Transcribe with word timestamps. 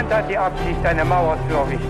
Niemand 0.00 0.14
hat 0.14 0.30
die 0.30 0.38
Absicht, 0.38 0.86
eine 0.86 1.04
Mauer 1.04 1.36
zu 1.46 1.54
errichten. 1.54 1.86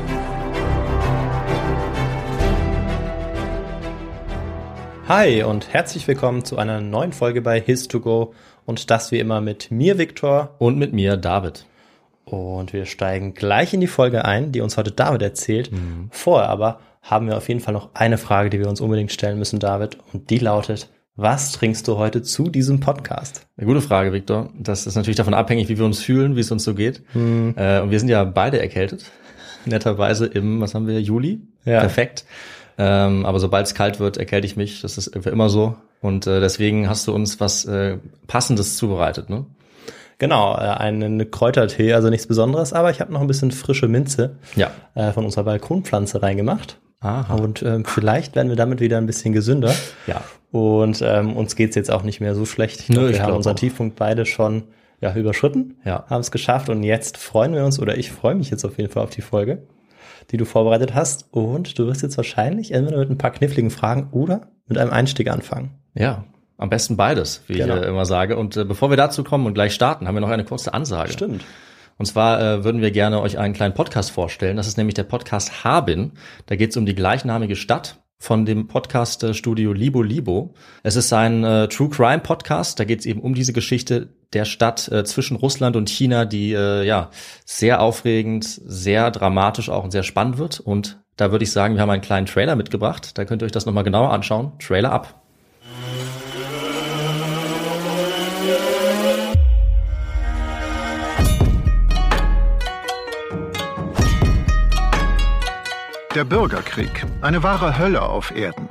Hi 5.07 5.45
und 5.45 5.73
herzlich 5.73 6.09
willkommen 6.09 6.45
zu 6.45 6.59
einer 6.59 6.81
neuen 6.81 7.13
Folge 7.13 7.41
bei 7.41 7.59
His2Go 7.61 8.33
und 8.67 8.91
das 8.91 9.13
wie 9.13 9.21
immer 9.21 9.41
mit 9.41 9.71
mir, 9.71 9.97
Viktor. 9.97 10.57
Und 10.59 10.77
mit 10.77 10.93
mir, 10.93 11.17
David. 11.17 11.67
Und 12.25 12.73
wir 12.73 12.85
steigen 12.85 13.35
gleich 13.35 13.75
in 13.75 13.81
die 13.81 13.87
Folge 13.87 14.25
ein, 14.25 14.51
die 14.51 14.61
uns 14.61 14.77
heute 14.77 14.91
David 14.91 15.23
erzählt. 15.23 15.71
Vorher 16.11 16.49
aber 16.49 16.81
haben 17.03 17.29
wir 17.29 17.37
auf 17.37 17.49
jeden 17.49 17.61
Fall 17.61 17.75
noch 17.75 17.91
eine 17.95 18.19
Frage, 18.19 18.51
die 18.51 18.59
wir 18.59 18.69
uns 18.69 18.81
unbedingt 18.81 19.13
stellen 19.13 19.39
müssen, 19.39 19.61
David. 19.61 19.99
Und 20.13 20.31
die 20.31 20.39
lautet, 20.39 20.91
was 21.21 21.53
trinkst 21.53 21.87
du 21.87 21.99
heute 21.99 22.23
zu 22.23 22.49
diesem 22.49 22.81
Podcast? 22.81 23.47
Eine 23.59 23.67
gute 23.67 23.83
Frage, 23.83 24.11
Victor. 24.13 24.49
Das 24.59 24.87
ist 24.87 24.95
natürlich 24.97 25.17
davon 25.17 25.35
abhängig, 25.35 25.69
wie 25.69 25.77
wir 25.77 25.85
uns 25.85 26.01
fühlen, 26.01 26.35
wie 26.35 26.41
es 26.41 26.51
uns 26.51 26.65
so 26.65 26.75
geht. 26.75 27.03
Hm. 27.13 27.55
Äh, 27.59 27.81
und 27.81 27.91
wir 27.91 27.99
sind 28.01 28.09
ja 28.09 28.25
beide 28.25 28.59
erkältet. 28.59 29.05
Netterweise 29.67 30.25
im, 30.27 30.63
was 30.63 30.75
haben 30.75 30.87
wir, 30.87 31.01
Juli? 31.01 31.43
Ja. 31.67 31.81
Perfekt. 31.81 32.25
Ähm, 32.79 33.27
aber 33.27 33.39
sobald 33.39 33.67
es 33.67 33.75
kalt 33.75 34.01
wird, 34.01 34.17
erkälte 34.17 34.47
ich 34.47 34.57
mich. 34.57 34.81
Das 34.81 34.97
ist 34.97 35.09
immer 35.09 35.51
so. 35.51 35.77
Und 36.01 36.27
äh, 36.27 36.41
deswegen 36.41 36.89
hast 36.89 37.07
du 37.07 37.15
uns 37.15 37.39
was 37.39 37.67
äh, 37.67 37.99
Passendes 38.27 38.79
zubereitet, 38.79 39.29
ne? 39.29 39.45
Genau, 40.17 40.55
äh, 40.55 40.61
einen 40.61 41.31
Kräutertee, 41.31 41.93
also 41.93 42.09
nichts 42.09 42.27
Besonderes, 42.27 42.73
aber 42.73 42.91
ich 42.91 43.01
habe 43.01 43.13
noch 43.13 43.21
ein 43.21 43.27
bisschen 43.27 43.51
frische 43.51 43.89
Minze 43.89 44.37
Ja. 44.57 44.71
äh, 44.95 45.13
von 45.13 45.27
unserer 45.27 45.45
Balkonpflanze 45.45 46.23
reingemacht. 46.23 46.79
Aha. 47.01 47.35
Und 47.35 47.63
ähm, 47.63 47.85
vielleicht 47.85 48.37
werden 48.37 48.49
wir 48.49 48.57
damit 48.57 48.81
wieder 48.81 48.99
ein 48.99 49.07
bisschen 49.07 49.33
gesünder. 49.33 49.75
Ja. 50.07 50.23
Und 50.53 51.01
ähm, 51.03 51.37
uns 51.37 51.57
geht's 51.57 51.77
jetzt 51.77 51.91
auch 51.91 52.03
nicht 52.03 52.21
mehr 52.21 52.35
so 52.35 52.45
schlecht. 52.45 52.81
Ich 52.81 52.89
Nö, 52.89 52.95
glaub, 52.97 53.05
wir 53.09 53.15
ich 53.15 53.21
haben 53.23 53.33
unseren 53.35 53.55
auch. 53.55 53.59
Tiefpunkt 53.61 53.97
beide 53.97 54.27
schon 54.27 54.65
ja, 55.01 55.15
überschritten, 55.15 55.77
Ja. 55.85 56.05
haben 56.11 56.21
es 56.21 56.31
geschafft 56.31 56.69
und 56.69 56.83
jetzt 56.83 57.17
freuen 57.17 57.55
wir 57.55 57.65
uns, 57.65 57.81
oder 57.81 57.97
ich 57.97 58.11
freue 58.13 58.35
mich 58.35 58.51
jetzt 58.51 58.65
auf 58.67 58.77
jeden 58.77 58.91
Fall 58.93 59.03
auf 59.03 59.11
die 59.11 59.23
Folge, 59.23 59.63
die 60.31 60.37
du 60.37 60.45
vorbereitet 60.45 60.95
hast. 60.95 61.27
Und 61.31 61.79
du 61.79 61.87
wirst 61.87 62.03
jetzt 62.03 62.19
wahrscheinlich 62.19 62.73
entweder 62.73 62.99
mit 62.99 63.09
ein 63.11 63.17
paar 63.17 63.31
kniffligen 63.31 63.71
Fragen 63.71 64.09
oder 64.13 64.49
mit 64.67 64.77
einem 64.77 64.91
Einstieg 64.91 65.31
anfangen. 65.31 65.71
Ja. 65.95 66.25
Am 66.59 66.69
besten 66.69 66.99
beides, 66.99 67.43
wie 67.47 67.55
Genau. 67.55 67.77
ich 67.79 67.83
immer 67.87 68.05
sage. 68.05 68.37
Und 68.37 68.55
äh, 68.59 68.65
bevor 68.67 68.91
wir 68.91 68.99
dazu 68.99 69.25
kommen 69.25 69.47
und 69.47 69.55
gleich 69.55 69.73
starten, 69.73 70.07
haben 70.07 70.15
wir 70.15 70.21
noch 70.21 70.29
eine 70.29 70.45
kurze 70.45 70.75
Ansage. 70.75 71.13
Stimmt. 71.13 71.43
Und 72.01 72.07
zwar 72.07 72.41
äh, 72.41 72.65
würden 72.65 72.81
wir 72.81 72.93
gerne 72.93 73.21
euch 73.21 73.37
einen 73.37 73.53
kleinen 73.53 73.75
Podcast 73.75 74.11
vorstellen. 74.11 74.57
Das 74.57 74.67
ist 74.67 74.79
nämlich 74.79 74.95
der 74.95 75.03
Podcast 75.03 75.65
Harbin. 75.65 76.13
Da 76.47 76.57
geht 76.57 76.71
es 76.71 76.79
um 76.79 76.87
die 76.87 76.95
gleichnamige 76.95 77.57
Stadt 77.57 78.01
von 78.19 78.47
dem 78.47 78.69
Podcast-Studio 78.69 79.75
Libo 79.75 80.01
Libo. 80.01 80.55
Es 80.83 80.97
ist 80.97 81.13
ein 81.13 81.45
äh, 81.45 81.69
True 81.69 81.91
Crime 81.91 82.21
Podcast. 82.21 82.81
Da 82.81 82.85
geht 82.85 83.01
es 83.01 83.07
eben 83.07 83.21
um 83.21 83.35
diese 83.35 83.53
Geschichte 83.53 84.15
der 84.33 84.47
Stadt 84.47 84.89
äh, 84.89 85.05
zwischen 85.05 85.37
Russland 85.37 85.77
und 85.77 85.91
China, 85.91 86.25
die 86.25 86.55
äh, 86.55 86.87
ja 86.87 87.11
sehr 87.45 87.83
aufregend, 87.83 88.47
sehr 88.47 89.11
dramatisch 89.11 89.69
auch 89.69 89.85
und 89.85 89.91
sehr 89.91 90.03
spannend 90.03 90.39
wird. 90.39 90.59
Und 90.59 91.03
da 91.19 91.33
würde 91.33 91.43
ich 91.43 91.53
sagen, 91.53 91.75
wir 91.75 91.83
haben 91.83 91.91
einen 91.91 92.01
kleinen 92.01 92.25
Trailer 92.25 92.57
mitgebracht. 92.57 93.19
Da 93.19 93.27
könnt 93.27 93.43
ihr 93.43 93.45
euch 93.45 93.53
das 93.53 93.67
nochmal 93.67 93.85
genauer 93.85 94.11
anschauen. 94.11 94.53
Trailer 94.59 94.93
ab. 94.93 95.21
Der 106.17 106.25
Bürgerkrieg, 106.25 107.07
eine 107.21 107.45
wahre 107.45 107.79
Hölle 107.79 108.03
auf 108.03 108.33
Erden. 108.33 108.69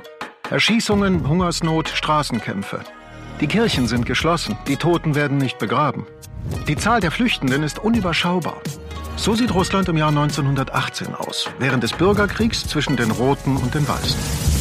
Erschießungen, 0.50 1.26
Hungersnot, 1.26 1.88
Straßenkämpfe. 1.88 2.80
Die 3.40 3.46
Kirchen 3.46 3.86
sind 3.86 4.04
geschlossen, 4.04 4.58
die 4.68 4.76
Toten 4.76 5.14
werden 5.14 5.38
nicht 5.38 5.58
begraben. 5.58 6.06
Die 6.68 6.76
Zahl 6.76 7.00
der 7.00 7.10
Flüchtenden 7.10 7.62
ist 7.62 7.78
unüberschaubar. 7.78 8.60
So 9.16 9.34
sieht 9.34 9.54
Russland 9.54 9.88
im 9.88 9.96
Jahr 9.96 10.10
1918 10.10 11.14
aus, 11.14 11.48
während 11.58 11.82
des 11.82 11.94
Bürgerkriegs 11.94 12.66
zwischen 12.66 12.98
den 12.98 13.10
Roten 13.10 13.56
und 13.56 13.74
den 13.74 13.88
Weißen. 13.88 14.59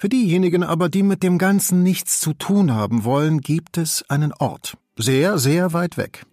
Für 0.00 0.08
diejenigen 0.08 0.62
aber, 0.62 0.88
die 0.88 1.02
mit 1.02 1.24
dem 1.24 1.38
Ganzen 1.38 1.82
nichts 1.82 2.20
zu 2.20 2.32
tun 2.32 2.72
haben 2.72 3.02
wollen, 3.02 3.40
gibt 3.40 3.78
es 3.78 4.04
einen 4.08 4.32
Ort. 4.32 4.76
Sehr, 4.96 5.38
sehr 5.38 5.72
weit 5.72 5.96
weg. 5.96 6.24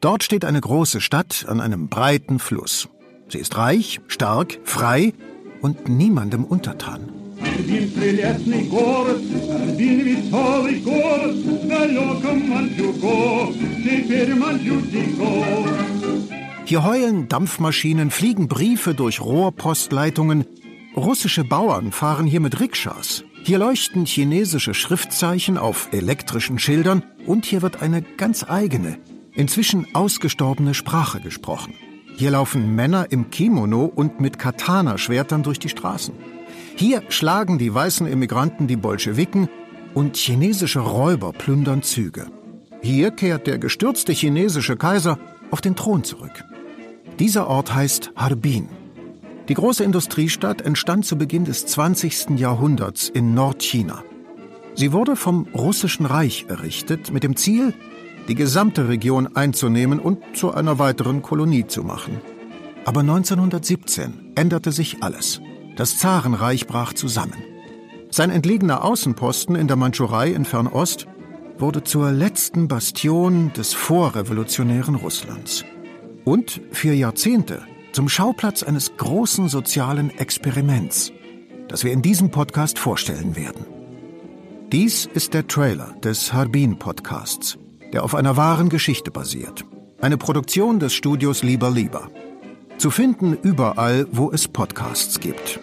Dort 0.00 0.24
steht 0.24 0.46
eine 0.46 0.62
große 0.62 1.02
Stadt 1.02 1.44
an 1.46 1.60
einem 1.60 1.88
breiten 1.88 2.38
Fluss. 2.38 2.88
Sie 3.28 3.36
ist 3.36 3.58
reich, 3.58 4.00
stark, 4.08 4.58
frei 4.64 5.12
und 5.60 5.90
niemandem 5.90 6.44
untertan. 6.44 7.10
Hier 16.64 16.84
heulen 16.84 17.28
Dampfmaschinen, 17.28 18.10
fliegen 18.10 18.48
Briefe 18.48 18.94
durch 18.94 19.20
Rohrpostleitungen, 19.20 20.46
Russische 20.96 21.42
Bauern 21.42 21.90
fahren 21.90 22.26
hier 22.26 22.40
mit 22.40 22.60
Rikschas. 22.60 23.24
Hier 23.44 23.58
leuchten 23.58 24.04
chinesische 24.04 24.74
Schriftzeichen 24.74 25.56
auf 25.56 25.88
elektrischen 25.92 26.58
Schildern 26.58 27.02
und 27.26 27.46
hier 27.46 27.62
wird 27.62 27.80
eine 27.80 28.02
ganz 28.02 28.44
eigene, 28.46 28.98
inzwischen 29.32 29.86
ausgestorbene 29.94 30.74
Sprache 30.74 31.20
gesprochen. 31.20 31.72
Hier 32.16 32.32
laufen 32.32 32.74
Männer 32.74 33.06
im 33.10 33.30
Kimono 33.30 33.86
und 33.86 34.20
mit 34.20 34.38
Katana-Schwertern 34.38 35.42
durch 35.42 35.58
die 35.58 35.70
Straßen. 35.70 36.14
Hier 36.76 37.02
schlagen 37.08 37.58
die 37.58 37.72
weißen 37.72 38.06
Immigranten 38.06 38.66
die 38.66 38.76
Bolschewiken 38.76 39.48
und 39.94 40.18
chinesische 40.18 40.80
Räuber 40.80 41.32
plündern 41.32 41.82
Züge. 41.82 42.26
Hier 42.82 43.12
kehrt 43.12 43.46
der 43.46 43.58
gestürzte 43.58 44.12
chinesische 44.12 44.76
Kaiser 44.76 45.18
auf 45.50 45.62
den 45.62 45.74
Thron 45.74 46.04
zurück. 46.04 46.44
Dieser 47.18 47.46
Ort 47.46 47.74
heißt 47.74 48.12
Harbin. 48.14 48.81
Die 49.48 49.54
große 49.54 49.82
Industriestadt 49.82 50.62
entstand 50.62 51.04
zu 51.04 51.18
Beginn 51.18 51.44
des 51.44 51.66
20. 51.66 52.38
Jahrhunderts 52.38 53.08
in 53.08 53.34
Nordchina. 53.34 54.04
Sie 54.74 54.92
wurde 54.92 55.16
vom 55.16 55.48
Russischen 55.52 56.06
Reich 56.06 56.46
errichtet 56.48 57.12
mit 57.12 57.24
dem 57.24 57.34
Ziel, 57.36 57.74
die 58.28 58.36
gesamte 58.36 58.88
Region 58.88 59.36
einzunehmen 59.36 59.98
und 59.98 60.20
zu 60.34 60.54
einer 60.54 60.78
weiteren 60.78 61.22
Kolonie 61.22 61.66
zu 61.66 61.82
machen. 61.82 62.20
Aber 62.84 63.00
1917 63.00 64.32
änderte 64.36 64.70
sich 64.70 65.02
alles. 65.02 65.40
Das 65.76 65.98
Zarenreich 65.98 66.66
brach 66.68 66.92
zusammen. 66.92 67.42
Sein 68.10 68.30
entlegener 68.30 68.84
Außenposten 68.84 69.56
in 69.56 69.66
der 69.66 69.76
Mandschurei 69.76 70.30
in 70.30 70.44
Fernost 70.44 71.06
wurde 71.58 71.82
zur 71.82 72.12
letzten 72.12 72.68
Bastion 72.68 73.52
des 73.54 73.72
vorrevolutionären 73.72 74.94
Russlands. 74.94 75.64
Und 76.24 76.60
für 76.70 76.92
Jahrzehnte 76.92 77.62
zum 77.92 78.08
Schauplatz 78.08 78.62
eines 78.62 78.96
großen 78.96 79.48
sozialen 79.48 80.10
Experiments, 80.18 81.12
das 81.68 81.84
wir 81.84 81.92
in 81.92 82.02
diesem 82.02 82.30
Podcast 82.30 82.78
vorstellen 82.78 83.36
werden. 83.36 83.66
Dies 84.72 85.04
ist 85.04 85.34
der 85.34 85.46
Trailer 85.46 85.94
des 86.02 86.32
Harbin 86.32 86.78
Podcasts, 86.78 87.58
der 87.92 88.04
auf 88.04 88.14
einer 88.14 88.36
wahren 88.36 88.70
Geschichte 88.70 89.10
basiert. 89.10 89.64
Eine 90.00 90.16
Produktion 90.16 90.80
des 90.80 90.94
Studios 90.94 91.42
Lieber 91.42 91.70
Lieber. 91.70 92.08
Zu 92.78 92.90
finden 92.90 93.36
überall, 93.42 94.06
wo 94.10 94.32
es 94.32 94.48
Podcasts 94.48 95.20
gibt. 95.20 95.60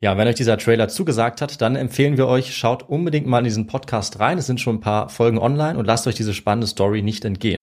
Ja, 0.00 0.16
wenn 0.16 0.28
euch 0.28 0.36
dieser 0.36 0.58
Trailer 0.58 0.88
zugesagt 0.88 1.40
hat, 1.40 1.60
dann 1.60 1.74
empfehlen 1.74 2.16
wir 2.16 2.28
euch, 2.28 2.56
schaut 2.56 2.88
unbedingt 2.88 3.26
mal 3.26 3.38
in 3.38 3.44
diesen 3.44 3.66
Podcast 3.66 4.20
rein. 4.20 4.38
Es 4.38 4.46
sind 4.46 4.60
schon 4.60 4.76
ein 4.76 4.80
paar 4.80 5.08
Folgen 5.08 5.38
online 5.38 5.76
und 5.76 5.86
lasst 5.86 6.06
euch 6.06 6.14
diese 6.14 6.34
spannende 6.34 6.68
Story 6.68 7.02
nicht 7.02 7.24
entgehen. 7.24 7.56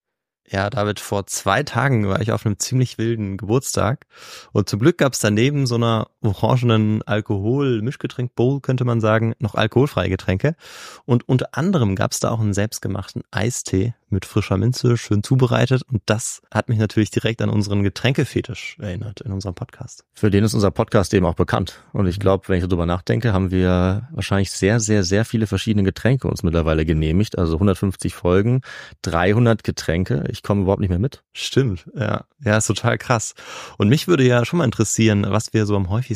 Ja, 0.46 0.68
David, 0.68 1.00
vor 1.00 1.26
zwei 1.26 1.62
Tagen 1.62 2.06
war 2.06 2.20
ich 2.20 2.32
auf 2.32 2.44
einem 2.44 2.58
ziemlich 2.58 2.98
wilden 2.98 3.38
Geburtstag 3.38 4.04
und 4.52 4.68
zum 4.68 4.80
Glück 4.80 4.98
gab's 4.98 5.18
daneben 5.18 5.66
so 5.66 5.76
einer 5.76 6.08
orangenen 6.26 7.02
Alkohol-Mischgetränk-Bowl, 7.02 8.60
könnte 8.60 8.84
man 8.84 9.00
sagen, 9.00 9.34
noch 9.38 9.54
alkoholfreie 9.54 10.08
Getränke 10.08 10.54
und 11.04 11.28
unter 11.28 11.48
anderem 11.52 11.94
gab's 11.96 12.20
da 12.20 12.30
auch 12.30 12.40
einen 12.40 12.54
selbstgemachten 12.54 13.22
Eistee 13.30 13.94
mit 14.08 14.24
frischer 14.24 14.56
Minze, 14.56 14.96
schön 14.96 15.22
zubereitet. 15.22 15.82
Und 15.90 16.02
das 16.06 16.42
hat 16.52 16.68
mich 16.68 16.78
natürlich 16.78 17.10
direkt 17.10 17.42
an 17.42 17.50
unseren 17.50 17.82
Getränkefetisch 17.82 18.76
erinnert 18.80 19.20
in 19.20 19.32
unserem 19.32 19.54
Podcast. 19.54 20.04
Für 20.14 20.30
den 20.30 20.44
ist 20.44 20.54
unser 20.54 20.70
Podcast 20.70 21.12
eben 21.14 21.26
auch 21.26 21.34
bekannt. 21.34 21.82
Und 21.92 22.06
ich 22.06 22.20
glaube, 22.20 22.48
wenn 22.48 22.58
ich 22.58 22.64
darüber 22.64 22.86
nachdenke, 22.86 23.32
haben 23.32 23.50
wir 23.50 24.08
wahrscheinlich 24.12 24.50
sehr, 24.50 24.80
sehr, 24.80 25.02
sehr 25.02 25.24
viele 25.24 25.46
verschiedene 25.46 25.84
Getränke 25.84 26.28
uns 26.28 26.42
mittlerweile 26.42 26.84
genehmigt. 26.84 27.38
Also 27.38 27.54
150 27.54 28.14
Folgen, 28.14 28.60
300 29.02 29.64
Getränke. 29.64 30.24
Ich 30.30 30.42
komme 30.42 30.62
überhaupt 30.62 30.80
nicht 30.80 30.90
mehr 30.90 30.98
mit. 30.98 31.22
Stimmt, 31.32 31.86
ja. 31.94 32.24
Ja, 32.44 32.58
ist 32.58 32.66
total 32.66 32.98
krass. 32.98 33.34
Und 33.78 33.88
mich 33.88 34.08
würde 34.08 34.24
ja 34.24 34.44
schon 34.44 34.58
mal 34.58 34.64
interessieren, 34.64 35.26
was 35.28 35.52
wir 35.52 35.66
so 35.66 35.74
am 35.74 35.90
häufigsten 35.90 36.15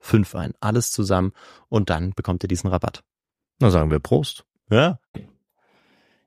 5 0.00 0.34
ein. 0.34 0.52
Alles 0.60 0.90
zusammen 0.90 1.32
und 1.68 1.90
dann 1.90 2.12
bekommt 2.14 2.44
ihr 2.44 2.48
diesen 2.48 2.68
Rabatt. 2.68 3.02
Na 3.60 3.70
sagen 3.70 3.90
wir 3.90 3.98
Prost. 3.98 4.44
Ja. 4.70 4.98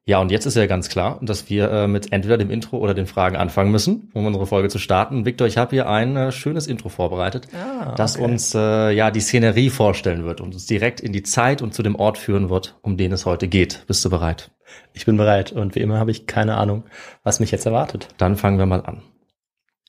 Ja, 0.03 0.19
und 0.19 0.31
jetzt 0.31 0.47
ist 0.47 0.57
ja 0.57 0.65
ganz 0.65 0.89
klar, 0.89 1.19
dass 1.21 1.49
wir 1.49 1.69
äh, 1.71 1.87
mit 1.87 2.11
entweder 2.11 2.37
dem 2.37 2.49
Intro 2.49 2.79
oder 2.79 2.95
den 2.95 3.05
Fragen 3.05 3.35
anfangen 3.35 3.71
müssen, 3.71 4.09
um 4.13 4.25
unsere 4.25 4.47
Folge 4.47 4.67
zu 4.67 4.79
starten. 4.79 5.25
Victor, 5.25 5.45
ich 5.45 5.57
habe 5.57 5.75
hier 5.75 5.87
ein 5.87 6.17
äh, 6.17 6.31
schönes 6.31 6.65
Intro 6.65 6.89
vorbereitet, 6.89 7.47
ah, 7.53 7.89
okay. 7.89 7.93
das 7.97 8.17
uns 8.17 8.55
äh, 8.55 8.91
ja 8.91 9.11
die 9.11 9.19
Szenerie 9.19 9.69
vorstellen 9.69 10.25
wird 10.25 10.41
und 10.41 10.53
uns 10.53 10.65
direkt 10.65 11.01
in 11.01 11.13
die 11.13 11.21
Zeit 11.21 11.61
und 11.61 11.75
zu 11.75 11.83
dem 11.83 11.95
Ort 11.95 12.17
führen 12.17 12.49
wird, 12.49 12.79
um 12.81 12.97
den 12.97 13.11
es 13.11 13.27
heute 13.27 13.47
geht. 13.47 13.83
Bist 13.85 14.03
du 14.03 14.09
bereit? 14.09 14.49
Ich 14.93 15.05
bin 15.05 15.17
bereit 15.17 15.51
und 15.51 15.75
wie 15.75 15.79
immer 15.79 15.99
habe 15.99 16.11
ich 16.11 16.25
keine 16.25 16.57
Ahnung, 16.57 16.83
was 17.23 17.39
mich 17.39 17.51
jetzt 17.51 17.67
erwartet. 17.67 18.07
Dann 18.17 18.37
fangen 18.37 18.57
wir 18.57 18.65
mal 18.65 18.83
an. 18.83 19.03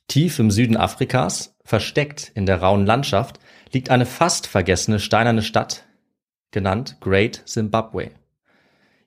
Tief 0.09 0.39
im 0.39 0.51
Süden 0.51 0.77
Afrikas, 0.77 1.57
versteckt 1.65 2.33
in 2.35 2.45
der 2.45 2.61
rauen 2.61 2.85
Landschaft, 2.85 3.41
liegt 3.73 3.91
eine 3.91 4.07
fast 4.07 4.47
vergessene 4.47 5.01
steinerne 5.01 5.43
Stadt, 5.43 5.85
genannt 6.51 6.99
Great 7.01 7.43
Zimbabwe. 7.47 8.11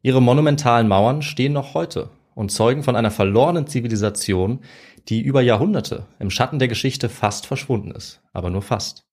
Ihre 0.01 0.21
monumentalen 0.21 0.87
Mauern 0.87 1.21
stehen 1.21 1.53
noch 1.53 1.73
heute 1.73 2.09
und 2.33 2.51
zeugen 2.51 2.83
von 2.83 2.95
einer 2.95 3.11
verlorenen 3.11 3.67
Zivilisation, 3.67 4.59
die 5.07 5.21
über 5.21 5.41
Jahrhunderte 5.41 6.05
im 6.19 6.29
Schatten 6.29 6.59
der 6.59 6.67
Geschichte 6.67 7.09
fast 7.09 7.45
verschwunden 7.45 7.91
ist, 7.91 8.21
aber 8.33 8.49
nur 8.49 8.61
fast. 8.61 9.05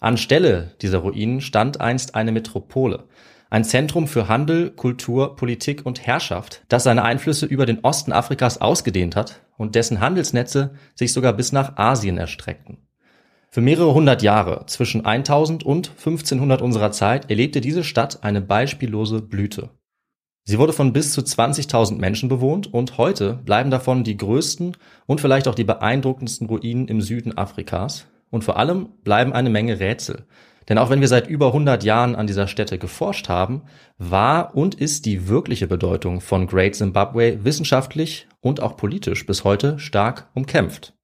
Anstelle 0.00 0.74
dieser 0.82 0.98
Ruinen 0.98 1.40
stand 1.40 1.80
einst 1.80 2.14
eine 2.14 2.32
Metropole, 2.32 3.04
ein 3.48 3.64
Zentrum 3.64 4.08
für 4.08 4.28
Handel, 4.28 4.70
Kultur, 4.70 5.36
Politik 5.36 5.86
und 5.86 6.04
Herrschaft, 6.04 6.64
das 6.68 6.82
seine 6.82 7.04
Einflüsse 7.04 7.46
über 7.46 7.64
den 7.64 7.80
Osten 7.80 8.12
Afrikas 8.12 8.60
ausgedehnt 8.60 9.14
hat 9.14 9.40
und 9.56 9.74
dessen 9.74 10.00
Handelsnetze 10.00 10.74
sich 10.94 11.12
sogar 11.12 11.32
bis 11.32 11.52
nach 11.52 11.76
Asien 11.76 12.18
erstreckten. 12.18 12.85
Für 13.50 13.60
mehrere 13.60 13.94
hundert 13.94 14.22
Jahre, 14.22 14.66
zwischen 14.66 15.04
1000 15.04 15.64
und 15.64 15.88
1500 15.90 16.60
unserer 16.62 16.90
Zeit, 16.90 17.30
erlebte 17.30 17.60
diese 17.60 17.84
Stadt 17.84 18.22
eine 18.22 18.40
beispiellose 18.40 19.22
Blüte. 19.22 19.70
Sie 20.44 20.58
wurde 20.58 20.72
von 20.72 20.92
bis 20.92 21.12
zu 21.12 21.22
20.000 21.22 21.96
Menschen 21.96 22.28
bewohnt 22.28 22.72
und 22.72 22.98
heute 22.98 23.34
bleiben 23.34 23.70
davon 23.70 24.04
die 24.04 24.16
größten 24.16 24.76
und 25.06 25.20
vielleicht 25.20 25.48
auch 25.48 25.56
die 25.56 25.64
beeindruckendsten 25.64 26.46
Ruinen 26.46 26.86
im 26.86 27.00
Süden 27.00 27.36
Afrikas. 27.36 28.06
Und 28.30 28.44
vor 28.44 28.56
allem 28.56 28.90
bleiben 29.02 29.32
eine 29.32 29.50
Menge 29.50 29.80
Rätsel. 29.80 30.26
Denn 30.68 30.78
auch 30.78 30.90
wenn 30.90 31.00
wir 31.00 31.08
seit 31.08 31.28
über 31.28 31.48
100 31.48 31.82
Jahren 31.84 32.14
an 32.14 32.26
dieser 32.26 32.46
Stätte 32.48 32.78
geforscht 32.78 33.28
haben, 33.28 33.62
war 33.98 34.54
und 34.54 34.74
ist 34.76 35.04
die 35.04 35.28
wirkliche 35.28 35.66
Bedeutung 35.66 36.20
von 36.20 36.46
Great 36.46 36.74
Zimbabwe 36.74 37.44
wissenschaftlich 37.44 38.28
und 38.40 38.60
auch 38.60 38.76
politisch 38.76 39.26
bis 39.26 39.44
heute 39.44 39.78
stark 39.78 40.28
umkämpft. 40.34 40.94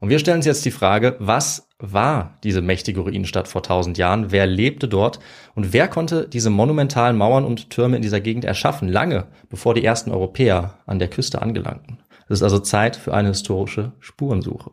Und 0.00 0.10
wir 0.10 0.18
stellen 0.18 0.38
uns 0.38 0.46
jetzt 0.46 0.64
die 0.64 0.70
Frage, 0.70 1.16
was 1.18 1.67
war 1.78 2.38
diese 2.42 2.60
mächtige 2.60 3.00
Ruinenstadt 3.00 3.48
vor 3.48 3.62
tausend 3.62 3.98
Jahren? 3.98 4.32
Wer 4.32 4.46
lebte 4.46 4.88
dort? 4.88 5.20
Und 5.54 5.72
wer 5.72 5.88
konnte 5.88 6.28
diese 6.28 6.50
monumentalen 6.50 7.16
Mauern 7.16 7.44
und 7.44 7.70
Türme 7.70 7.96
in 7.96 8.02
dieser 8.02 8.20
Gegend 8.20 8.44
erschaffen, 8.44 8.88
lange 8.88 9.26
bevor 9.48 9.74
die 9.74 9.84
ersten 9.84 10.10
Europäer 10.10 10.78
an 10.86 10.98
der 10.98 11.08
Küste 11.08 11.40
angelangten? 11.40 11.98
Es 12.28 12.38
ist 12.38 12.42
also 12.42 12.58
Zeit 12.58 12.96
für 12.96 13.14
eine 13.14 13.28
historische 13.28 13.92
Spurensuche. 14.00 14.72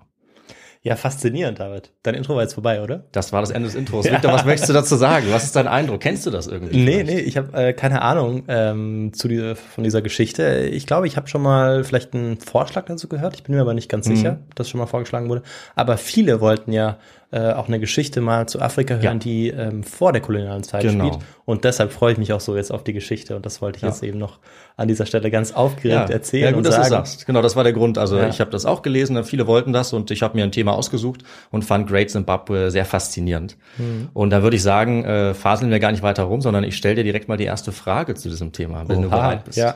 Ja, 0.86 0.96
faszinierend, 0.96 1.60
David. 1.60 1.90
Dein 2.04 2.14
Intro 2.14 2.36
war 2.36 2.44
jetzt 2.44 2.54
vorbei, 2.54 2.80
oder? 2.80 3.06
Das 3.12 3.34
war 3.34 3.42
das 3.42 3.50
Ende 3.50 3.68
des 3.68 3.76
Intros. 3.76 4.06
Victor, 4.12 4.32
was 4.32 4.46
möchtest 4.46 4.70
du 4.70 4.74
dazu 4.74 4.96
sagen? 4.96 5.26
Was 5.32 5.44
ist 5.44 5.56
dein 5.56 5.68
Eindruck? 5.68 6.00
Kennst 6.00 6.28
du 6.28 6.30
das 6.30 6.46
irgendwie? 6.46 6.78
Nee, 6.78 7.00
vielleicht? 7.00 7.08
nee, 7.08 7.20
ich 7.22 7.38
habe 7.38 7.58
äh, 7.58 7.74
keine 7.74 8.04
Ahnung 8.04 8.44
ähm, 8.48 9.12
zu 9.12 9.28
dieser, 9.28 9.56
von 9.56 9.84
dieser 9.84 10.04
Geschichte. 10.04 10.70
Ich 10.72 10.86
glaube, 10.86 11.08
ich 11.08 11.18
habe 11.18 11.28
schon 11.28 11.42
mal 11.42 11.84
vielleicht 11.84 12.14
einen 12.14 12.40
Vorschlag 12.40 12.86
dazu 12.86 13.08
gehört. 13.08 13.34
Ich 13.34 13.42
bin 13.42 13.56
mir 13.56 13.62
aber 13.62 13.74
nicht 13.74 13.90
ganz 13.90 14.06
sicher, 14.06 14.38
ob 14.48 14.54
das 14.54 14.70
schon 14.70 14.80
mal 14.80 14.86
vorgeschlagen 14.86 15.28
wurde. 15.28 15.42
Aber 15.74 15.98
viele 15.98 16.40
wollten 16.40 16.72
ja 16.72 17.00
äh, 17.32 17.52
auch 17.54 17.68
eine 17.68 17.80
Geschichte 17.80 18.22
mal 18.22 18.48
zu 18.48 18.62
Afrika 18.62 18.94
hören, 18.96 19.04
Ja. 19.04 19.14
die 19.16 19.50
ähm, 19.50 19.84
vor 19.84 20.14
der 20.14 20.22
kolonialen 20.22 20.64
Zeit 20.64 20.84
Genau. 20.84 21.08
spielt. 21.08 21.24
Und 21.46 21.64
deshalb 21.64 21.92
freue 21.92 22.14
ich 22.14 22.18
mich 22.18 22.32
auch 22.34 22.40
so 22.40 22.56
jetzt 22.56 22.72
auf 22.72 22.84
die 22.84 22.94
Geschichte. 22.94 23.36
Und 23.36 23.46
das 23.46 23.62
wollte 23.62 23.78
ich 23.78 23.82
Ja. 23.84 23.90
jetzt 23.90 24.04
eben 24.04 24.18
noch 24.20 24.40
an 24.78 24.88
dieser 24.88 25.06
Stelle 25.06 25.32
ganz 25.32 25.52
aufgeregt 25.52 26.10
erzählen 26.12 26.44
ja, 26.44 26.52
gut, 26.52 26.58
und 26.60 26.66
dass 26.68 26.76
sagen. 26.76 26.86
du 26.88 26.92
sagst. 26.96 27.26
Genau, 27.26 27.42
das 27.42 27.56
war 27.56 27.64
der 27.64 27.74
Grund. 27.74 27.98
Also 27.98 28.18
Ja. 28.18 28.28
ich 28.30 28.40
habe 28.40 28.52
das 28.52 28.66
auch 28.66 28.82
gelesen, 28.84 29.22
viele 29.24 29.48
wollten 29.48 29.74
das 29.74 29.92
und 29.94 30.12
ich 30.12 30.22
habe 30.22 30.38
mir 30.38 30.44
ein 30.44 30.52
Thema 30.52 30.74
ausgesucht 30.74 31.24
und 31.52 31.64
fand 31.66 31.88
Great 31.90 32.10
Zimbabwe 32.12 32.70
sehr 32.72 32.86
faszinierend. 32.86 33.58
Mhm. 33.78 34.10
Und 34.14 34.30
da 34.30 34.44
würde 34.44 34.56
ich 34.56 34.64
sagen, 34.64 35.04
äh, 35.06 35.34
faseln 35.34 35.72
wir 35.72 35.80
gar 35.80 35.92
nicht 35.92 36.04
weiter 36.04 36.24
rum, 36.24 36.42
sondern 36.42 36.64
ich 36.64 36.78
stelle 36.78 36.96
dir 36.96 37.04
direkt 37.04 37.28
mal 37.28 37.38
die 37.38 37.46
erste 37.46 37.72
Frage 37.72 38.14
zu 38.16 38.30
diesem 38.30 38.52
Thema, 38.52 38.88
wenn 38.88 39.02
du 39.02 39.08
Oha, 39.08 39.16
bereit 39.18 39.46
bist. 39.46 39.58
Ja. 39.58 39.76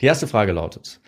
Die 0.00 0.06
erste 0.06 0.26
Frage 0.28 0.52
lautet, 0.52 1.00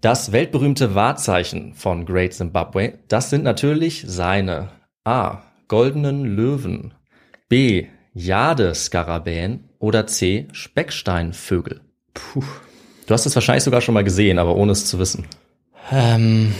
das 0.00 0.32
weltberühmte 0.32 0.94
Wahrzeichen 0.94 1.74
von 1.74 2.06
Great 2.06 2.34
Zimbabwe, 2.34 2.94
das 3.08 3.30
sind 3.30 3.44
natürlich 3.44 4.04
seine 4.06 4.68
A. 5.04 5.42
Goldenen 5.66 6.24
Löwen, 6.24 6.94
B. 7.48 7.86
Jadeskarabäen 8.14 9.64
oder 9.78 10.06
C. 10.06 10.48
Specksteinvögel. 10.52 11.80
Puh. 12.14 12.42
Du 13.06 13.14
hast 13.14 13.26
es 13.26 13.34
wahrscheinlich 13.34 13.64
sogar 13.64 13.80
schon 13.80 13.94
mal 13.94 14.04
gesehen, 14.04 14.38
aber 14.38 14.56
ohne 14.56 14.72
es 14.72 14.86
zu 14.86 14.98
wissen. 14.98 15.26
Ähm, 15.90 16.54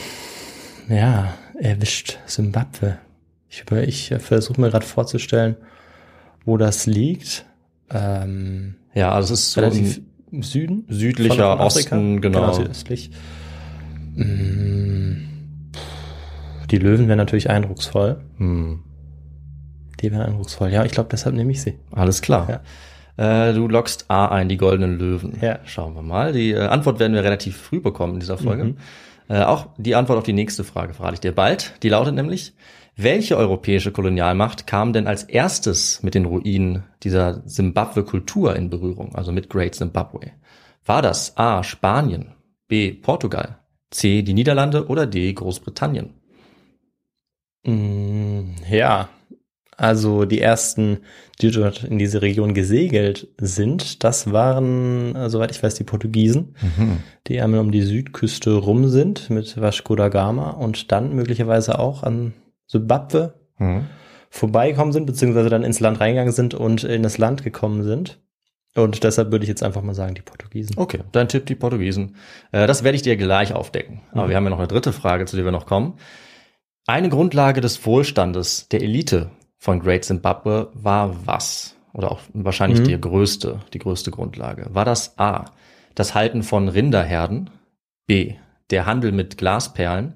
ja, 0.88 1.34
erwischt 1.58 2.18
Simbabwe. 2.26 2.98
Ich, 3.48 3.64
ich 3.70 4.10
äh, 4.12 4.18
versuche 4.18 4.60
mir 4.60 4.70
gerade 4.70 4.86
vorzustellen, 4.86 5.56
wo 6.44 6.56
das 6.56 6.86
liegt. 6.86 7.44
Ähm, 7.90 8.76
Ja, 8.94 9.12
also 9.12 9.34
es 9.34 9.40
ist 9.40 9.52
so 9.52 9.60
relativ 9.60 10.00
im 10.32 10.42
Süden. 10.42 10.84
südlicher 10.88 11.34
von- 11.34 11.58
von 11.58 11.66
Afrika. 11.66 11.96
Osten, 11.96 12.20
genau. 12.20 12.52
südöstlich. 12.52 13.10
Mm, 14.16 15.12
Die 16.70 16.78
Löwen 16.78 17.08
wären 17.08 17.18
natürlich 17.18 17.48
eindrucksvoll. 17.50 18.20
Hm, 18.38 18.80
Die 20.00 20.12
wären 20.12 20.22
eindrucksvoll. 20.22 20.70
Ja, 20.70 20.84
ich 20.84 20.92
glaube, 20.92 21.08
deshalb 21.10 21.34
nehme 21.34 21.50
ich 21.52 21.62
sie. 21.62 21.74
alles 21.92 22.20
klar. 22.22 22.60
Äh, 23.16 23.52
du 23.52 23.66
loggst 23.66 24.04
A 24.10 24.26
ein, 24.26 24.48
die 24.48 24.56
goldenen 24.58 24.96
Löwen. 24.98 25.38
Ja. 25.40 25.58
Schauen 25.64 25.94
wir 25.94 26.02
mal. 26.02 26.32
Die 26.32 26.52
äh, 26.52 26.58
Antwort 26.66 27.00
werden 27.00 27.14
wir 27.14 27.24
relativ 27.24 27.56
früh 27.56 27.80
bekommen 27.80 28.14
in 28.14 28.20
dieser 28.20 28.38
Folge. 28.38 28.64
Mhm. 28.64 28.76
Äh, 29.28 29.42
auch 29.42 29.66
die 29.76 29.94
Antwort 29.96 30.18
auf 30.18 30.24
die 30.24 30.32
nächste 30.32 30.62
Frage 30.62 30.94
verrate 30.94 31.14
ich 31.14 31.20
dir 31.20 31.32
bald. 31.32 31.74
Die 31.82 31.88
lautet 31.88 32.14
nämlich, 32.14 32.54
welche 33.00 33.36
europäische 33.36 33.92
Kolonialmacht 33.92 34.66
kam 34.66 34.92
denn 34.92 35.06
als 35.06 35.22
erstes 35.22 36.02
mit 36.02 36.14
den 36.14 36.24
Ruinen 36.24 36.82
dieser 37.04 37.42
Simbabwe-Kultur 37.46 38.56
in 38.56 38.70
Berührung, 38.70 39.14
also 39.14 39.30
mit 39.30 39.48
Great 39.48 39.76
Zimbabwe? 39.76 40.32
War 40.84 41.00
das 41.00 41.36
A. 41.36 41.62
Spanien, 41.62 42.34
B. 42.66 42.92
Portugal, 42.92 43.58
C. 43.92 44.22
die 44.22 44.34
Niederlande 44.34 44.88
oder 44.88 45.06
D. 45.06 45.32
Großbritannien? 45.32 46.14
Mm, 47.64 48.54
Ja, 48.68 49.08
also 49.76 50.24
die 50.24 50.40
ersten, 50.40 50.98
die 51.40 51.52
dort 51.52 51.84
in 51.84 51.98
diese 51.98 52.20
Region 52.20 52.52
gesegelt 52.52 53.28
sind, 53.40 54.02
das 54.02 54.32
waren, 54.32 55.14
äh, 55.14 55.30
soweit 55.30 55.52
ich 55.52 55.62
weiß, 55.62 55.76
die 55.76 55.84
Portugiesen, 55.84 56.56
die 57.28 57.40
einmal 57.40 57.60
um 57.60 57.70
die 57.70 57.82
Südküste 57.82 58.54
rum 58.54 58.88
sind 58.88 59.30
mit 59.30 59.60
Vasco 59.60 59.94
da 59.94 60.08
Gama 60.08 60.50
und 60.50 60.90
dann 60.90 61.14
möglicherweise 61.14 61.78
auch 61.78 62.02
an 62.02 62.34
Simbabwe 62.68 63.34
Mhm. 63.58 63.86
vorbeigekommen 64.30 64.92
sind, 64.92 65.06
beziehungsweise 65.06 65.48
dann 65.50 65.64
ins 65.64 65.80
Land 65.80 65.98
reingegangen 66.00 66.32
sind 66.32 66.54
und 66.54 66.84
in 66.84 67.02
das 67.02 67.18
Land 67.18 67.42
gekommen 67.42 67.82
sind. 67.82 68.20
Und 68.76 69.02
deshalb 69.02 69.32
würde 69.32 69.42
ich 69.42 69.48
jetzt 69.48 69.64
einfach 69.64 69.82
mal 69.82 69.94
sagen, 69.94 70.14
die 70.14 70.22
Portugiesen. 70.22 70.76
Okay, 70.78 71.00
dein 71.10 71.26
Tipp, 71.28 71.46
die 71.46 71.56
Portugiesen. 71.56 72.14
Äh, 72.52 72.68
das 72.68 72.84
werde 72.84 72.94
ich 72.94 73.02
dir 73.02 73.16
gleich 73.16 73.52
aufdecken. 73.52 74.02
Aber 74.12 74.26
Mhm. 74.26 74.28
wir 74.28 74.36
haben 74.36 74.44
ja 74.44 74.50
noch 74.50 74.58
eine 74.58 74.68
dritte 74.68 74.92
Frage, 74.92 75.24
zu 75.24 75.34
der 75.34 75.44
wir 75.44 75.50
noch 75.50 75.66
kommen. 75.66 75.94
Eine 76.86 77.08
Grundlage 77.08 77.60
des 77.60 77.84
Wohlstandes 77.84 78.68
der 78.68 78.82
Elite 78.82 79.30
von 79.56 79.80
Great 79.80 80.04
Zimbabwe 80.04 80.70
war 80.74 81.26
was? 81.26 81.74
Oder 81.92 82.12
auch 82.12 82.20
wahrscheinlich 82.32 82.80
Mhm. 82.80 82.84
die 82.84 83.00
größte, 83.00 83.60
die 83.72 83.78
größte 83.80 84.10
Grundlage. 84.12 84.66
War 84.70 84.84
das 84.84 85.18
A, 85.18 85.46
das 85.96 86.14
Halten 86.14 86.42
von 86.44 86.68
Rinderherden? 86.68 87.50
B, 88.06 88.34
der 88.70 88.86
Handel 88.86 89.10
mit 89.10 89.36
Glasperlen? 89.38 90.14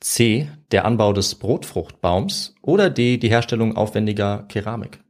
C, 0.00 0.48
der 0.70 0.84
Anbau 0.84 1.12
des 1.12 1.34
Brotfruchtbaums? 1.36 2.54
Oder 2.62 2.90
D, 2.90 3.16
die 3.18 3.28
Herstellung 3.28 3.76
aufwendiger 3.76 4.44
Keramik? 4.48 5.00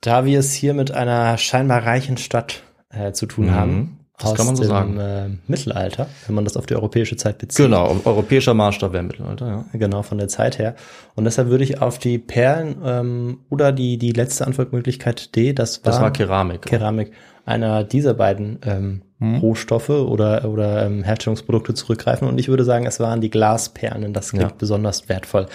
Da 0.00 0.24
wir 0.24 0.38
es 0.38 0.52
hier 0.52 0.74
mit 0.74 0.90
einer 0.90 1.36
scheinbar 1.38 1.84
reichen 1.84 2.16
Stadt 2.16 2.62
äh, 2.90 3.12
zu 3.12 3.26
tun 3.26 3.46
Mhm, 3.46 3.50
haben, 3.50 4.00
das 4.18 4.34
kann 4.34 4.46
man 4.46 4.56
so 4.56 4.62
dem, 4.62 4.68
sagen. 4.68 4.98
Äh, 4.98 5.28
Mittelalter, 5.46 6.08
wenn 6.26 6.34
man 6.34 6.44
das 6.44 6.56
auf 6.56 6.64
die 6.66 6.74
europäische 6.74 7.16
Zeit 7.16 7.38
bezieht. 7.38 7.66
Genau, 7.66 7.94
europäischer 8.04 8.54
Maßstab 8.54 8.92
wäre 8.92 9.02
Mittelalter, 9.02 9.46
ja. 9.46 9.64
Genau, 9.74 10.02
von 10.02 10.18
der 10.18 10.28
Zeit 10.28 10.58
her. 10.58 10.74
Und 11.16 11.24
deshalb 11.24 11.48
würde 11.48 11.64
ich 11.64 11.82
auf 11.82 11.98
die 11.98 12.18
Perlen 12.18 12.76
ähm, 12.84 13.40
oder 13.50 13.72
die, 13.72 13.98
die 13.98 14.12
letzte 14.12 14.46
Antwortmöglichkeit 14.46 15.34
D, 15.36 15.52
das 15.52 15.84
war, 15.84 15.92
Das 15.92 16.00
war 16.00 16.12
Keramik. 16.12 16.62
Keramik, 16.62 17.12
einer 17.44 17.84
dieser 17.84 18.14
beiden 18.14 18.58
ähm, 18.64 19.02
Mhm. 19.18 19.36
Rohstoffe 19.38 19.88
oder, 19.88 20.44
oder 20.44 20.84
ähm, 20.86 21.02
Herstellungsprodukte 21.02 21.72
zurückgreifen. 21.74 22.28
Und 22.28 22.38
ich 22.38 22.48
würde 22.48 22.64
sagen, 22.64 22.86
es 22.86 23.00
waren 23.00 23.20
die 23.20 23.30
Glasperlen. 23.30 24.12
Das 24.12 24.30
klingt 24.30 24.50
Ja. 24.50 24.54
besonders 24.58 25.08
wertvoll. 25.08 25.46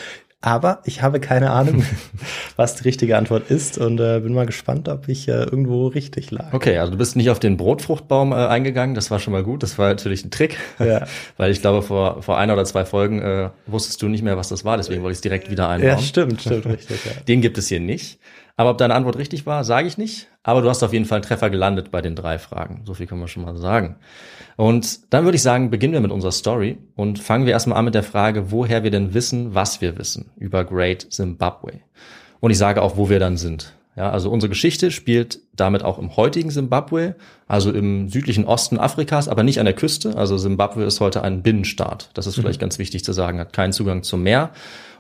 Aber 0.43 0.79
ich 0.85 1.03
habe 1.03 1.19
keine 1.19 1.51
Ahnung, 1.51 1.83
was 2.55 2.73
die 2.73 2.83
richtige 2.85 3.15
Antwort 3.15 3.51
ist 3.51 3.77
und 3.77 3.99
äh, 3.99 4.19
bin 4.21 4.33
mal 4.33 4.47
gespannt, 4.47 4.89
ob 4.89 5.07
ich 5.07 5.27
äh, 5.27 5.33
irgendwo 5.43 5.85
richtig 5.85 6.31
lag. 6.31 6.51
Okay, 6.51 6.79
also 6.79 6.91
du 6.93 6.97
bist 6.97 7.15
nicht 7.15 7.29
auf 7.29 7.37
den 7.39 7.57
Brotfruchtbaum 7.57 8.31
äh, 8.31 8.35
eingegangen, 8.37 8.95
das 8.95 9.11
war 9.11 9.19
schon 9.19 9.33
mal 9.33 9.43
gut, 9.43 9.61
das 9.61 9.77
war 9.77 9.89
natürlich 9.89 10.25
ein 10.25 10.31
Trick, 10.31 10.57
Ja. 10.79 11.05
weil 11.37 11.51
ich 11.51 11.61
glaube, 11.61 11.83
vor, 11.83 12.23
vor 12.23 12.39
einer 12.39 12.53
oder 12.53 12.65
zwei 12.65 12.85
Folgen 12.85 13.21
äh, 13.21 13.51
wusstest 13.67 14.01
du 14.01 14.07
nicht 14.07 14.23
mehr, 14.23 14.35
was 14.35 14.49
das 14.49 14.65
war, 14.65 14.77
deswegen 14.77 15.03
wollte 15.03 15.11
ich 15.11 15.17
es 15.17 15.21
direkt 15.21 15.51
wieder 15.51 15.69
einbauen. 15.69 15.89
Ja, 15.91 15.99
stimmt, 15.99 16.41
stimmt, 16.41 16.65
richtig. 16.65 17.05
Ja. 17.05 17.11
Den 17.27 17.41
gibt 17.41 17.59
es 17.59 17.67
hier 17.67 17.79
nicht. 17.79 18.19
Aber 18.57 18.71
ob 18.71 18.79
deine 18.79 18.95
Antwort 18.95 19.17
richtig 19.19 19.45
war, 19.45 19.63
sage 19.63 19.87
ich 19.87 19.99
nicht. 19.99 20.27
Aber 20.43 20.61
du 20.61 20.69
hast 20.69 20.81
auf 20.81 20.93
jeden 20.93 21.05
Fall 21.05 21.17
einen 21.17 21.25
Treffer 21.25 21.49
gelandet 21.49 21.91
bei 21.91 22.01
den 22.01 22.15
drei 22.15 22.39
Fragen. 22.39 22.81
So 22.85 22.95
viel 22.95 23.05
können 23.05 23.21
wir 23.21 23.27
schon 23.27 23.43
mal 23.43 23.55
sagen. 23.57 23.97
Und 24.57 25.13
dann 25.13 25.23
würde 25.23 25.35
ich 25.35 25.43
sagen, 25.43 25.69
beginnen 25.69 25.93
wir 25.93 26.01
mit 26.01 26.11
unserer 26.11 26.31
Story 26.31 26.79
und 26.95 27.19
fangen 27.19 27.45
wir 27.45 27.53
erstmal 27.53 27.77
an 27.77 27.85
mit 27.85 27.95
der 27.95 28.03
Frage, 28.03 28.51
woher 28.51 28.83
wir 28.83 28.91
denn 28.91 29.13
wissen, 29.13 29.53
was 29.53 29.81
wir 29.81 29.97
wissen 29.97 30.31
über 30.37 30.65
Great 30.65 31.07
Zimbabwe. 31.13 31.81
Und 32.39 32.51
ich 32.51 32.57
sage 32.57 32.81
auch, 32.81 32.97
wo 32.97 33.09
wir 33.09 33.19
dann 33.19 33.37
sind. 33.37 33.73
Ja, 33.95 34.09
also 34.09 34.31
unsere 34.31 34.49
Geschichte 34.49 34.89
spielt 34.89 35.41
damit 35.53 35.83
auch 35.83 35.99
im 35.99 36.15
heutigen 36.15 36.49
Zimbabwe, 36.49 37.15
also 37.47 37.71
im 37.71 38.07
südlichen 38.09 38.45
Osten 38.45 38.79
Afrikas, 38.79 39.27
aber 39.27 39.43
nicht 39.43 39.59
an 39.59 39.65
der 39.65 39.75
Küste. 39.75 40.15
Also 40.15 40.37
Zimbabwe 40.37 40.85
ist 40.85 41.01
heute 41.01 41.23
ein 41.23 41.43
Binnenstaat. 41.43 42.09
Das 42.13 42.25
ist 42.25 42.35
vielleicht 42.35 42.61
ganz 42.61 42.79
wichtig 42.79 43.03
zu 43.03 43.11
sagen, 43.11 43.39
hat 43.39 43.51
keinen 43.51 43.73
Zugang 43.73 44.03
zum 44.03 44.23
Meer. 44.23 44.51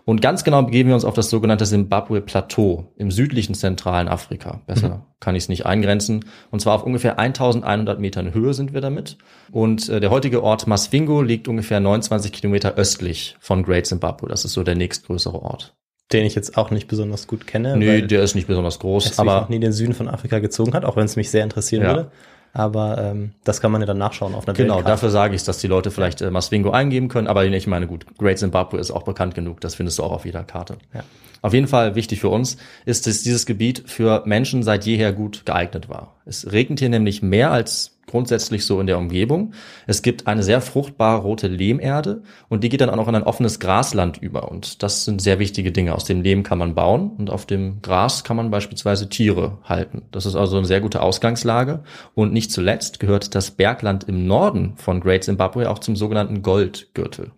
Und 0.05 0.21
ganz 0.21 0.43
genau 0.43 0.63
begeben 0.63 0.89
wir 0.89 0.95
uns 0.95 1.05
auf 1.05 1.13
das 1.13 1.29
sogenannte 1.29 1.65
Zimbabwe-Plateau 1.65 2.91
im 2.97 3.11
südlichen 3.11 3.53
zentralen 3.55 4.07
Afrika. 4.07 4.61
Besser 4.67 5.05
kann 5.19 5.35
ich 5.35 5.43
es 5.43 5.49
nicht 5.49 5.65
eingrenzen. 5.65 6.25
Und 6.49 6.59
zwar 6.59 6.75
auf 6.75 6.83
ungefähr 6.83 7.19
1100 7.19 7.99
Metern 7.99 8.33
Höhe 8.33 8.53
sind 8.53 8.73
wir 8.73 8.81
damit. 8.81 9.17
Und 9.51 9.89
äh, 9.89 9.99
der 9.99 10.09
heutige 10.09 10.43
Ort 10.43 10.67
Masvingo 10.67 11.21
liegt 11.21 11.47
ungefähr 11.47 11.79
29 11.79 12.31
Kilometer 12.31 12.75
östlich 12.75 13.35
von 13.39 13.63
Great 13.63 13.85
Zimbabwe. 13.85 14.27
Das 14.27 14.45
ist 14.45 14.53
so 14.53 14.63
der 14.63 14.75
nächstgrößere 14.75 15.41
Ort. 15.41 15.75
Den 16.11 16.25
ich 16.25 16.35
jetzt 16.35 16.57
auch 16.57 16.71
nicht 16.71 16.87
besonders 16.87 17.27
gut 17.27 17.47
kenne. 17.47 17.77
Nö, 17.77 17.87
weil 17.87 18.07
der 18.07 18.21
ist 18.23 18.35
nicht 18.35 18.47
besonders 18.47 18.79
groß, 18.79 19.17
aber 19.19 19.41
noch 19.41 19.49
nie 19.49 19.59
den 19.59 19.71
Süden 19.71 19.93
von 19.93 20.09
Afrika 20.09 20.39
gezogen 20.39 20.73
hat, 20.73 20.83
auch 20.83 20.97
wenn 20.97 21.05
es 21.05 21.15
mich 21.15 21.29
sehr 21.31 21.43
interessieren 21.43 21.83
Ja. 21.83 21.89
würde. 21.95 22.11
Aber 22.53 22.97
ähm, 22.97 23.31
das 23.43 23.61
kann 23.61 23.71
man 23.71 23.81
ja 23.81 23.87
dann 23.87 23.97
nachschauen 23.97 24.35
auf 24.35 24.47
einer 24.47 24.55
Genau, 24.55 24.75
Weltkarte. 24.75 24.91
dafür 24.91 25.09
sage 25.09 25.35
ich 25.35 25.43
dass 25.43 25.59
die 25.59 25.67
Leute 25.67 25.89
vielleicht 25.91 26.21
äh, 26.21 26.31
Masvingo 26.31 26.71
eingeben 26.71 27.07
können, 27.07 27.27
aber 27.27 27.45
ich 27.45 27.67
meine, 27.67 27.87
gut, 27.87 28.05
Great 28.17 28.39
Zimbabwe 28.39 28.77
ist 28.77 28.91
auch 28.91 29.03
bekannt 29.03 29.35
genug, 29.35 29.61
das 29.61 29.75
findest 29.75 29.99
du 29.99 30.03
auch 30.03 30.11
auf 30.11 30.25
jeder 30.25 30.43
Karte. 30.43 30.77
Ja. 30.93 31.03
Auf 31.41 31.53
jeden 31.53 31.67
Fall 31.67 31.95
wichtig 31.95 32.19
für 32.19 32.29
uns 32.29 32.57
ist, 32.85 33.07
dass 33.07 33.23
dieses 33.23 33.45
Gebiet 33.45 33.83
für 33.87 34.21
Menschen 34.25 34.61
seit 34.63 34.85
jeher 34.85 35.11
gut 35.11 35.45
geeignet 35.45 35.89
war. 35.89 36.15
Es 36.25 36.51
regnet 36.51 36.79
hier 36.79 36.89
nämlich 36.89 37.23
mehr 37.23 37.51
als 37.51 37.90
grundsätzlich 38.07 38.65
so 38.65 38.79
in 38.79 38.87
der 38.87 38.97
Umgebung. 38.97 39.53
Es 39.87 40.01
gibt 40.01 40.27
eine 40.27 40.43
sehr 40.43 40.61
fruchtbare 40.61 41.21
rote 41.21 41.47
Lehmerde 41.47 42.23
und 42.49 42.63
die 42.63 42.69
geht 42.69 42.81
dann 42.81 42.89
auch 42.89 42.95
noch 42.95 43.07
in 43.07 43.15
ein 43.15 43.23
offenes 43.23 43.59
Grasland 43.59 44.17
über. 44.17 44.51
Und 44.51 44.83
das 44.83 45.05
sind 45.05 45.21
sehr 45.21 45.39
wichtige 45.39 45.71
Dinge. 45.71 45.95
Aus 45.95 46.05
dem 46.05 46.21
Lehm 46.21 46.43
kann 46.43 46.57
man 46.57 46.75
bauen 46.75 47.11
und 47.17 47.29
auf 47.29 47.45
dem 47.45 47.81
Gras 47.81 48.23
kann 48.23 48.37
man 48.37 48.51
beispielsweise 48.51 49.09
Tiere 49.09 49.59
halten. 49.63 50.03
Das 50.11 50.25
ist 50.25 50.35
also 50.35 50.57
eine 50.57 50.65
sehr 50.65 50.81
gute 50.81 51.01
Ausgangslage. 51.01 51.83
Und 52.13 52.33
nicht 52.33 52.51
zuletzt 52.51 52.99
gehört 52.99 53.35
das 53.35 53.51
Bergland 53.51 54.03
im 54.05 54.27
Norden 54.27 54.73
von 54.75 54.99
Great 54.99 55.23
Zimbabwe 55.23 55.69
auch 55.69 55.79
zum 55.79 55.95
sogenannten 55.95 56.41
Goldgürtel. 56.41 57.31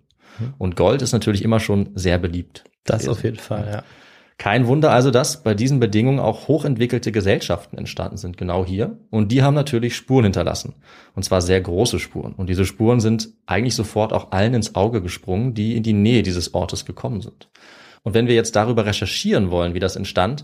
Und 0.58 0.76
Gold 0.76 1.02
ist 1.02 1.12
natürlich 1.12 1.44
immer 1.44 1.60
schon 1.60 1.90
sehr 1.96 2.18
beliebt. 2.18 2.64
Das 2.86 3.08
auf 3.08 3.24
jeden 3.24 3.38
Fall, 3.38 3.68
ja. 3.72 3.84
Kein 4.44 4.68
Wunder 4.68 4.92
also, 4.92 5.10
dass 5.10 5.42
bei 5.42 5.54
diesen 5.54 5.80
Bedingungen 5.80 6.20
auch 6.20 6.50
hochentwickelte 6.50 7.14
Gesellschaften 7.14 7.78
entstanden 7.78 8.18
sind, 8.18 8.36
genau 8.36 8.66
hier. 8.66 8.98
Und 9.10 9.32
die 9.32 9.42
haben 9.42 9.54
natürlich 9.54 9.96
Spuren 9.96 10.26
hinterlassen. 10.26 10.74
Und 11.16 11.24
zwar 11.24 11.42
sehr 11.42 11.62
große 11.62 11.98
Spuren. 11.98 12.34
Und 12.34 12.50
diese 12.50 12.66
Spuren 12.66 13.00
sind 13.00 13.30
eigentlich 13.46 13.74
sofort 13.74 14.12
auch 14.12 14.34
allen 14.34 14.54
ins 14.54 14.76
Auge 14.76 15.02
gesprungen, 15.02 15.54
die 15.54 15.78
in 15.78 15.84
die 15.84 15.94
Nähe 15.94 16.24
dieses 16.24 16.54
Ortes 16.54 16.84
gekommen 16.84 17.22
sind. 17.22 17.48
Und 18.04 18.16
wenn 18.16 18.28
wir 18.28 18.36
jetzt 18.36 18.58
darüber 18.58 18.86
recherchieren 18.86 19.50
wollen, 19.50 19.76
wie 19.76 19.80
das 19.80 19.96
entstand, 19.96 20.44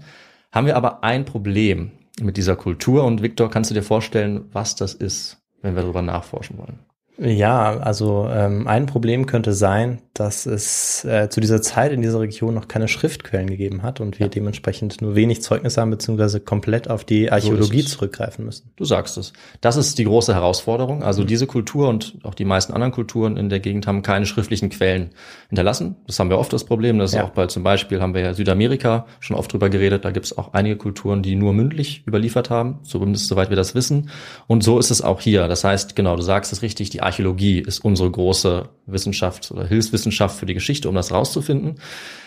haben 0.54 0.66
wir 0.66 0.78
aber 0.78 1.04
ein 1.04 1.26
Problem 1.26 1.92
mit 2.22 2.38
dieser 2.38 2.56
Kultur. 2.56 3.04
Und 3.04 3.22
Viktor, 3.22 3.50
kannst 3.50 3.70
du 3.70 3.74
dir 3.74 3.84
vorstellen, 3.84 4.46
was 4.54 4.78
das 4.78 4.94
ist, 4.94 5.42
wenn 5.62 5.76
wir 5.76 5.82
darüber 5.82 6.02
nachforschen 6.02 6.58
wollen? 6.58 6.80
Ja, 7.22 7.78
also 7.80 8.30
ähm, 8.32 8.66
ein 8.66 8.86
Problem 8.86 9.26
könnte 9.26 9.52
sein, 9.54 10.02
dass 10.14 10.46
es 10.46 11.04
äh, 11.04 11.28
zu 11.30 11.42
dieser 11.42 11.62
Zeit 11.62 11.92
in 11.92 12.02
dieser 12.02 12.22
Region 12.22 12.54
noch 12.54 12.70
keine 12.70 12.88
Schriftquellen 12.88 13.50
gegeben 13.50 13.84
hat 13.84 14.00
und 14.00 14.20
wir 14.20 14.28
Ja. 14.28 14.30
dementsprechend 14.30 15.02
nur 15.02 15.16
wenig 15.16 15.42
Zeugnisse 15.42 15.82
haben, 15.82 15.90
beziehungsweise 15.92 16.40
komplett 16.40 16.90
auf 16.90 17.04
die 17.04 17.30
Archäologie 17.30 17.82
es. 17.82 17.90
zurückgreifen 17.90 18.46
müssen. 18.46 18.72
Du 18.78 18.86
sagst 18.86 19.18
es. 19.18 19.34
Das 19.60 19.76
ist 19.76 19.98
die 19.98 20.06
große 20.06 20.34
Herausforderung. 20.34 21.04
Also 21.04 21.26
diese 21.26 21.46
Kultur 21.46 21.90
und 21.90 22.18
auch 22.24 22.34
die 22.36 22.46
meisten 22.46 22.72
anderen 22.72 22.94
Kulturen 22.94 23.36
in 23.36 23.50
der 23.50 23.60
Gegend 23.60 23.86
haben 23.86 24.02
keine 24.02 24.26
schriftlichen 24.26 24.70
Quellen 24.70 25.10
hinterlassen. 25.50 25.98
Das 26.08 26.20
haben 26.20 26.30
wir 26.30 26.38
oft 26.40 26.54
das 26.54 26.64
Problem. 26.64 27.00
Das 27.00 27.12
ist 27.12 27.16
Ja. 27.18 27.26
auch 27.26 27.32
bei 27.32 27.48
zum 27.48 27.64
Beispiel 27.64 28.02
haben 28.02 28.14
wir 28.14 28.22
ja 28.22 28.34
Südamerika 28.34 29.08
schon 29.20 29.36
oft 29.36 29.52
drüber 29.52 29.70
geredet. 29.70 30.06
Da 30.06 30.12
gibt 30.12 30.26
es 30.26 30.38
auch 30.38 30.54
einige 30.54 30.78
Kulturen, 30.78 31.22
die 31.22 31.36
nur 31.36 31.52
mündlich 31.52 32.04
überliefert 32.08 32.50
haben, 32.50 32.80
zumindest 32.84 33.28
soweit 33.28 33.50
wir 33.50 33.58
das 33.58 33.76
wissen. 33.76 34.10
Und 34.48 34.64
so 34.64 34.80
ist 34.80 34.90
es 34.90 35.02
auch 35.02 35.20
hier. 35.20 35.50
Das 35.50 35.66
heißt, 35.66 35.98
genau, 35.98 36.16
du 36.16 36.22
sagst 36.22 36.54
es 36.54 36.62
richtig, 36.62 36.90
die 36.92 37.02
Archäologie 37.10 37.60
ist 37.60 37.80
unsere 37.80 38.12
große 38.12 38.70
Wissenschaft 38.86 39.50
oder 39.52 39.66
Hilfswissenschaft 39.66 40.38
für 40.38 40.46
die 40.46 40.54
Geschichte, 40.54 40.88
um 40.88 40.96
das 40.96 41.12
rauszufinden. 41.12 41.80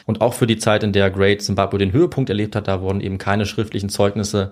Und 0.07 0.21
auch 0.21 0.35
für 0.35 0.49
die 0.49 0.59
Zeit, 0.59 0.83
in 0.83 0.93
der 0.93 1.11
Great 1.11 1.41
Zimbabwe 1.43 1.79
den 1.79 1.93
Höhepunkt 1.93 2.29
erlebt 2.31 2.57
hat, 2.57 2.67
da 2.67 2.81
wurden 2.81 3.01
eben 3.01 3.19
keine 3.19 3.47
schriftlichen 3.47 3.89
Zeugnisse 3.89 4.51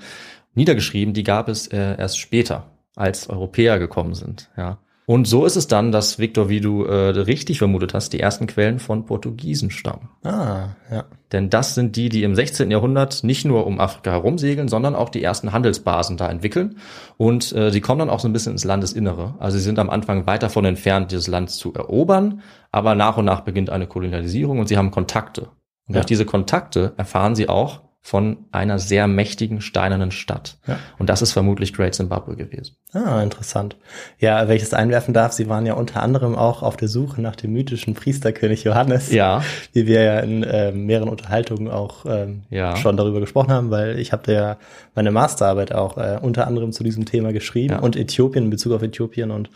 niedergeschrieben. 0.55 1.15
Die 1.15 1.25
gab 1.25 1.49
es 1.49 1.67
äh, 1.67 1.97
erst 1.99 2.19
später, 2.19 2.71
als 2.95 3.29
Europäer 3.29 3.79
gekommen 3.79 4.15
sind. 4.15 4.51
Ja. 4.57 4.79
Und 5.11 5.27
so 5.27 5.45
ist 5.45 5.57
es 5.57 5.67
dann, 5.67 5.91
dass 5.91 6.21
Victor, 6.21 6.49
wie 6.49 6.61
du 6.61 6.85
äh, 6.85 7.09
richtig 7.09 7.59
vermutet 7.59 7.95
hast, 7.95 8.13
die 8.13 8.21
ersten 8.21 8.47
Quellen 8.47 8.79
von 8.79 9.07
Portugiesen 9.07 9.73
stammen. 9.73 10.09
Ah, 10.23 10.69
ja. 10.89 11.05
Denn 11.33 11.51
das 11.51 11.75
sind 11.75 11.97
die, 11.97 12.09
die 12.11 12.23
im 12.23 12.37
16. 12.37 12.71
Jahrhundert 12.71 13.25
nicht 13.25 13.45
nur 13.45 13.67
um 13.67 13.81
Afrika 13.81 14.13
herumsegeln, 14.13 14.69
sondern 14.69 14.95
auch 14.95 15.09
die 15.09 15.21
ersten 15.21 15.51
Handelsbasen 15.51 16.17
da 16.17 16.29
entwickeln. 16.29 16.77
Und 17.17 17.53
äh, 17.57 17.73
sie 17.73 17.81
kommen 17.81 17.99
dann 17.99 18.09
auch 18.09 18.21
so 18.21 18.29
ein 18.29 18.33
bisschen 18.33 18.53
ins 18.53 18.63
Landesinnere. 18.63 19.35
Also 19.41 19.59
sie 19.59 19.65
sind 19.65 19.81
am 19.81 19.91
Anfang 19.91 20.29
weit 20.29 20.45
davon 20.45 20.65
entfernt, 20.65 21.11
dieses 21.11 21.27
Land 21.27 21.51
zu 21.51 21.75
erobern, 21.75 22.43
aber 22.71 22.95
nach 22.95 23.17
und 23.17 23.25
nach 23.25 23.41
beginnt 23.41 23.69
eine 23.69 23.89
Kolonialisierung 23.89 24.61
und 24.61 24.69
sie 24.69 24.77
haben 24.79 24.93
Kontakte. 24.93 25.49
Und 25.89 25.95
Ja. 25.97 26.03
durch 26.03 26.07
diese 26.07 26.25
Kontakte 26.25 26.93
erfahren 26.97 27.35
sie 27.35 27.49
auch 27.49 27.81
von 28.03 28.47
einer 28.51 28.79
sehr 28.79 29.07
mächtigen 29.07 29.61
steinernen 29.61 30.11
Stadt. 30.11 30.57
Ja. 30.67 30.79
Und 30.99 31.11
das 31.11 31.21
ist 31.21 31.33
vermutlich 31.33 31.75
Great 31.75 31.95
Zimbabwe 31.95 32.35
gewesen. 32.35 32.77
Ah, 32.95 33.23
interessant. 33.23 33.77
Ja, 34.19 34.49
welches 34.49 34.73
einwerfen 34.73 35.13
darf, 35.13 35.33
Sie 35.33 35.51
waren 35.51 35.67
ja 35.67 35.75
unter 35.75 36.03
anderem 36.03 36.35
auch 36.35 36.63
auf 36.63 36.79
der 36.79 36.89
Suche 36.89 37.21
nach 37.21 37.37
dem 37.37 37.53
mythischen 37.53 37.93
Priesterkönig 37.95 38.65
Johannes. 38.65 39.13
Ja, 39.13 39.43
Wie 39.75 39.87
wir 39.87 40.03
ja 40.03 40.21
in 40.21 40.47
ähm, 40.51 40.87
mehreren 40.87 41.11
Unterhaltungen 41.11 41.69
auch 41.71 42.07
ähm, 42.07 42.43
Ja. 42.49 42.75
schon 42.77 42.97
darüber 42.97 43.21
gesprochen 43.21 43.53
haben, 43.53 43.71
weil 43.71 43.99
ich 43.99 44.13
habe 44.13 44.33
ja 44.33 44.57
meine 44.95 45.11
Masterarbeit 45.11 45.73
auch 45.75 45.99
äh, 45.99 46.19
unter 46.23 46.47
anderem 46.47 46.73
zu 46.73 46.83
diesem 46.83 47.05
Thema 47.05 47.33
geschrieben 47.35 47.75
Ja. 47.75 47.79
und 47.81 47.97
Äthiopien 47.97 48.45
in 48.45 48.51
Bezug 48.51 48.73
auf 48.73 48.83
Äthiopien 48.83 49.31
und 49.31 49.51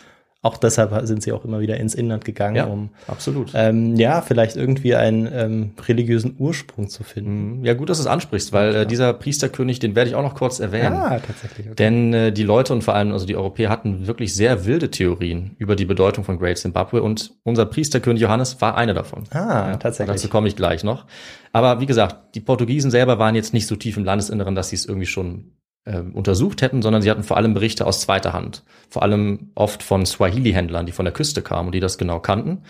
auch 0.44 0.58
deshalb 0.58 1.06
sind 1.06 1.22
sie 1.22 1.32
auch 1.32 1.44
immer 1.44 1.60
wieder 1.60 1.78
ins 1.78 1.94
Inland 1.94 2.24
gegangen, 2.24 2.56
ja, 2.56 2.66
um 2.66 2.90
absolut. 3.06 3.52
ähm, 3.54 3.96
ja 3.96 4.20
vielleicht 4.20 4.56
irgendwie 4.56 4.94
einen 4.94 5.26
ähm, 5.32 5.70
religiösen 5.88 6.36
Ursprung 6.38 6.88
zu 6.88 7.02
finden. 7.02 7.60
Mhm. 7.60 7.64
Ja, 7.64 7.72
gut, 7.72 7.88
dass 7.88 7.96
du 7.96 8.02
es 8.02 8.06
ansprichst, 8.06 8.52
weil 8.52 8.74
äh, 8.74 8.86
dieser 8.86 9.14
Priesterkönig, 9.14 9.78
den 9.78 9.96
werde 9.96 10.10
ich 10.10 10.16
auch 10.16 10.22
noch 10.22 10.34
kurz 10.34 10.60
erwähnen. 10.60 10.92
Ah, 10.92 11.18
tatsächlich. 11.18 11.66
Okay. 11.66 11.76
Denn 11.76 12.12
äh, 12.12 12.30
die 12.30 12.42
Leute 12.42 12.74
und 12.74 12.84
vor 12.84 12.94
allem 12.94 13.12
also 13.12 13.24
die 13.24 13.36
Europäer 13.36 13.70
hatten 13.70 14.06
wirklich 14.06 14.34
sehr 14.34 14.66
wilde 14.66 14.90
Theorien 14.90 15.56
über 15.56 15.76
die 15.76 15.86
Bedeutung 15.86 16.24
von 16.24 16.38
Great 16.38 16.58
Zimbabwe 16.58 17.02
und 17.02 17.32
unser 17.42 17.64
Priesterkönig 17.64 18.20
Johannes 18.20 18.60
war 18.60 18.76
eine 18.76 18.92
davon. 18.92 19.24
Ah, 19.30 19.76
tatsächlich. 19.78 20.14
Dazu 20.14 20.28
komme 20.28 20.48
ich 20.48 20.56
gleich 20.56 20.84
noch. 20.84 21.06
Aber 21.52 21.80
wie 21.80 21.86
gesagt, 21.86 22.34
die 22.34 22.40
Portugiesen 22.40 22.90
selber 22.90 23.18
waren 23.18 23.34
jetzt 23.34 23.54
nicht 23.54 23.66
so 23.66 23.76
tief 23.76 23.96
im 23.96 24.04
Landesinneren, 24.04 24.54
dass 24.54 24.68
sie 24.68 24.76
es 24.76 24.84
irgendwie 24.84 25.06
schon 25.06 25.52
äh, 25.84 25.98
untersucht 25.98 26.62
hätten, 26.62 26.82
sondern 26.82 27.02
sie 27.02 27.10
hatten 27.10 27.22
vor 27.22 27.36
allem 27.36 27.54
Berichte 27.54 27.86
aus 27.86 28.00
zweiter 28.00 28.32
Hand. 28.32 28.62
Vor 28.88 29.02
allem 29.02 29.50
oft 29.54 29.82
von 29.82 30.06
Swahili-Händlern, 30.06 30.86
die 30.86 30.92
von 30.92 31.04
der 31.04 31.14
Küste 31.14 31.42
kamen 31.42 31.68
und 31.68 31.74
die 31.74 31.80
das 31.80 31.98
genau 31.98 32.20
kannten. 32.20 32.62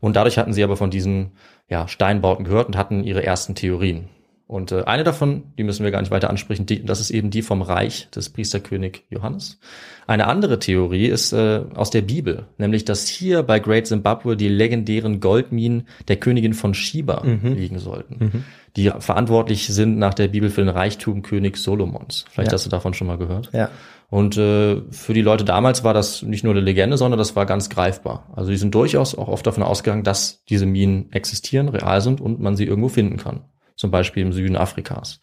Und 0.00 0.16
dadurch 0.16 0.38
hatten 0.38 0.52
sie 0.52 0.64
aber 0.64 0.76
von 0.76 0.90
diesen 0.90 1.32
ja, 1.68 1.88
Steinbauten 1.88 2.44
gehört 2.44 2.68
und 2.68 2.76
hatten 2.76 3.04
ihre 3.04 3.24
ersten 3.24 3.54
Theorien. 3.54 4.08
Und 4.48 4.72
äh, 4.72 4.84
eine 4.84 5.04
davon, 5.04 5.42
die 5.58 5.62
müssen 5.62 5.84
wir 5.84 5.90
gar 5.90 6.00
nicht 6.00 6.10
weiter 6.10 6.30
ansprechen, 6.30 6.64
die, 6.64 6.82
das 6.82 7.00
ist 7.00 7.10
eben 7.10 7.28
die 7.28 7.42
vom 7.42 7.60
Reich 7.60 8.08
des 8.10 8.30
Priesterkönig 8.30 9.04
Johannes. 9.10 9.60
Eine 10.06 10.26
andere 10.26 10.58
Theorie 10.58 11.04
ist 11.04 11.34
äh, 11.34 11.60
aus 11.74 11.90
der 11.90 12.00
Bibel, 12.00 12.46
nämlich 12.56 12.86
dass 12.86 13.06
hier 13.08 13.42
bei 13.42 13.60
Great 13.60 13.86
Zimbabwe 13.86 14.38
die 14.38 14.48
legendären 14.48 15.20
Goldminen 15.20 15.86
der 16.08 16.16
Königin 16.16 16.54
von 16.54 16.72
Sheba 16.72 17.22
liegen 17.24 17.78
sollten, 17.78 18.44
die 18.74 18.90
verantwortlich 18.98 19.66
sind 19.66 19.98
nach 19.98 20.14
der 20.14 20.28
Bibel 20.28 20.48
für 20.48 20.62
den 20.62 20.70
Reichtum 20.70 21.20
König 21.20 21.58
Solomons. 21.58 22.24
Vielleicht 22.30 22.50
Ja. 22.50 22.54
hast 22.54 22.64
du 22.64 22.70
davon 22.70 22.94
schon 22.94 23.06
mal 23.06 23.18
gehört. 23.18 23.50
Ja. 23.52 23.68
Und 24.08 24.38
äh, 24.38 24.80
für 24.90 25.12
die 25.12 25.20
Leute 25.20 25.44
damals 25.44 25.84
war 25.84 25.92
das 25.92 26.22
nicht 26.22 26.42
nur 26.42 26.54
eine 26.54 26.62
Legende, 26.62 26.96
sondern 26.96 27.18
das 27.18 27.36
war 27.36 27.44
ganz 27.44 27.68
greifbar. 27.68 28.26
Also 28.34 28.50
die 28.50 28.56
sind 28.56 28.74
durchaus 28.74 29.14
auch 29.14 29.28
oft 29.28 29.46
davon 29.46 29.62
ausgegangen, 29.62 30.04
dass 30.04 30.42
diese 30.46 30.64
Minen 30.64 31.12
existieren, 31.12 31.68
real 31.68 32.00
sind 32.00 32.22
und 32.22 32.40
man 32.40 32.56
sie 32.56 32.64
irgendwo 32.64 32.88
finden 32.88 33.18
kann. 33.18 33.42
Zum 33.78 33.90
Beispiel 33.90 34.24
im 34.24 34.32
Süden 34.32 34.56
Afrikas. 34.56 35.20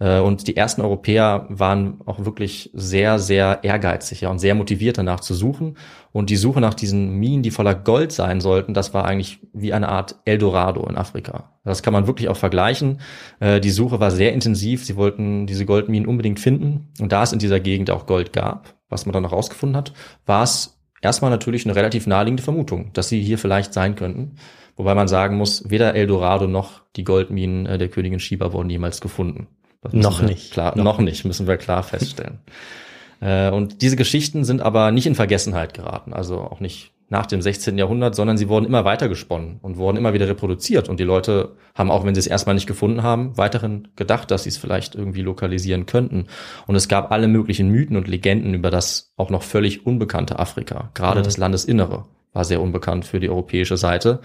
Äh, 0.00 0.18
Und 0.18 0.48
die 0.48 0.56
ersten 0.56 0.80
Europäer 0.80 1.46
waren 1.50 2.00
auch 2.06 2.24
wirklich 2.24 2.70
sehr, 2.74 3.18
sehr 3.20 3.60
ehrgeizig 3.62 4.22
ja, 4.22 4.30
und 4.30 4.40
sehr 4.40 4.56
motiviert 4.56 4.98
danach 4.98 5.20
zu 5.20 5.34
suchen. 5.34 5.76
Und 6.10 6.30
die 6.30 6.36
Suche 6.36 6.60
nach 6.60 6.74
diesen 6.74 7.10
Minen, 7.20 7.42
die 7.42 7.50
voller 7.50 7.74
Gold 7.74 8.10
sein 8.10 8.40
sollten, 8.40 8.74
das 8.74 8.94
war 8.94 9.04
eigentlich 9.04 9.40
wie 9.52 9.72
eine 9.72 9.88
Art 9.88 10.16
Eldorado 10.24 10.86
in 10.88 10.96
Afrika. 10.96 11.52
Das 11.62 11.82
kann 11.82 11.92
man 11.92 12.06
wirklich 12.06 12.28
auch 12.28 12.36
vergleichen. 12.36 13.00
Äh, 13.38 13.60
Die 13.60 13.70
Suche 13.70 14.00
war 14.00 14.10
sehr 14.10 14.32
intensiv. 14.32 14.84
Sie 14.84 14.96
wollten 14.96 15.46
diese 15.46 15.66
Goldminen 15.66 16.08
unbedingt 16.08 16.40
finden. 16.40 16.88
Und 17.00 17.12
da 17.12 17.22
es 17.22 17.32
in 17.32 17.38
dieser 17.38 17.60
Gegend 17.60 17.90
auch 17.90 18.06
Gold 18.06 18.32
gab, 18.32 18.74
was 18.88 19.06
man 19.06 19.12
dann 19.12 19.22
noch 19.22 19.32
rausgefunden 19.32 19.76
hat, 19.76 19.92
war 20.26 20.42
es 20.42 20.80
erstmal 21.02 21.30
natürlich 21.30 21.66
eine 21.66 21.76
relativ 21.76 22.06
naheliegende 22.06 22.42
Vermutung, 22.42 22.90
dass 22.94 23.08
sie 23.08 23.22
hier 23.22 23.38
vielleicht 23.38 23.74
sein 23.74 23.94
könnten. 23.94 24.36
Wobei 24.76 24.94
man 24.94 25.08
sagen 25.08 25.36
muss, 25.36 25.68
weder 25.70 25.94
Eldorado 25.94 26.46
noch 26.46 26.82
die 26.96 27.04
Goldminen 27.04 27.66
äh, 27.66 27.78
der 27.78 27.88
Königin 27.88 28.20
Shiba 28.20 28.52
wurden 28.52 28.70
jemals 28.70 29.00
gefunden. 29.00 29.46
Noch 29.92 30.22
nicht. 30.22 30.52
Klar, 30.52 30.76
Noch 30.76 30.84
noch, 30.84 30.98
nicht, 31.00 31.24
müssen 31.24 31.46
wir 31.46 31.56
klar 31.58 31.82
feststellen. 31.82 32.38
äh, 33.20 33.50
und 33.50 33.82
diese 33.82 33.96
Geschichten 33.96 34.44
sind 34.44 34.62
aber 34.62 34.90
nicht 34.92 35.06
in 35.06 35.14
Vergessenheit 35.14 35.74
geraten, 35.74 36.12
also 36.12 36.40
auch 36.40 36.60
nicht 36.60 36.92
nach 37.10 37.26
dem 37.26 37.42
16. 37.42 37.76
Jahrhundert, 37.76 38.14
sondern 38.14 38.38
sie 38.38 38.48
wurden 38.48 38.64
immer 38.64 38.86
weiter 38.86 39.08
gesponnen 39.10 39.58
und 39.60 39.76
wurden 39.76 39.98
immer 39.98 40.14
wieder 40.14 40.26
reproduziert. 40.26 40.88
Und 40.88 40.98
die 40.98 41.04
Leute 41.04 41.52
haben, 41.74 41.90
auch 41.90 42.04
wenn 42.04 42.14
sie 42.14 42.18
es 42.18 42.26
erstmal 42.26 42.54
nicht 42.54 42.66
gefunden 42.66 43.02
haben, 43.02 43.36
weiterhin 43.36 43.88
gedacht, 43.94 44.30
dass 44.30 44.44
sie 44.44 44.48
es 44.48 44.56
vielleicht 44.56 44.94
irgendwie 44.94 45.20
lokalisieren 45.20 45.84
könnten. 45.84 46.26
Und 46.66 46.76
es 46.76 46.88
gab 46.88 47.12
alle 47.12 47.28
möglichen 47.28 47.68
Mythen 47.68 47.96
und 47.96 48.08
Legenden 48.08 48.54
über 48.54 48.70
das 48.70 49.12
auch 49.16 49.28
noch 49.28 49.42
völlig 49.42 49.86
unbekannte 49.86 50.38
Afrika. 50.38 50.90
Gerade 50.94 51.20
Mhm. 51.20 51.24
das 51.24 51.36
Landesinnere 51.36 52.04
war 52.32 52.44
sehr 52.44 52.60
unbekannt 52.62 53.04
für 53.04 53.20
die 53.20 53.28
europäische 53.28 53.76
Seite. 53.76 54.20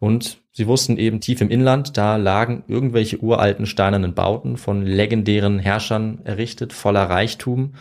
Und 0.00 0.38
sie 0.52 0.66
wussten 0.66 0.96
eben 0.96 1.20
tief 1.20 1.40
im 1.40 1.50
Inland, 1.50 1.96
da 1.96 2.16
lagen 2.16 2.62
irgendwelche 2.68 3.18
uralten 3.18 3.66
steinernen 3.66 4.14
Bauten 4.14 4.56
von 4.56 4.82
legendären 4.86 5.58
Herrschern 5.58 6.20
errichtet, 6.24 6.72
voller 6.72 7.10
Reichtum. 7.10 7.74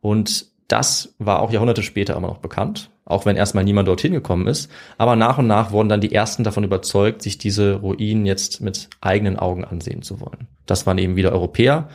Und 0.00 0.46
das 0.68 1.14
war 1.18 1.40
auch 1.40 1.50
Jahrhunderte 1.50 1.82
später 1.82 2.16
immer 2.16 2.28
noch 2.28 2.38
bekannt, 2.38 2.90
auch 3.04 3.26
wenn 3.26 3.36
erstmal 3.36 3.64
niemand 3.64 3.88
dorthin 3.88 4.12
gekommen 4.12 4.46
ist. 4.46 4.70
Aber 4.98 5.16
nach 5.16 5.38
und 5.38 5.46
nach 5.46 5.72
wurden 5.72 5.88
dann 5.88 6.00
die 6.00 6.12
ersten 6.14 6.44
davon 6.44 6.64
überzeugt, 6.64 7.22
sich 7.22 7.38
diese 7.38 7.74
Ruinen 7.76 8.26
jetzt 8.26 8.60
mit 8.60 8.88
eigenen 9.00 9.38
Augen 9.38 9.64
ansehen 9.64 10.02
zu 10.02 10.20
wollen. 10.20 10.46
Das 10.66 10.86
waren 10.86 10.98
eben 10.98 11.16
wieder 11.16 11.32
Europäer, 11.32 11.88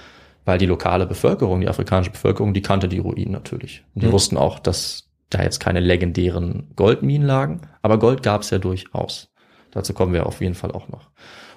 weil 0.45 0.57
die 0.57 0.65
lokale 0.65 1.05
Bevölkerung, 1.05 1.61
die 1.61 1.69
afrikanische 1.69 2.11
Bevölkerung, 2.11 2.53
die 2.53 2.61
kannte 2.61 2.87
die 2.87 2.99
Ruinen 2.99 3.31
natürlich. 3.31 3.83
Und 3.95 4.03
die 4.03 4.07
Mhm. 4.07 4.11
wussten 4.11 4.37
auch, 4.37 4.59
dass 4.59 5.07
da 5.29 5.41
jetzt 5.41 5.59
keine 5.59 5.79
legendären 5.79 6.67
Goldminen 6.75 7.25
lagen, 7.25 7.61
aber 7.81 7.97
Gold 7.97 8.21
gab 8.23 8.41
es 8.41 8.49
ja 8.49 8.59
durchaus. 8.59 9.29
Dazu 9.73 9.93
kommen 9.93 10.13
wir 10.13 10.25
auf 10.25 10.41
jeden 10.41 10.55
Fall 10.55 10.71
auch 10.71 10.87
noch. 10.87 11.09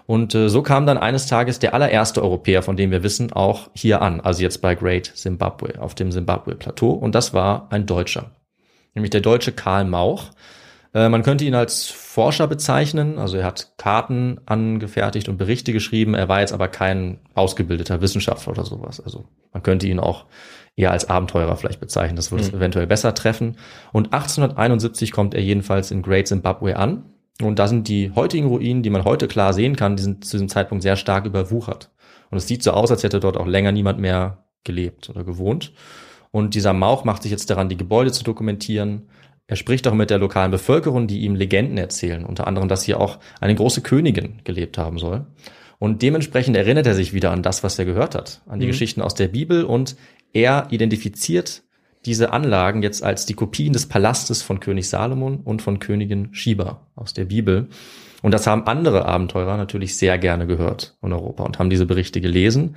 Und 0.07 0.35
äh, 0.35 0.49
so 0.49 0.63
kam 0.63 0.87
dann 0.87 0.99
eines 0.99 1.27
Tages 1.27 1.59
der 1.59 1.75
allererste 1.75 2.23
Europäer, 2.23 2.63
von 2.63 2.77
dem 2.77 2.91
wir 2.91 3.03
wissen, 3.03 3.33
auch 3.33 3.69
hier 3.75 4.03
an, 4.03 4.21
also 4.21 4.43
jetzt 4.43 4.63
bei 4.63 4.75
Great 4.75 5.07
Zimbabwe, 5.07 5.81
auf 5.81 5.95
dem 5.95 6.13
Zimbabwe-Plateau. 6.13 6.91
Und 6.91 7.15
das 7.15 7.35
war 7.35 7.67
ein 7.71 7.87
Deutscher, 7.87 8.31
nämlich 8.95 9.11
der 9.11 9.21
deutsche 9.21 9.53
Karl 9.53 9.85
Mauch. 9.85 10.31
Äh, 10.95 11.09
man 11.09 11.25
könnte 11.25 11.45
ihn 11.45 11.57
als 11.57 11.87
Forscher 11.89 12.47
bezeichnen, 12.47 13.19
also 13.19 13.37
er 13.37 13.45
hat 13.45 13.73
Karten 13.79 14.41
angefertigt 14.47 15.29
und 15.29 15.39
Berichte 15.39 15.73
geschrieben, 15.73 16.15
er 16.15 16.29
war 16.29 16.41
jetzt 16.41 16.53
aber 16.53 16.69
kein 16.69 17.19
ausgebildeter 17.35 18.01
Wissenschaftler 18.01 18.53
oder 18.53 18.65
sowas. 18.65 19.01
Also 19.01 19.25
man 19.53 19.65
könnte 19.65 19.89
ihn 19.89 19.99
auch 19.99 20.27
eher 20.77 20.93
als 20.93 21.11
Abenteurer 21.11 21.57
vielleicht 21.57 21.81
bezeichnen, 21.81 22.17
das 22.17 22.31
würde 22.31 22.45
es 22.45 22.53
eventuell 22.53 22.87
besser 22.87 23.13
treffen. 23.13 23.57
Und 23.93 24.13
1871 24.13 25.11
kommt 25.11 25.35
er 25.35 25.43
jedenfalls 25.43 25.91
in 25.91 26.03
Great 26.03 26.29
Zimbabwe 26.29 26.77
an 26.77 27.03
Und 27.43 27.59
da 27.59 27.69
sind 27.69 27.89
die 27.89 28.13
heutigen 28.15 28.47
Ruinen, 28.47 28.83
die 28.83 28.91
man 28.91 29.05
heute 29.05 29.29
klar 29.29 29.53
sehen 29.53 29.77
kann, 29.77 29.97
die 29.97 30.03
sind 30.03 30.25
zu 30.25 30.37
diesem 30.37 30.49
Zeitpunkt 30.49 30.83
sehr 30.83 30.97
stark 30.97 31.27
überwuchert. 31.27 31.91
Und 32.31 32.39
es 32.39 32.47
sieht 32.49 32.63
so 32.63 32.73
aus, 32.73 32.91
als 32.91 33.03
hätte 33.03 33.21
dort 33.21 33.37
auch 33.37 33.47
länger 33.47 33.73
niemand 33.73 33.99
mehr 33.99 34.45
gelebt 34.65 35.11
oder 35.11 35.23
gewohnt. 35.23 35.73
Und 36.31 36.55
dieser 36.55 36.73
Mauch 36.73 37.05
macht 37.05 37.23
sich 37.23 37.31
jetzt 37.31 37.51
daran, 37.51 37.69
die 37.69 37.77
Gebäude 37.77 38.11
zu 38.11 38.25
dokumentieren. 38.25 39.09
Er 39.47 39.57
spricht 39.57 39.87
auch 39.87 39.95
mit 39.95 40.11
der 40.11 40.19
lokalen 40.19 40.51
Bevölkerung, 40.51 41.07
die 41.07 41.21
ihm 41.21 41.35
Legenden 41.35 41.79
erzählen, 41.79 42.25
unter 42.25 42.47
anderem, 42.47 42.69
dass 42.69 42.83
hier 42.83 43.01
auch 43.01 43.19
eine 43.41 43.55
große 43.55 43.81
Königin 43.83 44.41
gelebt 44.45 44.77
haben 44.77 44.99
soll. 44.99 45.27
Und 45.79 46.03
dementsprechend 46.03 46.57
erinnert 46.57 46.87
er 46.87 46.95
sich 46.95 47.13
wieder 47.13 47.31
an 47.33 47.43
das, 47.43 47.63
was 47.63 47.79
er 47.79 47.85
gehört 47.85 48.15
hat, 48.15 48.43
an 48.47 48.61
die 48.61 48.67
Mhm. 48.67 48.71
Geschichten 48.71 49.03
aus 49.03 49.15
der 49.15 49.29
Bibel 49.29 49.63
und 49.65 49.97
er 50.33 50.67
identifiziert 50.71 51.63
diese 52.07 52.33
Anlagen 52.33 52.83
jetzt 52.83 53.03
als 53.03 53.27
die 53.27 53.35
Kopien 53.35 53.73
des 53.73 53.87
Palastes 53.87 54.43
von 54.43 54.61
König 54.61 54.89
Salomon 54.89 55.41
und 55.45 55.61
von 55.61 55.79
Königin 55.79 56.29
Sheba 56.33 56.81
aus 56.95 57.13
der 57.13 57.27
Bibel. 57.27 57.69
Und 58.23 58.33
das 58.33 58.47
haben 58.47 58.67
andere 58.67 59.05
Abenteurer 59.05 59.57
natürlich 59.57 59.97
sehr 59.97 60.17
gerne 60.19 60.47
gehört 60.47 60.97
in 61.03 61.13
Europa 61.13 61.45
und 61.45 61.59
haben 61.59 61.71
diese 61.71 61.87
Berichte 61.87 62.21
gelesen. 62.21 62.77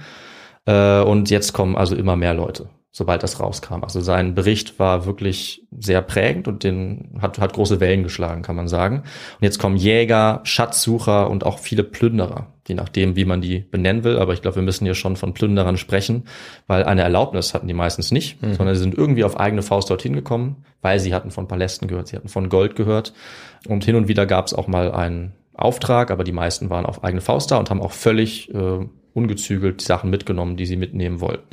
Äh, 0.66 1.02
Und 1.02 1.30
jetzt 1.30 1.54
kommen 1.54 1.76
also 1.76 1.96
immer 1.96 2.16
mehr 2.16 2.34
Leute, 2.34 2.70
sobald 2.92 3.22
das 3.22 3.40
rauskam. 3.40 3.84
Also 3.84 4.02
sein 4.02 4.34
Bericht 4.34 4.80
war 4.80 5.06
wirklich 5.06 5.64
sehr 5.72 6.02
prägend 6.02 6.48
und 6.48 6.64
den 6.64 7.20
hat, 7.22 7.38
hat 7.38 7.54
große 7.54 7.80
Wellen 7.80 8.02
geschlagen, 8.02 8.42
kann 8.42 8.56
man 8.56 8.68
sagen. 8.68 8.98
Und 9.00 9.42
jetzt 9.42 9.60
kommen 9.60 9.78
Jäger, 9.78 10.42
Schatzsucher 10.44 11.30
und 11.30 11.46
auch 11.46 11.60
viele 11.60 11.84
Plünderer, 11.84 12.48
je 12.68 12.74
nachdem, 12.74 13.16
wie 13.16 13.26
man 13.26 13.42
die 13.42 13.60
benennen 13.60 14.04
will. 14.04 14.18
Aber 14.18 14.34
ich 14.34 14.42
glaube, 14.42 14.56
wir 14.56 14.64
müssen 14.64 14.86
hier 14.86 14.96
schon 14.96 15.18
von 15.18 15.34
Plünderern 15.34 15.78
sprechen, 15.78 16.24
weil 16.66 16.84
eine 16.84 17.04
Erlaubnis 17.04 17.54
hatten 17.54 17.68
die 17.68 17.76
meistens 17.76 18.12
nicht, 18.12 18.40
sondern 18.42 18.76
sie 18.76 18.82
sind 18.82 18.98
irgendwie 18.98 19.24
auf 19.24 19.40
eigene 19.40 19.62
Faust 19.62 19.90
dorthin 19.92 20.14
gekommen, 20.14 20.66
weil 20.82 21.00
sie 21.00 21.14
hatten 21.14 21.30
von 21.30 21.48
Palästen 21.48 21.88
gehört, 21.88 22.08
sie 22.08 22.16
hatten 22.16 22.30
von 22.30 22.50
Gold 22.50 22.76
gehört. 22.76 23.14
Und 23.68 23.86
hin 23.86 23.96
und 23.96 24.08
wieder 24.08 24.26
gab 24.26 24.48
es 24.48 24.54
auch 24.56 24.68
mal 24.68 24.92
einen 24.92 25.34
Auftrag, 25.54 26.10
aber 26.10 26.24
die 26.24 26.32
meisten 26.32 26.72
waren 26.72 26.86
auf 26.86 27.04
eigene 27.04 27.22
Faust 27.22 27.52
da 27.52 27.58
und 27.58 27.70
haben 27.70 27.82
auch 27.82 27.92
völlig 27.92 28.52
äh, 28.54 28.80
ungezügelt 29.14 29.82
die 29.82 29.86
Sachen 29.86 30.10
mitgenommen, 30.10 30.58
die 30.58 30.66
sie 30.66 30.78
mitnehmen 30.78 31.22
wollten. 31.22 31.46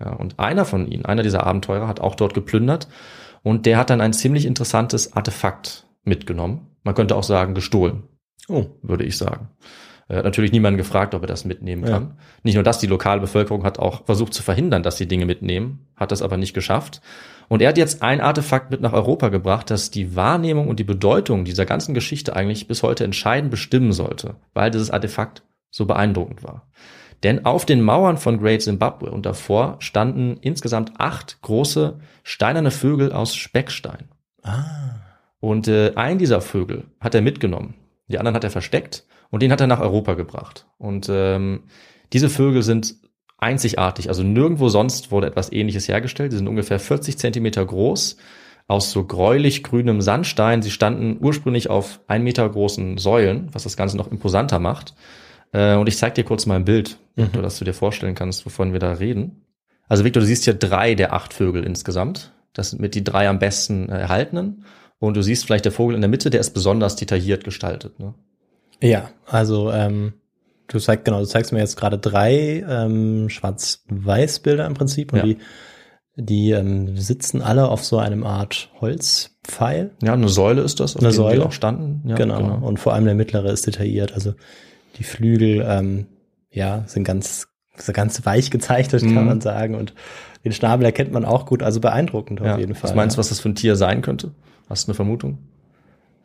Ja, 0.00 0.12
und 0.14 0.38
einer 0.38 0.64
von 0.64 0.86
ihnen, 0.86 1.04
einer 1.04 1.22
dieser 1.22 1.46
Abenteurer, 1.46 1.86
hat 1.86 2.00
auch 2.00 2.14
dort 2.14 2.34
geplündert 2.34 2.88
und 3.42 3.66
der 3.66 3.76
hat 3.78 3.90
dann 3.90 4.00
ein 4.00 4.12
ziemlich 4.12 4.46
interessantes 4.46 5.12
Artefakt 5.12 5.86
mitgenommen. 6.04 6.68
Man 6.84 6.94
könnte 6.94 7.16
auch 7.16 7.22
sagen, 7.22 7.54
gestohlen, 7.54 8.04
Oh, 8.48 8.66
würde 8.82 9.04
ich 9.04 9.16
sagen. 9.16 9.50
Er 10.08 10.16
hat 10.18 10.24
natürlich 10.24 10.50
niemanden 10.50 10.76
gefragt, 10.78 11.14
ob 11.14 11.22
er 11.22 11.28
das 11.28 11.44
mitnehmen 11.44 11.84
Ja. 11.84 11.90
kann. 11.90 12.16
Nicht 12.42 12.54
nur 12.54 12.64
das, 12.64 12.78
die 12.80 12.88
lokale 12.88 13.20
Bevölkerung 13.20 13.62
hat 13.62 13.78
auch 13.78 14.06
versucht 14.06 14.34
zu 14.34 14.42
verhindern, 14.42 14.82
dass 14.82 14.96
sie 14.96 15.06
Dinge 15.06 15.24
mitnehmen, 15.24 15.86
hat 15.94 16.10
das 16.10 16.20
aber 16.20 16.36
nicht 16.36 16.52
geschafft. 16.52 17.00
Und 17.48 17.62
er 17.62 17.68
hat 17.68 17.78
jetzt 17.78 18.02
ein 18.02 18.20
Artefakt 18.20 18.72
mit 18.72 18.80
nach 18.80 18.92
Europa 18.92 19.28
gebracht, 19.28 19.70
das 19.70 19.92
die 19.92 20.16
Wahrnehmung 20.16 20.66
und 20.66 20.80
die 20.80 20.84
Bedeutung 20.84 21.44
dieser 21.44 21.64
ganzen 21.64 21.94
Geschichte 21.94 22.34
eigentlich 22.34 22.66
bis 22.66 22.82
heute 22.82 23.04
entscheidend 23.04 23.52
bestimmen 23.52 23.92
sollte, 23.92 24.34
weil 24.52 24.72
dieses 24.72 24.90
Artefakt 24.90 25.44
so 25.70 25.86
beeindruckend 25.86 26.42
war. 26.42 26.68
Denn 27.22 27.44
auf 27.44 27.66
den 27.66 27.82
Mauern 27.82 28.16
von 28.16 28.40
Great 28.40 28.62
Zimbabwe 28.62 29.10
und 29.10 29.26
davor 29.26 29.76
standen 29.80 30.38
insgesamt 30.40 30.92
acht 30.98 31.40
große 31.42 31.98
steinerne 32.22 32.70
Vögel 32.70 33.12
aus 33.12 33.36
Speckstein. 33.36 34.08
Und 35.40 35.68
äh, 35.68 35.92
einen 35.96 36.18
dieser 36.18 36.40
Vögel 36.40 36.84
hat 37.00 37.14
er 37.14 37.22
mitgenommen. 37.22 37.74
Die 38.08 38.18
anderen 38.18 38.36
hat 38.36 38.44
er 38.44 38.50
versteckt 38.50 39.04
und 39.30 39.42
den 39.42 39.52
hat 39.52 39.60
er 39.60 39.66
nach 39.66 39.80
Europa 39.80 40.14
gebracht. 40.14 40.66
Und 40.78 41.08
ähm, 41.10 41.64
diese 42.12 42.28
Vögel 42.28 42.62
sind 42.62 42.96
einzigartig. 43.38 44.08
Also 44.08 44.22
nirgendwo 44.22 44.68
sonst 44.68 45.10
wurde 45.10 45.26
etwas 45.26 45.52
ähnliches 45.52 45.88
hergestellt. 45.88 46.32
Sie 46.32 46.38
sind 46.38 46.48
ungefähr 46.48 46.78
40 46.78 47.18
Zentimeter 47.18 47.64
groß, 47.64 48.16
aus 48.68 48.90
so 48.90 49.04
gräulich 49.04 49.62
grünem 49.62 50.00
Sandstein. 50.00 50.62
Sie 50.62 50.70
standen 50.70 51.18
ursprünglich 51.20 51.70
auf 51.70 52.00
ein 52.06 52.22
Meter 52.22 52.48
großen 52.48 52.98
Säulen, 52.98 53.48
was 53.52 53.64
das 53.64 53.76
Ganze 53.76 53.96
noch 53.96 54.10
imposanter 54.10 54.58
macht. 54.58 54.94
Äh, 55.52 55.76
und 55.76 55.88
ich 55.88 55.96
zeige 55.96 56.14
dir 56.14 56.24
kurz 56.24 56.46
mal 56.46 56.56
ein 56.56 56.64
Bild, 56.64 56.98
Victor, 57.24 57.42
dass 57.42 57.58
du 57.58 57.64
dir 57.64 57.74
vorstellen 57.74 58.14
kannst, 58.14 58.44
wovon 58.46 58.72
wir 58.72 58.78
da 58.80 58.92
reden. 58.92 59.44
Also 59.88 60.04
Victor, 60.04 60.20
du 60.20 60.26
siehst 60.26 60.44
hier 60.44 60.54
drei 60.54 60.94
der 60.94 61.12
acht 61.12 61.32
Vögel 61.34 61.64
insgesamt. 61.64 62.32
Das 62.52 62.70
sind 62.70 62.80
mit 62.80 62.94
die 62.94 63.04
drei 63.04 63.28
am 63.28 63.38
besten 63.38 63.88
äh, 63.88 63.98
erhaltenen. 64.00 64.64
Und 64.98 65.16
du 65.16 65.22
siehst 65.22 65.44
vielleicht 65.46 65.64
der 65.64 65.72
Vogel 65.72 65.94
in 65.94 66.00
der 66.02 66.10
Mitte, 66.10 66.30
der 66.30 66.40
ist 66.40 66.50
besonders 66.50 66.94
detailliert 66.96 67.44
gestaltet. 67.44 67.98
Ne? 67.98 68.14
Ja, 68.82 69.10
also 69.26 69.70
ähm, 69.72 70.12
du 70.68 70.78
zeigst 70.78 71.04
genau, 71.06 71.20
du 71.20 71.26
zeigst 71.26 71.52
mir 71.52 71.58
jetzt 71.60 71.76
gerade 71.76 71.98
drei 71.98 72.64
ähm, 72.68 73.28
Schwarz-Weiß-Bilder 73.30 74.66
im 74.66 74.74
Prinzip 74.74 75.12
und 75.12 75.18
Ja. 75.20 75.24
die 75.24 75.38
die 76.16 76.50
ähm, 76.50 76.98
sitzen 76.98 77.40
alle 77.40 77.68
auf 77.68 77.82
so 77.84 77.96
einem 77.98 78.24
Art 78.24 78.68
Holzpfeil. 78.80 79.92
Ja, 80.02 80.12
eine 80.12 80.28
Säule 80.28 80.60
ist 80.60 80.80
das, 80.80 80.96
auf 80.96 81.02
Eine 81.02 81.12
Säule. 81.12 81.46
auch 81.46 81.52
standen. 81.52 82.06
Ja, 82.06 82.16
genau. 82.16 82.58
Und 82.60 82.78
vor 82.78 82.92
allem 82.92 83.06
der 83.06 83.14
mittlere 83.14 83.50
ist 83.50 83.66
detailliert. 83.66 84.12
Also 84.12 84.34
die 84.98 85.04
Flügel, 85.04 85.64
ähm, 85.66 86.06
ja, 86.50 86.84
sind 86.86 87.04
ganz 87.04 87.46
so 87.76 87.92
ganz 87.92 88.24
weich 88.26 88.50
gezeichnet, 88.50 89.02
Mhm. 89.02 89.14
kann 89.14 89.26
man 89.26 89.40
sagen. 89.40 89.74
Und 89.74 89.94
den 90.44 90.52
Schnabel 90.52 90.84
erkennt 90.84 91.12
man 91.12 91.24
auch 91.24 91.46
gut, 91.46 91.62
also 91.62 91.80
beeindruckend 91.80 92.40
auf 92.40 92.46
Ja. 92.46 92.58
jeden 92.58 92.74
Fall. 92.74 92.90
Was 92.90 92.96
meinst 92.96 93.16
du, 93.16 93.18
was 93.18 93.28
das 93.30 93.40
für 93.40 93.48
ein 93.48 93.54
Tier 93.54 93.76
sein 93.76 94.02
könnte? 94.02 94.32
Hast 94.68 94.86
du 94.86 94.90
eine 94.90 94.94
Vermutung? 94.96 95.38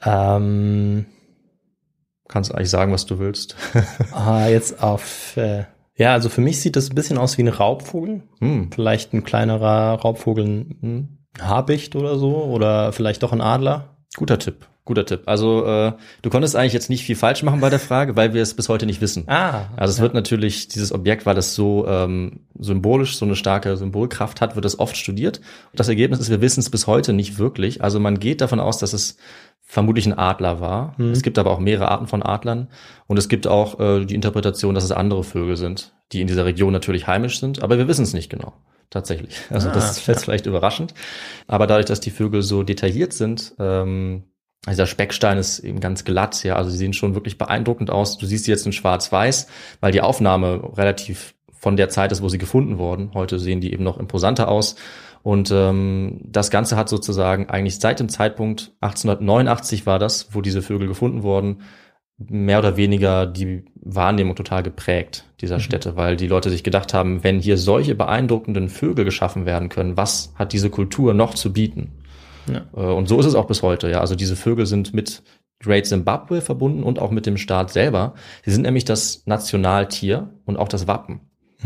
Ähm, 0.03 1.05
Kannst 2.27 2.53
eigentlich 2.55 2.71
sagen, 2.71 2.91
was 2.91 3.05
du 3.05 3.19
willst. 3.19 3.55
ah, 4.11 4.47
jetzt 4.47 4.81
auf, 4.81 5.37
äh, 5.37 5.65
ja, 5.95 6.11
also 6.13 6.27
für 6.29 6.41
mich 6.41 6.59
sieht 6.59 6.75
das 6.75 6.89
ein 6.89 6.95
bisschen 6.95 7.17
aus 7.19 7.37
wie 7.37 7.43
ein 7.43 7.47
Raubvogel. 7.47 8.23
hm. 8.39 8.71
Vielleicht 8.73 9.13
ein 9.13 9.23
kleinerer 9.23 9.93
Raubvogel, 9.99 10.43
ein 10.45 10.77
Hm. 10.81 11.07
Habicht 11.39 11.95
oder 11.95 12.17
so, 12.17 12.35
oder 12.45 12.91
vielleicht 12.93 13.21
doch 13.23 13.31
ein 13.31 13.41
Adler. 13.41 13.95
Guter 14.17 14.39
Tipp. 14.39 14.67
Guter 14.85 15.05
Tipp. 15.05 15.23
Also 15.25 15.65
äh, 15.65 15.93
du 16.21 16.29
konntest 16.29 16.55
eigentlich 16.55 16.73
jetzt 16.73 16.89
nicht 16.91 17.03
viel 17.03 17.15
falsch 17.15 17.41
machen 17.41 17.59
bei 17.59 17.71
der 17.71 17.79
Frage, 17.79 18.15
weil 18.15 18.33
wir 18.35 18.41
es 18.43 18.53
bis 18.53 18.69
heute 18.69 18.85
nicht 18.85 19.01
wissen. 19.01 19.23
Ah, 19.27 19.63
Also 19.75 19.91
es 19.93 19.99
wird 19.99 20.13
natürlich, 20.13 20.67
dieses 20.67 20.91
Objekt, 20.91 21.25
weil 21.25 21.37
es 21.37 21.55
so 21.55 21.87
ähm, 21.87 22.41
symbolisch, 22.59 23.17
so 23.17 23.25
eine 23.25 23.35
starke 23.35 23.75
Symbolkraft 23.77 24.41
hat, 24.41 24.55
wird 24.55 24.63
es 24.65 24.77
oft 24.77 24.95
studiert. 24.95 25.39
Und 25.71 25.79
das 25.79 25.89
Ergebnis 25.89 26.19
ist, 26.19 26.29
wir 26.29 26.39
wissen 26.39 26.59
es 26.59 26.69
bis 26.69 26.85
heute 26.85 27.13
nicht 27.13 27.39
wirklich. 27.39 27.83
Also 27.83 27.99
man 27.99 28.19
geht 28.19 28.41
davon 28.41 28.59
aus, 28.59 28.77
dass 28.77 28.93
es 28.93 29.17
vermutlich 29.63 30.05
ein 30.05 30.13
Adler 30.17 30.59
war. 30.59 30.93
Mhm. 30.97 31.11
Es 31.11 31.23
gibt 31.23 31.39
aber 31.39 31.49
auch 31.49 31.59
mehrere 31.59 31.89
Arten 31.89 32.05
von 32.05 32.21
Adlern. 32.21 32.67
Und 33.07 33.17
es 33.17 33.27
gibt 33.27 33.47
auch 33.47 33.79
äh, 33.79 34.05
die 34.05 34.13
Interpretation, 34.13 34.75
dass 34.75 34.83
es 34.83 34.91
andere 34.91 35.23
Vögel 35.23 35.57
sind, 35.57 35.95
die 36.11 36.21
in 36.21 36.27
dieser 36.27 36.45
Region 36.45 36.71
natürlich 36.71 37.07
heimisch 37.07 37.39
sind. 37.39 37.63
Aber 37.63 37.79
wir 37.79 37.87
wissen 37.87 38.03
es 38.03 38.13
nicht 38.13 38.29
genau. 38.29 38.53
Tatsächlich. 38.91 39.35
Also 39.49 39.69
Ah, 39.69 39.73
das 39.73 39.97
ist 39.97 40.07
jetzt 40.07 40.25
vielleicht 40.25 40.45
überraschend. 40.45 40.93
Aber 41.47 41.65
dadurch, 41.65 41.87
dass 41.87 41.99
die 42.01 42.11
Vögel 42.11 42.43
so 42.43 42.61
detailliert 42.61 43.13
sind, 43.13 43.55
ähm, 43.57 44.25
dieser 44.71 44.87
Speckstein 44.87 45.37
ist 45.37 45.59
eben 45.59 45.79
ganz 45.79 46.05
glatt, 46.05 46.43
ja, 46.43 46.55
also 46.55 46.69
sie 46.69 46.77
sehen 46.77 46.93
schon 46.93 47.13
wirklich 47.13 47.37
beeindruckend 47.37 47.91
aus. 47.91 48.17
Du 48.17 48.25
siehst 48.25 48.45
sie 48.45 48.51
jetzt 48.51 48.65
in 48.65 48.71
schwarz-weiß, 48.71 49.47
weil 49.79 49.91
die 49.91 50.01
Aufnahme 50.01 50.71
relativ 50.75 51.35
von 51.51 51.77
der 51.77 51.89
Zeit 51.89 52.11
ist, 52.11 52.21
wo 52.21 52.29
sie 52.29 52.37
gefunden 52.37 52.77
wurden. 52.77 53.11
Heute 53.13 53.39
sehen 53.39 53.61
die 53.61 53.73
eben 53.73 53.83
noch 53.83 53.97
imposanter 53.97 54.47
aus. 54.47 54.75
Und 55.23 55.51
ähm, 55.51 56.19
das 56.23 56.51
Ganze 56.51 56.77
hat 56.77 56.89
sozusagen 56.89 57.49
eigentlich 57.49 57.79
seit 57.79 57.99
dem 57.99 58.09
Zeitpunkt 58.09 58.73
1889 58.81 59.87
war 59.87 59.97
das, 59.97 60.29
wo 60.33 60.41
diese 60.41 60.61
Vögel 60.61 60.87
gefunden 60.87 61.23
wurden, 61.23 61.61
mehr 62.17 62.59
oder 62.59 62.77
weniger 62.77 63.25
die 63.25 63.65
Wahrnehmung 63.75 64.35
total 64.35 64.63
geprägt 64.63 65.25
dieser 65.41 65.59
Städte, 65.59 65.95
weil 65.95 66.15
die 66.15 66.27
Leute 66.27 66.49
sich 66.49 66.63
gedacht 66.63 66.93
haben, 66.93 67.23
wenn 67.23 67.39
hier 67.39 67.57
solche 67.57 67.95
beeindruckenden 67.95 68.69
Vögel 68.69 69.03
geschaffen 69.03 69.45
werden 69.45 69.69
können, 69.69 69.97
was 69.97 70.33
hat 70.35 70.53
diese 70.53 70.69
Kultur 70.69 71.13
noch 71.13 71.33
zu 71.33 71.51
bieten? 71.51 71.91
Ja. 72.47 72.65
Äh, 72.75 72.93
Und 72.93 73.07
so 73.07 73.19
ist 73.19 73.25
es 73.25 73.35
auch 73.35 73.47
bis 73.47 73.61
heute. 73.61 73.89
Ja, 73.89 74.01
also 74.01 74.15
diese 74.15 74.35
Vögel 74.35 74.65
sind 74.65 74.93
mit 74.93 75.23
Great 75.59 75.85
Zimbabwe 75.85 76.41
verbunden 76.41 76.83
und 76.83 76.99
auch 76.99 77.11
mit 77.11 77.25
dem 77.25 77.37
Staat 77.37 77.71
selber. 77.71 78.13
Sie 78.43 78.51
sind 78.51 78.63
nämlich 78.63 78.85
das 78.85 79.23
Nationaltier 79.25 80.29
und 80.45 80.57
auch 80.57 80.67
das 80.67 80.87
Wappen. 80.87 81.21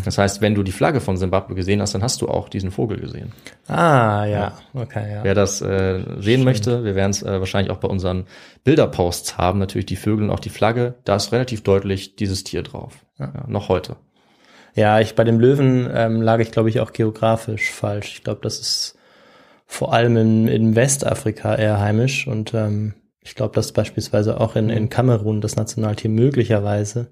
Das 0.06 0.18
heißt, 0.18 0.42
wenn 0.42 0.56
du 0.56 0.64
die 0.64 0.72
Flagge 0.72 1.02
von 1.02 1.18
Zimbabwe 1.18 1.56
gesehen 1.56 1.82
hast, 1.82 1.94
dann 1.94 2.04
hast 2.04 2.22
du 2.22 2.30
auch 2.30 2.48
diesen 2.48 2.72
Vogel 2.72 3.00
gesehen. 3.00 3.34
Ah, 3.68 4.24
ja. 4.26 4.54
Okay, 4.74 5.14
ja. 5.14 5.24
Wer 5.24 5.34
das 5.34 5.62
äh, 5.62 6.04
sehen 6.20 6.44
möchte, 6.44 6.86
wir 6.86 6.96
werden 6.96 7.12
es 7.12 7.24
äh, 7.24 7.40
wahrscheinlich 7.40 7.72
auch 7.72 7.80
bei 7.80 7.88
unseren 7.88 8.26
Bilderposts 8.64 9.38
haben, 9.38 9.60
natürlich 9.60 9.88
die 9.88 9.96
Vögel 9.96 10.26
und 10.26 10.32
auch 10.32 10.40
die 10.40 10.50
Flagge. 10.50 10.96
Da 11.04 11.16
ist 11.16 11.32
relativ 11.32 11.64
deutlich 11.64 12.16
dieses 12.16 12.44
Tier 12.44 12.64
drauf. 12.64 13.06
Ja, 13.18 13.46
noch 13.48 13.68
heute. 13.68 13.98
Ja, 14.76 15.00
ich 15.00 15.16
bei 15.16 15.24
dem 15.24 15.40
Löwen 15.40 15.90
ähm, 15.94 16.22
lag 16.22 16.40
ich, 16.40 16.52
glaube 16.52 16.70
ich, 16.70 16.80
auch 16.80 16.94
geografisch 16.94 17.72
falsch. 17.72 18.14
Ich 18.18 18.24
glaube, 18.24 18.40
das 18.42 18.60
ist 18.60 18.99
vor 19.72 19.94
allem 19.94 20.18
in, 20.18 20.48
in 20.48 20.76
Westafrika 20.76 21.54
eher 21.54 21.80
heimisch 21.80 22.26
und 22.26 22.56
ähm, 22.56 22.96
ich 23.22 23.36
glaube, 23.36 23.54
dass 23.54 23.72
beispielsweise 23.72 24.42
auch 24.42 24.56
in, 24.56 24.72
in 24.72 24.90
Kamerun 24.90 25.42
das 25.42 25.56
Nationaltier 25.56 26.10
möglicherweise 26.10 27.12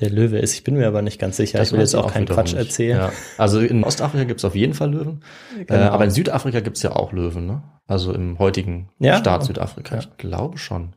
der 0.00 0.10
Löwe 0.10 0.38
ist. 0.38 0.54
Ich 0.54 0.64
bin 0.64 0.74
mir 0.74 0.88
aber 0.88 1.02
nicht 1.02 1.20
ganz 1.20 1.36
sicher. 1.36 1.62
ich 1.62 1.70
will 1.70 1.78
jetzt 1.78 1.94
auch 1.94 2.12
keinen 2.12 2.22
wiederum 2.22 2.42
Quatsch 2.42 2.54
nicht. 2.54 2.66
erzählen. 2.66 2.98
Ja. 2.98 3.12
Also 3.38 3.60
in 3.60 3.84
Ostafrika 3.84 4.24
gibt 4.24 4.40
es 4.40 4.44
auf 4.44 4.56
jeden 4.56 4.74
Fall 4.74 4.90
Löwen. 4.90 5.22
Genau. 5.56 5.80
Äh, 5.80 5.84
aber 5.84 6.04
in 6.04 6.10
Südafrika 6.10 6.58
gibt 6.58 6.78
es 6.78 6.82
ja 6.82 6.96
auch 6.96 7.12
Löwen, 7.12 7.46
ne? 7.46 7.62
Also 7.86 8.12
im 8.12 8.40
heutigen 8.40 8.88
Ja? 8.98 9.18
Staat 9.18 9.44
Südafrika. 9.44 9.94
Ja. 9.94 10.00
Ich 10.00 10.16
glaube 10.16 10.58
schon. 10.58 10.96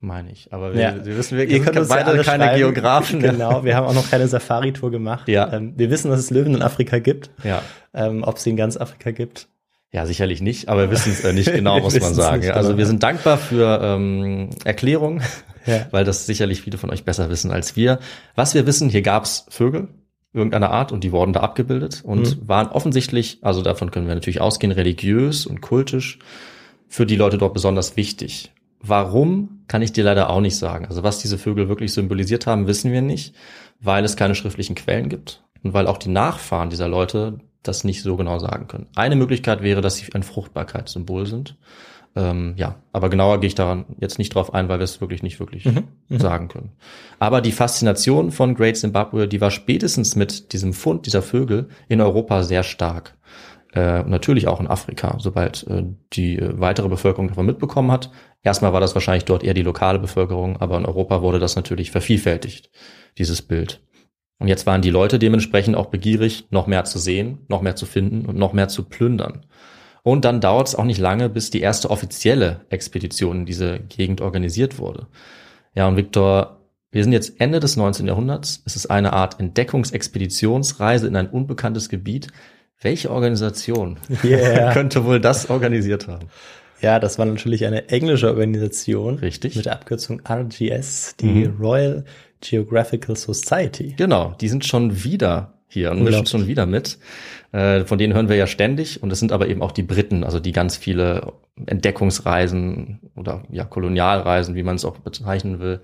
Meine 0.00 0.32
ich. 0.32 0.52
Aber 0.52 0.74
wir, 0.74 1.04
wir 1.04 1.16
wissen, 1.16 1.38
wir 1.38 1.44
Ihr 1.48 1.62
könnt 1.62 1.76
uns 1.76 1.88
beide 1.88 2.10
keine 2.22 2.24
schreiben. 2.24 2.58
Geografen. 2.58 3.20
Genau, 3.20 3.62
wir 3.64 3.76
haben 3.76 3.86
auch 3.86 3.94
noch 3.94 4.10
keine 4.10 4.26
Safari-Tour 4.26 4.90
gemacht. 4.90 5.28
Ja. 5.28 5.52
Ähm, 5.52 5.74
wir 5.76 5.88
wissen, 5.90 6.10
dass 6.10 6.18
es 6.18 6.30
Löwen 6.30 6.56
in 6.56 6.62
Afrika 6.62 6.98
gibt. 6.98 7.30
Ja. 7.44 7.62
Ähm, 7.94 8.24
Ob 8.24 8.38
es 8.38 8.42
sie 8.42 8.50
in 8.50 8.56
ganz 8.56 8.76
Afrika 8.76 9.12
gibt, 9.12 9.46
Ja, 9.90 10.04
sicherlich 10.04 10.42
nicht, 10.42 10.68
aber 10.68 10.82
wir 10.82 10.90
wissen 10.90 11.12
es 11.12 11.24
äh, 11.24 11.32
nicht 11.32 11.50
genau, 11.52 11.80
muss 11.80 11.98
man 11.98 12.14
sagen. 12.14 12.50
also 12.50 12.68
genau. 12.68 12.78
wir 12.78 12.86
sind 12.86 13.02
dankbar 13.02 13.38
für 13.38 13.80
ähm, 13.82 14.50
Erklärungen, 14.64 15.22
Ja. 15.66 15.86
weil 15.90 16.04
das 16.04 16.26
sicherlich 16.26 16.60
viele 16.62 16.76
von 16.78 16.90
euch 16.90 17.04
besser 17.04 17.30
wissen 17.30 17.50
als 17.50 17.74
wir. 17.76 17.98
Was 18.34 18.54
wir 18.54 18.66
wissen, 18.66 18.90
hier 18.90 19.02
gab's 19.02 19.46
Vögel 19.48 19.88
irgendeiner 20.34 20.70
Art 20.70 20.92
und 20.92 21.04
die 21.04 21.10
wurden 21.12 21.32
da 21.32 21.40
abgebildet 21.40 22.02
und 22.04 22.36
Mhm. 22.42 22.48
waren 22.48 22.68
offensichtlich, 22.68 23.38
also 23.40 23.62
davon 23.62 23.90
können 23.90 24.06
wir 24.06 24.14
natürlich 24.14 24.42
ausgehen, 24.42 24.72
religiös 24.72 25.46
und 25.46 25.62
kultisch 25.62 26.18
für 26.86 27.06
die 27.06 27.16
Leute 27.16 27.38
dort 27.38 27.54
besonders 27.54 27.96
wichtig. 27.96 28.52
Warum, 28.80 29.64
kann 29.68 29.82
ich 29.82 29.92
dir 29.92 30.04
leider 30.04 30.30
auch 30.30 30.40
nicht 30.40 30.56
sagen. 30.56 30.86
Also 30.86 31.02
was 31.02 31.18
diese 31.18 31.38
Vögel 31.38 31.68
wirklich 31.68 31.92
symbolisiert 31.92 32.46
haben, 32.46 32.66
wissen 32.66 32.92
wir 32.92 33.02
nicht, 33.02 33.34
weil 33.80 34.04
es 34.04 34.16
keine 34.16 34.34
schriftlichen 34.34 34.74
Quellen 34.76 35.08
gibt 35.08 35.42
und 35.62 35.72
weil 35.74 35.86
auch 35.86 35.98
die 35.98 36.08
Nachfahren 36.10 36.70
dieser 36.70 36.88
Leute 36.88 37.38
das 37.62 37.84
nicht 37.84 38.02
so 38.02 38.16
genau 38.16 38.38
sagen 38.38 38.68
können. 38.68 38.86
Eine 38.94 39.16
Möglichkeit 39.16 39.62
wäre, 39.62 39.80
dass 39.80 39.96
sie 39.96 40.12
ein 40.14 40.22
Fruchtbarkeitssymbol 40.22 41.26
sind. 41.26 41.56
Ähm, 42.16 42.54
ja, 42.56 42.76
aber 42.92 43.10
genauer 43.10 43.40
gehe 43.40 43.48
ich 43.48 43.54
daran 43.54 43.84
jetzt 44.00 44.18
nicht 44.18 44.34
drauf 44.34 44.54
ein, 44.54 44.68
weil 44.68 44.78
wir 44.78 44.84
es 44.84 45.00
wirklich 45.00 45.22
nicht 45.22 45.38
wirklich 45.40 45.68
sagen 46.08 46.48
können. 46.48 46.72
Aber 47.18 47.40
die 47.40 47.52
Faszination 47.52 48.30
von 48.30 48.54
Great 48.54 48.76
Zimbabwe, 48.76 49.28
die 49.28 49.40
war 49.40 49.50
spätestens 49.50 50.16
mit 50.16 50.52
diesem 50.52 50.72
Fund 50.72 51.06
dieser 51.06 51.22
Vögel 51.22 51.68
in 51.88 52.00
Europa 52.00 52.42
sehr 52.42 52.62
stark. 52.62 53.16
Äh, 53.74 54.02
natürlich 54.04 54.48
auch 54.48 54.60
in 54.60 54.66
Afrika, 54.66 55.16
sobald 55.18 55.66
äh, 55.66 55.84
die 56.14 56.38
äh, 56.38 56.58
weitere 56.58 56.88
Bevölkerung 56.88 57.28
davon 57.28 57.44
mitbekommen 57.44 57.92
hat. 57.92 58.10
Erstmal 58.42 58.72
war 58.72 58.80
das 58.80 58.94
wahrscheinlich 58.94 59.26
dort 59.26 59.44
eher 59.44 59.52
die 59.52 59.62
lokale 59.62 59.98
Bevölkerung, 59.98 60.56
aber 60.56 60.78
in 60.78 60.86
Europa 60.86 61.20
wurde 61.20 61.38
das 61.38 61.54
natürlich 61.54 61.90
vervielfältigt, 61.90 62.70
dieses 63.18 63.42
Bild. 63.42 63.82
Und 64.38 64.48
jetzt 64.48 64.66
waren 64.66 64.82
die 64.82 64.90
Leute 64.90 65.18
dementsprechend 65.18 65.76
auch 65.76 65.86
begierig, 65.86 66.46
noch 66.50 66.66
mehr 66.66 66.84
zu 66.84 66.98
sehen, 66.98 67.38
noch 67.48 67.62
mehr 67.62 67.76
zu 67.76 67.86
finden 67.86 68.24
und 68.26 68.36
noch 68.36 68.52
mehr 68.52 68.68
zu 68.68 68.84
plündern. 68.84 69.46
Und 70.02 70.24
dann 70.24 70.40
dauert 70.40 70.68
es 70.68 70.74
auch 70.74 70.84
nicht 70.84 71.00
lange, 71.00 71.28
bis 71.28 71.50
die 71.50 71.60
erste 71.60 71.90
offizielle 71.90 72.60
Expedition 72.70 73.40
in 73.40 73.46
diese 73.46 73.80
Gegend 73.80 74.20
organisiert 74.20 74.78
wurde. 74.78 75.08
Ja, 75.74 75.88
und 75.88 75.96
Viktor, 75.96 76.60
wir 76.90 77.02
sind 77.02 77.12
jetzt 77.12 77.40
Ende 77.40 77.60
des 77.60 77.76
19. 77.76 78.06
Jahrhunderts. 78.06 78.62
Es 78.64 78.76
ist 78.76 78.86
eine 78.86 79.12
Art 79.12 79.38
Entdeckungsexpeditionsreise 79.38 81.06
in 81.06 81.16
ein 81.16 81.28
unbekanntes 81.28 81.88
Gebiet. 81.88 82.28
Welche 82.80 83.10
Organisation 83.10 83.98
Yeah. 84.22 84.72
könnte 84.72 85.04
wohl 85.04 85.20
das 85.20 85.50
organisiert 85.50 86.06
haben? 86.06 86.28
Ja, 86.80 87.00
das 87.00 87.18
war 87.18 87.26
natürlich 87.26 87.66
eine 87.66 87.88
englische 87.88 88.28
Organisation. 88.28 89.16
Richtig. 89.16 89.56
Mit 89.56 89.66
der 89.66 89.72
Abkürzung 89.72 90.22
RGS, 90.26 91.16
die 91.20 91.44
Royal 91.44 92.04
Geographical 92.40 93.16
Society. 93.16 93.94
Genau, 93.96 94.34
die 94.40 94.48
sind 94.48 94.64
schon 94.64 95.04
wieder 95.04 95.54
hier 95.68 95.90
und 95.90 96.02
mischen 96.02 96.26
schon 96.26 96.46
wieder 96.46 96.66
mit. 96.66 96.98
Äh, 97.52 97.84
von 97.84 97.98
denen 97.98 98.14
hören 98.14 98.28
wir 98.28 98.36
ja 98.36 98.46
ständig 98.46 99.02
und 99.02 99.12
es 99.12 99.18
sind 99.18 99.32
aber 99.32 99.48
eben 99.48 99.62
auch 99.62 99.72
die 99.72 99.82
Briten, 99.82 100.24
also 100.24 100.40
die 100.40 100.52
ganz 100.52 100.76
viele 100.76 101.32
Entdeckungsreisen 101.66 103.00
oder 103.16 103.42
ja 103.50 103.64
Kolonialreisen, 103.64 104.54
wie 104.54 104.62
man 104.62 104.76
es 104.76 104.84
auch 104.84 104.98
bezeichnen 104.98 105.60
will, 105.60 105.80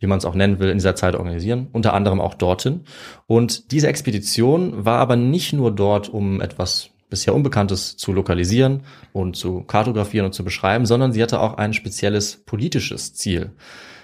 wie 0.00 0.06
man 0.06 0.18
es 0.18 0.24
auch 0.24 0.34
nennen 0.34 0.58
will, 0.58 0.70
in 0.70 0.78
dieser 0.78 0.96
Zeit 0.96 1.14
organisieren, 1.14 1.68
unter 1.72 1.94
anderem 1.94 2.20
auch 2.20 2.34
dorthin. 2.34 2.82
Und 3.26 3.70
diese 3.70 3.86
Expedition 3.86 4.84
war 4.84 4.98
aber 4.98 5.16
nicht 5.16 5.52
nur 5.52 5.72
dort, 5.72 6.08
um 6.08 6.40
etwas 6.40 6.90
bisher 7.08 7.34
Unbekanntes 7.34 7.96
zu 7.96 8.12
lokalisieren 8.12 8.82
und 9.12 9.36
zu 9.36 9.62
kartografieren 9.62 10.26
und 10.26 10.32
zu 10.32 10.44
beschreiben, 10.44 10.86
sondern 10.86 11.12
sie 11.12 11.22
hatte 11.22 11.40
auch 11.40 11.58
ein 11.58 11.74
spezielles 11.74 12.42
politisches 12.44 13.14
Ziel. 13.14 13.52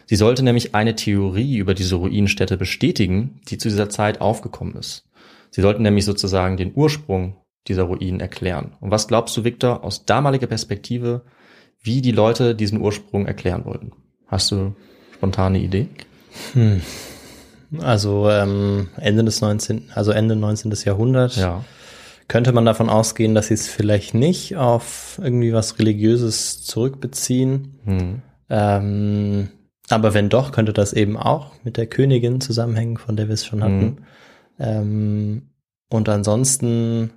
Sie 0.09 0.16
sollte 0.16 0.42
nämlich 0.42 0.75
eine 0.75 0.97
Theorie 0.97 1.59
über 1.59 1.75
diese 1.75 1.97
Ruinenstätte 1.97 2.57
bestätigen, 2.57 3.42
die 3.49 3.59
zu 3.59 3.68
dieser 3.68 3.90
Zeit 3.90 4.23
aufgekommen 4.23 4.75
ist. 4.75 5.05
Sie 5.51 5.61
sollten 5.61 5.83
nämlich 5.83 6.07
sozusagen 6.07 6.57
den 6.57 6.73
Ursprung 6.75 7.37
dieser 7.66 7.83
Ruinen 7.83 8.18
erklären. 8.18 8.75
Und 8.81 8.90
was 8.90 9.07
glaubst 9.07 9.37
du, 9.37 9.44
Victor, 9.44 9.85
aus 9.85 10.07
damaliger 10.07 10.47
Perspektive, 10.47 11.25
wie 11.83 12.01
die 12.01 12.12
Leute 12.12 12.55
diesen 12.55 12.81
Ursprung 12.81 13.27
erklären 13.27 13.66
wollten? 13.66 13.92
Hast 14.27 14.51
du 14.51 14.75
spontane 15.14 15.59
Idee? 15.59 15.88
Also 17.81 18.31
ähm, 18.31 18.88
Ende 18.97 19.25
des 19.25 19.42
19., 19.42 19.90
also 19.94 20.11
Ende 20.12 20.37
19. 20.37 20.73
Jahrhundert. 20.87 21.37
Ja. 21.37 21.66
Könnte 22.27 22.53
man 22.53 22.64
davon 22.64 22.88
ausgehen, 22.88 23.35
dass 23.35 23.49
sie 23.49 23.55
es 23.55 23.68
vielleicht 23.68 24.14
nicht 24.14 24.57
auf 24.57 25.21
irgendwie 25.23 25.53
was 25.53 25.79
Religiöses 25.79 26.62
zurückbeziehen. 26.64 27.79
Hm. 27.85 28.23
Ähm, 28.49 29.49
aber 29.90 30.14
wenn 30.14 30.29
doch, 30.29 30.53
könnte 30.53 30.72
das 30.72 30.92
eben 30.92 31.16
auch 31.16 31.53
mit 31.64 31.77
der 31.77 31.87
Königin 31.87 32.40
zusammenhängen, 32.40 32.96
von 32.96 33.16
der 33.16 33.29
wir 33.29 33.35
es 33.35 33.46
schon 33.46 33.62
hatten. 33.62 33.85
Mhm. 33.85 33.96
Ähm, 34.59 35.42
und 35.90 36.09
ansonsten 36.09 37.11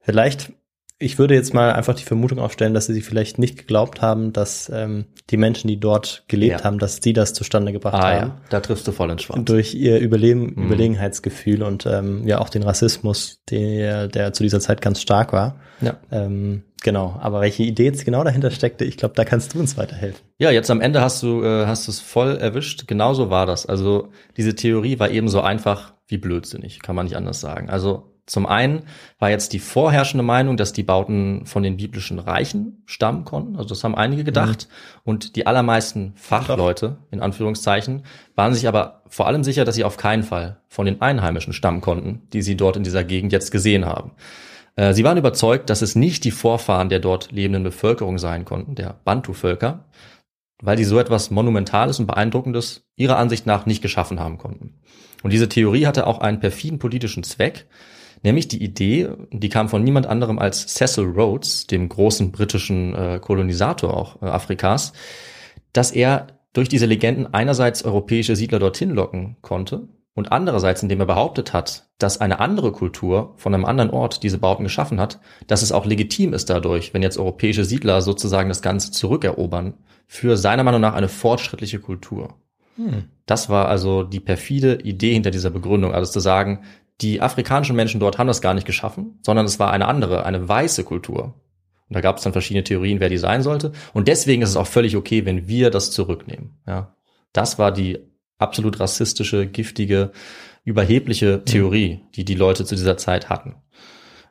vielleicht, 0.00 0.52
ich 0.98 1.18
würde 1.18 1.34
jetzt 1.34 1.52
mal 1.52 1.72
einfach 1.72 1.94
die 1.94 2.04
Vermutung 2.04 2.38
aufstellen, 2.38 2.72
dass 2.72 2.86
sie 2.86 3.00
vielleicht 3.02 3.38
nicht 3.38 3.58
geglaubt 3.58 4.00
haben, 4.00 4.32
dass 4.32 4.70
ähm, 4.72 5.06
die 5.30 5.36
Menschen, 5.36 5.68
die 5.68 5.78
dort 5.80 6.24
gelebt 6.28 6.60
Ja. 6.60 6.64
haben, 6.64 6.78
dass 6.78 7.00
die 7.00 7.12
das 7.12 7.34
zustande 7.34 7.72
gebracht 7.72 7.94
Ah 7.94 8.12
haben. 8.12 8.28
ja, 8.28 8.40
da 8.50 8.60
triffst 8.60 8.86
du 8.86 8.92
voll 8.92 9.10
ins 9.10 9.22
Schwarz. 9.22 9.40
Durch 9.44 9.74
ihr 9.74 9.98
Überleben, 9.98 10.54
Mhm. 10.54 10.66
Überlegenheitsgefühl 10.66 11.62
und 11.62 11.84
ähm, 11.86 12.26
ja 12.26 12.38
auch 12.38 12.48
den 12.48 12.62
Rassismus, 12.62 13.42
der, 13.50 14.08
der 14.08 14.32
zu 14.32 14.42
dieser 14.42 14.60
Zeit 14.60 14.80
ganz 14.80 15.00
stark 15.02 15.32
war. 15.32 15.56
Ja. 15.80 15.96
Ähm, 16.10 16.62
genau. 16.82 17.18
Aber 17.20 17.40
welche 17.40 17.62
Idee 17.62 17.84
jetzt 17.84 18.04
genau 18.04 18.24
dahinter 18.24 18.50
steckte, 18.50 18.84
ich 18.84 18.96
glaube, 18.96 19.14
da 19.14 19.24
kannst 19.24 19.54
du 19.54 19.60
uns 19.60 19.76
weiterhelfen. 19.76 20.20
Ja, 20.38 20.50
jetzt 20.50 20.70
am 20.70 20.80
Ende 20.80 21.00
hast 21.00 21.22
du 21.22 21.42
äh, 21.42 21.66
hast 21.66 21.86
du 21.86 21.90
es 21.90 22.00
voll 22.00 22.36
erwischt. 22.36 22.86
Genauso 22.86 23.30
war 23.30 23.46
das. 23.46 23.66
Also 23.66 24.08
diese 24.36 24.54
Theorie 24.54 24.98
war 24.98 25.10
ebenso 25.10 25.40
einfach 25.40 25.94
wie 26.08 26.18
blödsinnig, 26.18 26.82
kann 26.82 26.94
man 26.94 27.06
nicht 27.06 27.16
anders 27.16 27.40
sagen. 27.40 27.68
Also 27.68 28.12
zum 28.26 28.44
einen 28.44 28.82
war 29.20 29.30
jetzt 29.30 29.52
die 29.52 29.60
vorherrschende 29.60 30.24
Meinung, 30.24 30.56
dass 30.56 30.72
die 30.72 30.82
Bauten 30.82 31.46
von 31.46 31.62
den 31.62 31.76
biblischen 31.76 32.18
Reichen 32.18 32.82
stammen 32.84 33.24
konnten. 33.24 33.54
Also 33.54 33.68
das 33.68 33.84
haben 33.84 33.94
einige 33.94 34.24
gedacht. 34.24 34.66
Und 35.04 35.36
die 35.36 35.46
allermeisten 35.46 36.12
Fachleute, 36.16 36.98
in 37.12 37.22
Anführungszeichen, 37.22 38.02
waren 38.34 38.52
sich 38.52 38.66
aber 38.66 39.02
vor 39.08 39.28
allem 39.28 39.44
sicher, 39.44 39.64
dass 39.64 39.76
sie 39.76 39.84
auf 39.84 39.96
keinen 39.96 40.24
Fall 40.24 40.58
von 40.68 40.86
den 40.86 41.00
Einheimischen 41.00 41.52
stammen 41.52 41.80
konnten, 41.80 42.22
die 42.32 42.42
sie 42.42 42.56
dort 42.56 42.76
in 42.76 42.82
dieser 42.82 43.04
Gegend 43.04 43.32
jetzt 43.32 43.52
gesehen 43.52 43.86
haben. 43.86 44.10
Äh, 44.76 44.92
Sie 44.92 45.04
waren 45.04 45.18
überzeugt, 45.18 45.70
dass 45.70 45.82
es 45.82 45.96
nicht 45.96 46.24
die 46.24 46.30
Vorfahren 46.30 46.88
der 46.88 47.00
dort 47.00 47.32
lebenden 47.32 47.64
Bevölkerung 47.64 48.18
sein 48.18 48.44
konnten, 48.44 48.74
der 48.74 49.00
Bantu-Völker, 49.04 49.86
weil 50.62 50.76
die 50.76 50.84
so 50.84 50.98
etwas 50.98 51.30
Monumentales 51.30 51.98
und 51.98 52.06
Beeindruckendes 52.06 52.86
ihrer 52.96 53.18
Ansicht 53.18 53.46
nach 53.46 53.66
nicht 53.66 53.82
geschaffen 53.82 54.20
haben 54.20 54.38
konnten. 54.38 54.74
Und 55.22 55.32
diese 55.32 55.48
Theorie 55.48 55.86
hatte 55.86 56.06
auch 56.06 56.20
einen 56.20 56.40
perfiden 56.40 56.78
politischen 56.78 57.22
Zweck, 57.22 57.66
nämlich 58.22 58.48
die 58.48 58.62
Idee, 58.62 59.08
die 59.32 59.48
kam 59.48 59.68
von 59.68 59.82
niemand 59.82 60.06
anderem 60.06 60.38
als 60.38 60.66
Cecil 60.74 61.04
Rhodes, 61.04 61.66
dem 61.66 61.88
großen 61.88 62.32
britischen 62.32 62.94
äh, 62.94 63.18
Kolonisator 63.20 63.94
auch 63.94 64.22
äh, 64.22 64.26
Afrikas, 64.26 64.92
dass 65.72 65.90
er 65.90 66.28
durch 66.52 66.68
diese 66.68 66.86
Legenden 66.86 67.34
einerseits 67.34 67.84
europäische 67.84 68.34
Siedler 68.34 68.58
dorthin 68.58 68.90
locken 68.90 69.36
konnte 69.42 69.88
und 70.16 70.32
andererseits, 70.32 70.82
indem 70.82 70.98
er 71.00 71.06
behauptet 71.06 71.52
hat, 71.52 71.88
dass 71.98 72.20
eine 72.20 72.40
andere 72.40 72.72
Kultur 72.72 73.34
von 73.36 73.54
einem 73.54 73.66
anderen 73.66 73.90
Ort 73.90 74.22
diese 74.22 74.38
Bauten 74.38 74.64
geschaffen 74.64 74.98
hat, 74.98 75.20
dass 75.46 75.62
es 75.62 75.72
auch 75.72 75.84
legitim 75.84 76.32
ist 76.32 76.50
dadurch, 76.50 76.94
wenn 76.94 77.02
jetzt 77.02 77.18
europäische 77.18 77.64
Siedler 77.64 78.00
sozusagen 78.00 78.48
das 78.48 78.62
Ganze 78.62 78.90
zurückerobern, 78.90 79.74
für 80.06 80.36
seiner 80.36 80.64
Meinung 80.64 80.80
nach 80.80 80.94
eine 80.94 81.08
fortschrittliche 81.08 81.80
Kultur. 81.80 82.34
Das 83.26 83.50
war 83.50 83.68
also 83.68 84.02
die 84.04 84.20
perfide 84.20 84.80
Idee 84.82 85.12
hinter 85.12 85.30
dieser 85.30 85.50
Begründung, 85.50 85.92
also 85.92 86.10
zu 86.10 86.20
sagen, 86.20 86.62
die 87.02 87.20
afrikanischen 87.20 87.76
Menschen 87.76 88.00
dort 88.00 88.18
haben 88.18 88.26
das 88.26 88.40
gar 88.40 88.54
nicht 88.54 88.66
geschaffen, 88.66 89.18
sondern 89.20 89.44
es 89.44 89.58
war 89.58 89.70
eine 89.70 89.86
andere, 89.86 90.24
eine 90.24 90.48
weiße 90.48 90.84
Kultur. 90.84 91.34
Und 91.88 91.94
da 91.94 92.00
gab 92.00 92.16
es 92.16 92.22
dann 92.22 92.32
verschiedene 92.32 92.64
Theorien, 92.64 93.00
wer 93.00 93.10
die 93.10 93.18
sein 93.18 93.42
sollte. 93.42 93.72
Und 93.92 94.08
deswegen 94.08 94.42
ist 94.42 94.48
es 94.50 94.56
auch 94.56 94.66
völlig 94.66 94.96
okay, 94.96 95.26
wenn 95.26 95.46
wir 95.46 95.70
das 95.70 95.90
zurücknehmen. 95.90 96.58
Ja, 96.66 96.96
das 97.32 97.58
war 97.58 97.70
die 97.70 97.98
absolut 98.38 98.80
rassistische, 98.80 99.46
giftige, 99.46 100.12
überhebliche 100.64 101.44
Theorie, 101.44 102.02
die 102.14 102.24
die 102.24 102.34
Leute 102.34 102.64
zu 102.64 102.74
dieser 102.74 102.96
Zeit 102.96 103.28
hatten. 103.28 103.56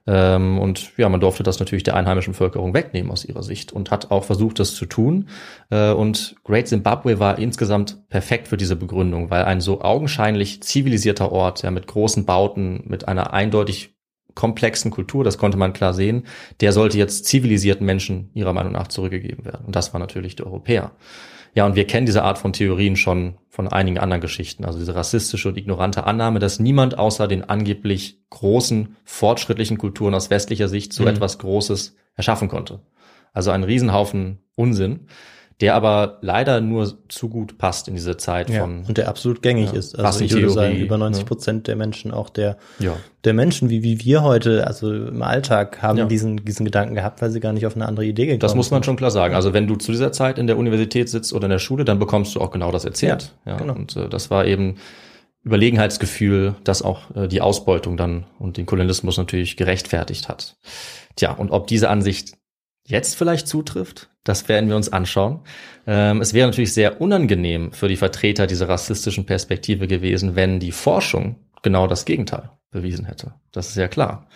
Ähm, 0.07 0.59
und 0.59 0.95
ja, 0.97 1.09
man 1.09 1.19
durfte 1.19 1.41
das 1.41 1.59
natürlich 1.59 1.83
der 1.83 1.95
einheimischen 1.95 2.33
Bevölkerung 2.33 2.73
wegnehmen 2.73 3.11
aus 3.11 3.25
ihrer 3.25 3.41
Sicht 3.41 3.71
und 3.71 3.89
hat 3.89 4.11
auch 4.11 4.23
versucht, 4.23 4.59
das 4.59 4.75
zu 4.75 4.85
tun. 4.85 5.29
Äh, 5.71 5.91
und 5.91 6.35
Great 6.43 6.67
Zimbabwe 6.67 7.19
war 7.19 7.39
insgesamt 7.39 8.07
perfekt 8.09 8.47
für 8.47 8.57
diese 8.57 8.75
Begründung, 8.75 9.31
weil 9.31 9.45
ein 9.45 9.61
so 9.61 9.81
augenscheinlich 9.81 10.61
zivilisierter 10.61 11.31
Ort, 11.31 11.63
ja, 11.63 11.71
mit 11.71 11.87
großen 11.87 12.25
Bauten, 12.25 12.83
mit 12.85 13.07
einer 13.07 13.33
eindeutig 13.33 13.95
komplexen 14.35 14.91
Kultur, 14.91 15.23
das 15.23 15.37
konnte 15.37 15.57
man 15.57 15.73
klar 15.73 15.93
sehen, 15.93 16.25
der 16.59 16.73
sollte 16.73 16.97
jetzt 16.97 17.25
zivilisierten 17.25 17.85
Menschen 17.85 18.29
ihrer 18.33 18.53
Meinung 18.53 18.73
nach 18.73 18.89
zurückgegeben 18.89 19.45
werden. 19.45 19.65
Und 19.65 19.75
das 19.75 19.93
war 19.93 19.99
natürlich 19.99 20.35
die 20.35 20.43
Europäer. 20.43 20.91
Ja, 21.55 21.65
und 21.65 21.75
wir 21.75 21.87
kennen 21.87 22.05
diese 22.05 22.23
Art 22.23 22.37
von 22.37 22.51
Theorien 22.53 22.97
schon 22.97 23.37
von 23.49 23.69
einigen 23.69 23.97
anderen 23.97 24.21
Geschichten. 24.21 24.65
Also 24.65 24.77
diese 24.77 24.93
rassistische 24.93 25.47
und 25.47 25.57
ignorante 25.57 26.03
Annahme, 26.05 26.39
dass 26.39 26.59
niemand 26.59 26.99
außer 26.99 27.27
den 27.29 27.45
angeblich 27.45 28.19
großen, 28.29 28.97
fortschrittlichen 29.05 29.77
Kulturen 29.77 30.13
aus 30.13 30.29
westlicher 30.29 30.67
Sicht 30.67 30.91
so 30.91 31.03
Mhm. 31.03 31.09
etwas 31.09 31.37
Großes 31.39 31.95
erschaffen 32.15 32.49
konnte. 32.49 32.81
Also 33.31 33.51
ein 33.51 33.63
Riesenhaufen 33.63 34.39
Unsinn, 34.55 35.07
der 35.61 35.73
aber 35.73 36.17
leider 36.21 36.59
nur 36.59 36.97
zu 37.07 37.29
gut 37.29 37.57
passt 37.57 37.87
in 37.87 37.93
diese 37.95 38.17
Zeit 38.17 38.49
Ja, 38.49 38.61
von 38.61 38.83
und 38.85 38.97
der 38.97 39.07
absolut 39.07 39.41
gängig 39.41 39.71
ja, 39.71 39.77
ist. 39.79 39.97
Also 39.97 40.25
ich 40.25 40.33
würde 40.33 40.49
sagen, 40.49 40.75
über 40.75 40.97
90 40.97 41.23
ne? 41.23 41.27
Prozent 41.27 41.67
der 41.67 41.77
Menschen, 41.77 42.11
auch 42.11 42.29
der, 42.29 42.57
ja. 42.79 42.97
der 43.23 43.33
Menschen, 43.33 43.69
wie, 43.69 43.81
wie 43.81 44.01
wir 44.03 44.21
heute, 44.23 44.67
also 44.67 44.93
im 44.93 45.21
Alltag, 45.21 45.81
haben 45.81 45.97
Ja. 45.97 46.05
diesen, 46.07 46.43
diesen 46.43 46.65
Gedanken 46.65 46.95
gehabt, 46.95 47.21
weil 47.21 47.31
sie 47.31 47.39
gar 47.39 47.53
nicht 47.53 47.65
auf 47.65 47.75
eine 47.75 47.85
andere 47.87 48.05
Idee 48.05 48.25
gekommen 48.25 48.41
Das 48.41 48.53
muss 48.53 48.69
man 48.69 48.79
sind. 48.79 48.85
schon 48.85 48.95
klar 48.97 49.11
sagen. 49.11 49.33
Also 49.33 49.53
wenn 49.53 49.65
du 49.65 49.77
zu 49.77 49.93
dieser 49.93 50.11
Zeit 50.11 50.37
in 50.39 50.47
der 50.47 50.57
Universität 50.57 51.07
sitzt 51.07 51.31
oder 51.31 51.45
in 51.45 51.51
der 51.51 51.59
Schule, 51.59 51.85
dann 51.85 51.99
bekommst 51.99 52.35
du 52.35 52.41
auch 52.41 52.51
genau 52.51 52.71
das 52.71 52.83
erzählt. 52.83 53.31
Ja, 53.45 53.53
Ja, 53.53 53.57
genau. 53.57 53.75
Und 53.75 53.95
äh, 53.95 54.09
das 54.09 54.29
war 54.29 54.45
eben 54.45 54.75
Überlegenheitsgefühl, 55.45 56.55
das 56.63 56.81
auch 56.81 57.15
äh, 57.15 57.27
die 57.27 57.39
Ausbeutung 57.39 57.97
dann 57.97 58.25
und 58.39 58.57
den 58.57 58.65
Kolonialismus 58.65 59.17
natürlich 59.17 59.55
gerechtfertigt 59.57 60.27
hat. 60.27 60.57
Tja, 61.15 61.31
und 61.31 61.51
ob 61.51 61.67
diese 61.67 61.89
Ansicht 61.89 62.33
jetzt 62.85 63.15
vielleicht 63.15 63.47
zutrifft, 63.47 64.09
das 64.25 64.49
werden 64.49 64.67
wir 64.67 64.75
uns 64.75 64.91
anschauen. 64.91 65.39
Ähm, 65.87 66.19
es 66.19 66.33
wäre 66.33 66.47
natürlich 66.47 66.73
sehr 66.73 66.99
unangenehm 66.99 67.71
für 67.71 67.87
die 67.87 67.95
Vertreter 67.95 68.47
dieser 68.47 68.67
rassistischen 68.67 69.25
Perspektive 69.25 69.87
gewesen, 69.87 70.35
wenn 70.35 70.59
die 70.59 70.73
Forschung 70.73 71.37
genau 71.61 71.87
das 71.87 72.03
Gegenteil 72.03 72.49
bewiesen 72.71 73.05
hätte. 73.05 73.33
Das 73.53 73.69
ist 73.69 73.77
ja 73.77 73.87
klar. 73.87 74.27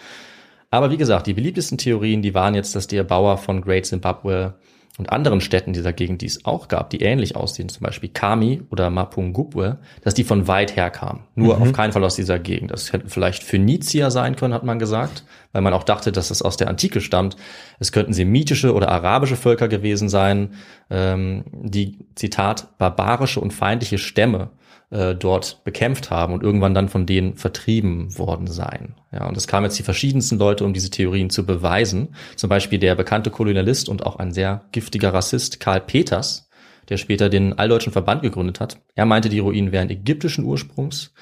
Aber 0.72 0.92
wie 0.92 0.98
gesagt, 0.98 1.28
die 1.28 1.34
beliebtesten 1.34 1.78
Theorien, 1.78 2.22
die 2.22 2.36
waren 2.36 2.56
jetzt, 2.56 2.76
dass 2.76 2.88
die 2.88 2.98
Erbauer 2.98 3.38
von 3.38 3.62
Great 3.62 3.88
Zimbabwe 3.88 4.54
und 5.00 5.12
anderen 5.14 5.40
Städten 5.40 5.72
dieser 5.72 5.94
Gegend, 5.94 6.22
die 6.22 6.26
es 6.26 6.44
auch 6.44 6.68
gab, 6.68 6.90
die 6.90 7.02
ähnlich 7.02 7.38
aussehen, 7.38 7.70
zum 7.70 7.84
Beispiel 7.84 8.10
Kami 8.10 8.64
oder 8.70 8.90
Mapungubwe, 8.90 9.80
dass 10.04 10.14
die 10.14 10.26
von 10.26 10.48
weit 10.50 10.76
her 10.76 10.92
kamen. 10.92 11.22
Nur 11.36 11.60
auf 11.60 11.72
keinen 11.72 11.94
Fall 11.94 12.04
aus 12.04 12.16
dieser 12.16 12.38
Gegend. 12.38 12.72
Das 12.72 12.92
hätten 12.92 13.08
vielleicht 13.08 13.44
Phönizier 13.44 14.12
sein 14.12 14.36
können, 14.36 14.54
hat 14.54 14.66
man 14.66 14.78
gesagt, 14.78 15.24
weil 15.54 15.62
man 15.62 15.74
auch 15.74 15.86
dachte, 15.86 16.12
dass 16.12 16.32
es 16.32 16.42
aus 16.42 16.58
der 16.58 16.68
Antike 16.68 17.00
stammt. 17.00 17.38
Es 17.80 17.94
könnten 17.94 18.12
semitische 18.12 18.74
oder 18.74 18.90
arabische 18.90 19.38
Völker 19.38 19.70
gewesen 19.70 20.10
sein, 20.10 20.56
ähm, 20.90 21.46
die, 21.54 21.98
Zitat, 22.16 22.78
barbarische 22.78 23.40
und 23.40 23.54
feindliche 23.54 23.98
Stämme 23.98 24.50
äh, 24.92 25.16
dort 25.16 25.64
bekämpft 25.64 26.10
haben 26.10 26.34
und 26.34 26.44
irgendwann 26.44 26.74
dann 26.74 26.90
von 26.90 27.06
denen 27.06 27.36
vertrieben 27.36 28.18
worden 28.18 28.48
sein. 28.48 28.96
Ja, 29.12 29.28
und 29.28 29.38
es 29.38 29.48
kamen 29.48 29.66
jetzt 29.66 29.78
die 29.78 29.84
verschiedensten 29.84 30.38
Leute, 30.38 30.66
um 30.66 30.74
diese 30.74 30.90
Theorien 30.90 31.30
zu 31.30 31.46
beweisen. 31.46 32.16
Zum 32.36 32.50
Beispiel 32.50 32.80
der 32.80 32.96
bekannte 32.96 33.30
Kolonialist 33.30 33.90
und 33.90 34.06
auch 34.06 34.18
ein 34.18 34.32
sehr 34.32 34.66
giftiger 34.72 35.14
Rassist 35.14 35.60
Karl 35.60 35.82
Peters, 35.82 36.50
der 36.90 36.98
später 36.98 37.30
den 37.30 37.58
Alldeutschen 37.58 37.94
Verband 37.94 38.24
gegründet 38.24 38.60
hat. 38.60 38.82
Er 38.96 39.06
meinte, 39.06 39.30
die 39.30 39.40
Ruinen 39.40 39.72
wären 39.72 39.90
ägyptischen 39.90 40.44
Ursprungs. 40.44 41.14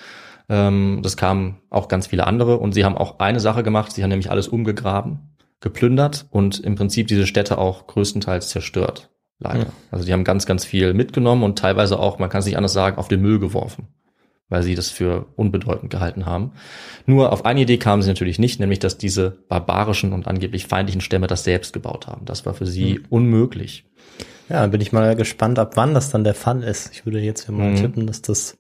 Ähm, 0.49 1.01
das 1.03 1.17
kamen 1.17 1.60
auch 1.69 1.88
ganz 1.88 2.08
viele 2.08 2.25
andere 2.25 2.58
und 2.58 2.73
sie 2.73 2.86
haben 2.86 2.97
auch 2.97 3.19
eine 3.19 3.39
Sache 3.39 3.63
gemacht, 3.63 3.91
sie 3.91 4.03
haben 4.03 4.10
nämlich 4.10 4.32
alles 4.32 4.47
umgegraben, 4.47 5.36
geplündert 5.60 6.25
und 6.30 6.60
im 6.60 6.75
Prinzip 6.75 7.08
diese 7.08 7.27
Städte 7.27 7.58
auch 7.58 7.88
größtenteils 7.88 8.47
zerstört. 8.49 9.10
Leider. 9.39 9.65
Hm. 9.65 9.71
Also 9.91 10.06
die 10.06 10.13
haben 10.13 10.23
ganz, 10.23 10.45
ganz 10.45 10.65
viel 10.65 10.93
mitgenommen 10.93 11.43
und 11.43 11.60
teilweise 11.60 12.00
auch, 12.00 12.17
man 12.19 12.30
kann 12.30 12.39
es 12.39 12.45
nicht 12.45 12.58
anders 12.58 12.73
sagen, 12.73 12.97
auf 12.97 13.08
den 13.08 13.21
Müll 13.21 13.39
geworfen, 13.39 13.88
weil 14.50 14.63
sie 14.63 14.73
das 14.76 14.89
für 14.89 15.28
unbedeutend 15.36 15.91
gehalten 15.91 16.26
haben. 16.26 16.54
Nur 17.06 17.32
auf 17.32 17.45
eine 17.45 17.62
Idee 17.62 17.78
kamen 17.78 18.02
sie 18.02 18.10
natürlich 18.10 18.39
nicht, 18.39 18.60
nämlich 18.60 18.80
dass 18.80 18.97
diese 18.97 19.32
barbarischen 19.47 20.13
und 20.13 20.28
angeblich 20.28 20.65
feindlichen 20.65 21.02
Stämme 21.02 21.28
das 21.28 21.43
selbst 21.43 21.71
gebaut 21.73 22.08
haben. 22.08 22.26
Das 22.26 22.45
war 22.45 22.54
für 22.56 22.65
sie 22.65 22.95
Hm. 22.95 23.06
unmöglich. 23.10 23.86
Ja, 24.50 24.62
dann 24.62 24.71
bin 24.71 24.82
ich 24.82 24.91
mal 24.93 25.15
gespannt, 25.15 25.60
ab 25.60 25.73
wann 25.76 25.93
das 25.93 26.10
dann 26.10 26.23
der 26.23 26.34
Fall 26.34 26.63
ist. 26.63 26.89
Ich 26.93 27.06
würde 27.06 27.19
jetzt 27.19 27.45
hier 27.45 27.54
mal 27.54 27.71
Mhm. 27.71 27.76
tippen, 27.76 28.08
dass 28.08 28.21
das 28.21 28.58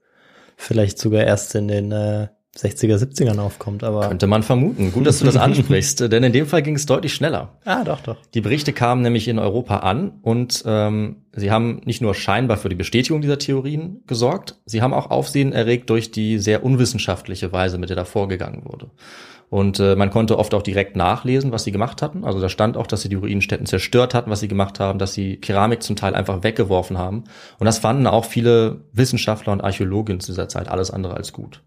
vielleicht 0.57 0.99
sogar 0.99 1.23
erst 1.23 1.55
in 1.55 1.67
den 1.69 1.91
äh, 1.91 2.27
60er, 2.57 2.97
70ern 2.97 3.39
aufkommt, 3.39 3.83
aber. 3.83 4.07
Könnte 4.07 4.27
man 4.27 4.43
vermuten. 4.43 4.91
Gut, 4.91 5.05
dass 5.05 5.19
du 5.19 5.25
das 5.25 5.37
ansprichst, 5.37 6.11
denn 6.11 6.23
in 6.23 6.33
dem 6.33 6.47
Fall 6.47 6.61
ging 6.61 6.75
es 6.75 6.85
deutlich 6.85 7.13
schneller. 7.13 7.59
Ah, 7.65 7.83
doch, 7.83 8.01
doch. 8.01 8.17
Die 8.33 8.41
Berichte 8.41 8.73
kamen 8.73 9.01
nämlich 9.01 9.27
in 9.27 9.39
Europa 9.39 9.77
an 9.77 10.13
und 10.21 10.63
ähm, 10.65 11.17
sie 11.33 11.51
haben 11.51 11.81
nicht 11.85 12.01
nur 12.01 12.15
scheinbar 12.15 12.57
für 12.57 12.69
die 12.69 12.75
Bestätigung 12.75 13.21
dieser 13.21 13.37
Theorien 13.37 14.01
gesorgt, 14.07 14.55
sie 14.65 14.81
haben 14.81 14.93
auch 14.93 15.11
Aufsehen 15.11 15.53
erregt 15.53 15.89
durch 15.89 16.11
die 16.11 16.39
sehr 16.39 16.63
unwissenschaftliche 16.63 17.51
Weise, 17.51 17.77
mit 17.77 17.89
der 17.89 17.95
da 17.95 18.05
vorgegangen 18.05 18.63
wurde. 18.65 18.89
Und 19.49 19.79
äh, 19.79 19.95
man 19.95 20.09
konnte 20.09 20.37
oft 20.37 20.53
auch 20.53 20.61
direkt 20.61 20.97
nachlesen, 20.97 21.53
was 21.53 21.63
sie 21.63 21.71
gemacht 21.71 22.01
hatten. 22.01 22.25
Also 22.25 22.41
da 22.41 22.49
stand 22.49 22.75
auch, 22.75 22.87
dass 22.87 23.01
sie 23.01 23.09
die 23.09 23.15
Ruinenstätten 23.15 23.65
zerstört 23.65 24.13
hatten, 24.13 24.29
was 24.29 24.41
sie 24.41 24.49
gemacht 24.49 24.81
haben, 24.81 24.99
dass 24.99 25.13
sie 25.13 25.37
Keramik 25.37 25.83
zum 25.83 25.95
Teil 25.95 26.15
einfach 26.15 26.43
weggeworfen 26.43 26.97
haben. 26.97 27.23
Und 27.57 27.65
das 27.65 27.79
fanden 27.79 28.07
auch 28.07 28.25
viele 28.25 28.81
Wissenschaftler 28.91 29.53
und 29.53 29.61
Archäologen 29.61 30.19
zu 30.19 30.33
dieser 30.33 30.49
Zeit 30.49 30.67
alles 30.67 30.91
andere 30.91 31.15
als 31.15 31.31
gut. 31.31 31.63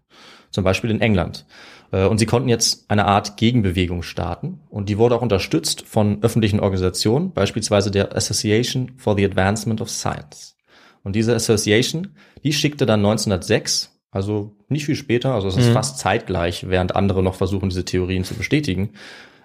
Zum 0.51 0.63
Beispiel 0.63 0.89
in 0.91 1.01
England. 1.01 1.45
Äh, 1.91 2.05
Und 2.05 2.17
sie 2.19 2.25
konnten 2.25 2.49
jetzt 2.49 2.89
eine 2.89 3.05
Art 3.05 3.37
Gegenbewegung 3.37 4.03
starten. 4.03 4.59
Und 4.69 4.89
die 4.89 4.97
wurde 4.97 5.15
auch 5.15 5.21
unterstützt 5.21 5.81
von 5.87 6.21
öffentlichen 6.21 6.59
Organisationen, 6.59 7.31
beispielsweise 7.33 7.89
der 7.91 8.15
Association 8.15 8.91
for 8.97 9.15
the 9.15 9.25
Advancement 9.25 9.81
of 9.81 9.89
Science. 9.89 10.55
Und 11.03 11.15
diese 11.15 11.33
Association, 11.35 12.09
die 12.43 12.53
schickte 12.53 12.85
dann 12.85 12.99
1906 12.99 13.89
also 14.11 14.57
nicht 14.67 14.85
viel 14.85 14.95
später, 14.95 15.33
also 15.33 15.47
es 15.47 15.55
ist 15.55 15.69
Mhm. 15.69 15.73
fast 15.73 15.97
zeitgleich, 15.97 16.67
während 16.67 16.97
andere 16.97 17.23
noch 17.23 17.35
versuchen, 17.35 17.69
diese 17.69 17.85
Theorien 17.85 18.25
zu 18.25 18.33
bestätigen, 18.35 18.89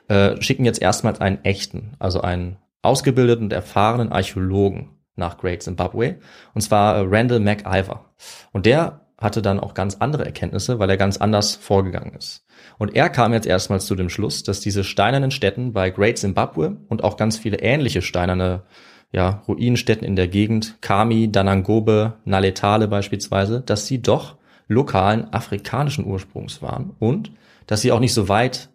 äh, 0.09 0.41
schicken 0.43 0.65
jetzt 0.65 0.83
erstmals 0.83 1.21
einen 1.21 1.45
echten, 1.45 1.93
also 2.01 2.21
einen 2.21 2.57
ausgebildeten 2.83 3.45
und 3.45 3.53
erfahrenen 3.53 4.11
Archäologen 4.11 4.91
nach 5.15 5.39
Great 5.39 5.63
Zimbabwe, 5.63 6.17
und 6.53 6.63
zwar 6.63 6.97
äh, 6.97 7.05
Randall 7.09 7.39
MacIver. 7.41 8.07
Und 8.53 8.67
der 8.67 9.06
hatte 9.19 9.41
dann 9.41 9.61
auch 9.61 9.75
ganz 9.75 9.97
andere 9.97 10.27
Erkenntnisse, 10.27 10.79
weil 10.79 10.91
er 10.91 10.97
ganz 10.97 11.17
anders 11.17 11.55
vorgegangen 11.55 12.15
ist. 12.15 12.45
Und 12.79 12.95
er 12.95 13.09
kam 13.09 13.33
jetzt 13.33 13.47
erstmals 13.47 13.87
zu 13.87 13.95
dem 13.95 14.11
Schluss, 14.11 14.43
dass 14.43 14.61
diese 14.61 14.85
steinernen 14.85 15.31
Städten 15.31 15.73
bei 15.73 15.91
Great 15.91 16.19
Zimbabwe 16.19 16.77
und 16.89 17.03
auch 17.03 17.17
ganz 17.17 17.39
viele 17.39 17.61
ähnliche 17.61 18.03
steinerne 18.03 18.65
ja, 19.13 19.43
Ruinenstätten 19.49 20.07
in 20.07 20.17
der 20.17 20.29
Gegend, 20.29 20.77
Kami, 20.83 21.33
Danangobe, 21.33 22.15
Naletale 22.25 22.89
beispielsweise, 22.89 23.63
dass 23.63 23.87
sie 23.87 24.03
doch 24.03 24.37
lokalen 24.69 25.33
afrikanischen 25.33 26.05
Ursprungs 26.05 26.61
waren 26.61 26.95
und 26.99 27.33
dass 27.67 27.81
sie 27.81 27.93
auch 27.93 28.01
nicht 28.01 28.15
so 28.15 28.29
weit, 28.29 28.69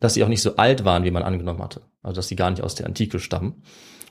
dass 0.00 0.14
sie 0.14 0.24
auch 0.24 0.28
nicht 0.28 0.42
so 0.42 0.56
alt 0.56 0.84
waren, 0.84 1.04
wie 1.04 1.10
man 1.10 1.22
angenommen 1.22 1.62
hatte. 1.62 1.82
Also 2.02 2.16
dass 2.16 2.28
sie 2.28 2.36
gar 2.36 2.50
nicht 2.50 2.62
aus 2.62 2.74
der 2.74 2.86
Antike 2.86 3.20
stammen. 3.20 3.62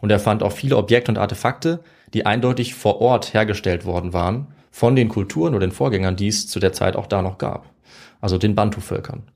Und 0.01 0.11
er 0.11 0.19
fand 0.19 0.43
auch 0.43 0.53
viele 0.53 0.77
Objekte 0.77 1.11
und 1.11 1.17
Artefakte, 1.17 1.81
die 2.13 2.25
eindeutig 2.25 2.75
vor 2.75 3.01
Ort 3.01 3.33
hergestellt 3.33 3.85
worden 3.85 4.13
waren 4.13 4.53
von 4.71 4.95
den 4.95 5.09
Kulturen 5.09 5.53
oder 5.53 5.65
den 5.65 5.71
Vorgängern, 5.71 6.15
die 6.15 6.27
es 6.27 6.47
zu 6.47 6.59
der 6.59 6.73
Zeit 6.73 6.95
auch 6.95 7.07
da 7.07 7.21
noch 7.21 7.37
gab. 7.37 7.69
Also 8.21 8.37
den 8.37 8.55
Bantu-Völkern. 8.55 9.31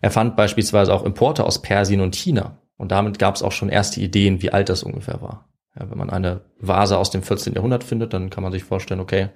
Er 0.00 0.10
fand 0.10 0.36
beispielsweise 0.36 0.94
auch 0.94 1.04
Importe 1.04 1.44
aus 1.44 1.60
Persien 1.60 2.00
und 2.00 2.14
China. 2.14 2.58
Und 2.76 2.92
damit 2.92 3.18
gab 3.18 3.34
es 3.34 3.42
auch 3.42 3.52
schon 3.52 3.68
erste 3.68 4.00
Ideen, 4.00 4.40
wie 4.40 4.52
alt 4.52 4.68
das 4.68 4.84
ungefähr 4.84 5.20
war. 5.20 5.48
Ja, 5.78 5.90
wenn 5.90 5.98
man 5.98 6.10
eine 6.10 6.42
Vase 6.60 6.98
aus 6.98 7.10
dem 7.10 7.22
14. 7.22 7.54
Jahrhundert 7.54 7.84
findet, 7.84 8.12
dann 8.12 8.30
kann 8.30 8.42
man 8.42 8.52
sich 8.52 8.64
vorstellen, 8.64 9.00
okay, 9.00 9.30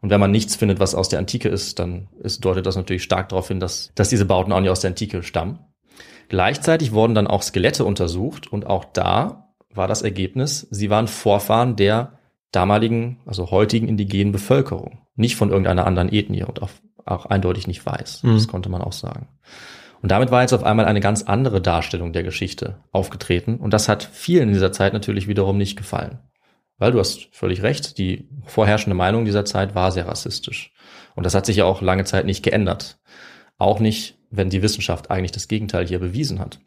und 0.00 0.10
wenn 0.10 0.20
man 0.20 0.30
nichts 0.30 0.56
findet, 0.56 0.80
was 0.80 0.94
aus 0.94 1.08
der 1.08 1.18
Antike 1.18 1.48
ist, 1.48 1.78
dann 1.78 2.08
ist, 2.22 2.44
deutet 2.44 2.64
das 2.64 2.76
natürlich 2.76 3.02
stark 3.02 3.28
darauf 3.28 3.48
hin, 3.48 3.60
dass, 3.60 3.92
dass 3.94 4.08
diese 4.08 4.24
Bauten 4.24 4.52
auch 4.52 4.60
nicht 4.60 4.70
aus 4.70 4.80
der 4.80 4.90
Antike 4.90 5.22
stammen. 5.22 5.58
Gleichzeitig 6.28 6.92
wurden 6.92 7.14
dann 7.14 7.26
auch 7.26 7.42
Skelette 7.42 7.84
untersucht 7.84 8.50
und 8.50 8.66
auch 8.66 8.84
da 8.84 9.52
war 9.74 9.88
das 9.88 10.02
Ergebnis, 10.02 10.66
sie 10.70 10.90
waren 10.90 11.06
Vorfahren 11.06 11.76
der 11.76 12.19
damaligen, 12.52 13.20
also 13.26 13.50
heutigen 13.50 13.88
indigenen 13.88 14.32
Bevölkerung. 14.32 15.06
Nicht 15.14 15.36
von 15.36 15.50
irgendeiner 15.50 15.86
anderen 15.86 16.12
Ethnie 16.12 16.44
und 16.44 16.62
auch, 16.62 16.70
auch 17.04 17.26
eindeutig 17.26 17.66
nicht 17.66 17.84
weiß. 17.84 18.22
Mhm. 18.22 18.34
Das 18.34 18.48
konnte 18.48 18.68
man 18.68 18.82
auch 18.82 18.92
sagen. 18.92 19.28
Und 20.02 20.10
damit 20.10 20.30
war 20.30 20.42
jetzt 20.42 20.54
auf 20.54 20.64
einmal 20.64 20.86
eine 20.86 21.00
ganz 21.00 21.22
andere 21.22 21.60
Darstellung 21.60 22.12
der 22.12 22.22
Geschichte 22.22 22.78
aufgetreten 22.90 23.56
und 23.56 23.72
das 23.72 23.88
hat 23.88 24.02
vielen 24.02 24.48
in 24.48 24.54
dieser 24.54 24.72
Zeit 24.72 24.92
natürlich 24.94 25.28
wiederum 25.28 25.58
nicht 25.58 25.76
gefallen. 25.76 26.20
Weil 26.78 26.92
du 26.92 26.98
hast 26.98 27.28
völlig 27.32 27.62
recht, 27.62 27.98
die 27.98 28.26
vorherrschende 28.46 28.96
Meinung 28.96 29.26
dieser 29.26 29.44
Zeit 29.44 29.74
war 29.74 29.92
sehr 29.92 30.08
rassistisch. 30.08 30.72
Und 31.14 31.24
das 31.26 31.34
hat 31.34 31.44
sich 31.44 31.56
ja 31.56 31.66
auch 31.66 31.82
lange 31.82 32.04
Zeit 32.04 32.24
nicht 32.24 32.42
geändert. 32.42 32.98
Auch 33.58 33.80
nicht, 33.80 34.16
wenn 34.30 34.48
die 34.48 34.62
Wissenschaft 34.62 35.10
eigentlich 35.10 35.32
das 35.32 35.46
Gegenteil 35.46 35.86
hier 35.86 35.98
bewiesen 35.98 36.38
hat. 36.38 36.58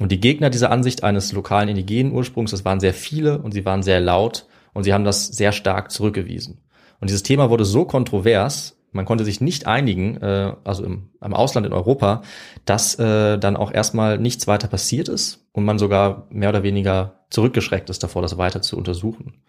Und 0.00 0.10
die 0.10 0.18
Gegner 0.18 0.50
dieser 0.50 0.72
Ansicht 0.72 1.04
eines 1.04 1.30
lokalen 1.30 1.68
indigenen 1.68 2.12
Ursprungs, 2.12 2.50
das 2.50 2.64
waren 2.64 2.80
sehr 2.80 2.94
viele 2.94 3.38
und 3.38 3.52
sie 3.52 3.64
waren 3.64 3.84
sehr 3.84 4.00
laut 4.00 4.46
und 4.74 4.84
sie 4.84 4.92
haben 4.92 5.04
das 5.04 5.26
sehr 5.26 5.52
stark 5.52 5.90
zurückgewiesen. 5.90 6.60
Und 7.00 7.08
dieses 7.08 7.22
Thema 7.22 7.50
wurde 7.50 7.64
so 7.64 7.84
kontrovers, 7.84 8.76
man 8.92 9.04
konnte 9.04 9.24
sich 9.24 9.40
nicht 9.40 9.66
einigen, 9.66 10.16
äh, 10.16 10.54
also 10.64 10.84
im, 10.84 11.10
im 11.22 11.34
Ausland 11.34 11.66
in 11.66 11.72
Europa, 11.72 12.22
dass 12.64 12.98
äh, 12.98 13.38
dann 13.38 13.56
auch 13.56 13.72
erstmal 13.72 14.18
nichts 14.18 14.46
weiter 14.46 14.68
passiert 14.68 15.08
ist 15.08 15.46
und 15.52 15.64
man 15.64 15.78
sogar 15.78 16.26
mehr 16.30 16.48
oder 16.48 16.62
weniger 16.62 17.24
zurückgeschreckt 17.30 17.90
ist 17.90 18.02
davor, 18.02 18.22
das 18.22 18.38
weiter 18.38 18.62
zu 18.62 18.76
untersuchen. 18.76 19.42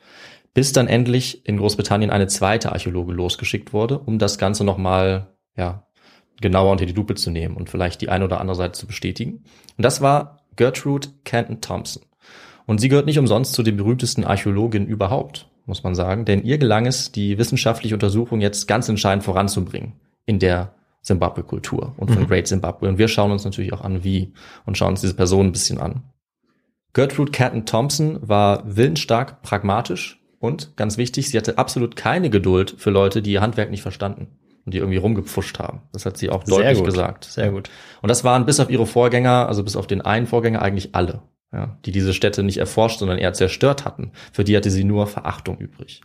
Bis 0.53 0.73
dann 0.73 0.87
endlich 0.87 1.47
in 1.47 1.57
Großbritannien 1.57 2.11
eine 2.11 2.27
zweite 2.27 2.71
Archäologe 2.71 3.13
losgeschickt 3.13 3.73
wurde, 3.73 3.97
um 3.99 4.19
das 4.19 4.37
Ganze 4.37 4.63
nochmal, 4.63 5.33
ja, 5.55 5.87
genauer 6.39 6.71
unter 6.71 6.85
die 6.85 6.93
Lupe 6.93 7.15
zu 7.15 7.29
nehmen 7.29 7.55
und 7.55 7.69
vielleicht 7.69 8.01
die 8.01 8.09
eine 8.09 8.25
oder 8.25 8.41
andere 8.41 8.55
Seite 8.55 8.73
zu 8.73 8.87
bestätigen. 8.87 9.43
Und 9.77 9.83
das 9.83 10.01
war 10.01 10.39
Gertrude 10.55 11.09
Canton 11.23 11.61
Thompson. 11.61 12.03
Und 12.65 12.79
sie 12.79 12.89
gehört 12.89 13.05
nicht 13.05 13.19
umsonst 13.19 13.53
zu 13.53 13.63
den 13.63 13.77
berühmtesten 13.77 14.23
Archäologinnen 14.23 14.87
überhaupt, 14.87 15.49
muss 15.65 15.83
man 15.83 15.95
sagen, 15.95 16.25
denn 16.25 16.43
ihr 16.43 16.57
gelang 16.57 16.85
es, 16.85 17.11
die 17.11 17.37
wissenschaftliche 17.37 17.95
Untersuchung 17.95 18.41
jetzt 18.41 18.67
ganz 18.67 18.87
entscheidend 18.89 19.23
voranzubringen 19.23 19.93
in 20.25 20.39
der 20.39 20.73
Zimbabwe-Kultur 21.01 21.93
und 21.97 22.11
von 22.11 22.23
Mhm. 22.23 22.27
Great 22.27 22.47
Zimbabwe. 22.47 22.87
Und 22.87 22.97
wir 22.97 23.07
schauen 23.07 23.31
uns 23.31 23.43
natürlich 23.43 23.73
auch 23.73 23.81
an, 23.81 24.03
wie 24.03 24.33
und 24.65 24.77
schauen 24.77 24.91
uns 24.91 25.01
diese 25.01 25.15
Person 25.15 25.47
ein 25.47 25.51
bisschen 25.51 25.79
an. 25.79 26.03
Gertrude 26.93 27.31
Catton 27.31 27.65
Thompson 27.65 28.19
war 28.21 28.63
willensstark, 28.75 29.41
pragmatisch 29.41 30.21
und 30.39 30.75
ganz 30.75 30.97
wichtig, 30.97 31.29
sie 31.29 31.37
hatte 31.37 31.57
absolut 31.57 31.95
keine 31.95 32.29
Geduld 32.29 32.75
für 32.77 32.89
Leute, 32.89 33.21
die 33.21 33.31
ihr 33.31 33.41
Handwerk 33.41 33.71
nicht 33.71 33.81
verstanden 33.81 34.27
und 34.65 34.73
die 34.73 34.79
irgendwie 34.79 34.97
rumgepfuscht 34.97 35.57
haben. 35.59 35.81
Das 35.93 36.05
hat 36.05 36.17
sie 36.17 36.29
auch 36.29 36.45
Sehr 36.45 36.57
deutlich 36.57 36.77
gut. 36.79 36.85
gesagt. 36.85 37.25
Sehr 37.25 37.49
gut. 37.51 37.69
Und 38.01 38.09
das 38.09 38.23
waren 38.23 38.45
bis 38.45 38.59
auf 38.59 38.69
ihre 38.69 38.85
Vorgänger, 38.85 39.47
also 39.47 39.63
bis 39.63 39.75
auf 39.75 39.87
den 39.87 40.01
einen 40.01 40.27
Vorgänger 40.27 40.61
eigentlich 40.61 40.93
alle, 40.93 41.21
ja, 41.53 41.77
die 41.85 41.91
diese 41.91 42.13
Städte 42.13 42.43
nicht 42.43 42.57
erforscht, 42.57 42.99
sondern 42.99 43.17
eher 43.17 43.33
zerstört 43.33 43.85
hatten. 43.85 44.11
Für 44.31 44.43
die 44.43 44.55
hatte 44.55 44.71
sie 44.71 44.83
nur 44.83 45.07
Verachtung 45.07 45.57
übrig. 45.57 46.01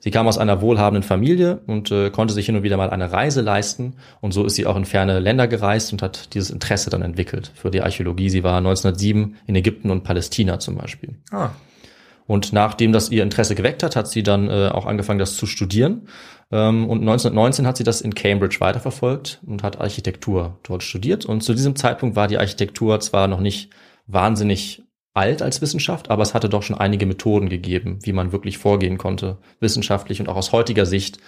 Sie 0.00 0.10
kam 0.10 0.28
aus 0.28 0.38
einer 0.38 0.60
wohlhabenden 0.60 1.02
Familie 1.02 1.60
und 1.66 1.90
äh, 1.90 2.10
konnte 2.10 2.32
sich 2.32 2.46
hin 2.46 2.56
und 2.56 2.62
wieder 2.62 2.76
mal 2.76 2.90
eine 2.90 3.10
Reise 3.10 3.40
leisten. 3.40 3.94
Und 4.20 4.32
so 4.32 4.44
ist 4.44 4.54
sie 4.54 4.66
auch 4.66 4.76
in 4.76 4.84
ferne 4.84 5.18
Länder 5.18 5.48
gereist 5.48 5.92
und 5.92 6.02
hat 6.02 6.34
dieses 6.34 6.50
Interesse 6.50 6.88
dann 6.88 7.02
entwickelt 7.02 7.50
für 7.54 7.70
die 7.70 7.82
Archäologie. 7.82 8.30
Sie 8.30 8.44
war 8.44 8.58
1907 8.58 9.36
in 9.46 9.56
Ägypten 9.56 9.90
und 9.90 10.04
Palästina 10.04 10.60
zum 10.60 10.76
Beispiel. 10.76 11.16
Ah. 11.32 11.50
Und 12.26 12.52
nachdem 12.52 12.92
das 12.92 13.10
ihr 13.10 13.22
Interesse 13.22 13.54
geweckt 13.54 13.82
hat, 13.82 13.96
hat 13.96 14.06
sie 14.06 14.22
dann 14.22 14.48
äh, 14.48 14.68
auch 14.68 14.86
angefangen, 14.86 15.18
das 15.18 15.36
zu 15.36 15.46
studieren. 15.46 16.08
Ähm, 16.52 16.88
und 16.88 17.00
1919 17.00 17.66
hat 17.66 17.76
sie 17.78 17.84
das 17.84 18.00
in 18.00 18.14
Cambridge 18.14 18.58
weiterverfolgt 18.60 19.40
und 19.46 19.62
hat 19.62 19.80
Architektur 19.80 20.58
dort 20.62 20.82
studiert. 20.82 21.26
Und 21.26 21.42
zu 21.42 21.54
diesem 21.54 21.74
Zeitpunkt 21.74 22.16
war 22.16 22.28
die 22.28 22.38
Architektur 22.38 23.00
zwar 23.00 23.26
noch 23.28 23.40
nicht 23.40 23.70
wahnsinnig 24.08 24.82
alt 25.14 25.42
als 25.42 25.60
Wissenschaft, 25.60 26.10
aber 26.10 26.22
es 26.22 26.34
hatte 26.34 26.48
doch 26.48 26.62
schon 26.62 26.78
einige 26.78 27.06
Methoden 27.06 27.48
gegeben, 27.48 27.98
wie 28.02 28.12
man 28.12 28.32
wirklich 28.32 28.58
vorgehen 28.58 28.98
konnte, 28.98 29.38
wissenschaftlich 29.60 30.20
und 30.20 30.28
auch 30.28 30.36
aus 30.36 30.52
heutiger 30.52 30.86
Sicht 30.86 31.18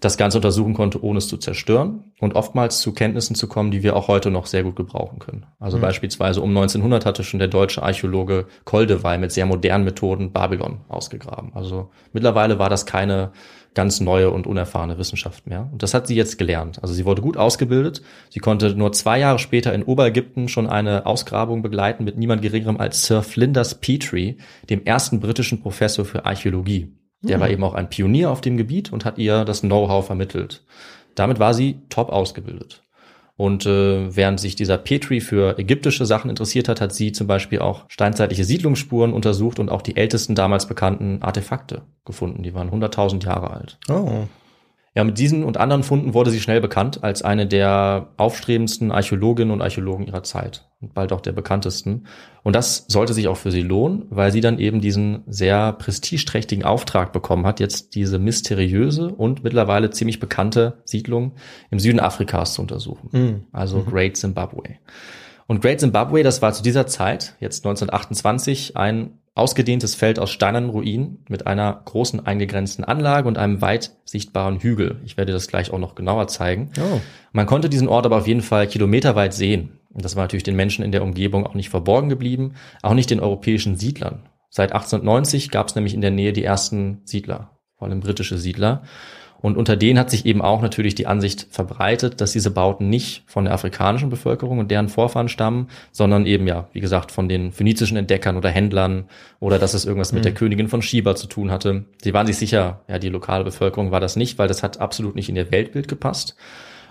das 0.00 0.16
Ganze 0.16 0.38
untersuchen 0.38 0.72
konnte, 0.72 1.04
ohne 1.04 1.18
es 1.18 1.28
zu 1.28 1.36
zerstören 1.36 2.04
und 2.20 2.34
oftmals 2.34 2.80
zu 2.80 2.92
Kenntnissen 2.92 3.34
zu 3.34 3.48
kommen, 3.48 3.70
die 3.70 3.82
wir 3.82 3.96
auch 3.96 4.08
heute 4.08 4.30
noch 4.30 4.46
sehr 4.46 4.62
gut 4.62 4.74
gebrauchen 4.74 5.18
können. 5.18 5.46
Also 5.58 5.78
beispielsweise 5.78 6.40
um 6.40 6.50
1900 6.50 7.04
hatte 7.04 7.22
schon 7.22 7.38
der 7.38 7.48
deutsche 7.48 7.82
Archäologe 7.82 8.46
Koldewey 8.64 9.18
mit 9.18 9.30
sehr 9.30 9.44
modernen 9.44 9.84
Methoden 9.84 10.32
Babylon 10.32 10.80
ausgegraben. 10.88 11.52
Also 11.54 11.90
mittlerweile 12.12 12.58
war 12.58 12.70
das 12.70 12.86
keine 12.86 13.32
ganz 13.74 14.00
neue 14.00 14.30
und 14.30 14.46
unerfahrene 14.46 14.98
Wissenschaft 14.98 15.46
mehr. 15.46 15.68
Und 15.72 15.82
das 15.82 15.94
hat 15.94 16.06
sie 16.06 16.16
jetzt 16.16 16.38
gelernt. 16.38 16.82
Also 16.82 16.92
sie 16.92 17.04
wurde 17.04 17.22
gut 17.22 17.36
ausgebildet. 17.36 18.02
Sie 18.28 18.40
konnte 18.40 18.74
nur 18.74 18.92
zwei 18.92 19.18
Jahre 19.18 19.38
später 19.38 19.72
in 19.72 19.84
Oberägypten 19.84 20.48
schon 20.48 20.68
eine 20.68 21.06
Ausgrabung 21.06 21.62
begleiten 21.62 22.04
mit 22.04 22.18
niemand 22.18 22.42
geringerem 22.42 22.78
als 22.78 23.06
Sir 23.06 23.22
Flinders 23.22 23.76
Petrie, 23.76 24.38
dem 24.68 24.84
ersten 24.84 25.20
britischen 25.20 25.60
Professor 25.60 26.04
für 26.04 26.24
Archäologie. 26.24 26.96
Der 27.22 27.38
war 27.38 27.50
eben 27.50 27.64
auch 27.64 27.74
ein 27.74 27.90
Pionier 27.90 28.30
auf 28.30 28.40
dem 28.40 28.56
Gebiet 28.56 28.92
und 28.92 29.04
hat 29.04 29.18
ihr 29.18 29.44
das 29.44 29.60
Know-how 29.60 30.06
vermittelt. 30.06 30.64
Damit 31.14 31.38
war 31.38 31.52
sie 31.52 31.82
top 31.90 32.08
ausgebildet. 32.08 32.82
Und 33.40 33.64
äh, 33.64 34.14
während 34.14 34.38
sich 34.38 34.54
dieser 34.54 34.76
Petrie 34.76 35.22
für 35.22 35.58
ägyptische 35.58 36.04
Sachen 36.04 36.28
interessiert 36.28 36.68
hat, 36.68 36.82
hat 36.82 36.92
sie 36.92 37.12
zum 37.12 37.26
Beispiel 37.26 37.60
auch 37.60 37.86
steinzeitliche 37.88 38.44
Siedlungsspuren 38.44 39.14
untersucht 39.14 39.58
und 39.58 39.70
auch 39.70 39.80
die 39.80 39.96
ältesten 39.96 40.34
damals 40.34 40.66
bekannten 40.66 41.22
Artefakte 41.22 41.80
gefunden. 42.04 42.42
Die 42.42 42.52
waren 42.52 42.68
100.000 42.68 43.24
Jahre 43.24 43.48
alt. 43.50 43.78
Oh. 43.88 44.24
Ja, 44.96 45.04
mit 45.04 45.18
diesen 45.18 45.44
und 45.44 45.56
anderen 45.56 45.84
Funden 45.84 46.14
wurde 46.14 46.30
sie 46.30 46.40
schnell 46.40 46.60
bekannt 46.60 47.04
als 47.04 47.22
eine 47.22 47.46
der 47.46 48.08
aufstrebendsten 48.16 48.90
Archäologinnen 48.90 49.52
und 49.52 49.62
Archäologen 49.62 50.04
ihrer 50.04 50.24
Zeit 50.24 50.68
und 50.80 50.94
bald 50.94 51.12
auch 51.12 51.20
der 51.20 51.30
bekanntesten. 51.30 52.08
Und 52.42 52.56
das 52.56 52.86
sollte 52.88 53.14
sich 53.14 53.28
auch 53.28 53.36
für 53.36 53.52
sie 53.52 53.62
lohnen, 53.62 54.06
weil 54.10 54.32
sie 54.32 54.40
dann 54.40 54.58
eben 54.58 54.80
diesen 54.80 55.22
sehr 55.28 55.74
prestigeträchtigen 55.74 56.64
Auftrag 56.64 57.12
bekommen 57.12 57.46
hat, 57.46 57.60
jetzt 57.60 57.94
diese 57.94 58.18
mysteriöse 58.18 59.14
und 59.14 59.44
mittlerweile 59.44 59.90
ziemlich 59.90 60.18
bekannte 60.18 60.82
Siedlung 60.84 61.36
im 61.70 61.78
Süden 61.78 62.00
Afrikas 62.00 62.54
zu 62.54 62.62
untersuchen. 62.62 63.46
Also 63.52 63.84
Great 63.84 64.16
Zimbabwe. 64.16 64.78
Und 65.46 65.62
Great 65.62 65.78
Zimbabwe, 65.78 66.24
das 66.24 66.42
war 66.42 66.52
zu 66.52 66.64
dieser 66.64 66.88
Zeit, 66.88 67.36
jetzt 67.38 67.64
1928, 67.64 68.76
ein 68.76 69.20
ausgedehntes 69.34 69.94
Feld 69.94 70.18
aus 70.18 70.30
steinernen 70.30 70.70
Ruinen 70.70 71.24
mit 71.28 71.46
einer 71.46 71.80
großen 71.84 72.26
eingegrenzten 72.26 72.84
Anlage 72.84 73.28
und 73.28 73.38
einem 73.38 73.60
weit 73.60 73.96
sichtbaren 74.04 74.58
Hügel. 74.58 75.00
Ich 75.04 75.16
werde 75.16 75.32
das 75.32 75.48
gleich 75.48 75.70
auch 75.72 75.78
noch 75.78 75.94
genauer 75.94 76.28
zeigen. 76.28 76.70
Oh. 76.78 77.00
Man 77.32 77.46
konnte 77.46 77.68
diesen 77.68 77.88
Ort 77.88 78.06
aber 78.06 78.18
auf 78.18 78.26
jeden 78.26 78.42
Fall 78.42 78.66
kilometerweit 78.66 79.32
sehen. 79.32 79.78
Und 79.92 80.04
das 80.04 80.16
war 80.16 80.24
natürlich 80.24 80.42
den 80.42 80.56
Menschen 80.56 80.84
in 80.84 80.92
der 80.92 81.02
Umgebung 81.02 81.46
auch 81.46 81.54
nicht 81.54 81.70
verborgen 81.70 82.08
geblieben, 82.08 82.54
auch 82.82 82.94
nicht 82.94 83.10
den 83.10 83.20
europäischen 83.20 83.76
Siedlern. 83.76 84.28
Seit 84.50 84.72
1890 84.72 85.50
gab 85.50 85.68
es 85.68 85.74
nämlich 85.74 85.94
in 85.94 86.00
der 86.00 86.10
Nähe 86.10 86.32
die 86.32 86.44
ersten 86.44 87.02
Siedler, 87.04 87.58
vor 87.76 87.88
allem 87.88 88.00
britische 88.00 88.36
Siedler. 88.36 88.82
Und 89.40 89.56
unter 89.56 89.76
denen 89.76 89.98
hat 89.98 90.10
sich 90.10 90.26
eben 90.26 90.42
auch 90.42 90.60
natürlich 90.60 90.94
die 90.94 91.06
Ansicht 91.06 91.46
verbreitet, 91.50 92.20
dass 92.20 92.32
diese 92.32 92.50
Bauten 92.50 92.88
nicht 92.90 93.22
von 93.26 93.44
der 93.44 93.54
afrikanischen 93.54 94.10
Bevölkerung 94.10 94.58
und 94.58 94.70
deren 94.70 94.88
Vorfahren 94.88 95.28
stammen, 95.28 95.68
sondern 95.92 96.26
eben 96.26 96.46
ja, 96.46 96.68
wie 96.72 96.80
gesagt, 96.80 97.10
von 97.10 97.28
den 97.28 97.52
phönizischen 97.52 97.96
Entdeckern 97.96 98.36
oder 98.36 98.50
Händlern 98.50 99.04
oder 99.38 99.58
dass 99.58 99.74
es 99.74 99.84
irgendwas 99.84 100.12
mit 100.12 100.24
der 100.24 100.34
Königin 100.34 100.68
von 100.68 100.82
Shiba 100.82 101.16
zu 101.16 101.26
tun 101.26 101.50
hatte. 101.50 101.84
Sie 102.02 102.12
waren 102.12 102.26
sich 102.26 102.36
sicher, 102.36 102.80
ja, 102.88 102.98
die 102.98 103.08
lokale 103.08 103.44
Bevölkerung 103.44 103.90
war 103.90 104.00
das 104.00 104.16
nicht, 104.16 104.38
weil 104.38 104.48
das 104.48 104.62
hat 104.62 104.78
absolut 104.78 105.14
nicht 105.14 105.28
in 105.28 105.36
ihr 105.36 105.50
Weltbild 105.50 105.88
gepasst. 105.88 106.36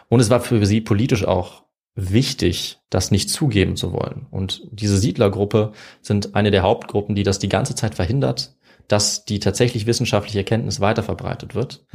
Und 0.07 0.19
es 0.19 0.29
war 0.29 0.39
für 0.39 0.65
sie 0.65 0.81
politisch 0.81 1.25
auch 1.25 1.63
wichtig, 1.95 2.79
das 2.89 3.11
nicht 3.11 3.29
zugeben 3.29 3.75
zu 3.75 3.93
wollen. 3.93 4.25
Und 4.31 4.63
diese 4.71 4.97
Siedlergruppe 4.97 5.73
sind 6.01 6.35
eine 6.35 6.51
der 6.51 6.63
Hauptgruppen, 6.63 7.15
die 7.15 7.23
das 7.23 7.39
die 7.39 7.49
ganze 7.49 7.75
Zeit 7.75 7.95
verhindert, 7.95 8.55
dass 8.87 9.25
die 9.25 9.39
tatsächlich 9.39 9.85
wissenschaftliche 9.85 10.39
Erkenntnis 10.39 10.79
weiterverbreitet 10.79 11.55
wird. 11.55 11.85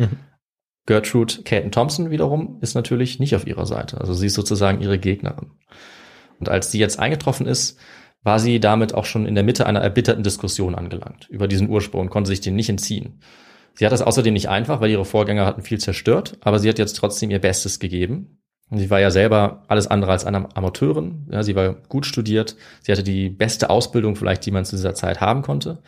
Gertrude 0.87 1.43
Caton 1.45 1.73
Thompson 1.73 2.11
wiederum 2.11 2.59
ist 2.61 2.75
natürlich 2.75 3.19
nicht 3.19 3.35
auf 3.35 3.47
ihrer 3.47 3.67
Seite. 3.67 4.01
Also 4.01 4.13
sie 4.13 4.27
ist 4.27 4.35
sozusagen 4.35 4.81
ihre 4.81 4.99
Gegnerin. 4.99 5.53
Und 6.39 6.49
als 6.49 6.71
sie 6.71 6.79
jetzt 6.79 6.99
eingetroffen 6.99 7.47
ist, 7.47 7.79
war 8.23 8.39
sie 8.39 8.61
damit 8.61 8.95
auch 8.95 9.05
schon 9.05 9.27
in 9.27 9.35
der 9.35 9.45
Mitte 9.45 9.67
einer 9.67 9.81
erbitterten 9.81 10.25
Diskussion 10.25 10.75
angelangt 10.75 11.29
über 11.29 11.47
diesen 11.49 11.69
Ursprung 11.69 12.03
und 12.03 12.11
konnte 12.11 12.29
sich 12.29 12.41
den 12.41 12.57
nicht 12.57 12.69
entziehen. 12.69 13.21
Sie 13.75 13.85
hat 13.85 13.93
das 13.93 14.03
außerdem 14.03 14.33
nicht 14.33 14.49
einfach, 14.49 14.81
weil 14.81 14.91
ihre 14.91 15.05
Vorgänger 15.05 15.47
hatten 15.47 15.63
viel 15.63 15.79
zerstört, 15.79 16.39
aber 16.41 16.59
sie 16.59 16.69
hat 16.69 16.79
jetzt 16.79 16.95
trotzdem 16.95 17.31
ihr 17.31 17.41
Bestes 17.41 17.81
gegeben. 17.81 18.39
Sie 18.71 18.89
war 18.89 19.01
ja 19.01 19.11
selber 19.11 19.65
alles 19.69 19.87
andere 19.87 20.13
als 20.13 20.25
eine 20.25 20.57
Amateurin. 20.57 21.29
Ja, 21.31 21.43
sie 21.43 21.55
war 21.55 21.75
gut 21.75 22.07
studiert. 22.07 22.57
Sie 22.81 22.93
hatte 22.93 23.03
die 23.03 23.29
beste 23.29 23.69
Ausbildung 23.69 24.17
vielleicht, 24.17 24.47
die 24.47 24.51
man 24.51 24.65
zu 24.65 24.77
dieser 24.77 24.95
Zeit 24.95 25.21
haben 25.21 25.43
konnte. 25.43 25.83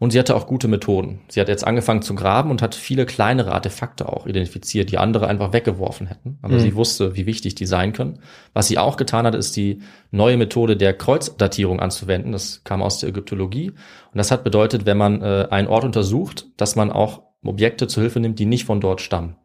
Und 0.00 0.12
sie 0.12 0.18
hatte 0.18 0.34
auch 0.34 0.46
gute 0.46 0.66
Methoden. 0.66 1.20
Sie 1.28 1.42
hat 1.42 1.48
jetzt 1.48 1.66
angefangen 1.66 2.00
zu 2.00 2.14
graben 2.14 2.50
und 2.50 2.62
hat 2.62 2.74
viele 2.74 3.04
kleinere 3.04 3.52
Artefakte 3.52 4.08
auch 4.08 4.26
identifiziert, 4.26 4.90
die 4.90 4.96
andere 4.96 5.28
einfach 5.28 5.52
weggeworfen 5.52 6.06
hätten. 6.06 6.38
Aber 6.40 6.58
sie 6.58 6.74
wusste, 6.74 7.16
wie 7.16 7.26
wichtig 7.26 7.54
die 7.54 7.66
sein 7.66 7.92
können. 7.92 8.20
Was 8.54 8.66
sie 8.66 8.78
auch 8.78 8.96
getan 8.96 9.26
hat, 9.26 9.34
ist 9.34 9.56
die 9.56 9.82
neue 10.10 10.38
Methode 10.38 10.78
der 10.78 10.94
Kreuzdatierung 10.94 11.80
anzuwenden. 11.80 12.32
Das 12.32 12.64
kam 12.64 12.80
aus 12.80 12.98
der 12.98 13.10
Ägyptologie. 13.10 13.72
Und 13.72 14.16
das 14.16 14.30
hat 14.30 14.42
bedeutet, 14.42 14.86
wenn 14.86 14.96
man 14.96 15.20
äh, 15.20 15.48
einen 15.50 15.68
Ort 15.68 15.84
untersucht, 15.84 16.46
dass 16.56 16.76
man 16.76 16.90
auch 16.90 17.20
Objekte 17.44 17.86
zu 17.86 18.00
Hilfe 18.00 18.20
nimmt, 18.20 18.38
die 18.38 18.46
nicht 18.46 18.64
von 18.64 18.80
dort 18.80 19.02
stammen. 19.02 19.36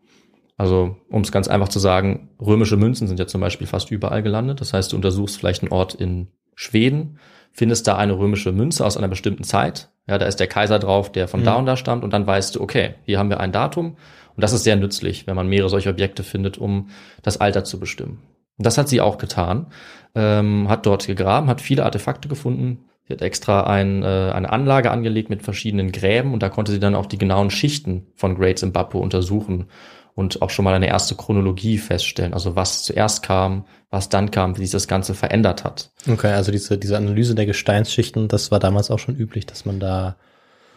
Also, 0.56 0.95
um 1.10 1.22
es 1.22 1.34
ganz 1.34 1.49
einfach 1.49 1.68
zu 1.68 1.80
sagen, 1.80 2.30
römische 2.39 2.78
Münzen 2.78 3.10
sind 3.10 3.20
ja 3.20 3.28
zum 3.28 3.41
Beispiel 3.41 3.68
fast 3.68 3.91
überall 3.91 4.24
gelandet. 4.24 4.62
Das 4.62 4.72
heißt, 4.72 4.93
du 4.93 4.95
untersuchst 4.95 5.36
vielleicht 5.36 5.64
einen 5.64 5.74
Ort 5.74 5.95
in 5.95 6.30
Schweden, 6.56 7.20
findest 7.56 7.88
da 7.88 7.95
eine 7.95 8.18
römische 8.18 8.51
Münze 8.51 8.86
aus 8.86 8.97
einer 8.97 9.08
bestimmten 9.08 9.45
Zeit. 9.45 9.89
Ja, 10.08 10.18
da 10.18 10.26
ist 10.26 10.41
der 10.41 10.47
Kaiser 10.47 10.78
drauf, 10.78 11.12
der 11.12 11.30
von 11.30 11.43
da 11.43 11.56
und 11.56 11.66
da 11.66 11.78
stammt. 11.78 12.03
Und 12.03 12.12
dann 12.12 12.28
weißt 12.28 12.56
du, 12.56 12.62
okay, 12.62 12.95
hier 13.06 13.18
haben 13.18 13.30
wir 13.30 13.39
ein 13.39 13.53
Datum. 13.53 13.95
Und 14.36 14.43
das 14.43 14.51
ist 14.51 14.66
sehr 14.66 14.76
nützlich, 14.76 15.26
wenn 15.26 15.38
man 15.38 15.47
mehrere 15.47 15.70
solche 15.70 15.89
Objekte 15.89 16.24
findet, 16.24 16.58
um 16.58 16.89
das 17.24 17.39
Alter 17.39 17.64
zu 17.64 17.80
bestimmen. 17.80 18.22
Und 18.58 18.66
das 18.66 18.78
hat 18.78 18.89
sie 18.89 18.99
auch 18.99 19.18
getan, 19.18 19.68
ähm, 20.16 20.68
hat 20.68 20.86
dort 20.86 21.08
gegraben, 21.08 21.47
hat 21.47 21.62
viele 21.62 21.86
Artefakte 21.86 22.28
gefunden. 22.28 22.86
Sie 23.08 23.14
hat 23.14 23.22
extra 23.22 23.64
ein, 23.64 24.03
äh, 24.03 24.32
eine 24.34 24.51
Anlage 24.51 24.91
angelegt 24.91 25.30
mit 25.30 25.41
verschiedenen 25.41 25.93
Gräben 25.93 26.34
und 26.34 26.43
da 26.43 26.49
konnte 26.49 26.74
sie 26.74 26.80
dann 26.80 26.95
auch 26.95 27.06
die 27.06 27.18
genauen 27.18 27.51
Schichten 27.51 28.08
von 28.16 28.36
Great 28.36 28.60
Zimbabwe 28.60 28.97
untersuchen 28.97 29.68
und 30.16 30.41
auch 30.41 30.49
schon 30.49 30.66
mal 30.66 30.74
eine 30.74 30.88
erste 30.88 31.16
Chronologie 31.16 31.78
feststellen. 31.78 32.34
Also 32.34 32.55
was 32.55 32.84
zuerst 32.84 33.22
kam, 33.22 33.66
was 33.89 34.09
dann 34.09 34.32
kam, 34.32 34.57
wie 34.57 34.61
sich 34.61 34.72
das 34.72 34.88
Ganze 34.88 35.13
verändert 35.13 35.63
hat. 35.63 35.91
Okay, 36.09 36.32
also 36.32 36.51
diese, 36.51 36.78
diese 36.78 36.97
Analyse 36.97 37.36
der 37.36 37.45
Gesteinsschichten, 37.45 38.30
das 38.30 38.49
war 38.49 38.59
damals 38.59 38.89
auch 38.89 38.99
schon 38.99 39.16
üblich, 39.16 39.45
dass 39.45 39.66
man 39.66 39.80
da 39.80 40.16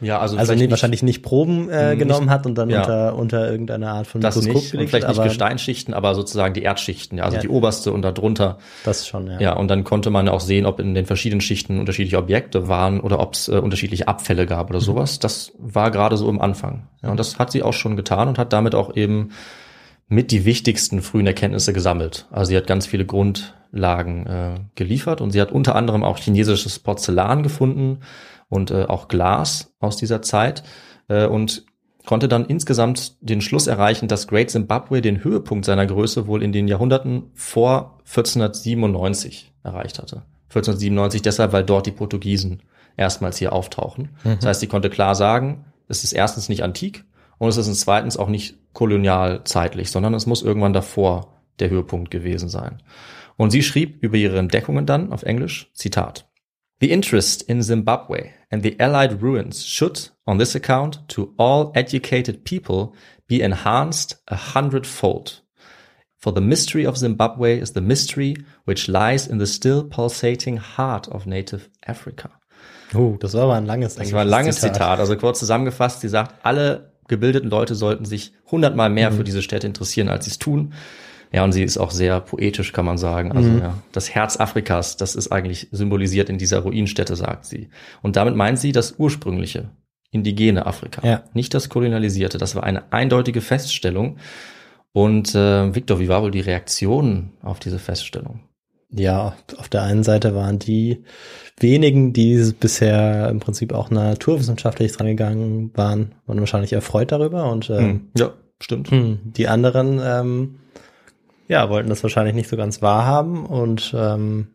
Ja, 0.01 0.19
also, 0.21 0.37
also 0.37 0.47
vielleicht 0.47 0.59
nee, 0.59 0.65
nicht- 0.67 0.71
wahrscheinlich 0.71 1.03
nicht 1.03 1.23
Proben 1.23 1.69
äh, 1.71 1.91
Nicht- 1.91 1.99
genommen 2.01 2.31
hat 2.31 2.47
und 2.47 2.57
dann 2.57 2.71
ja. 2.71 2.81
unter, 2.81 3.17
unter 3.17 3.51
irgendeiner 3.51 3.93
Art 3.95 4.07
von 4.07 4.21
das 4.21 4.37
Mikroskop 4.37 4.55
nicht, 4.55 4.65
und 4.67 4.71
gelegt 4.73 4.91
vielleicht 4.91 5.05
hat, 5.07 5.11
nicht 5.11 5.19
aber 5.19 5.29
Gesteinsschichten, 5.29 5.95
aber 5.95 6.15
sozusagen 6.15 6.55
die 6.55 6.63
Erdschichten, 6.63 7.19
ja, 7.19 7.25
also 7.25 7.37
Ja. 7.37 7.41
die 7.43 7.49
oberste 7.49 7.93
und 7.93 8.03
darunter. 8.03 8.59
das 8.85 9.07
schon, 9.09 9.27
ja. 9.27 9.41
Ja, 9.41 9.53
und 9.55 9.69
dann 9.69 9.85
konnte 9.85 10.11
man 10.11 10.29
auch 10.29 10.41
sehen, 10.41 10.67
ob 10.67 10.79
in 10.81 10.95
den 10.95 11.07
verschiedenen 11.07 11.41
Schichten 11.41 11.81
unterschiedliche 11.81 12.19
Objekte 12.19 12.69
waren 12.69 13.01
oder 13.01 13.19
ob 13.21 13.35
es 13.35 13.49
äh, 13.49 13.53
unterschiedliche 13.59 14.07
Abfälle 14.09 14.47
gab 14.47 14.69
Mhm. 14.69 14.77
oder 14.77 14.81
sowas. 14.85 15.19
Das 15.19 15.53
war 15.59 15.91
gerade 15.91 16.17
so 16.17 16.29
im 16.29 16.41
Anfang. 16.41 16.87
Ja, 17.03 17.11
und 17.11 17.19
das 17.19 17.39
hat 17.39 17.51
sie 17.51 17.63
auch 17.63 17.73
schon 17.73 17.97
getan 17.97 18.29
und 18.29 18.39
hat 18.39 18.53
damit 18.53 18.75
auch 18.75 18.95
eben 18.97 19.31
mit 20.11 20.31
die 20.31 20.45
wichtigsten 20.45 21.03
frühen 21.03 21.27
Erkenntnisse 21.27 21.73
gesammelt. 21.73 22.27
Also 22.31 22.51
sie 22.51 22.57
hat 22.57 22.67
ganz 22.67 22.87
viele 22.87 23.05
Grundlagen 23.05 24.27
äh, 24.27 24.55
geliefert 24.75 25.21
und 25.21 25.33
sie 25.33 25.41
hat 25.41 25.53
unter 25.53 25.75
anderem 25.75 26.03
auch 26.05 26.19
chinesisches 26.19 26.79
Porzellan 26.79 27.43
gefunden 27.43 27.99
und 28.49 28.71
äh, 28.71 28.85
auch 28.85 29.09
Glas 29.09 29.75
aus 29.81 29.97
dieser 29.97 30.23
Zeit 30.23 30.63
äh, 31.09 31.27
und 31.27 31.65
konnte 32.07 32.29
dann 32.29 32.47
insgesamt 32.47 33.17
den 33.21 33.43
Schluss 33.43 33.67
erreichen, 33.67 34.09
dass 34.09 34.29
Great 34.29 34.51
Zimbabwe 34.51 35.03
den 35.03 35.23
Höhepunkt 35.23 35.67
seiner 35.67 35.87
Größe 35.87 36.27
wohl 36.27 36.43
in 36.43 36.53
den 36.53 36.67
Jahrhunderten 36.67 37.31
vor 37.35 37.99
1497 38.07 39.53
erreicht 39.63 39.99
hatte. 39.99 40.23
1497 40.49 41.21
deshalb, 41.21 41.53
weil 41.53 41.65
dort 41.65 41.87
die 41.87 41.93
Portugiesen 41.93 42.63
erstmals 42.97 43.37
hier 43.37 43.53
auftauchen. 43.53 44.09
Das 44.25 44.47
heißt, 44.47 44.61
sie 44.61 44.67
konnte 44.67 44.89
klar 44.89 45.15
sagen, 45.15 45.67
es 45.87 46.03
ist 46.03 46.13
erstens 46.13 46.49
nicht 46.49 46.63
antik 46.63 47.05
und 47.37 47.51
es 47.51 47.59
ist 47.59 47.81
zweitens 47.81 48.17
auch 48.17 48.29
nicht 48.29 48.57
kolonialzeitlich, 48.73 49.91
sondern 49.91 50.15
es 50.15 50.27
muss 50.27 50.43
irgendwann 50.43 50.73
davor 50.73 51.35
der 51.59 51.69
Höhepunkt 51.69 52.11
gewesen 52.11 52.49
sein. 52.49 52.83
Und 53.37 53.51
sie 53.51 53.63
schrieb 53.63 54.03
über 54.03 54.17
ihre 54.17 54.39
Entdeckungen 54.39 54.87
dann 54.87 55.13
auf 55.13 55.23
Englisch, 55.23 55.71
Zitat, 55.75 56.29
The 56.81 56.91
interest 56.91 57.43
in 57.43 57.61
Zimbabwe 57.61 58.31
and 58.51 58.63
the 58.63 58.77
allied 58.81 59.23
ruins 59.23 59.65
should, 59.65 60.09
on 60.27 60.39
this 60.39 60.55
account, 60.55 61.01
to 61.09 61.35
all 61.39 61.73
educated 61.75 62.45
people 62.45 62.95
be 63.27 63.43
enhanced 63.43 64.17
a 64.29 64.37
hundredfold. 64.37 65.43
For 66.17 66.33
the 66.33 66.41
mystery 66.41 66.85
of 66.85 66.97
Zimbabwe 66.97 67.61
is 67.61 67.73
the 67.73 67.81
mystery 67.81 68.37
which 68.65 68.89
lies 68.89 69.27
in 69.27 69.39
the 69.39 69.47
still 69.47 69.85
pulsating 69.85 70.57
heart 70.57 71.07
of 71.09 71.27
native 71.27 71.69
Africa. 71.87 72.31
Oh, 72.95 73.17
das 73.21 73.35
war 73.35 73.45
aber 73.45 73.55
ein 73.55 73.67
langes 73.67 73.97
Das 73.97 74.13
war 74.13 74.23
ein 74.23 74.29
langes 74.29 74.57
englisches 74.57 74.79
Zitat. 74.79 74.99
Also 74.99 75.17
kurz 75.17 75.39
zusammengefasst, 75.39 76.01
sie 76.01 76.09
sagt, 76.09 76.35
alle 76.43 76.93
gebildeten 77.07 77.51
Leute 77.51 77.75
sollten 77.75 78.05
sich 78.05 78.33
hundertmal 78.51 78.91
mehr 78.91 79.13
für 79.13 79.25
diese 79.25 79.43
Städte 79.43 79.67
interessieren, 79.67 80.09
als 80.09 80.25
sie 80.25 80.31
es 80.33 80.39
tun. 80.39 80.75
Ja, 81.33 81.45
und 81.45 81.53
sie 81.53 81.63
ist 81.63 81.77
auch 81.79 81.91
sehr 81.91 82.21
poetisch, 82.21 82.73
kann 82.73 82.85
man 82.87 82.97
sagen. 82.99 83.33
Also 83.33 83.51
ja, 83.51 83.75
das 83.93 84.15
Herz 84.15 84.39
Afrikas, 84.41 84.97
das 84.97 85.15
ist 85.15 85.31
eigentlich 85.31 85.69
symbolisiert 85.73 86.31
in 86.31 86.39
dieser 86.39 86.61
Ruinenstätte, 86.61 87.17
sagt 87.17 87.45
sie. 87.45 87.69
Und 88.03 88.17
damit 88.17 88.35
meint 88.35 88.59
sie 88.59 88.73
das 88.73 88.95
ursprüngliche, 88.99 89.69
indigene 90.11 90.65
Afrika, 90.67 91.07
Ja. 91.07 91.25
nicht 91.35 91.53
das 91.53 91.69
kolonialisierte. 91.69 92.39
Das 92.39 92.55
war 92.57 92.65
eine 92.65 92.93
eindeutige 92.93 93.43
Feststellung. 93.43 94.17
Und 94.93 95.35
äh, 95.35 95.75
Victor, 95.75 96.01
wie 96.01 96.09
war 96.09 96.23
wohl 96.23 96.31
die 96.31 96.41
Reaktion 96.41 97.33
auf 97.43 97.59
diese 97.61 97.79
Feststellung? 97.79 98.41
Ja, 98.91 99.37
auf 99.59 99.69
der 99.69 99.83
einen 99.83 100.03
Seite 100.03 100.35
waren 100.35 100.59
die 100.59 101.05
wenigen, 101.61 102.15
die 102.15 102.53
bisher 102.59 103.29
im 103.29 103.39
Prinzip 103.39 103.75
auch 103.75 103.91
naturwissenschaftlich 103.91 104.93
dran 104.93 105.09
gegangen 105.09 105.73
waren, 105.75 106.15
waren 106.27 106.41
wahrscheinlich 106.41 106.73
erfreut 106.73 107.13
darüber 107.13 107.53
und 107.53 107.69
ähm, 107.69 107.77
Hm. 107.79 108.01
Ja, 108.17 108.31
stimmt. 108.61 108.89
die 109.37 109.47
anderen 109.47 110.01
ähm, 110.03 110.55
ja, 111.49 111.69
wollten 111.71 111.89
das 111.89 112.03
wahrscheinlich 112.03 112.35
nicht 112.35 112.49
so 112.49 112.57
ganz 112.57 112.83
wahrhaben 112.83 113.47
und 113.47 113.95
ähm, 113.97 114.55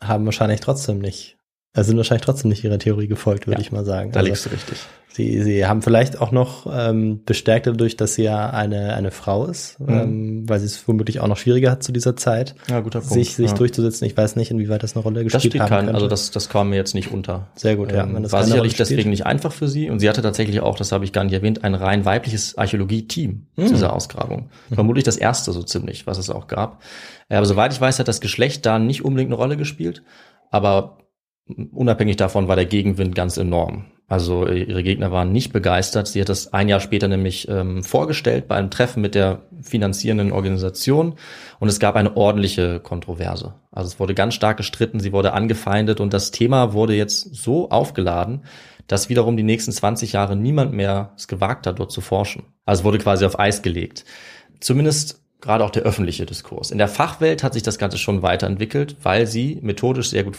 haben 0.00 0.24
wahrscheinlich 0.26 0.60
trotzdem 0.60 0.98
nicht, 0.98 1.38
also 1.74 1.88
sind 1.88 1.96
wahrscheinlich 1.96 2.24
trotzdem 2.24 2.50
nicht 2.50 2.62
ihrer 2.64 2.78
Theorie 2.78 3.06
gefolgt, 3.08 3.46
würde 3.46 3.60
Ja, 3.60 3.66
ich 3.66 3.72
mal 3.72 3.84
sagen. 3.84 4.12
Da 4.12 4.20
Also, 4.20 4.28
liegst 4.28 4.46
du 4.46 4.50
richtig. 4.50 4.78
Sie, 5.14 5.42
sie 5.42 5.66
haben 5.66 5.82
vielleicht 5.82 6.22
auch 6.22 6.32
noch 6.32 6.66
ähm, 6.74 7.20
bestärkt 7.26 7.66
dadurch, 7.66 7.98
dass 7.98 8.14
sie 8.14 8.22
ja 8.22 8.48
eine, 8.48 8.94
eine 8.94 9.10
Frau 9.10 9.44
ist, 9.44 9.76
ähm, 9.86 10.48
weil 10.48 10.58
sie 10.58 10.64
es 10.64 10.88
womöglich 10.88 11.20
auch 11.20 11.26
noch 11.28 11.36
schwieriger 11.36 11.70
hat 11.70 11.82
zu 11.82 11.92
dieser 11.92 12.16
Zeit, 12.16 12.54
Ja, 12.70 12.80
guter 12.80 13.00
Punkt. 13.00 13.12
sich, 13.12 13.34
sich 13.36 13.50
ja. 13.50 13.54
durchzusetzen. 13.54 14.06
Ich 14.06 14.16
weiß 14.16 14.36
nicht, 14.36 14.50
inwieweit 14.50 14.82
das 14.82 14.94
eine 14.96 15.02
Rolle 15.02 15.22
Das 15.22 15.32
gespielt 15.34 15.52
steht 15.52 15.60
haben 15.60 15.68
kein, 15.68 15.78
könnte. 15.80 15.94
also 15.96 16.08
das, 16.08 16.30
das 16.30 16.48
kam 16.48 16.70
mir 16.70 16.76
jetzt 16.76 16.94
nicht 16.94 17.12
unter. 17.12 17.48
Sehr 17.56 17.76
gut, 17.76 17.92
ja, 17.92 18.04
Ähm, 18.04 18.22
das 18.22 18.32
war 18.32 18.42
sicherlich 18.44 18.74
deswegen 18.74 19.10
nicht 19.10 19.26
einfach 19.26 19.52
für 19.52 19.68
sie 19.68 19.90
und 19.90 19.98
sie 19.98 20.08
hatte 20.08 20.22
tatsächlich 20.22 20.60
auch, 20.60 20.76
das 20.78 20.92
habe 20.92 21.04
ich 21.04 21.12
gar 21.12 21.24
nicht 21.24 21.34
erwähnt, 21.34 21.62
ein 21.62 21.74
rein 21.74 22.06
weibliches 22.06 22.56
Archäologie-Team 22.56 23.46
Hm. 23.56 23.66
zu 23.66 23.74
dieser 23.74 23.92
Ausgrabung. 23.94 24.48
Vermutlich 24.72 25.04
das 25.04 25.18
erste 25.18 25.52
so 25.52 25.62
ziemlich, 25.62 26.06
was 26.06 26.16
es 26.16 26.30
auch 26.30 26.46
gab. 26.46 26.82
Äh, 27.28 27.36
Aber 27.36 27.44
soweit 27.44 27.74
ich 27.74 27.80
weiß, 27.82 27.98
hat 27.98 28.08
das 28.08 28.22
Geschlecht 28.22 28.64
da 28.64 28.78
nicht 28.78 29.04
unbedingt 29.04 29.28
eine 29.28 29.36
Rolle 29.36 29.58
gespielt, 29.58 30.02
aber 30.50 30.96
unabhängig 31.46 32.16
davon 32.16 32.48
war 32.48 32.56
der 32.56 32.66
Gegenwind 32.66 33.14
ganz 33.14 33.36
enorm. 33.36 33.86
Also 34.08 34.46
äh, 34.46 34.64
ihre 34.64 34.82
Gegner 34.82 35.10
waren 35.10 35.32
nicht 35.32 35.52
begeistert. 35.52 36.06
Sie 36.06 36.20
hat 36.20 36.28
das 36.28 36.52
ein 36.52 36.68
Jahr 36.68 36.80
später 36.80 37.08
nämlich 37.08 37.48
ähm, 37.48 37.82
vorgestellt 37.82 38.46
bei 38.46 38.56
einem 38.56 38.70
Treffen 38.70 39.00
mit 39.00 39.14
der 39.14 39.42
finanzierenden 39.62 40.32
Organisation 40.32 41.14
und 41.60 41.68
es 41.68 41.80
gab 41.80 41.96
eine 41.96 42.16
ordentliche 42.16 42.80
Kontroverse. 42.80 43.54
Also 43.70 43.88
es 43.88 43.98
wurde 43.98 44.14
ganz 44.14 44.34
stark 44.34 44.58
gestritten, 44.58 45.00
sie 45.00 45.12
wurde 45.12 45.32
angefeindet 45.32 46.00
und 46.00 46.12
das 46.12 46.30
Thema 46.30 46.74
wurde 46.74 46.94
jetzt 46.94 47.34
so 47.34 47.70
aufgeladen, 47.70 48.44
dass 48.86 49.08
wiederum 49.08 49.36
die 49.36 49.44
nächsten 49.44 49.72
20 49.72 50.12
Jahre 50.12 50.36
niemand 50.36 50.74
mehr 50.74 51.12
es 51.16 51.26
gewagt 51.28 51.66
hat, 51.66 51.78
dort 51.78 51.92
zu 51.92 52.02
forschen. 52.02 52.42
Also 52.66 52.80
es 52.80 52.84
wurde 52.84 52.98
quasi 52.98 53.24
auf 53.24 53.38
Eis 53.38 53.62
gelegt. 53.62 54.04
Zumindest 54.60 55.22
gerade 55.40 55.64
auch 55.64 55.70
der 55.70 55.84
öffentliche 55.84 56.26
Diskurs. 56.26 56.70
In 56.70 56.78
der 56.78 56.88
Fachwelt 56.88 57.42
hat 57.42 57.54
sich 57.54 57.62
das 57.62 57.78
Ganze 57.78 57.96
schon 57.96 58.22
weiterentwickelt, 58.22 58.96
weil 59.02 59.26
sie 59.26 59.58
methodisch 59.62 60.10
sehr 60.10 60.24
gut 60.24 60.36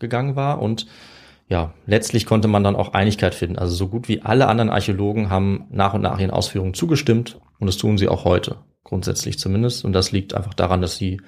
vorgegangen 0.00 0.34
war 0.34 0.60
und 0.60 0.86
ja, 1.48 1.74
letztlich 1.86 2.26
konnte 2.26 2.48
man 2.48 2.62
dann 2.64 2.76
auch 2.76 2.94
Einigkeit 2.94 3.34
finden. 3.34 3.58
Also 3.58 3.74
so 3.74 3.88
gut 3.88 4.08
wie 4.08 4.22
alle 4.22 4.46
anderen 4.46 4.70
Archäologen 4.70 5.30
haben 5.30 5.66
nach 5.70 5.94
und 5.94 6.00
nach 6.00 6.18
ihren 6.18 6.30
Ausführungen 6.30 6.74
zugestimmt 6.74 7.38
und 7.58 7.66
das 7.66 7.76
tun 7.76 7.98
sie 7.98 8.08
auch 8.08 8.24
heute, 8.24 8.56
grundsätzlich 8.84 9.38
zumindest. 9.38 9.84
Und 9.84 9.92
das 9.92 10.12
liegt 10.12 10.32
einfach 10.34 10.54
daran, 10.54 10.80
dass 10.80 10.96
sie 10.96 11.20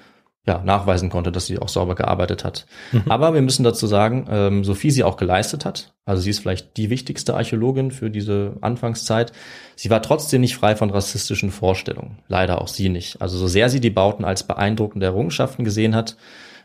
ja, 0.45 0.61
nachweisen 0.63 1.09
konnte, 1.09 1.31
dass 1.31 1.45
sie 1.45 1.59
auch 1.59 1.69
sauber 1.69 1.95
gearbeitet 1.95 2.43
hat. 2.43 2.65
Aber 3.07 3.33
wir 3.33 3.41
müssen 3.41 3.63
dazu 3.63 3.85
sagen, 3.87 4.25
ähm, 4.29 4.63
so 4.63 4.73
viel 4.73 4.91
sie 4.91 5.03
auch 5.03 5.17
geleistet 5.17 5.63
hat, 5.65 5.93
also 6.05 6.21
sie 6.21 6.31
ist 6.31 6.39
vielleicht 6.39 6.75
die 6.75 6.89
wichtigste 6.89 7.35
Archäologin 7.35 7.91
für 7.91 8.09
diese 8.09 8.57
Anfangszeit, 8.59 9.31
sie 9.75 9.89
war 9.89 10.01
trotzdem 10.01 10.41
nicht 10.41 10.55
frei 10.55 10.75
von 10.75 10.89
rassistischen 10.89 11.51
Vorstellungen. 11.51 12.19
Leider 12.27 12.61
auch 12.61 12.67
sie 12.67 12.89
nicht. 12.89 13.21
Also 13.21 13.37
so 13.37 13.47
sehr 13.47 13.69
sie 13.69 13.79
die 13.79 13.89
Bauten 13.89 14.25
als 14.25 14.43
beeindruckende 14.43 15.05
Errungenschaften 15.05 15.63
gesehen 15.63 15.95
hat, 15.95 16.17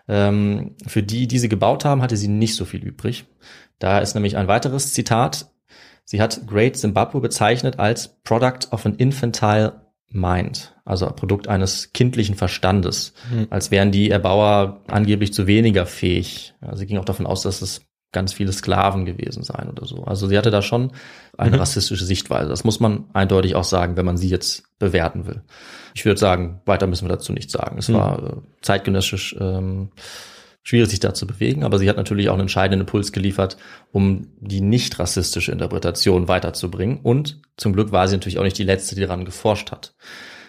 ähm, 0.09 0.75
für 0.87 1.03
die, 1.03 1.29
die 1.29 1.39
sie 1.39 1.49
gebaut 1.49 1.85
haben, 1.85 2.03
hatte 2.03 2.17
sie 2.17 2.29
nicht 2.29 2.57
so 2.57 2.65
viel 2.65 2.83
übrig. 2.83 3.27
Da 3.79 3.99
ist 3.99 4.15
nämlich 4.15 4.37
ein 4.37 4.49
weiteres 4.49 4.93
Zitat. 4.93 5.51
Sie 6.05 6.21
hat 6.21 6.47
Great 6.47 6.77
Zimbabwe 6.77 7.21
bezeichnet 7.21 7.79
als 7.79 8.21
Product 8.23 8.71
of 8.71 8.87
an 8.87 8.95
Infantile 8.97 9.83
Mind, 10.11 10.75
also 10.87 11.07
Produkt 11.07 11.49
eines 11.49 11.93
kindlichen 11.93 12.35
Verstandes, 12.35 13.13
als 13.51 13.71
wären 13.71 13.93
die 13.93 14.11
Erbauer 14.11 14.81
angeblich 14.87 15.35
zu 15.35 15.47
weniger 15.47 15.85
fähig. 15.85 16.55
Ja, 16.63 16.75
sie 16.77 16.87
ging 16.87 16.97
auch 16.97 17.05
davon 17.05 17.27
aus, 17.27 17.43
dass 17.43 17.61
es 17.61 17.83
ganz 18.13 18.33
viele 18.33 18.53
Sklaven 18.53 19.05
gewesen 19.05 19.43
seien 19.43 19.69
oder 19.69 19.85
so. 19.85 20.05
Also 20.05 20.29
sie 20.29 20.39
hatte 20.39 20.51
da 20.51 20.63
schon 20.63 20.93
eine 21.37 21.61
rassistische 21.61 22.05
Sichtweise. 22.05 22.49
Das 22.49 22.65
muss 22.65 22.81
man 22.81 23.05
eindeutig 23.13 23.55
auch 23.55 23.65
sagen, 23.65 23.97
wenn 23.97 24.07
man 24.07 24.17
sie 24.17 24.29
jetzt 24.29 24.65
bewerten 24.79 25.27
will. 25.27 25.43
Ich 25.95 26.05
würde 26.05 26.19
sagen, 26.19 26.61
weiter 26.65 26.87
müssen 26.87 27.07
wir 27.07 27.15
dazu 27.15 27.33
nichts 27.33 27.53
sagen. 27.53 27.77
Es 27.79 27.93
war 27.93 28.23
äh, 28.23 28.33
zeitgenössisch 28.63 29.37
ähm, 29.39 29.91
schwierig, 30.63 30.91
sich 30.91 31.01
da 31.01 31.15
zu 31.15 31.27
bewegen, 31.27 31.65
aber 31.65 31.79
sie 31.79 31.89
hat 31.89 31.97
natürlich 31.97 32.29
auch 32.29 32.35
einen 32.35 32.43
entscheidenden 32.43 32.81
Impuls 32.81 33.13
geliefert, 33.13 33.57
um 33.93 34.29
die 34.39 34.61
nicht 34.61 34.99
rassistische 34.99 35.53
Interpretation 35.53 36.29
weiterzubringen. 36.29 37.01
Und 37.03 37.41
zum 37.57 37.73
Glück 37.73 37.93
war 37.93 38.09
sie 38.09 38.17
natürlich 38.17 38.39
auch 38.39 38.45
nicht 38.45 38.59
die 38.59 38.65
letzte, 38.65 38.95
die 38.95 39.01
daran 39.03 39.25
geforscht 39.25 39.71
hat. 39.71 39.95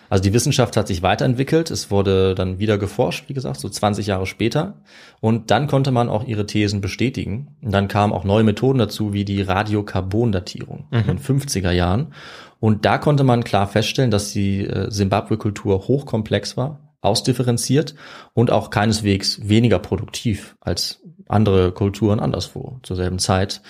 Also 0.10 0.24
die 0.24 0.34
Wissenschaft 0.34 0.76
hat 0.76 0.88
sich 0.88 1.02
weiterentwickelt. 1.04 1.72
Es 1.72 1.92
wurde 1.92 2.36
dann 2.36 2.60
wieder 2.60 2.78
geforscht, 2.78 3.30
wie 3.30 3.34
gesagt, 3.34 3.60
so 3.60 3.70
20 3.70 4.08
Jahre 4.08 4.26
später. 4.26 4.76
Und 5.22 5.52
dann 5.52 5.68
konnte 5.68 5.92
man 5.92 6.10
auch 6.10 6.26
ihre 6.26 6.46
Thesen 6.46 6.82
bestätigen. 6.82 7.56
Und 7.62 7.72
dann 7.72 7.88
kamen 7.88 8.14
auch 8.14 8.24
neue 8.24 8.44
Methoden 8.44 8.80
dazu, 8.80 9.14
wie 9.14 9.26
die 9.26 9.42
Radiokarbondatierung 9.42 10.88
in 10.92 11.06
den 11.06 11.20
50er 11.20 11.72
Jahren. 11.72 12.14
Und 12.60 12.86
da 12.86 12.98
konnte 12.98 13.24
man 13.24 13.44
klar 13.44 13.68
feststellen, 13.68 14.12
dass 14.12 14.32
die 14.32 14.66
äh, 14.66 14.92
Simbabwe-Kultur 14.92 15.88
hochkomplex 15.88 16.58
war, 16.58 16.80
ausdifferenziert 17.02 17.96
und 18.34 18.52
auch 18.52 18.70
keineswegs 18.70 19.48
weniger 19.48 19.80
produktiv 19.80 20.58
als 20.60 21.02
andere 21.28 21.72
Kulturen 21.72 22.20
anderswo 22.20 22.80
zur 22.84 22.98
selben 22.98 23.20
Zeit. 23.20 23.62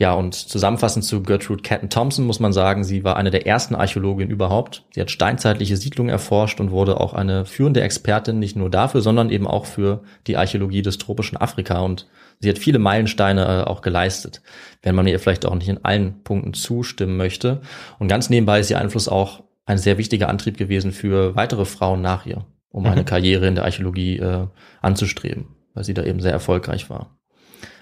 Ja, 0.00 0.14
und 0.14 0.34
zusammenfassend 0.34 1.04
zu 1.04 1.22
Gertrude 1.24 1.62
Catton 1.62 1.90
Thompson 1.90 2.24
muss 2.24 2.38
man 2.38 2.52
sagen, 2.52 2.84
sie 2.84 3.02
war 3.02 3.16
eine 3.16 3.32
der 3.32 3.48
ersten 3.48 3.74
Archäologinnen 3.74 4.30
überhaupt. 4.30 4.84
Sie 4.94 5.00
hat 5.00 5.10
steinzeitliche 5.10 5.76
Siedlungen 5.76 6.10
erforscht 6.10 6.60
und 6.60 6.70
wurde 6.70 7.00
auch 7.00 7.14
eine 7.14 7.44
führende 7.44 7.80
Expertin 7.80 8.38
nicht 8.38 8.54
nur 8.54 8.70
dafür, 8.70 9.00
sondern 9.00 9.30
eben 9.30 9.48
auch 9.48 9.66
für 9.66 10.02
die 10.28 10.36
Archäologie 10.36 10.82
des 10.82 10.98
tropischen 10.98 11.36
Afrika 11.36 11.80
und 11.80 12.06
sie 12.38 12.48
hat 12.48 12.58
viele 12.58 12.78
Meilensteine 12.78 13.42
äh, 13.44 13.68
auch 13.68 13.82
geleistet, 13.82 14.40
wenn 14.82 14.94
man 14.94 15.08
ihr 15.08 15.18
vielleicht 15.18 15.44
auch 15.44 15.54
nicht 15.56 15.68
in 15.68 15.84
allen 15.84 16.22
Punkten 16.22 16.54
zustimmen 16.54 17.16
möchte. 17.16 17.60
Und 17.98 18.06
ganz 18.06 18.30
nebenbei 18.30 18.60
ist 18.60 18.70
ihr 18.70 18.78
Einfluss 18.78 19.08
auch 19.08 19.42
ein 19.66 19.78
sehr 19.78 19.98
wichtiger 19.98 20.28
Antrieb 20.28 20.56
gewesen 20.56 20.92
für 20.92 21.34
weitere 21.34 21.64
Frauen 21.64 22.02
nach 22.02 22.24
ihr, 22.24 22.46
um 22.70 22.86
eine 22.86 23.04
Karriere 23.04 23.48
in 23.48 23.56
der 23.56 23.64
Archäologie 23.64 24.18
äh, 24.18 24.46
anzustreben, 24.80 25.56
weil 25.74 25.82
sie 25.82 25.94
da 25.94 26.04
eben 26.04 26.20
sehr 26.20 26.32
erfolgreich 26.32 26.88
war. 26.88 27.18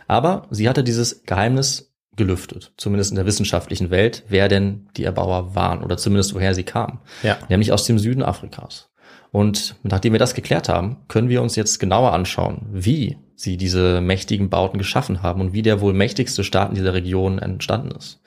Aber 0.08 0.46
sie 0.50 0.68
hatte 0.68 0.82
dieses 0.82 1.24
Geheimnis 1.24 1.95
gelüftet, 2.16 2.72
zumindest 2.76 3.10
in 3.10 3.16
der 3.16 3.26
wissenschaftlichen 3.26 3.90
Welt, 3.90 4.24
wer 4.28 4.48
denn 4.48 4.88
die 4.96 5.04
Erbauer 5.04 5.54
waren 5.54 5.82
oder 5.82 5.96
zumindest 5.96 6.34
woher 6.34 6.54
sie 6.54 6.64
kamen, 6.64 6.98
Ja. 7.22 7.38
nämlich 7.48 7.72
aus 7.72 7.84
dem 7.84 7.98
Süden 7.98 8.22
Afrikas. 8.22 8.88
Und 9.32 9.76
nachdem 9.82 10.12
wir 10.12 10.18
das 10.18 10.34
geklärt 10.34 10.68
haben, 10.68 10.96
können 11.08 11.28
wir 11.28 11.42
uns 11.42 11.56
jetzt 11.56 11.78
genauer 11.78 12.12
anschauen, 12.12 12.62
wie 12.72 13.18
sie 13.34 13.56
diese 13.58 14.00
mächtigen 14.00 14.48
Bauten 14.48 14.78
geschaffen 14.78 15.22
haben 15.22 15.40
und 15.42 15.52
wie 15.52 15.62
der 15.62 15.80
wohl 15.80 15.92
mächtigste 15.92 16.42
Staat 16.42 16.70
in 16.70 16.74
dieser 16.74 16.94
Region 16.94 17.38
entstanden 17.38 17.90
ist. 17.90 18.20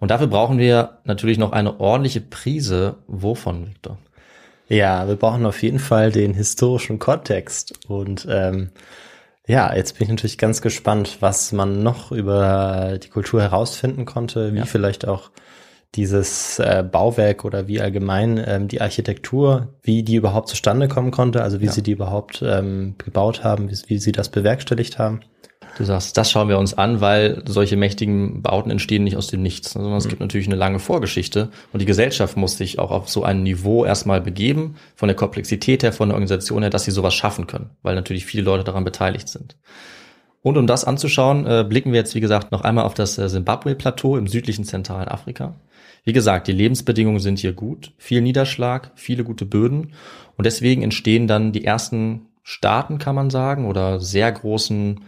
Und 0.00 0.10
dafür 0.10 0.26
brauchen 0.26 0.58
wir 0.58 0.98
natürlich 1.04 1.38
noch 1.38 1.52
eine 1.52 1.80
ordentliche 1.80 2.20
Prise. 2.20 2.96
Wovon, 3.06 3.68
Victor? 3.68 3.96
Ja, 4.68 5.08
wir 5.08 5.16
brauchen 5.16 5.46
auf 5.46 5.62
jeden 5.62 5.78
Fall 5.78 6.12
den 6.12 6.34
historischen 6.34 6.98
Kontext. 6.98 7.78
Und 7.88 8.26
ähm, 8.28 8.70
ja, 9.46 9.74
jetzt 9.74 9.98
bin 9.98 10.04
ich 10.06 10.10
natürlich 10.10 10.38
ganz 10.38 10.62
gespannt, 10.62 11.18
was 11.20 11.52
man 11.52 11.82
noch 11.82 12.12
über 12.12 12.98
die 13.02 13.08
Kultur 13.10 13.42
herausfinden 13.42 14.04
konnte, 14.06 14.54
wie 14.54 14.58
Ja. 14.58 14.64
vielleicht 14.66 15.06
auch 15.06 15.30
dieses 15.94 16.58
äh, 16.58 16.82
Bauwerk 16.90 17.44
oder 17.44 17.68
wie 17.68 17.80
allgemein 17.80 18.42
ähm, 18.44 18.66
die 18.68 18.80
Architektur, 18.80 19.74
wie 19.82 20.02
die 20.02 20.16
überhaupt 20.16 20.48
zustande 20.48 20.88
kommen 20.88 21.10
konnte, 21.12 21.42
also 21.42 21.60
wie 21.60 21.66
Ja. 21.66 21.72
sie 21.72 21.82
die 21.82 21.92
überhaupt 21.92 22.42
ähm, 22.44 22.96
gebaut 22.98 23.44
haben, 23.44 23.70
wie, 23.70 23.76
wie 23.86 23.98
sie 23.98 24.12
das 24.12 24.28
bewerkstelligt 24.28 24.98
haben. 24.98 25.20
Du 25.76 25.84
sagst, 25.84 26.16
das 26.16 26.30
schauen 26.30 26.48
wir 26.48 26.58
uns 26.58 26.74
an, 26.74 27.00
weil 27.00 27.42
solche 27.46 27.76
mächtigen 27.76 28.42
Bauten 28.42 28.70
entstehen 28.70 29.02
nicht 29.02 29.16
aus 29.16 29.26
dem 29.26 29.42
Nichts, 29.42 29.72
sondern 29.72 29.94
es 29.94 30.08
gibt 30.08 30.20
natürlich 30.20 30.46
eine 30.46 30.56
lange 30.56 30.78
Vorgeschichte 30.78 31.48
und 31.72 31.80
die 31.80 31.86
Gesellschaft 31.86 32.36
muss 32.36 32.56
sich 32.56 32.78
auch 32.78 32.92
auf 32.92 33.08
so 33.08 33.24
ein 33.24 33.42
Niveau 33.42 33.84
erstmal 33.84 34.20
begeben, 34.20 34.76
von 34.94 35.08
der 35.08 35.16
Komplexität 35.16 35.82
her, 35.82 35.92
von 35.92 36.08
der 36.08 36.14
Organisation 36.14 36.62
her, 36.62 36.70
dass 36.70 36.84
sie 36.84 36.92
sowas 36.92 37.14
schaffen 37.14 37.48
können, 37.48 37.70
weil 37.82 37.96
natürlich 37.96 38.24
viele 38.24 38.44
Leute 38.44 38.62
daran 38.62 38.84
beteiligt 38.84 39.28
sind. 39.28 39.56
Und 40.42 40.58
um 40.58 40.66
das 40.66 40.84
anzuschauen, 40.84 41.46
äh, 41.46 41.64
blicken 41.68 41.92
wir 41.92 41.98
jetzt, 41.98 42.14
wie 42.14 42.20
gesagt, 42.20 42.52
noch 42.52 42.60
einmal 42.60 42.84
auf 42.84 42.94
das 42.94 43.14
Simbabwe-Plateau 43.14 44.16
im 44.16 44.28
südlichen 44.28 44.64
zentralen 44.64 45.08
Afrika. 45.08 45.54
Wie 46.04 46.12
gesagt, 46.12 46.46
die 46.46 46.52
Lebensbedingungen 46.52 47.18
sind 47.18 47.38
hier 47.38 47.54
gut, 47.54 47.92
viel 47.96 48.20
Niederschlag, 48.20 48.92
viele 48.94 49.24
gute 49.24 49.46
Böden 49.46 49.94
und 50.36 50.44
deswegen 50.44 50.82
entstehen 50.82 51.26
dann 51.26 51.52
die 51.52 51.64
ersten 51.64 52.26
Staaten, 52.42 52.98
kann 52.98 53.14
man 53.14 53.30
sagen, 53.30 53.64
oder 53.66 54.00
sehr 54.00 54.30
großen 54.30 55.00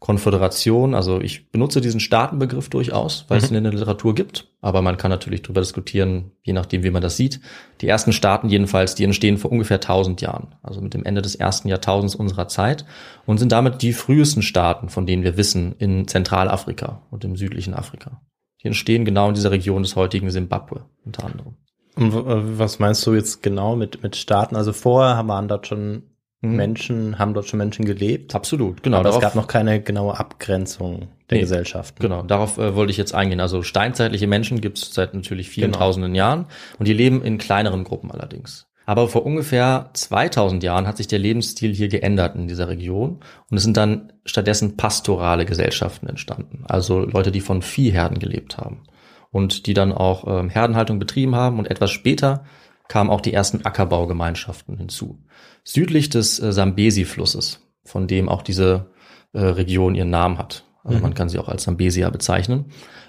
Konföderation. 0.00 0.94
Also 0.94 1.20
ich 1.20 1.50
benutze 1.50 1.82
diesen 1.82 2.00
Staatenbegriff 2.00 2.70
durchaus, 2.70 3.26
weil 3.28 3.38
mhm. 3.38 3.44
es 3.44 3.50
ihn 3.50 3.56
in 3.58 3.64
der 3.64 3.72
Literatur 3.72 4.14
gibt. 4.14 4.48
Aber 4.62 4.82
man 4.82 4.96
kann 4.96 5.10
natürlich 5.10 5.42
darüber 5.42 5.60
diskutieren, 5.60 6.32
je 6.42 6.54
nachdem, 6.54 6.82
wie 6.82 6.90
man 6.90 7.02
das 7.02 7.16
sieht. 7.16 7.40
Die 7.82 7.88
ersten 7.88 8.12
Staaten 8.12 8.48
jedenfalls, 8.48 8.94
die 8.94 9.04
entstehen 9.04 9.36
vor 9.36 9.52
ungefähr 9.52 9.76
1000 9.76 10.20
Jahren, 10.22 10.54
also 10.62 10.80
mit 10.80 10.94
dem 10.94 11.04
Ende 11.04 11.22
des 11.22 11.34
ersten 11.34 11.68
Jahrtausends 11.68 12.14
unserer 12.14 12.48
Zeit 12.48 12.86
und 13.26 13.38
sind 13.38 13.52
damit 13.52 13.82
die 13.82 13.92
frühesten 13.92 14.42
Staaten, 14.42 14.88
von 14.88 15.06
denen 15.06 15.22
wir 15.22 15.36
wissen, 15.36 15.74
in 15.78 16.08
Zentralafrika 16.08 17.02
und 17.10 17.24
im 17.24 17.36
südlichen 17.36 17.74
Afrika. 17.74 18.22
Die 18.62 18.66
entstehen 18.66 19.04
genau 19.04 19.28
in 19.28 19.34
dieser 19.34 19.50
Region 19.50 19.82
des 19.82 19.96
heutigen 19.96 20.30
Simbabwe 20.30 20.86
unter 21.04 21.24
anderem. 21.24 21.56
Und 21.96 22.14
äh, 22.14 22.58
was 22.58 22.78
meinst 22.78 23.06
du 23.06 23.14
jetzt 23.14 23.42
genau 23.42 23.76
mit, 23.76 24.02
mit 24.02 24.16
Staaten? 24.16 24.56
Also 24.56 24.72
vorher 24.72 25.16
haben 25.16 25.26
wir 25.26 25.42
dort 25.42 25.66
schon 25.66 26.04
Mhm. 26.42 26.56
Menschen, 26.56 27.18
haben 27.18 27.34
dort 27.34 27.48
schon 27.48 27.58
Menschen 27.58 27.84
gelebt. 27.84 28.34
Absolut, 28.34 28.82
genau. 28.82 28.98
Aber 28.98 29.10
es 29.10 29.20
gab 29.20 29.34
noch 29.34 29.46
keine 29.46 29.82
genaue 29.82 30.18
Abgrenzung 30.18 31.08
der 31.28 31.36
nee, 31.36 31.42
Gesellschaft. 31.42 32.00
Genau, 32.00 32.22
darauf 32.22 32.56
äh, 32.58 32.74
wollte 32.74 32.90
ich 32.90 32.96
jetzt 32.96 33.14
eingehen. 33.14 33.40
Also 33.40 33.62
steinzeitliche 33.62 34.26
Menschen 34.26 34.60
gibt 34.60 34.78
es 34.78 34.94
seit 34.94 35.14
natürlich 35.14 35.50
vielen 35.50 35.72
genau. 35.72 35.84
tausenden 35.84 36.14
Jahren 36.14 36.46
und 36.78 36.88
die 36.88 36.94
leben 36.94 37.22
in 37.22 37.38
kleineren 37.38 37.84
Gruppen 37.84 38.10
allerdings. 38.10 38.66
Aber 38.86 39.06
vor 39.06 39.24
ungefähr 39.24 39.90
2000 39.92 40.64
Jahren 40.64 40.88
hat 40.88 40.96
sich 40.96 41.06
der 41.06 41.20
Lebensstil 41.20 41.72
hier 41.72 41.88
geändert 41.88 42.34
in 42.34 42.48
dieser 42.48 42.68
Region 42.68 43.20
und 43.48 43.56
es 43.56 43.62
sind 43.62 43.76
dann 43.76 44.12
stattdessen 44.24 44.76
pastorale 44.76 45.44
Gesellschaften 45.44 46.08
entstanden. 46.08 46.64
Also 46.66 47.00
Leute, 47.00 47.30
die 47.30 47.40
von 47.40 47.62
Viehherden 47.62 48.18
gelebt 48.18 48.58
haben 48.58 48.82
und 49.30 49.66
die 49.66 49.74
dann 49.74 49.92
auch 49.92 50.26
ähm, 50.26 50.48
Herdenhaltung 50.48 50.98
betrieben 50.98 51.36
haben 51.36 51.58
und 51.58 51.70
etwas 51.70 51.90
später 51.90 52.44
kamen 52.90 53.08
auch 53.08 53.20
die 53.20 53.32
ersten 53.32 53.64
Ackerbaugemeinschaften 53.64 54.76
hinzu 54.76 55.20
südlich 55.64 56.10
des 56.10 56.40
äh, 56.40 56.52
Sambesi-Flusses, 56.52 57.60
von 57.84 58.08
dem 58.08 58.28
auch 58.28 58.42
diese 58.42 58.90
äh, 59.32 59.40
Region 59.40 59.94
ihren 59.94 60.10
Namen 60.10 60.38
hat. 60.38 60.64
Also 60.82 60.96
mhm. 60.96 61.02
man 61.02 61.14
kann 61.14 61.28
sie 61.28 61.38
auch 61.38 61.48
als 61.48 61.62
Sambesia 61.62 62.10
bezeichnen. 62.10 62.66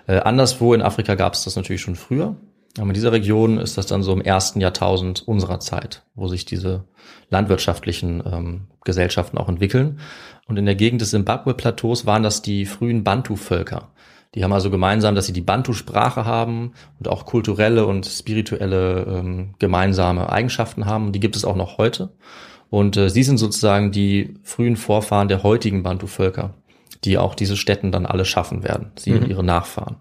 Äh, 0.08 0.20
anderswo 0.20 0.76
in 0.76 0.84
Afrika 0.84 1.16
gab 1.16 1.34
es 1.34 1.46
das 1.46 1.56
natürlich 1.56 1.82
schon 1.82 1.96
früher. 1.96 2.36
Aber 2.78 2.88
in 2.88 2.94
dieser 2.94 3.12
Region 3.12 3.58
ist 3.58 3.78
das 3.78 3.88
dann 3.88 4.04
so 4.04 4.14
im 4.14 4.22
ersten 4.22 4.62
Jahrtausend 4.62 5.28
unserer 5.28 5.60
Zeit, 5.60 6.04
wo 6.14 6.28
sich 6.28 6.46
diese 6.46 6.86
landwirtschaftlichen 7.30 8.24
ähm, 8.26 8.68
Gesellschaften 8.86 9.38
auch 9.38 9.50
entwickeln. 9.50 10.00
Und 10.48 10.58
in 10.58 10.66
der 10.66 10.76
Gegend 10.76 11.02
des 11.02 11.10
Zimbabwe-Plateaus 11.10 12.06
waren 12.06 12.24
das 12.24 12.42
die 12.42 12.66
frühen 12.66 13.04
Bantu-Völker. 13.04 13.90
Die 14.34 14.44
haben 14.44 14.54
also 14.54 14.70
gemeinsam, 14.70 15.14
dass 15.14 15.26
sie 15.26 15.34
die 15.34 15.42
Bantu-Sprache 15.42 16.26
haben 16.26 16.72
und 17.00 17.10
auch 17.10 17.26
kulturelle 17.26 17.86
und 17.86 18.06
spirituelle 18.06 19.06
ähm, 19.08 19.56
gemeinsame 19.60 20.32
Eigenschaften 20.32 20.86
haben. 20.86 21.12
Die 21.12 21.20
gibt 21.20 21.36
es 21.36 21.44
auch 21.44 21.58
noch 21.58 21.78
heute. 21.78 22.14
Und 22.70 22.96
äh, 22.96 23.10
sie 23.10 23.24
sind 23.24 23.38
sozusagen 23.38 23.92
die 23.92 24.36
frühen 24.44 24.78
Vorfahren 24.78 25.28
der 25.28 25.44
heutigen 25.44 25.84
Bantu-Völker, 25.84 26.54
die 27.04 27.18
auch 27.18 27.36
diese 27.36 27.58
Städten 27.58 27.92
dann 27.92 28.06
alle 28.06 28.24
schaffen 28.24 28.64
werden, 28.64 28.92
sie 28.98 29.12
mhm. 29.12 29.18
und 29.18 29.28
ihre 29.28 29.44
Nachfahren. 29.44 29.98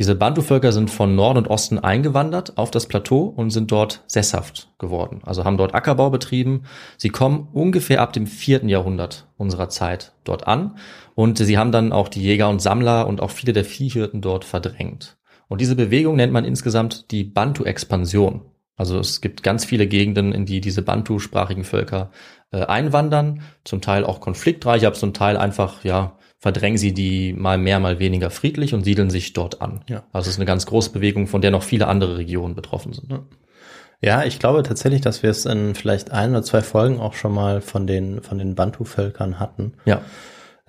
Diese 0.00 0.14
Bantu-Völker 0.14 0.72
sind 0.72 0.90
von 0.90 1.14
Norden 1.14 1.36
und 1.36 1.48
Osten 1.48 1.78
eingewandert 1.78 2.56
auf 2.56 2.70
das 2.70 2.86
Plateau 2.86 3.24
und 3.24 3.50
sind 3.50 3.70
dort 3.70 4.02
sesshaft 4.06 4.70
geworden. 4.78 5.20
Also 5.26 5.44
haben 5.44 5.58
dort 5.58 5.74
Ackerbau 5.74 6.08
betrieben. 6.08 6.62
Sie 6.96 7.10
kommen 7.10 7.48
ungefähr 7.52 8.00
ab 8.00 8.14
dem 8.14 8.26
vierten 8.26 8.70
Jahrhundert 8.70 9.28
unserer 9.36 9.68
Zeit 9.68 10.14
dort 10.24 10.46
an 10.46 10.78
und 11.14 11.36
sie 11.36 11.58
haben 11.58 11.70
dann 11.70 11.92
auch 11.92 12.08
die 12.08 12.22
Jäger 12.22 12.48
und 12.48 12.62
Sammler 12.62 13.06
und 13.08 13.20
auch 13.20 13.30
viele 13.30 13.52
der 13.52 13.66
Viehhirten 13.66 14.22
dort 14.22 14.46
verdrängt. 14.46 15.18
Und 15.48 15.60
diese 15.60 15.76
Bewegung 15.76 16.16
nennt 16.16 16.32
man 16.32 16.46
insgesamt 16.46 17.10
die 17.10 17.24
Bantu-Expansion. 17.24 18.40
Also 18.76 18.98
es 18.98 19.20
gibt 19.20 19.42
ganz 19.42 19.66
viele 19.66 19.86
Gegenden, 19.86 20.32
in 20.32 20.46
die 20.46 20.62
diese 20.62 20.80
Bantu-sprachigen 20.80 21.64
Völker 21.64 22.10
äh, 22.52 22.64
einwandern, 22.64 23.42
zum 23.64 23.82
Teil 23.82 24.06
auch 24.06 24.20
konfliktreich, 24.20 24.86
aber 24.86 24.94
zum 24.96 25.12
Teil 25.12 25.36
einfach, 25.36 25.84
ja, 25.84 26.16
verdrängen 26.40 26.78
sie 26.78 26.92
die 26.92 27.34
mal 27.34 27.58
mehr, 27.58 27.78
mal 27.80 27.98
weniger 27.98 28.30
friedlich 28.30 28.74
und 28.74 28.82
siedeln 28.82 29.10
sich 29.10 29.34
dort 29.34 29.60
an. 29.60 29.82
Ja. 29.88 30.04
Also 30.12 30.28
es 30.28 30.34
ist 30.34 30.38
eine 30.38 30.46
ganz 30.46 30.66
große 30.66 30.90
Bewegung, 30.90 31.26
von 31.26 31.42
der 31.42 31.50
noch 31.50 31.62
viele 31.62 31.86
andere 31.86 32.16
Regionen 32.16 32.54
betroffen 32.54 32.92
sind. 32.92 33.10
Ja. 33.10 33.22
Ja, 34.02 34.24
ich 34.24 34.38
glaube 34.38 34.62
tatsächlich, 34.62 35.02
dass 35.02 35.22
wir 35.22 35.28
es 35.28 35.44
in 35.44 35.74
vielleicht 35.74 36.10
ein 36.10 36.30
oder 36.30 36.42
zwei 36.42 36.62
Folgen 36.62 37.00
auch 37.00 37.12
schon 37.12 37.34
mal 37.34 37.60
von 37.60 37.86
den, 37.86 38.22
von 38.22 38.38
den 38.38 38.54
Bantu-Völkern 38.54 39.38
hatten. 39.38 39.74
Ja. 39.84 40.00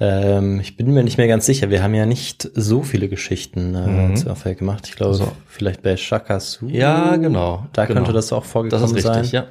Ähm, 0.02 0.60
ich 0.60 0.76
bin 0.76 0.94
mir 0.94 1.04
nicht 1.04 1.18
mehr 1.18 1.30
ganz 1.30 1.46
sicher. 1.46 1.70
Wir 1.70 1.82
haben 1.82 1.94
ja 1.94 2.06
nicht 2.06 2.50
so 2.56 2.82
viele 2.82 3.08
Geschichten 3.08 3.74
äh, 3.76 3.88
mhm. 3.88 4.16
zu 4.18 4.30
Affair 4.30 4.56
gemacht. 4.56 4.88
Ich 4.90 4.98
glaube, 4.98 5.14
also. 5.14 5.32
vielleicht 5.48 5.82
bei 5.82 5.96
Shaka 5.96 6.42
Su. 6.42 6.68
Ja, 6.68 7.16
genau. 7.16 7.68
Da 7.72 7.86
genau. 7.86 8.00
könnte 8.00 8.12
das 8.12 8.34
auch 8.34 8.44
vorgekommen 8.44 8.88
sein. 8.88 8.96
Das 8.96 9.06
ist 9.06 9.10
richtig, 9.10 9.32
sein. 9.32 9.44
ja. 9.44 9.50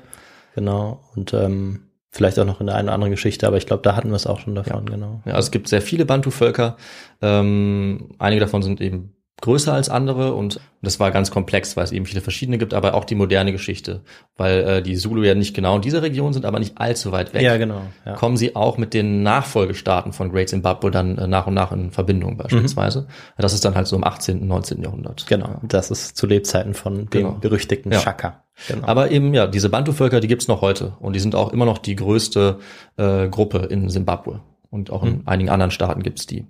Genau. 0.54 1.00
Und 1.14 1.32
ähm, 1.32 1.89
vielleicht 2.10 2.38
auch 2.38 2.44
noch 2.44 2.60
in 2.60 2.66
der 2.66 2.76
einen 2.76 2.88
oder 2.88 2.94
anderen 2.94 3.12
Geschichte, 3.12 3.46
aber 3.46 3.56
ich 3.56 3.66
glaube, 3.66 3.82
da 3.82 3.94
hatten 3.94 4.08
wir 4.08 4.16
es 4.16 4.26
auch 4.26 4.40
schon 4.40 4.54
davon, 4.54 4.86
ja. 4.86 4.94
genau. 4.94 5.22
Ja, 5.24 5.34
also 5.34 5.46
es 5.46 5.50
gibt 5.50 5.68
sehr 5.68 5.82
viele 5.82 6.04
Bantu-Völker. 6.04 6.76
Ähm, 7.22 8.10
einige 8.18 8.40
davon 8.40 8.62
sind 8.62 8.80
eben 8.80 9.14
größer 9.40 9.72
als 9.72 9.88
andere 9.88 10.34
und 10.34 10.60
das 10.82 10.98
war 10.98 11.10
ganz 11.10 11.30
komplex, 11.30 11.76
weil 11.76 11.84
es 11.84 11.92
eben 11.92 12.06
viele 12.06 12.20
verschiedene 12.20 12.58
gibt, 12.58 12.74
aber 12.74 12.94
auch 12.94 13.04
die 13.04 13.14
moderne 13.14 13.52
Geschichte, 13.52 14.00
weil 14.36 14.60
äh, 14.60 14.82
die 14.82 14.96
Zulu 14.96 15.22
ja 15.22 15.34
nicht 15.34 15.54
genau 15.54 15.76
in 15.76 15.82
dieser 15.82 16.02
Region 16.02 16.32
sind, 16.32 16.44
aber 16.44 16.58
nicht 16.58 16.78
allzu 16.78 17.12
weit 17.12 17.34
weg. 17.34 17.42
Ja, 17.42 17.56
genau. 17.56 17.82
Ja. 18.06 18.14
Kommen 18.14 18.36
sie 18.36 18.56
auch 18.56 18.78
mit 18.78 18.94
den 18.94 19.22
Nachfolgestaaten 19.22 20.12
von 20.12 20.30
Great 20.30 20.48
Zimbabwe 20.48 20.90
dann 20.90 21.18
äh, 21.18 21.26
nach 21.26 21.46
und 21.46 21.54
nach 21.54 21.72
in 21.72 21.90
Verbindung 21.90 22.36
beispielsweise. 22.36 23.02
Mhm. 23.02 23.06
Das 23.38 23.52
ist 23.52 23.64
dann 23.64 23.74
halt 23.74 23.86
so 23.86 23.96
im 23.96 24.04
18., 24.04 24.46
19. 24.46 24.82
Jahrhundert. 24.82 25.26
Genau, 25.26 25.46
ja. 25.46 25.60
das 25.64 25.90
ist 25.90 26.16
zu 26.16 26.26
Lebzeiten 26.26 26.74
von 26.74 26.96
dem 26.96 27.10
genau. 27.10 27.32
berüchtigten 27.32 27.92
ja. 27.92 28.00
Shaka. 28.00 28.44
Genau. 28.68 28.86
Aber 28.86 29.10
eben, 29.10 29.32
ja, 29.34 29.46
diese 29.46 29.68
Bantu-Völker, 29.68 30.20
die 30.20 30.28
gibt's 30.28 30.48
noch 30.48 30.60
heute 30.60 30.94
und 31.00 31.14
die 31.14 31.20
sind 31.20 31.34
auch 31.34 31.52
immer 31.52 31.64
noch 31.64 31.78
die 31.78 31.96
größte 31.96 32.58
äh, 32.96 33.28
Gruppe 33.28 33.66
in 33.70 33.88
Simbabwe 33.88 34.40
und 34.70 34.90
auch 34.90 35.02
in 35.02 35.18
mhm. 35.18 35.22
einigen 35.26 35.50
anderen 35.50 35.70
Staaten 35.70 36.02
gibt's 36.02 36.26
die. 36.26 36.46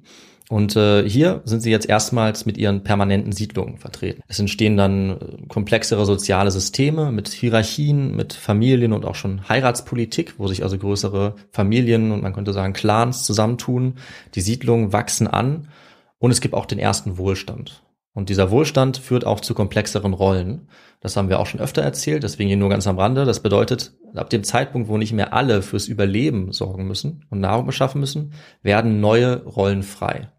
Und 0.50 0.74
äh, 0.74 1.08
hier 1.08 1.42
sind 1.44 1.60
sie 1.60 1.70
jetzt 1.70 1.88
erstmals 1.88 2.44
mit 2.44 2.58
ihren 2.58 2.82
permanenten 2.82 3.30
Siedlungen 3.30 3.78
vertreten. 3.78 4.20
Es 4.26 4.40
entstehen 4.40 4.76
dann 4.76 5.10
äh, 5.10 5.46
komplexere 5.46 6.04
soziale 6.04 6.50
Systeme 6.50 7.12
mit 7.12 7.28
Hierarchien, 7.28 8.16
mit 8.16 8.32
Familien 8.32 8.92
und 8.92 9.04
auch 9.04 9.14
schon 9.14 9.48
Heiratspolitik, 9.48 10.34
wo 10.38 10.48
sich 10.48 10.64
also 10.64 10.76
größere 10.76 11.36
Familien 11.52 12.10
und 12.10 12.24
man 12.24 12.32
könnte 12.32 12.52
sagen 12.52 12.72
Clans 12.72 13.24
zusammentun. 13.24 13.94
Die 14.34 14.40
Siedlungen 14.40 14.92
wachsen 14.92 15.28
an 15.28 15.68
und 16.18 16.32
es 16.32 16.40
gibt 16.40 16.54
auch 16.54 16.66
den 16.66 16.80
ersten 16.80 17.16
Wohlstand. 17.16 17.84
Und 18.12 18.28
dieser 18.28 18.50
Wohlstand 18.50 18.98
führt 18.98 19.24
auch 19.24 19.38
zu 19.38 19.54
komplexeren 19.54 20.14
Rollen. 20.14 20.66
Das 21.00 21.16
haben 21.16 21.28
wir 21.28 21.38
auch 21.38 21.46
schon 21.46 21.60
öfter 21.60 21.82
erzählt, 21.82 22.24
deswegen 22.24 22.48
hier 22.48 22.56
nur 22.56 22.70
ganz 22.70 22.88
am 22.88 22.98
Rande. 22.98 23.24
Das 23.24 23.38
bedeutet, 23.38 23.92
ab 24.16 24.30
dem 24.30 24.42
Zeitpunkt, 24.42 24.88
wo 24.88 24.98
nicht 24.98 25.12
mehr 25.12 25.32
alle 25.32 25.62
fürs 25.62 25.86
Überleben 25.86 26.50
sorgen 26.50 26.88
müssen 26.88 27.24
und 27.30 27.38
Nahrung 27.38 27.66
beschaffen 27.66 28.00
müssen, 28.00 28.32
werden 28.64 29.00
neue 29.00 29.44
Rollen 29.44 29.84
frei. 29.84 30.32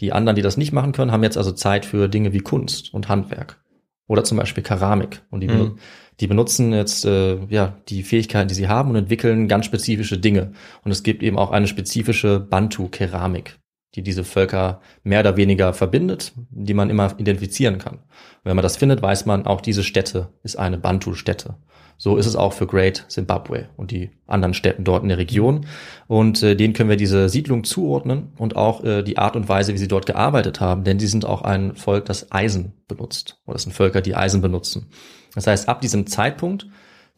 Die 0.00 0.12
anderen, 0.12 0.36
die 0.36 0.42
das 0.42 0.56
nicht 0.56 0.72
machen 0.72 0.92
können, 0.92 1.12
haben 1.12 1.22
jetzt 1.22 1.38
also 1.38 1.52
Zeit 1.52 1.86
für 1.86 2.08
Dinge 2.08 2.32
wie 2.32 2.40
Kunst 2.40 2.92
und 2.92 3.08
Handwerk 3.08 3.58
oder 4.06 4.24
zum 4.24 4.38
Beispiel 4.38 4.62
Keramik. 4.62 5.22
Und 5.30 5.40
die, 5.40 5.48
mhm. 5.48 5.78
die 6.20 6.26
benutzen 6.26 6.72
jetzt 6.72 7.04
äh, 7.04 7.38
ja 7.48 7.76
die 7.88 8.02
Fähigkeiten, 8.02 8.48
die 8.48 8.54
sie 8.54 8.68
haben 8.68 8.90
und 8.90 8.96
entwickeln 8.96 9.48
ganz 9.48 9.66
spezifische 9.66 10.18
Dinge. 10.18 10.52
Und 10.84 10.90
es 10.90 11.02
gibt 11.02 11.22
eben 11.22 11.38
auch 11.38 11.50
eine 11.50 11.66
spezifische 11.66 12.40
Bantu-Keramik, 12.40 13.58
die 13.94 14.02
diese 14.02 14.24
Völker 14.24 14.80
mehr 15.02 15.20
oder 15.20 15.36
weniger 15.36 15.72
verbindet, 15.72 16.32
die 16.50 16.74
man 16.74 16.90
immer 16.90 17.14
identifizieren 17.18 17.78
kann. 17.78 17.94
Und 17.94 18.44
wenn 18.44 18.56
man 18.56 18.62
das 18.62 18.76
findet, 18.76 19.02
weiß 19.02 19.26
man, 19.26 19.46
auch 19.46 19.60
diese 19.60 19.82
Stätte 19.82 20.28
ist 20.42 20.56
eine 20.56 20.78
Bantu-Stätte. 20.78 21.56
So 21.98 22.16
ist 22.16 22.26
es 22.26 22.36
auch 22.36 22.52
für 22.52 22.66
Great 22.66 23.06
Zimbabwe 23.08 23.68
und 23.76 23.90
die 23.90 24.10
anderen 24.26 24.54
Städten 24.54 24.84
dort 24.84 25.02
in 25.02 25.08
der 25.08 25.18
Region. 25.18 25.66
Und 26.08 26.42
äh, 26.42 26.54
denen 26.54 26.74
können 26.74 26.90
wir 26.90 26.96
diese 26.96 27.28
Siedlung 27.28 27.64
zuordnen 27.64 28.32
und 28.36 28.56
auch 28.56 28.84
äh, 28.84 29.02
die 29.02 29.18
Art 29.18 29.34
und 29.34 29.48
Weise, 29.48 29.72
wie 29.72 29.78
sie 29.78 29.88
dort 29.88 30.06
gearbeitet 30.06 30.60
haben, 30.60 30.84
denn 30.84 30.98
sie 30.98 31.06
sind 31.06 31.24
auch 31.24 31.42
ein 31.42 31.74
Volk, 31.74 32.04
das 32.04 32.30
Eisen 32.32 32.74
benutzt. 32.86 33.40
Oder 33.46 33.54
das 33.54 33.62
sind 33.62 33.72
Völker, 33.72 34.02
die 34.02 34.14
Eisen 34.14 34.42
benutzen. 34.42 34.90
Das 35.34 35.46
heißt, 35.46 35.68
ab 35.68 35.80
diesem 35.80 36.06
Zeitpunkt, 36.06 36.66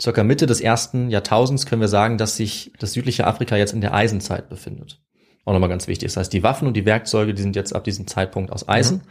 circa 0.00 0.22
Mitte 0.22 0.46
des 0.46 0.60
ersten 0.60 1.10
Jahrtausends, 1.10 1.66
können 1.66 1.80
wir 1.80 1.88
sagen, 1.88 2.18
dass 2.18 2.36
sich 2.36 2.72
das 2.78 2.92
südliche 2.92 3.26
Afrika 3.26 3.56
jetzt 3.56 3.72
in 3.72 3.80
der 3.80 3.94
Eisenzeit 3.94 4.48
befindet. 4.48 5.00
Auch 5.44 5.52
nochmal 5.52 5.70
ganz 5.70 5.88
wichtig. 5.88 6.08
Das 6.08 6.16
heißt, 6.16 6.32
die 6.32 6.42
Waffen 6.42 6.68
und 6.68 6.74
die 6.74 6.84
Werkzeuge, 6.84 7.34
die 7.34 7.42
sind 7.42 7.56
jetzt 7.56 7.74
ab 7.74 7.82
diesem 7.82 8.06
Zeitpunkt 8.06 8.52
aus 8.52 8.68
Eisen. 8.68 8.98
Mhm. 8.98 9.02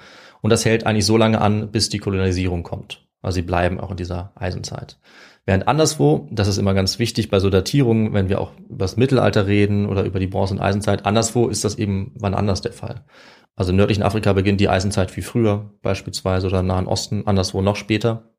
Und 0.42 0.50
das 0.52 0.66
hält 0.66 0.86
eigentlich 0.86 1.06
so 1.06 1.18
lange 1.18 1.42
an, 1.42 1.72
bis 1.72 1.90
die 1.90 1.98
Kolonialisierung 1.98 2.64
kommt. 2.64 3.08
Also 3.22 3.36
sie 3.36 3.42
bleiben 3.42 3.80
auch 3.80 3.92
in 3.92 3.98
dieser 3.98 4.32
Eisenzeit. 4.36 5.00
Während 5.48 5.70
anderswo, 5.70 6.28
das 6.30 6.50
ist 6.50 6.58
immer 6.58 6.74
ganz 6.74 7.00
wichtig 7.00 7.30
bei 7.30 7.40
so 7.40 7.50
Datierungen, 7.50 8.14
wenn 8.14 8.28
wir 8.28 8.42
auch 8.42 8.52
über 8.70 8.84
das 8.84 8.98
Mittelalter 8.98 9.48
reden 9.48 9.88
oder 9.88 10.04
über 10.04 10.20
die 10.20 10.28
Bronze- 10.28 10.54
und 10.54 10.60
Eisenzeit, 10.60 11.06
anderswo 11.06 11.48
ist 11.48 11.64
das 11.64 11.76
eben 11.76 12.12
wann 12.16 12.34
anders 12.34 12.60
der 12.60 12.74
Fall. 12.74 13.06
Also 13.56 13.72
im 13.72 13.78
nördlichen 13.78 14.04
Afrika 14.04 14.34
beginnt 14.34 14.60
die 14.60 14.68
Eisenzeit 14.68 15.10
viel 15.10 15.24
früher 15.24 15.72
beispielsweise 15.82 16.48
oder 16.48 16.60
im 16.60 16.68
Nahen 16.68 16.86
Osten, 16.86 17.26
anderswo 17.26 17.62
noch 17.62 17.78
später. 17.78 18.34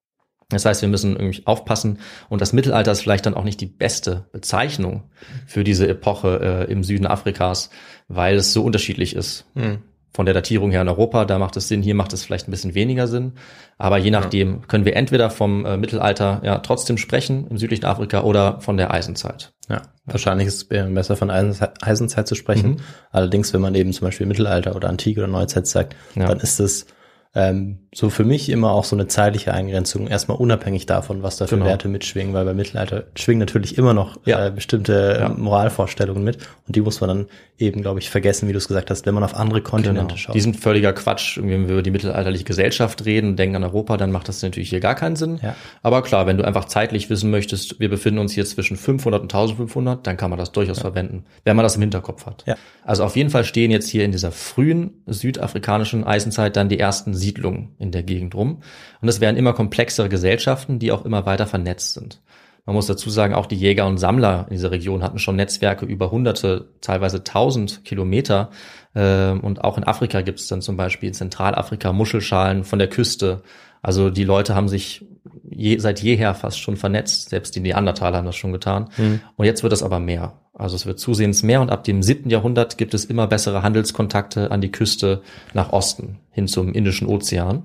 Das 0.50 0.66
heißt, 0.66 0.82
wir 0.82 0.90
müssen 0.90 1.16
irgendwie 1.16 1.46
aufpassen 1.46 1.98
und 2.28 2.42
das 2.42 2.52
Mittelalter 2.52 2.92
ist 2.92 3.00
vielleicht 3.00 3.24
dann 3.24 3.34
auch 3.34 3.44
nicht 3.44 3.62
die 3.62 3.66
beste 3.66 4.28
Bezeichnung 4.32 5.04
für 5.46 5.64
diese 5.64 5.88
Epoche 5.88 6.66
äh, 6.68 6.70
im 6.70 6.84
Süden 6.84 7.06
Afrikas, 7.06 7.70
weil 8.08 8.36
es 8.36 8.52
so 8.52 8.62
unterschiedlich 8.62 9.16
ist. 9.16 9.46
Mhm. 9.54 9.78
Von 10.18 10.26
der 10.26 10.34
Datierung 10.34 10.72
her 10.72 10.82
in 10.82 10.88
Europa, 10.88 11.24
da 11.26 11.38
macht 11.38 11.56
es 11.56 11.68
Sinn, 11.68 11.80
hier 11.80 11.94
macht 11.94 12.12
es 12.12 12.24
vielleicht 12.24 12.48
ein 12.48 12.50
bisschen 12.50 12.74
weniger 12.74 13.06
Sinn. 13.06 13.34
Aber 13.76 13.98
je 13.98 14.10
nachdem 14.10 14.66
können 14.66 14.84
wir 14.84 14.96
entweder 14.96 15.30
vom 15.30 15.64
äh, 15.64 15.76
Mittelalter 15.76 16.40
ja 16.42 16.58
trotzdem 16.58 16.98
sprechen 16.98 17.46
im 17.48 17.56
südlichen 17.56 17.84
Afrika 17.84 18.22
oder 18.22 18.60
von 18.60 18.76
der 18.76 18.92
Eisenzeit. 18.92 19.52
Ja, 19.68 19.82
wahrscheinlich 20.06 20.48
ist 20.48 20.56
es 20.56 20.64
besser 20.92 21.14
von 21.14 21.30
Eisenzeit, 21.30 21.70
Eisenzeit 21.82 22.26
zu 22.26 22.34
sprechen. 22.34 22.70
Mhm. 22.70 22.76
Allerdings, 23.12 23.54
wenn 23.54 23.60
man 23.60 23.76
eben 23.76 23.92
zum 23.92 24.08
Beispiel 24.08 24.26
Mittelalter 24.26 24.74
oder 24.74 24.88
Antike 24.88 25.20
oder 25.20 25.28
Neuzeit 25.28 25.68
sagt, 25.68 25.94
Ja. 26.16 26.26
dann 26.26 26.40
ist 26.40 26.58
es 26.58 26.86
ähm, 27.34 27.80
so 27.94 28.10
für 28.10 28.24
mich 28.24 28.48
immer 28.48 28.72
auch 28.72 28.84
so 28.84 28.96
eine 28.96 29.06
zeitliche 29.06 29.52
Eingrenzung, 29.52 30.08
erstmal 30.08 30.38
unabhängig 30.38 30.86
davon, 30.86 31.22
was 31.22 31.36
da 31.36 31.46
für 31.46 31.56
Genau. 31.56 31.66
Werte 31.66 31.88
mitschwingen, 31.88 32.32
weil 32.34 32.44
beim 32.44 32.56
Mittelalter 32.56 33.04
schwingen 33.16 33.40
natürlich 33.40 33.76
immer 33.78 33.94
noch 33.94 34.18
Ja. 34.24 34.46
äh, 34.46 34.50
bestimmte 34.50 35.18
Ja. 35.20 35.28
Moralvorstellungen 35.28 36.24
mit 36.24 36.38
und 36.66 36.76
die 36.76 36.80
muss 36.80 37.00
man 37.00 37.08
dann 37.08 37.26
eben, 37.58 37.82
glaube 37.82 37.98
ich, 37.98 38.08
vergessen, 38.10 38.48
wie 38.48 38.52
du 38.52 38.58
es 38.58 38.68
gesagt 38.68 38.90
hast, 38.90 39.04
wenn 39.04 39.14
man 39.14 39.24
auf 39.24 39.34
andere 39.34 39.60
Kontinente 39.62 40.16
schaut. 40.16 40.26
Genau. 40.26 40.32
Die 40.34 40.40
sind 40.40 40.56
völliger 40.56 40.92
Quatsch. 40.92 41.38
Wenn 41.38 41.66
wir 41.66 41.74
über 41.74 41.82
die 41.82 41.90
mittelalterliche 41.90 42.44
Gesellschaft 42.44 43.04
reden 43.04 43.30
und 43.30 43.36
denken 43.36 43.56
an 43.56 43.64
Europa, 43.64 43.96
dann 43.96 44.12
macht 44.12 44.28
das 44.28 44.40
natürlich 44.42 44.70
hier 44.70 44.80
gar 44.80 44.94
keinen 44.94 45.16
Sinn. 45.16 45.40
Ja. 45.42 45.56
Aber 45.82 46.02
klar, 46.02 46.26
wenn 46.26 46.36
du 46.38 46.44
einfach 46.44 46.66
zeitlich 46.66 47.10
wissen 47.10 47.30
möchtest, 47.30 47.80
wir 47.80 47.88
befinden 47.90 48.20
uns 48.20 48.32
hier 48.32 48.44
zwischen 48.46 48.76
500 48.76 49.22
und 49.22 49.32
1500, 49.34 50.06
dann 50.06 50.16
kann 50.16 50.30
man 50.30 50.38
das 50.38 50.52
durchaus 50.52 50.78
verwenden, 50.78 51.24
wenn 51.44 51.56
man 51.56 51.64
das 51.64 51.74
im 51.76 51.82
Hinterkopf 51.82 52.26
hat. 52.26 52.44
Also 52.84 53.02
auf 53.04 53.16
jeden 53.16 53.30
Fall 53.30 53.44
stehen 53.44 53.70
jetzt 53.72 53.88
hier 53.88 54.04
in 54.04 54.12
dieser 54.12 54.30
frühen 54.30 55.02
südafrikanischen 55.06 56.04
Eisenzeit 56.04 56.56
dann 56.56 56.68
die 56.68 56.78
ersten 56.78 57.14
Siedlungen 57.18 57.74
in 57.78 57.90
der 57.90 58.02
Gegend 58.02 58.34
rum. 58.34 58.62
Und 59.02 59.08
es 59.08 59.20
werden 59.20 59.36
immer 59.36 59.52
komplexere 59.52 60.08
Gesellschaften, 60.08 60.78
die 60.78 60.92
auch 60.92 61.04
immer 61.04 61.26
weiter 61.26 61.46
vernetzt 61.46 61.94
sind. 61.94 62.20
Man 62.64 62.74
muss 62.74 62.86
dazu 62.86 63.08
sagen, 63.08 63.32
auch 63.32 63.46
die 63.46 63.56
Jäger 63.56 63.86
und 63.86 63.96
Sammler 63.96 64.44
in 64.48 64.54
dieser 64.54 64.70
Region 64.70 65.02
hatten 65.02 65.18
schon 65.18 65.36
Netzwerke 65.36 65.86
über 65.86 66.10
hunderte, 66.10 66.68
teilweise 66.82 67.24
tausend 67.24 67.82
Kilometer. 67.84 68.50
Ähm, 68.94 69.40
Und 69.40 69.64
auch 69.64 69.78
in 69.78 69.84
Afrika 69.84 70.20
gibt 70.20 70.38
es 70.38 70.48
dann 70.48 70.60
zum 70.60 70.76
Beispiel 70.76 71.08
in 71.08 71.14
Zentralafrika 71.14 71.94
Muschelschalen 71.94 72.64
von 72.64 72.78
der 72.78 72.88
Küste. 72.88 73.42
Also 73.82 74.10
die 74.10 74.24
Leute 74.24 74.54
haben 74.54 74.68
sich 74.68 75.04
je, 75.48 75.78
seit 75.78 76.00
jeher 76.02 76.34
fast 76.34 76.60
schon 76.60 76.76
vernetzt. 76.76 77.30
Selbst 77.30 77.54
die 77.56 77.60
Neandertaler 77.60 78.18
haben 78.18 78.26
das 78.26 78.36
schon 78.36 78.52
getan. 78.52 78.90
Und 79.36 79.44
jetzt 79.46 79.62
wird 79.62 79.72
es 79.72 79.82
aber 79.82 80.00
mehr. 80.00 80.34
Also 80.54 80.74
es 80.74 80.86
wird 80.86 80.98
zusehends 80.98 81.42
mehr 81.42 81.60
und 81.60 81.70
ab 81.70 81.84
dem 81.84 82.02
siebten 82.02 82.30
Jahrhundert 82.30 82.78
gibt 82.78 82.92
es 82.92 83.04
immer 83.04 83.28
bessere 83.28 83.62
Handelskontakte 83.62 84.50
an 84.50 84.60
die 84.60 84.72
Küste 84.72 85.22
nach 85.54 85.72
Osten 85.72 86.18
hin 86.30 86.48
zum 86.48 86.72
Indischen 86.72 87.06
Ozean. 87.06 87.64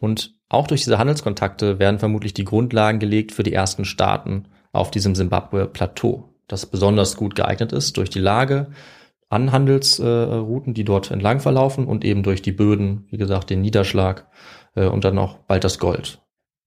Und 0.00 0.34
auch 0.48 0.66
durch 0.66 0.82
diese 0.82 0.98
Handelskontakte 0.98 1.78
werden 1.78 1.98
vermutlich 1.98 2.32
die 2.32 2.44
Grundlagen 2.44 2.98
gelegt 2.98 3.32
für 3.32 3.42
die 3.42 3.52
ersten 3.52 3.84
Staaten 3.84 4.46
auf 4.72 4.90
diesem 4.90 5.14
Simbabwe-Plateau, 5.14 6.30
das 6.48 6.64
besonders 6.66 7.16
gut 7.16 7.34
geeignet 7.34 7.72
ist 7.72 7.98
durch 7.98 8.08
die 8.08 8.20
Lage 8.20 8.68
an 9.28 9.52
Handelsrouten, 9.52 10.74
die 10.74 10.84
dort 10.84 11.10
entlang 11.10 11.40
verlaufen 11.40 11.86
und 11.86 12.04
eben 12.04 12.22
durch 12.22 12.42
die 12.42 12.52
Böden, 12.52 13.06
wie 13.10 13.18
gesagt, 13.18 13.50
den 13.50 13.60
Niederschlag 13.60 14.26
äh, 14.74 14.86
und 14.86 15.04
dann 15.04 15.18
auch 15.18 15.38
bald 15.38 15.64
das 15.64 15.78
Gold. 15.78 16.20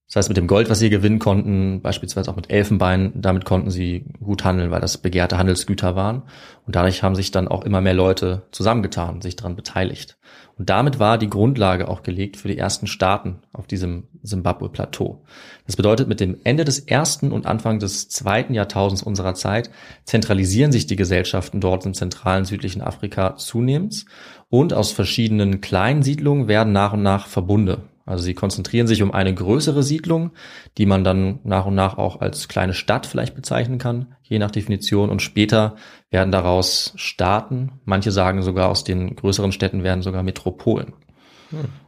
Das 0.06 0.16
heißt, 0.16 0.28
mit 0.28 0.36
dem 0.36 0.46
Gold, 0.46 0.68
was 0.68 0.78
sie 0.78 0.90
gewinnen 0.90 1.18
konnten, 1.18 1.80
beispielsweise 1.80 2.30
auch 2.30 2.36
mit 2.36 2.50
Elfenbein, 2.50 3.12
damit 3.16 3.46
konnten 3.46 3.70
sie 3.70 4.04
gut 4.22 4.44
handeln, 4.44 4.70
weil 4.70 4.82
das 4.82 4.98
begehrte 4.98 5.38
Handelsgüter 5.38 5.96
waren. 5.96 6.22
Und 6.66 6.76
dadurch 6.76 7.02
haben 7.02 7.16
sich 7.16 7.30
dann 7.30 7.48
auch 7.48 7.64
immer 7.64 7.80
mehr 7.80 7.94
Leute 7.94 8.42
zusammengetan, 8.52 9.22
sich 9.22 9.34
daran 9.34 9.56
beteiligt. 9.56 10.18
Und 10.56 10.70
damit 10.70 10.98
war 10.98 11.16
die 11.16 11.30
Grundlage 11.30 11.88
auch 11.88 12.02
gelegt 12.02 12.36
für 12.36 12.48
die 12.48 12.58
ersten 12.58 12.86
Staaten 12.86 13.40
auf 13.52 13.66
diesem 13.66 14.08
Simbabwe-Plateau. 14.22 15.24
Das 15.66 15.74
bedeutet, 15.74 16.06
mit 16.06 16.20
dem 16.20 16.36
Ende 16.44 16.64
des 16.64 16.80
ersten 16.80 17.32
und 17.32 17.46
Anfang 17.46 17.78
des 17.78 18.08
zweiten 18.08 18.52
Jahrtausends 18.52 19.02
unserer 19.02 19.34
Zeit 19.34 19.70
zentralisieren 20.04 20.70
sich 20.70 20.86
die 20.86 20.96
Gesellschaften 20.96 21.60
dort 21.60 21.86
im 21.86 21.94
zentralen 21.94 22.44
südlichen 22.44 22.82
Afrika 22.82 23.36
zunehmend 23.36 24.04
und 24.50 24.74
aus 24.74 24.92
verschiedenen 24.92 25.60
kleinen 25.62 26.02
Siedlungen 26.02 26.46
werden 26.46 26.72
nach 26.72 26.92
und 26.92 27.02
nach 27.02 27.26
Verbunde. 27.26 27.82
Also 28.06 28.24
sie 28.24 28.34
konzentrieren 28.34 28.86
sich 28.86 29.02
um 29.02 29.12
eine 29.12 29.32
größere 29.32 29.82
Siedlung, 29.82 30.32
die 30.76 30.86
man 30.86 31.04
dann 31.04 31.40
nach 31.44 31.66
und 31.66 31.74
nach 31.74 31.96
auch 31.96 32.20
als 32.20 32.48
kleine 32.48 32.74
Stadt 32.74 33.06
vielleicht 33.06 33.34
bezeichnen 33.34 33.78
kann, 33.78 34.14
je 34.22 34.38
nach 34.38 34.50
Definition. 34.50 35.10
Und 35.10 35.22
später 35.22 35.76
werden 36.10 36.32
daraus 36.32 36.92
Staaten, 36.96 37.80
manche 37.84 38.10
sagen 38.10 38.42
sogar 38.42 38.68
aus 38.68 38.84
den 38.84 39.16
größeren 39.16 39.52
Städten 39.52 39.82
werden 39.82 40.02
sogar 40.02 40.22
Metropolen. 40.22 40.92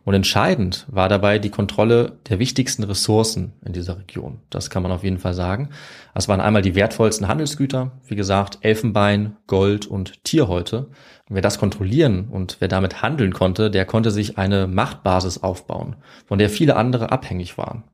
Und 0.05 0.15
entscheidend 0.15 0.87
war 0.89 1.09
dabei 1.09 1.39
die 1.39 1.51
Kontrolle 1.51 2.19
der 2.29 2.39
wichtigsten 2.39 2.85
Ressourcen 2.85 3.55
in 3.65 3.73
dieser 3.73 3.99
Region. 3.99 4.41
Das 4.51 4.71
kann 4.71 4.83
man 4.83 4.93
auf 4.93 5.03
jeden 5.03 5.19
Fall 5.19 5.35
sagen. 5.35 5.71
Es 6.15 6.29
waren 6.29 6.41
einmal 6.41 6.63
die 6.63 6.75
wertvollsten 6.75 7.29
Handelsgüter, 7.29 7.93
wie 8.07 8.17
gesagt, 8.17 8.59
Elfenbein, 8.61 9.37
Gold 9.47 9.87
und 9.87 10.23
Tierhäute. 10.25 10.89
Und 11.29 11.35
wer 11.35 11.43
das 11.43 11.59
kontrollieren 11.59 12.29
und 12.29 12.57
wer 12.61 12.69
damit 12.69 13.03
handeln 13.03 13.33
konnte, 13.33 13.71
der 13.71 13.85
konnte 13.85 14.11
sich 14.11 14.39
eine 14.39 14.67
Machtbasis 14.67 15.43
aufbauen, 15.43 15.97
von 16.27 16.39
der 16.39 16.51
viele 16.51 16.77
andere 16.77 17.11
abhängig 17.11 17.59
waren. 17.59 17.85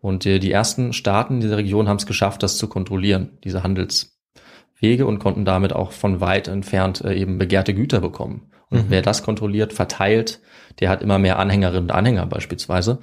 Und 0.00 0.26
äh, 0.26 0.38
die 0.38 0.52
ersten 0.52 0.92
Staaten 0.92 1.40
dieser 1.40 1.56
Region 1.56 1.88
haben 1.88 1.96
es 1.96 2.06
geschafft, 2.06 2.42
das 2.42 2.58
zu 2.58 2.68
kontrollieren, 2.68 3.38
diese 3.44 3.62
Handelswege 3.62 5.06
und 5.06 5.20
konnten 5.20 5.44
damit 5.44 5.72
auch 5.72 5.92
von 5.92 6.20
weit 6.20 6.48
entfernt 6.48 7.02
äh, 7.02 7.14
eben 7.14 7.38
begehrte 7.38 7.72
Güter 7.72 8.00
bekommen. 8.00 8.48
Und 8.72 8.88
wer 8.88 9.02
das 9.02 9.22
kontrolliert, 9.22 9.74
verteilt, 9.74 10.40
der 10.80 10.88
hat 10.88 11.02
immer 11.02 11.18
mehr 11.18 11.38
Anhängerinnen 11.38 11.84
und 11.84 11.92
Anhänger 11.92 12.26
beispielsweise. 12.26 12.98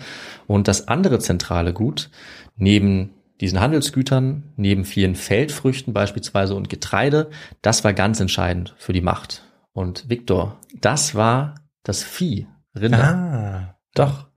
Und 0.47 0.67
das 0.67 0.88
andere 0.88 1.20
zentrale 1.20 1.74
Gut, 1.74 2.09
neben 2.55 3.11
diesen 3.41 3.59
Handelsgütern, 3.59 4.43
neben 4.57 4.84
vielen 4.84 5.15
Feldfrüchten 5.15 5.93
beispielsweise 5.93 6.55
und 6.55 6.70
Getreide, 6.70 7.30
das 7.61 7.84
war 7.84 7.93
ganz 7.93 8.20
entscheidend 8.20 8.76
für 8.78 8.93
die 8.93 9.01
Macht. 9.01 9.43
Und 9.72 10.09
Viktor, 10.09 10.57
das 10.82 11.15
war 11.15 11.55
das 11.84 12.03
Vieh, 12.03 12.47
Rinder. 12.76 13.03
Ah, 13.03 13.76
doch. 13.95 14.28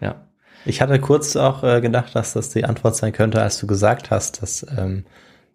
Ja. 0.00 0.26
Ich 0.66 0.82
hatte 0.82 0.98
kurz 1.00 1.36
auch 1.36 1.64
äh, 1.64 1.80
gedacht, 1.80 2.14
dass 2.14 2.34
das 2.34 2.50
die 2.50 2.64
Antwort 2.64 2.96
sein 2.96 3.12
könnte, 3.12 3.40
als 3.40 3.58
du 3.58 3.66
gesagt 3.66 4.10
hast, 4.10 4.42
dass 4.42 4.66
ähm, 4.76 5.06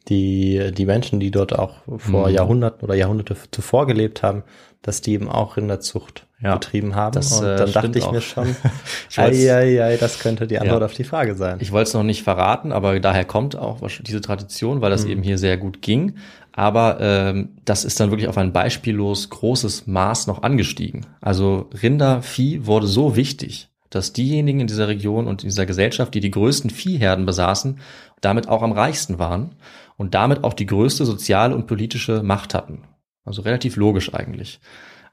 die, 0.08 0.72
die 0.76 0.86
Menschen, 0.86 1.20
die 1.20 1.32
dort 1.32 1.58
auch 1.58 1.82
vor 1.98 2.28
Mhm. 2.28 2.34
Jahrhunderten 2.34 2.84
oder 2.84 2.96
Jahrhunderte 2.96 3.36
zuvor 3.52 3.88
gelebt 3.88 4.24
haben, 4.24 4.44
dass 4.86 5.02
die 5.02 5.14
eben 5.14 5.28
auch 5.30 5.58
Rinderzucht 5.58 6.28
Ja, 6.40 6.54
betrieben 6.54 6.94
haben. 6.94 7.14
das, 7.16 7.32
Und 7.40 7.48
äh, 7.48 7.56
dann 7.58 7.72
dachte 7.72 7.98
ich 7.98 8.12
mir 8.12 8.20
auch. 8.20 8.22
schon, 8.22 8.56
Ich 9.10 9.18
ei, 9.18 9.52
ei, 9.52 9.84
ei, 9.84 9.98
das 9.98 10.20
könnte 10.20 10.46
die 10.46 10.60
Antwort 10.60 10.82
Ja. 10.82 10.86
auf 10.86 10.94
die 10.94 11.04
Frage 11.04 11.34
sein. 11.34 11.58
Ich 11.60 11.72
wollte 11.72 11.88
es 11.88 11.94
noch 11.96 12.04
nicht 12.04 12.22
verraten, 12.22 12.72
aber 12.72 13.00
daher 13.00 13.26
kommt 13.26 13.56
auch 13.56 13.80
diese 14.02 14.22
Tradition, 14.22 14.82
weil 14.82 14.92
das 14.92 15.06
eben 15.06 15.24
hier 15.24 15.40
sehr 15.40 15.58
gut 15.58 15.82
ging. 15.82 16.18
Aber 16.52 16.98
ähm, 17.02 17.50
das 17.66 17.84
ist 17.84 18.00
dann 18.00 18.12
wirklich 18.12 18.28
auf 18.30 18.38
ein 18.38 18.54
beispiellos 18.54 19.30
großes 19.32 19.88
Maß 19.88 20.28
noch 20.28 20.44
angestiegen. 20.44 21.06
Also 21.20 21.68
Rindervieh 21.82 22.66
wurde 22.68 22.86
so 22.88 23.16
wichtig, 23.16 23.70
dass 23.90 24.14
diejenigen 24.14 24.60
in 24.60 24.68
dieser 24.68 24.88
Region 24.88 25.26
und 25.26 25.42
in 25.44 25.50
dieser 25.50 25.66
Gesellschaft, 25.66 26.14
die 26.14 26.20
die 26.20 26.32
größten 26.32 26.70
Viehherden 26.70 27.26
besaßen, 27.26 27.80
damit 28.22 28.48
auch 28.50 28.62
am 28.62 28.72
reichsten 28.72 29.18
waren 29.20 29.56
und 29.98 30.14
damit 30.14 30.44
auch 30.44 30.54
die 30.54 30.66
größte 30.68 31.06
soziale 31.06 31.56
und 31.56 31.66
politische 31.68 32.22
Macht 32.22 32.54
hatten. 32.54 32.84
Also 33.26 33.42
relativ 33.42 33.76
logisch 33.76 34.14
eigentlich. 34.14 34.60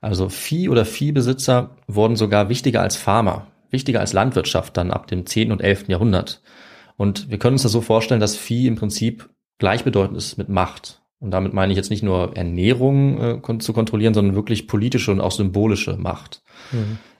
Also 0.00 0.28
Vieh- 0.28 0.68
oder 0.68 0.84
Viehbesitzer 0.84 1.76
wurden 1.86 2.16
sogar 2.16 2.48
wichtiger 2.48 2.82
als 2.82 2.96
Farmer, 2.96 3.46
wichtiger 3.70 4.00
als 4.00 4.12
Landwirtschaft 4.12 4.76
dann 4.76 4.90
ab 4.90 5.06
dem 5.06 5.26
10. 5.26 5.50
und 5.52 5.62
11. 5.62 5.88
Jahrhundert. 5.88 6.42
Und 6.96 7.30
wir 7.30 7.38
können 7.38 7.54
uns 7.54 7.62
das 7.62 7.72
so 7.72 7.80
vorstellen, 7.80 8.20
dass 8.20 8.36
Vieh 8.36 8.66
im 8.66 8.76
Prinzip 8.76 9.30
gleichbedeutend 9.58 10.18
ist 10.18 10.36
mit 10.36 10.48
Macht. 10.48 11.00
Und 11.20 11.30
damit 11.30 11.54
meine 11.54 11.72
ich 11.72 11.76
jetzt 11.76 11.90
nicht 11.90 12.02
nur 12.02 12.36
Ernährung 12.36 13.40
äh, 13.40 13.58
zu 13.60 13.72
kontrollieren, 13.72 14.12
sondern 14.12 14.34
wirklich 14.34 14.66
politische 14.66 15.12
und 15.12 15.20
auch 15.20 15.30
symbolische 15.30 15.96
Macht. 15.96 16.42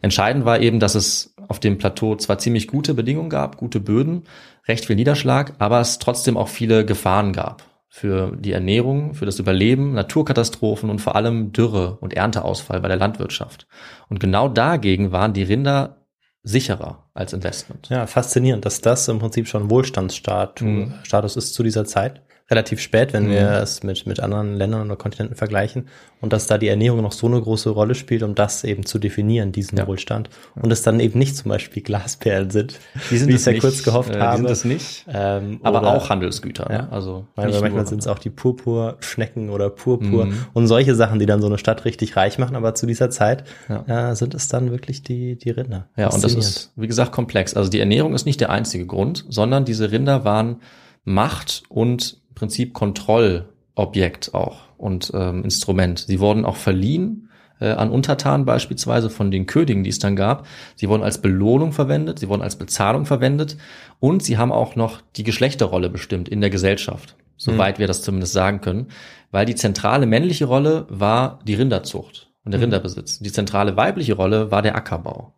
Entscheidend 0.01 0.45
war 0.45 0.59
eben, 0.61 0.80
dass 0.80 0.97
es 0.97 1.34
auf 1.49 1.61
dem 1.61 1.78
Plateau 1.78 2.16
zwar 2.16 2.38
ziemlich 2.38 2.66
gute 2.66 2.95
Bedingungen 2.95 3.30
gab, 3.30 3.57
gute 3.57 3.78
Böden, 3.78 4.24
recht 4.66 4.86
viel 4.86 4.97
Niederschlag, 4.97 5.55
aber 5.59 5.80
es 5.80 6.01
trotzdem 6.01 6.36
auch 6.36 6.49
viele 6.49 6.84
Gefahren 6.84 7.32
gab 7.32 7.71
für 7.95 8.34
die 8.38 8.53
Ernährung, 8.53 9.12
für 9.12 9.26
das 9.26 9.38
Überleben, 9.38 9.93
Naturkatastrophen 9.93 10.88
und 10.88 11.01
vor 11.01 11.14
allem 11.14 11.53
Dürre 11.53 11.99
und 12.01 12.14
Ernteausfall 12.14 12.80
bei 12.80 12.88
der 12.88 12.97
Landwirtschaft. 12.97 13.66
Und 14.09 14.18
genau 14.18 14.49
dagegen 14.49 15.12
waren 15.12 15.34
die 15.34 15.43
Rinder 15.43 16.07
sicherer 16.43 17.11
als 17.12 17.34
Investment. 17.34 17.90
Ja, 17.90 18.07
faszinierend, 18.07 18.64
dass 18.64 18.80
das 18.80 19.07
im 19.09 19.18
Prinzip 19.18 19.47
schon 19.47 19.68
Wohlstandsstatus 19.68 20.66
Mhm. 20.66 20.95
Ist 21.36 21.53
zu 21.53 21.62
dieser 21.62 21.84
Zeit. 21.84 22.22
Relativ 22.53 22.78
spät, 22.80 23.12
wenn 23.12 23.24
Mhm. 23.26 23.30
wir 23.30 23.50
es 23.62 23.82
mit, 23.82 24.07
mit 24.07 24.20
anderen 24.20 24.55
Ländern 24.55 24.86
oder 24.86 24.96
Kontinenten 24.96 25.34
vergleichen. 25.36 25.88
Und 26.20 26.32
dass 26.32 26.46
da 26.46 26.57
die 26.57 26.68
Ernährung 26.68 27.03
noch 27.03 27.11
so 27.11 27.26
eine 27.26 27.40
große 27.40 27.70
Rolle 27.70 27.96
spielt, 27.96 28.22
um 28.22 28.36
das 28.36 28.62
eben 28.62 28.86
zu 28.86 29.00
definieren, 29.00 29.50
diesen 29.50 29.76
Ja. 29.78 29.88
Wohlstand. 29.88 30.30
Und 30.55 30.70
es 30.72 30.82
dann 30.82 31.00
eben 31.00 31.18
nicht 31.18 31.36
zum 31.36 31.48
Beispiel 31.48 31.82
Glasperlen 31.82 32.50
sind, 32.50 32.78
Die 33.11 33.16
sind 33.18 33.26
wie 33.28 33.32
ich 33.32 33.36
es 33.38 33.44
ja 33.46 33.59
kurz 33.59 33.82
gehofft 33.82 34.11
äh, 34.11 34.12
die 34.14 34.20
habe. 34.20 34.36
sind 34.36 34.50
es 34.50 34.64
nicht. 34.64 35.05
Ähm, 35.12 35.59
Aber 35.64 35.80
oder- 35.80 35.96
auch 35.96 36.09
Handelsgüter. 36.11 36.68
Ja. 36.70 36.82
Ne? 36.82 36.92
Also 36.92 37.26
manchmal 37.34 37.86
sind 37.88 37.98
es 37.98 38.07
auch 38.07 38.20
die 38.20 38.30
Purpurschnecken 38.30 39.50
oder 39.50 39.70
Purpur 39.70 40.26
Mhm. 40.26 40.46
und 40.53 40.66
solche 40.68 40.94
Sachen, 40.94 41.18
die 41.18 41.26
dann 41.26 41.40
so 41.40 41.48
eine 41.48 41.59
Stadt 41.59 41.84
richtig 41.84 42.16
reich 42.16 42.38
machen. 42.38 42.55
Aber 42.55 42.74
zu 42.74 42.86
dieser 42.86 43.11
Zeit 43.11 43.44
Ja. 43.68 44.11
äh, 44.11 44.14
sind 44.14 44.34
es 44.34 44.46
dann 44.48 44.70
wirklich 44.70 45.03
die, 45.03 45.36
die 45.36 45.50
Rinder. 45.50 45.88
Ja, 45.96 46.09
und 46.11 46.22
das 46.22 46.34
ist, 46.34 46.72
wie 46.76 46.86
gesagt, 46.86 47.11
komplex. 47.12 47.55
Also 47.55 47.70
die 47.70 47.80
Ernährung 47.80 48.14
ist 48.14 48.26
nicht 48.26 48.40
der 48.40 48.50
einzige 48.50 48.86
Grund, 48.86 49.24
sondern 49.28 49.64
diese 49.64 49.90
Rinder 49.90 50.24
waren 50.24 50.61
Macht 51.05 51.64
und 51.68 52.18
Prinzip 52.34 52.74
Kontrollobjekt 52.74 54.34
auch 54.34 54.60
und 54.76 55.12
ähm, 55.14 55.44
Instrument. 55.44 56.00
Sie 56.00 56.20
wurden 56.20 56.44
auch 56.44 56.56
verliehen 56.56 57.28
äh, 57.60 57.70
an 57.70 57.90
Untertanen 57.90 58.44
beispielsweise 58.44 59.08
von 59.08 59.30
den 59.30 59.46
Königen, 59.46 59.84
die 59.84 59.90
es 59.90 59.98
dann 59.98 60.16
gab. 60.16 60.46
Sie 60.74 60.88
wurden 60.88 61.02
als 61.02 61.18
Belohnung 61.18 61.72
verwendet, 61.72 62.18
sie 62.18 62.28
wurden 62.28 62.42
als 62.42 62.56
Bezahlung 62.56 63.06
verwendet 63.06 63.56
und 64.00 64.22
sie 64.22 64.36
haben 64.36 64.52
auch 64.52 64.74
noch 64.74 65.00
die 65.16 65.22
Geschlechterrolle 65.22 65.88
bestimmt 65.88 66.28
in 66.28 66.40
der 66.40 66.50
Gesellschaft, 66.50 67.16
soweit 67.36 67.78
wir 67.78 67.86
das 67.86 68.02
zumindest 68.02 68.32
sagen 68.32 68.60
können, 68.60 68.88
weil 69.30 69.46
die 69.46 69.54
zentrale 69.54 70.06
männliche 70.06 70.46
Rolle 70.46 70.86
war 70.88 71.38
die 71.46 71.54
Rinderzucht 71.54 72.30
und 72.44 72.52
der 72.52 72.60
Rinderbesitz. 72.60 73.20
Die 73.20 73.32
zentrale 73.32 73.76
weibliche 73.76 74.14
Rolle 74.14 74.50
war 74.50 74.62
der 74.62 74.74
Ackerbau. 74.74 75.32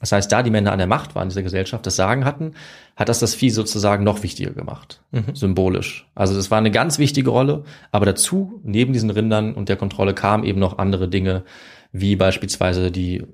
Das 0.00 0.12
heißt, 0.12 0.32
da 0.32 0.42
die 0.42 0.50
Männer 0.50 0.72
an 0.72 0.78
der 0.78 0.86
Macht 0.86 1.14
waren 1.14 1.24
in 1.24 1.28
dieser 1.28 1.42
Gesellschaft, 1.42 1.84
das 1.86 1.94
Sagen 1.94 2.24
hatten, 2.24 2.54
hat 2.96 3.08
das 3.08 3.20
das 3.20 3.34
Vieh 3.34 3.50
sozusagen 3.50 4.02
noch 4.02 4.22
wichtiger 4.22 4.52
gemacht, 4.52 5.02
symbolisch. 5.34 6.08
Also 6.14 6.34
das 6.34 6.50
war 6.50 6.58
eine 6.58 6.70
ganz 6.70 6.98
wichtige 6.98 7.30
Rolle, 7.30 7.64
aber 7.92 8.06
dazu, 8.06 8.60
neben 8.64 8.92
diesen 8.92 9.10
Rindern 9.10 9.54
und 9.54 9.68
der 9.68 9.76
Kontrolle, 9.76 10.14
kamen 10.14 10.44
eben 10.44 10.58
noch 10.58 10.78
andere 10.78 11.08
Dinge, 11.08 11.44
wie 11.92 12.16
beispielsweise 12.16 12.90
die, 12.90 13.24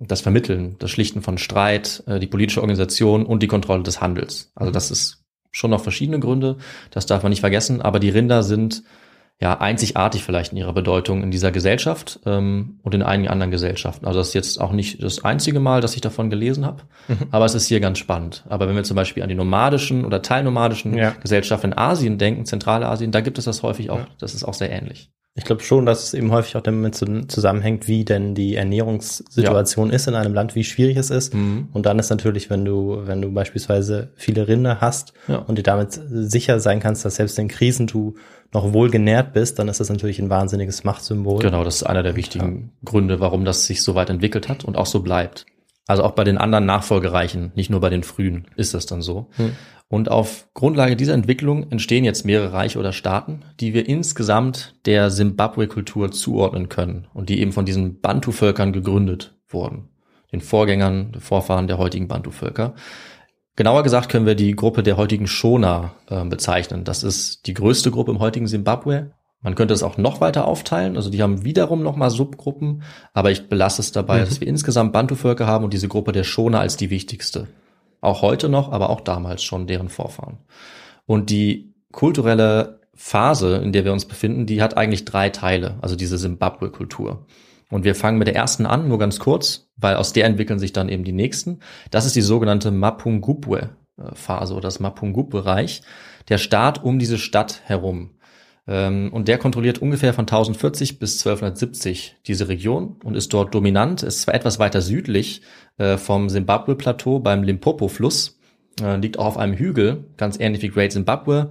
das 0.00 0.22
Vermitteln, 0.22 0.76
das 0.78 0.90
Schlichten 0.90 1.20
von 1.20 1.36
Streit, 1.36 2.02
äh, 2.06 2.18
die 2.18 2.26
politische 2.26 2.60
Organisation 2.60 3.26
und 3.26 3.42
die 3.42 3.48
Kontrolle 3.48 3.82
des 3.82 4.00
Handels. 4.00 4.50
Also 4.54 4.72
das 4.72 4.90
ist 4.90 5.24
schon 5.50 5.70
noch 5.70 5.82
verschiedene 5.82 6.20
Gründe, 6.20 6.56
das 6.90 7.06
darf 7.06 7.22
man 7.22 7.30
nicht 7.30 7.40
vergessen, 7.40 7.82
aber 7.82 8.00
die 8.00 8.10
Rinder 8.10 8.42
sind 8.42 8.82
ja 9.40 9.60
einzigartig 9.60 10.24
vielleicht 10.24 10.50
in 10.52 10.58
ihrer 10.58 10.72
Bedeutung 10.72 11.22
in 11.22 11.30
dieser 11.30 11.52
Gesellschaft 11.52 12.18
ähm, 12.26 12.80
und 12.82 12.94
in 12.94 13.02
einigen 13.04 13.28
anderen 13.28 13.52
Gesellschaften. 13.52 14.04
Also 14.06 14.18
das 14.18 14.28
ist 14.28 14.34
jetzt 14.34 14.60
auch 14.60 14.72
nicht 14.72 15.00
das 15.02 15.24
einzige 15.24 15.60
Mal, 15.60 15.80
dass 15.80 15.94
ich 15.94 16.00
davon 16.00 16.28
gelesen 16.28 16.66
habe, 16.66 16.82
aber 17.30 17.44
es 17.44 17.54
ist 17.54 17.68
hier 17.68 17.78
ganz 17.80 17.98
spannend. 17.98 18.44
Aber 18.48 18.66
wenn 18.68 18.74
wir 18.74 18.82
zum 18.82 18.96
Beispiel 18.96 19.22
an 19.22 19.28
die 19.28 19.36
nomadischen 19.36 20.04
oder 20.04 20.22
teilnomadischen 20.22 20.96
Ja. 20.96 21.10
Gesellschaften 21.22 21.68
in 21.68 21.78
Asien 21.78 22.18
denken, 22.18 22.46
Zentralasien, 22.46 23.12
da 23.12 23.20
gibt 23.20 23.38
es 23.38 23.44
das 23.44 23.62
häufig 23.62 23.90
auch. 23.90 24.00
Das 24.18 24.34
ist 24.34 24.42
auch 24.44 24.54
sehr 24.54 24.70
ähnlich. 24.72 25.10
Ich 25.36 25.44
glaube 25.44 25.62
schon, 25.62 25.86
dass 25.86 26.02
es 26.02 26.14
eben 26.14 26.32
häufig 26.32 26.56
auch 26.56 26.62
damit 26.62 26.96
zu- 26.96 27.26
zusammenhängt, 27.28 27.86
wie 27.86 28.04
denn 28.04 28.34
die 28.34 28.56
Ernährungssituation 28.56 29.90
ist 29.90 30.08
in 30.08 30.14
einem 30.14 30.34
Land, 30.34 30.54
wie 30.54 30.64
schwierig 30.64 30.96
es 30.96 31.10
ist. 31.10 31.32
Mhm. 31.34 31.68
Und 31.72 31.86
dann 31.86 31.98
ist 32.00 32.10
natürlich, 32.10 32.50
wenn 32.50 32.64
du, 32.64 33.02
wenn 33.04 33.22
du 33.22 33.32
beispielsweise 33.32 34.10
viele 34.16 34.48
Rinder 34.48 34.80
hast 34.80 35.12
Ja. 35.28 35.36
und 35.36 35.56
dir 35.58 35.62
damit 35.62 35.92
sicher 35.92 36.58
sein 36.60 36.80
kannst, 36.80 37.04
dass 37.04 37.16
selbst 37.16 37.38
in 37.38 37.46
Krisen 37.48 37.86
du 37.86 38.14
noch 38.52 38.72
wohl 38.72 38.90
genährt 38.90 39.32
bist, 39.32 39.58
dann 39.58 39.68
ist 39.68 39.80
das 39.80 39.90
natürlich 39.90 40.18
ein 40.18 40.30
wahnsinniges 40.30 40.84
Machtsymbol. 40.84 41.40
Genau, 41.40 41.64
das 41.64 41.76
ist 41.76 41.82
einer 41.82 42.02
der 42.02 42.16
wichtigen 42.16 42.72
Gründe, 42.84 43.20
warum 43.20 43.44
das 43.44 43.66
sich 43.66 43.82
so 43.82 43.94
weit 43.94 44.10
entwickelt 44.10 44.48
hat 44.48 44.64
und 44.64 44.76
auch 44.76 44.86
so 44.86 45.00
bleibt. 45.00 45.46
Also 45.86 46.04
auch 46.04 46.12
bei 46.12 46.24
den 46.24 46.36
anderen 46.36 46.66
Nachfolgereichen, 46.66 47.52
nicht 47.54 47.70
nur 47.70 47.80
bei 47.80 47.88
den 47.88 48.02
frühen, 48.02 48.46
ist 48.56 48.74
das 48.74 48.84
dann 48.84 49.00
so. 49.00 49.30
Und 49.88 50.10
auf 50.10 50.46
Grundlage 50.52 50.96
dieser 50.96 51.14
Entwicklung 51.14 51.70
entstehen 51.70 52.04
jetzt 52.04 52.26
mehrere 52.26 52.52
Reiche 52.52 52.78
oder 52.78 52.92
Staaten, 52.92 53.40
die 53.58 53.72
wir 53.72 53.88
insgesamt 53.88 54.74
der 54.84 55.10
Simbabwe-Kultur 55.10 56.10
zuordnen 56.12 56.68
können 56.68 57.06
und 57.14 57.30
die 57.30 57.40
eben 57.40 57.52
von 57.52 57.64
diesen 57.64 58.00
Bantu-Völkern 58.00 58.74
gegründet 58.74 59.34
wurden. 59.48 59.88
Den 60.30 60.42
Vorgängern, 60.42 61.12
den 61.12 61.22
Vorfahren 61.22 61.68
der 61.68 61.78
heutigen 61.78 62.06
Bantu-Völker. 62.06 62.74
Genauer 63.58 63.82
gesagt 63.82 64.08
können 64.08 64.24
wir 64.24 64.36
die 64.36 64.54
Gruppe 64.54 64.84
der 64.84 64.96
heutigen 64.96 65.26
Shona 65.26 65.90
äh, 66.08 66.24
bezeichnen. 66.24 66.84
Das 66.84 67.02
ist 67.02 67.48
die 67.48 67.54
größte 67.54 67.90
Gruppe 67.90 68.12
im 68.12 68.20
heutigen 68.20 68.46
Simbabwe. 68.46 69.10
Man 69.42 69.56
könnte 69.56 69.74
es 69.74 69.82
auch 69.82 69.98
noch 69.98 70.20
weiter 70.20 70.46
aufteilen. 70.46 70.94
Also 70.94 71.10
die 71.10 71.24
haben 71.24 71.42
wiederum 71.42 71.82
nochmal 71.82 72.10
Subgruppen, 72.10 72.84
aber 73.14 73.32
ich 73.32 73.48
belasse 73.48 73.82
es 73.82 73.90
dabei, 73.90 74.20
dass 74.20 74.40
wir 74.40 74.46
insgesamt 74.46 74.92
Bantu-Völker 74.92 75.48
haben 75.48 75.64
und 75.64 75.72
diese 75.72 75.88
Gruppe 75.88 76.12
der 76.12 76.22
Shona 76.22 76.60
als 76.60 76.76
die 76.76 76.90
wichtigste. 76.90 77.48
Auch 78.00 78.22
heute 78.22 78.48
noch, 78.48 78.70
aber 78.70 78.90
auch 78.90 79.00
damals 79.00 79.42
schon 79.42 79.66
deren 79.66 79.88
Vorfahren. 79.88 80.38
Und 81.04 81.28
die 81.28 81.74
kulturelle 81.90 82.82
Phase, 82.94 83.56
in 83.56 83.72
der 83.72 83.84
wir 83.84 83.92
uns 83.92 84.04
befinden, 84.04 84.46
die 84.46 84.62
hat 84.62 84.76
eigentlich 84.76 85.04
drei 85.04 85.30
Teile, 85.30 85.78
also 85.82 85.96
diese 85.96 86.16
Simbabwe-Kultur. 86.16 87.26
Und 87.70 87.84
wir 87.84 87.94
fangen 87.94 88.18
mit 88.18 88.28
der 88.28 88.34
ersten 88.34 88.66
an, 88.66 88.88
nur 88.88 88.98
ganz 88.98 89.18
kurz, 89.18 89.68
weil 89.76 89.96
aus 89.96 90.12
der 90.12 90.24
entwickeln 90.24 90.58
sich 90.58 90.72
dann 90.72 90.88
eben 90.88 91.04
die 91.04 91.12
nächsten. 91.12 91.60
Das 91.90 92.06
ist 92.06 92.16
die 92.16 92.22
sogenannte 92.22 92.70
Mapungubwe-Phase 92.70 94.54
oder 94.54 94.62
das 94.62 94.80
Mapungubwe-Reich, 94.80 95.82
der 96.28 96.38
Staat 96.38 96.82
um 96.82 96.98
diese 96.98 97.18
Stadt 97.18 97.60
herum. 97.64 98.10
Ähm, 98.66 99.10
Und 99.12 99.28
der 99.28 99.38
kontrolliert 99.38 99.80
ungefähr 99.80 100.14
von 100.14 100.24
1040 100.24 100.98
bis 100.98 101.18
1270 101.26 102.16
diese 102.26 102.48
Region 102.48 102.96
und 103.02 103.16
ist 103.16 103.32
dort 103.32 103.54
dominant. 103.54 104.02
Ist 104.02 104.22
zwar 104.22 104.34
etwas 104.34 104.58
weiter 104.58 104.82
südlich 104.82 105.42
äh, 105.78 105.96
vom 105.96 106.28
Simbabwe-Plateau 106.28 107.18
beim 107.20 107.42
Limpopo-Fluss, 107.42 108.38
äh, 108.82 108.96
liegt 108.96 109.18
auch 109.18 109.26
auf 109.26 109.36
einem 109.38 109.54
Hügel, 109.54 110.04
ganz 110.16 110.38
ähnlich 110.38 110.62
wie 110.62 110.68
Great 110.68 110.92
Zimbabwe, 110.92 111.50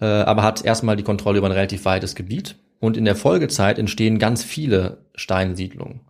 äh, 0.00 0.04
aber 0.04 0.42
hat 0.42 0.64
erstmal 0.64 0.96
die 0.96 1.04
Kontrolle 1.04 1.38
über 1.38 1.48
ein 1.48 1.52
relativ 1.52 1.84
weites 1.84 2.14
Gebiet. 2.14 2.56
Und 2.80 2.96
in 2.96 3.04
der 3.04 3.16
Folgezeit 3.16 3.78
entstehen 3.78 4.18
ganz 4.18 4.44
viele 4.44 5.04
Steinsiedlungen. 5.14 6.00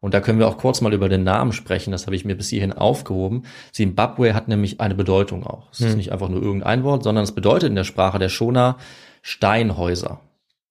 Und 0.00 0.12
da 0.12 0.20
können 0.20 0.38
wir 0.38 0.48
auch 0.48 0.58
kurz 0.58 0.82
mal 0.82 0.92
über 0.92 1.08
den 1.08 1.24
Namen 1.24 1.52
sprechen. 1.52 1.90
Das 1.90 2.04
habe 2.04 2.14
ich 2.14 2.26
mir 2.26 2.36
bis 2.36 2.50
hierhin 2.50 2.74
aufgehoben. 2.74 3.44
Zimbabwe 3.72 4.34
hat 4.34 4.48
nämlich 4.48 4.78
eine 4.78 4.94
Bedeutung 4.94 5.46
auch. 5.46 5.68
Es 5.72 5.80
ist 5.80 5.96
nicht 5.96 6.12
einfach 6.12 6.28
nur 6.28 6.42
irgendein 6.42 6.84
Wort, 6.84 7.04
sondern 7.04 7.24
es 7.24 7.32
bedeutet 7.32 7.70
in 7.70 7.74
der 7.74 7.84
Sprache 7.84 8.18
der 8.18 8.28
Shona 8.28 8.76
Steinhäuser. 9.22 10.20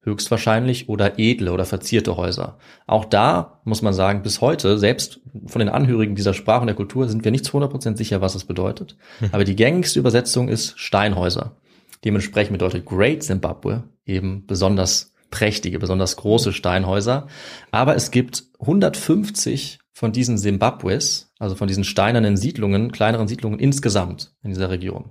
Höchstwahrscheinlich 0.04 0.88
oder 0.88 1.18
edle 1.18 1.52
oder 1.52 1.66
verzierte 1.66 2.16
Häuser. 2.16 2.60
Auch 2.86 3.06
da 3.06 3.62
muss 3.64 3.82
man 3.82 3.94
sagen, 3.94 4.22
bis 4.22 4.40
heute, 4.42 4.78
selbst 4.78 5.22
von 5.48 5.60
den 5.60 5.70
Angehörigen 5.70 6.14
dieser 6.14 6.36
Sprache 6.36 6.62
und 6.62 6.68
der 6.68 6.76
Kultur, 6.76 7.08
sind 7.08 7.24
wir 7.24 7.32
nicht 7.32 7.46
zu 7.46 7.58
100% 7.58 7.98
sicher, 7.98 8.22
was 8.22 8.36
es 8.36 8.46
bedeutet. 8.46 8.98
Aber 9.32 9.46
die 9.46 9.56
gängigste 9.56 9.98
Übersetzung 9.98 10.48
ist 10.48 10.78
Steinhäuser. 10.78 11.56
Dementsprechend 12.04 12.52
bedeutet 12.52 12.86
Great 12.86 13.24
Zimbabwe 13.24 13.84
eben 14.06 14.46
besonders 14.46 15.13
prächtige, 15.34 15.80
besonders 15.80 16.16
große 16.16 16.54
Steinhäuser. 16.54 17.28
Aber 17.72 17.96
es 17.96 18.12
gibt 18.12 18.44
150 18.60 19.80
von 19.92 20.12
diesen 20.12 20.38
Zimbabwes, 20.38 21.32
also 21.40 21.56
von 21.56 21.68
diesen 21.68 21.84
steinernen 21.84 22.38
Siedlungen, 22.38 22.92
kleineren 22.92 23.28
Siedlungen 23.28 23.58
insgesamt 23.58 24.32
in 24.44 24.52
dieser 24.52 24.70
Region. 24.70 25.10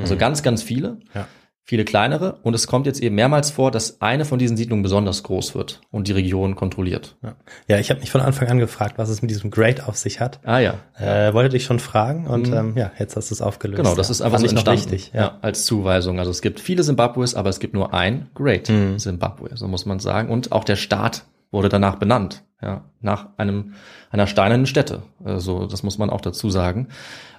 Also 0.00 0.16
ganz, 0.16 0.42
ganz 0.42 0.62
viele. 0.62 0.98
Ja. 1.14 1.28
Viele 1.70 1.84
kleinere. 1.84 2.40
Und 2.42 2.54
es 2.54 2.66
kommt 2.66 2.86
jetzt 2.86 3.00
eben 3.00 3.14
mehrmals 3.14 3.52
vor, 3.52 3.70
dass 3.70 4.00
eine 4.00 4.24
von 4.24 4.40
diesen 4.40 4.56
Siedlungen 4.56 4.82
besonders 4.82 5.22
groß 5.22 5.54
wird 5.54 5.80
und 5.92 6.08
die 6.08 6.12
Region 6.12 6.56
kontrolliert. 6.56 7.14
Ja, 7.22 7.36
ja 7.68 7.78
ich 7.78 7.90
habe 7.90 8.00
mich 8.00 8.10
von 8.10 8.20
Anfang 8.20 8.48
an 8.48 8.58
gefragt, 8.58 8.94
was 8.98 9.08
es 9.08 9.22
mit 9.22 9.30
diesem 9.30 9.52
Great 9.52 9.86
auf 9.86 9.96
sich 9.96 10.18
hat. 10.18 10.40
Ah 10.42 10.58
ja. 10.58 10.74
Äh, 10.98 11.32
wollte 11.32 11.50
dich 11.50 11.62
schon 11.62 11.78
fragen 11.78 12.26
und 12.26 12.48
ähm, 12.48 12.72
ja, 12.74 12.90
jetzt 12.98 13.14
hast 13.14 13.30
du 13.30 13.34
es 13.36 13.40
aufgelöst. 13.40 13.76
Genau, 13.84 13.94
das 13.94 14.08
Ja, 14.08 14.10
ist 14.10 14.20
einfach 14.20 14.40
fand 14.40 14.50
so 14.50 14.56
entstanden. 14.56 14.90
wichtig. 14.90 15.12
ja. 15.14 15.38
als 15.42 15.64
Zuweisung. 15.64 16.18
Also 16.18 16.32
es 16.32 16.42
gibt 16.42 16.58
viele 16.58 16.82
Zimbabwes, 16.82 17.36
aber 17.36 17.50
es 17.50 17.60
gibt 17.60 17.72
nur 17.72 17.94
ein 17.94 18.30
Great 18.34 18.66
Zimbabwe, 18.96 19.50
so 19.54 19.68
muss 19.68 19.86
man 19.86 20.00
sagen. 20.00 20.28
Und 20.28 20.50
auch 20.50 20.64
der 20.64 20.74
Staat 20.74 21.22
wurde 21.52 21.68
danach 21.68 22.00
benannt, 22.00 22.42
ja, 22.60 22.82
nach 23.00 23.28
einem 23.36 23.74
einer 24.10 24.26
steinernen 24.26 24.66
Stätte. 24.66 25.02
Also 25.22 25.66
das 25.66 25.84
muss 25.84 25.98
man 25.98 26.10
auch 26.10 26.20
dazu 26.20 26.50
sagen. 26.50 26.88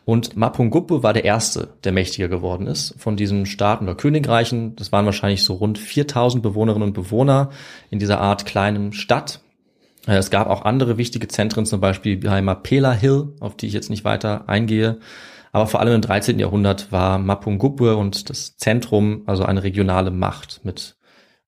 Und 0.03 0.35
Mapungubwe 0.35 1.03
war 1.03 1.13
der 1.13 1.25
erste, 1.25 1.69
der 1.83 1.91
mächtiger 1.91 2.27
geworden 2.27 2.67
ist 2.67 2.95
von 2.97 3.15
diesen 3.15 3.45
Staaten 3.45 3.85
oder 3.85 3.95
Königreichen. 3.95 4.75
Das 4.75 4.91
waren 4.91 5.05
wahrscheinlich 5.05 5.43
so 5.43 5.53
rund 5.53 5.77
4000 5.77 6.41
Bewohnerinnen 6.41 6.89
und 6.89 6.93
Bewohner 6.93 7.51
in 7.91 7.99
dieser 7.99 8.19
Art 8.19 8.45
kleinen 8.45 8.93
Stadt. 8.93 9.41
Äh, 10.07 10.15
Es 10.15 10.31
gab 10.31 10.49
auch 10.49 10.63
andere 10.63 10.97
wichtige 10.97 11.27
Zentren, 11.27 11.65
zum 11.65 11.79
Beispiel 11.79 12.17
bei 12.17 12.41
Mapela 12.41 12.91
Hill, 12.93 13.35
auf 13.39 13.55
die 13.55 13.67
ich 13.67 13.73
jetzt 13.73 13.89
nicht 13.89 14.03
weiter 14.03 14.49
eingehe. 14.49 14.97
Aber 15.51 15.67
vor 15.67 15.81
allem 15.81 15.95
im 15.95 16.01
13. 16.01 16.39
Jahrhundert 16.39 16.91
war 16.91 17.19
Mapungubwe 17.19 17.95
und 17.95 18.29
das 18.29 18.55
Zentrum 18.57 19.23
also 19.25 19.43
eine 19.43 19.63
regionale 19.63 20.09
Macht 20.09 20.61
mit 20.63 20.95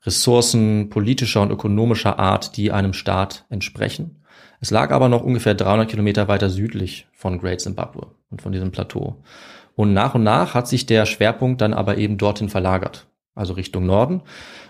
Ressourcen 0.06 0.90
politischer 0.90 1.42
und 1.42 1.52
ökonomischer 1.52 2.20
Art, 2.20 2.58
die 2.58 2.72
einem 2.72 2.94
Staat 2.94 3.46
entsprechen. 3.50 4.24
Es 4.60 4.72
lag 4.72 4.92
aber 4.92 5.10
noch 5.10 5.24
ungefähr 5.24 5.56
300 5.56 5.90
Kilometer 5.90 6.28
weiter 6.28 6.50
südlich 6.50 7.08
von 7.14 7.40
Great 7.40 7.62
Zimbabwe 7.62 8.08
und 8.30 8.42
von 8.42 8.52
diesem 8.52 8.72
Plateau. 8.72 9.18
Und 9.76 9.94
nach 9.94 10.16
und 10.16 10.24
nach 10.24 10.54
hat 10.54 10.68
sich 10.68 10.86
der 10.86 11.06
Schwerpunkt 11.06 11.62
dann 11.62 11.74
aber 11.74 11.98
eben 11.98 12.18
dorthin 12.18 12.50
verlagert, 12.50 13.08
also 13.36 13.54
Richtung 13.54 13.86
Norden. 13.86 14.22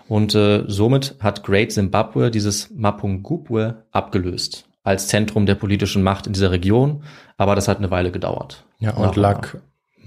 Und 0.08 0.34
äh, 0.34 0.64
somit 0.66 1.16
hat 1.20 1.44
Great 1.44 1.72
Zimbabwe 1.72 2.30
dieses 2.30 2.70
Mapungubwe 2.70 3.84
abgelöst 3.90 4.66
als 4.82 5.08
Zentrum 5.08 5.46
der 5.46 5.54
politischen 5.54 6.02
Macht 6.02 6.26
in 6.26 6.32
dieser 6.32 6.50
Region. 6.50 7.04
Aber 7.36 7.54
das 7.54 7.68
hat 7.68 7.78
eine 7.78 7.90
Weile 7.90 8.10
gedauert. 8.10 8.64
Ja, 8.78 8.92
und 8.94 9.16
lag 9.16 9.54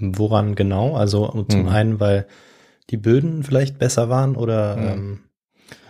woran 0.00 0.54
genau? 0.54 0.94
Also 0.96 1.44
zum 1.48 1.62
Mhm. 1.62 1.68
einen, 1.68 2.00
weil 2.00 2.26
die 2.90 2.96
Böden 2.96 3.42
vielleicht 3.42 3.78
besser 3.78 4.08
waren 4.08 4.36
oder 4.36 4.76
Ja. 4.76 4.92
ähm, 4.94 5.18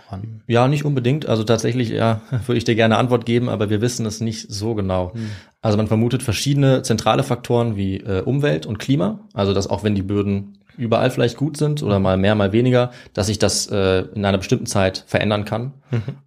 woran? 0.07 0.43
Ja, 0.47 0.69
nicht 0.69 0.85
unbedingt. 0.85 1.27
Also 1.27 1.45
tatsächlich, 1.45 1.91
ja, 1.91 2.23
würde 2.47 2.59
ich 2.59 2.65
dir 2.65 2.75
gerne 2.75 2.97
Antwort 2.97 3.27
geben, 3.27 3.49
aber 3.49 3.71
wir 3.71 3.81
wissen 3.81 4.07
es 4.07 4.21
nicht 4.21 4.51
so 4.51 4.75
genau. 4.75 5.13
Also 5.61 5.77
man 5.77 5.87
vermutet 5.89 6.23
verschiedene 6.23 6.83
zentrale 6.83 7.23
Faktoren 7.23 7.77
wie 7.77 7.99
äh, 7.99 8.23
Umwelt 8.23 8.67
und 8.67 8.79
Klima. 8.79 9.21
Also 9.35 9.55
dass 9.55 9.69
auch 9.69 9.85
wenn 9.85 9.95
die 9.95 10.03
Böden 10.03 10.55
überall 10.77 11.11
vielleicht 11.11 11.37
gut 11.37 11.57
sind 11.57 11.83
oder 11.83 11.99
mal 11.99 12.17
mehr, 12.17 12.37
mal 12.37 12.53
weniger, 12.53 12.93
dass 13.13 13.27
sich 13.27 13.41
das 13.41 13.67
äh, 13.67 14.05
in 14.15 14.25
einer 14.25 14.39
bestimmten 14.39 14.67
Zeit 14.67 15.03
verändern 15.09 15.45
kann 15.45 15.73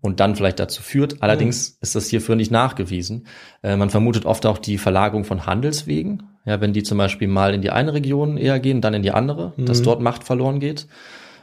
und 0.02 0.20
dann 0.20 0.36
vielleicht 0.36 0.60
dazu 0.60 0.82
führt. 0.82 1.24
Allerdings 1.24 1.78
ist 1.80 1.96
das 1.96 2.08
hierfür 2.10 2.36
nicht 2.36 2.52
nachgewiesen. 2.52 3.28
Äh, 3.64 3.78
man 3.78 3.90
vermutet 3.90 4.26
oft 4.26 4.46
auch 4.46 4.58
die 4.58 4.78
Verlagerung 4.78 5.24
von 5.24 5.46
Handelswegen. 5.46 6.24
Ja, 6.46 6.60
wenn 6.60 6.74
die 6.74 6.84
zum 6.84 6.98
Beispiel 6.98 7.28
mal 7.28 7.54
in 7.54 7.62
die 7.62 7.70
eine 7.70 7.94
Region 7.94 8.38
eher 8.38 8.60
gehen, 8.60 8.82
dann 8.82 8.94
in 8.94 9.04
die 9.04 9.12
andere, 9.12 9.54
dass 9.58 9.82
dort 9.84 10.02
Macht 10.02 10.24
verloren 10.24 10.60
geht. 10.60 10.88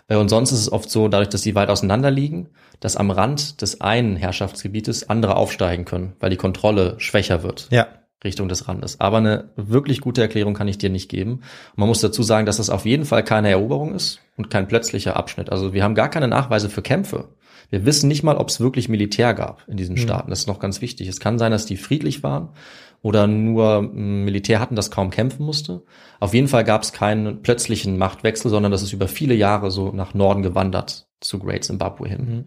Äh, 0.09 0.17
Und 0.17 0.29
sonst 0.29 0.53
ist 0.53 0.61
es 0.61 0.73
oft 0.73 0.91
so, 0.91 1.09
dadurch, 1.09 1.29
dass 1.29 1.43
sie 1.43 1.55
weit 1.55 1.71
auseinander 1.71 2.11
liegen, 2.11 2.49
dass 2.81 2.97
am 2.97 3.11
Rand 3.11 3.63
des 3.63 3.81
einen 3.81 4.17
Herrschaftsgebietes 4.17 5.09
andere 5.09 5.37
aufsteigen 5.37 5.85
können, 5.85 6.15
weil 6.21 6.31
die 6.31 6.37
Kontrolle 6.37 6.95
schwächer 6.99 7.43
wird. 7.43 7.69
Ja. 7.71 7.87
Richtung 8.25 8.49
des 8.49 8.67
Randes. 8.67 8.99
Aber 8.99 9.19
eine 9.19 9.51
wirklich 9.55 10.01
gute 10.01 10.21
Erklärung 10.21 10.55
kann 10.55 10.67
ich 10.67 10.79
dir 10.79 10.91
nicht 10.91 11.09
geben. 11.09 11.43
Man 11.77 11.87
muss 11.87 12.01
dazu 12.01 12.25
sagen, 12.25 12.47
dass 12.47 12.57
das 12.57 12.69
auf 12.69 12.85
jeden 12.85 13.05
Fall 13.05 13.23
keine 13.23 13.49
Eroberung 13.49 13.95
ist 13.95 14.19
und 14.37 14.51
kein 14.51 14.67
plötzlicher 14.67 15.15
Abschnitt. 15.15 15.53
Also 15.53 15.73
wir 15.73 15.85
haben 15.85 15.95
gar 15.95 16.11
keine 16.11 16.27
Nachweise 16.27 16.69
für 16.69 16.83
Kämpfe. 16.83 17.29
Wir 17.71 17.85
wissen 17.85 18.09
nicht 18.09 18.25
mal, 18.25 18.37
ob 18.37 18.49
es 18.49 18.59
wirklich 18.59 18.89
Militär 18.89 19.35
gab 19.35 19.63
in 19.69 19.77
diesen 19.77 19.97
Staaten. 19.97 20.31
Das 20.31 20.41
ist 20.41 20.47
noch 20.49 20.59
ganz 20.59 20.81
wichtig. 20.81 21.07
Es 21.07 21.21
kann 21.21 21.39
sein, 21.39 21.53
dass 21.53 21.67
die 21.67 21.77
friedlich 21.77 22.23
waren 22.25 22.49
oder 23.03 23.27
nur 23.27 23.83
mm, 23.83 24.25
Militär 24.25 24.61
hatten, 24.61 24.77
das 24.77 24.91
kaum 24.91 25.11
kämpfen 25.11 25.45
musste. 25.45 25.83
Auf 26.21 26.35
jeden 26.35 26.49
Fall 26.49 26.65
gab 26.65 26.83
es 26.83 26.93
keinen 26.93 27.43
plötzlichen 27.43 27.99
Machtwechsel, 27.99 28.51
sondern 28.51 28.73
das 28.73 28.83
ist 28.83 28.93
über 28.93 29.09
viele 29.09 29.35
Jahre 29.35 29.71
so 29.71 29.93
nach 29.93 30.15
Norden 30.15 30.43
gewandert 30.43 31.09
zu 31.21 31.39
Great 31.39 31.65
Zimbabwe 31.65 32.09
hin. 32.09 32.47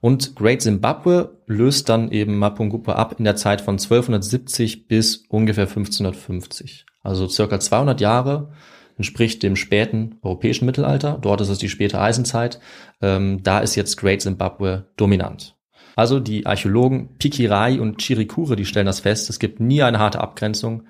Und 0.00 0.34
Great 0.34 0.62
Zimbabwe 0.62 1.38
löst 1.46 1.88
dann 1.88 2.10
eben 2.10 2.36
Mapungubwe 2.38 2.96
ab 2.96 3.14
in 3.18 3.24
der 3.24 3.36
Zeit 3.36 3.60
von 3.60 3.74
1270 3.74 4.88
bis 4.88 5.24
ungefähr 5.28 5.68
1550. 5.68 6.86
Also 7.02 7.28
circa 7.28 7.60
200 7.60 8.00
Jahre 8.00 8.50
entspricht 8.96 9.42
dem 9.42 9.56
späten 9.56 10.18
europäischen 10.22 10.66
Mittelalter. 10.66 11.18
Dort 11.20 11.40
ist 11.40 11.48
es 11.48 11.58
die 11.58 11.68
späte 11.68 12.00
Eisenzeit. 12.00 12.60
Ähm, 13.00 13.42
da 13.42 13.60
ist 13.60 13.76
jetzt 13.76 13.96
Great 13.96 14.22
Zimbabwe 14.22 14.86
dominant. 14.96 15.56
Also 15.96 16.20
die 16.20 16.46
Archäologen 16.46 17.16
Pikirai 17.18 17.80
und 17.80 18.00
Chirikure, 18.00 18.56
die 18.56 18.64
stellen 18.64 18.86
das 18.86 19.00
fest. 19.00 19.28
Es 19.30 19.38
gibt 19.38 19.60
nie 19.60 19.82
eine 19.82 19.98
harte 19.98 20.20
Abgrenzung 20.20 20.84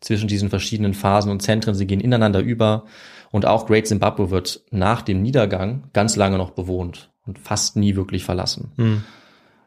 zwischen 0.00 0.28
diesen 0.28 0.48
verschiedenen 0.48 0.94
Phasen 0.94 1.30
und 1.30 1.40
Zentren. 1.42 1.74
Sie 1.74 1.86
gehen 1.86 2.00
ineinander 2.00 2.40
über. 2.40 2.84
Und 3.30 3.46
auch 3.46 3.66
Great 3.66 3.86
Zimbabwe 3.86 4.30
wird 4.30 4.62
nach 4.70 5.02
dem 5.02 5.22
Niedergang 5.22 5.84
ganz 5.92 6.16
lange 6.16 6.38
noch 6.38 6.50
bewohnt 6.50 7.12
und 7.26 7.38
fast 7.38 7.76
nie 7.76 7.94
wirklich 7.94 8.24
verlassen. 8.24 8.72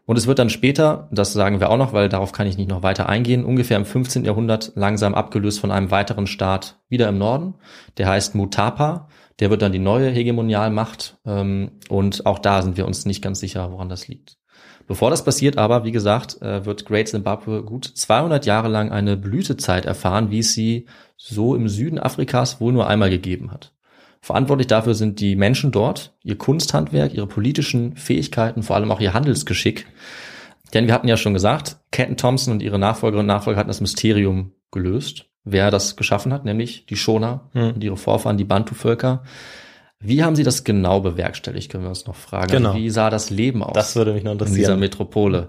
Und 0.05 0.17
es 0.17 0.27
wird 0.27 0.39
dann 0.39 0.49
später, 0.49 1.07
das 1.11 1.31
sagen 1.31 1.61
wir 1.61 1.69
auch 1.69 1.77
noch, 1.77 1.93
weil 1.93 2.09
darauf 2.09 2.33
kann 2.33 2.47
ich 2.47 2.57
nicht 2.57 2.69
noch 2.69 2.83
weiter 2.83 3.07
eingehen, 3.07 3.45
ungefähr 3.45 3.77
im 3.77 3.85
15. 3.85 4.25
Jahrhundert 4.25 4.73
langsam 4.75 5.15
abgelöst 5.15 5.61
von 5.61 5.71
einem 5.71 5.91
weiteren 5.91 6.27
Staat 6.27 6.81
wieder 6.89 7.07
im 7.07 7.17
Norden. 7.17 7.55
Der 7.97 8.09
heißt 8.09 8.35
Mutapa. 8.35 9.07
Der 9.39 9.49
wird 9.49 9.61
dann 9.61 9.71
die 9.71 9.79
neue 9.79 10.09
Hegemonialmacht. 10.09 11.17
Ähm, 11.25 11.71
und 11.89 12.25
auch 12.25 12.39
da 12.39 12.61
sind 12.61 12.75
wir 12.75 12.85
uns 12.85 13.05
nicht 13.05 13.21
ganz 13.21 13.39
sicher, 13.39 13.71
woran 13.71 13.89
das 13.89 14.07
liegt. 14.07 14.37
Bevor 14.87 15.09
das 15.09 15.23
passiert 15.23 15.57
aber, 15.57 15.85
wie 15.85 15.91
gesagt, 15.91 16.41
äh, 16.41 16.65
wird 16.65 16.85
Great 16.85 17.07
Zimbabwe 17.07 17.63
gut 17.63 17.85
200 17.85 18.45
Jahre 18.45 18.67
lang 18.67 18.91
eine 18.91 19.15
Blütezeit 19.17 19.85
erfahren, 19.85 20.29
wie 20.29 20.39
es 20.39 20.53
sie 20.53 20.85
so 21.17 21.55
im 21.55 21.69
Süden 21.69 21.99
Afrikas 21.99 22.59
wohl 22.59 22.73
nur 22.73 22.87
einmal 22.87 23.09
gegeben 23.09 23.51
hat. 23.51 23.71
Verantwortlich 24.21 24.67
dafür 24.67 24.93
sind 24.93 25.19
die 25.19 25.35
Menschen 25.35 25.71
dort, 25.71 26.13
ihr 26.23 26.37
Kunsthandwerk, 26.37 27.13
ihre 27.13 27.27
politischen 27.27 27.95
Fähigkeiten, 27.97 28.63
vor 28.63 28.75
allem 28.75 28.91
auch 28.91 29.01
ihr 29.01 29.13
Handelsgeschick. 29.13 29.85
Denn 30.73 30.87
wir 30.87 30.93
hatten 30.93 31.07
ja 31.07 31.17
schon 31.17 31.33
gesagt, 31.33 31.77
Kenton 31.91 32.17
Thompson 32.17 32.53
und 32.53 32.63
ihre 32.63 32.79
Nachfolgerinnen 32.79 33.29
und 33.29 33.35
Nachfolger 33.35 33.59
hatten 33.59 33.67
das 33.67 33.81
Mysterium 33.81 34.53
gelöst, 34.71 35.25
wer 35.43 35.71
das 35.71 35.95
geschaffen 35.95 36.33
hat, 36.33 36.45
nämlich 36.45 36.85
die 36.85 36.95
Shona 36.95 37.49
Hm. 37.53 37.73
und 37.75 37.83
ihre 37.83 37.97
Vorfahren, 37.97 38.37
die 38.37 38.43
Bantu-Völker. 38.45 39.23
Wie 40.03 40.23
haben 40.23 40.35
sie 40.35 40.43
das 40.43 40.63
genau 40.63 40.99
bewerkstelligt, 40.99 41.71
können 41.71 41.83
wir 41.83 41.89
uns 41.89 42.05
noch 42.05 42.15
fragen. 42.15 42.51
Genau. 42.51 42.69
Also 42.71 42.81
wie 42.81 42.89
sah 42.89 43.09
das 43.09 43.29
Leben 43.29 43.63
aus? 43.63 43.73
Das 43.73 43.95
würde 43.95 44.13
mich 44.13 44.23
noch 44.23 44.33
in 44.33 44.37
dieser 44.37 44.51
interessieren. 44.51 44.79
Metropole. 44.79 45.47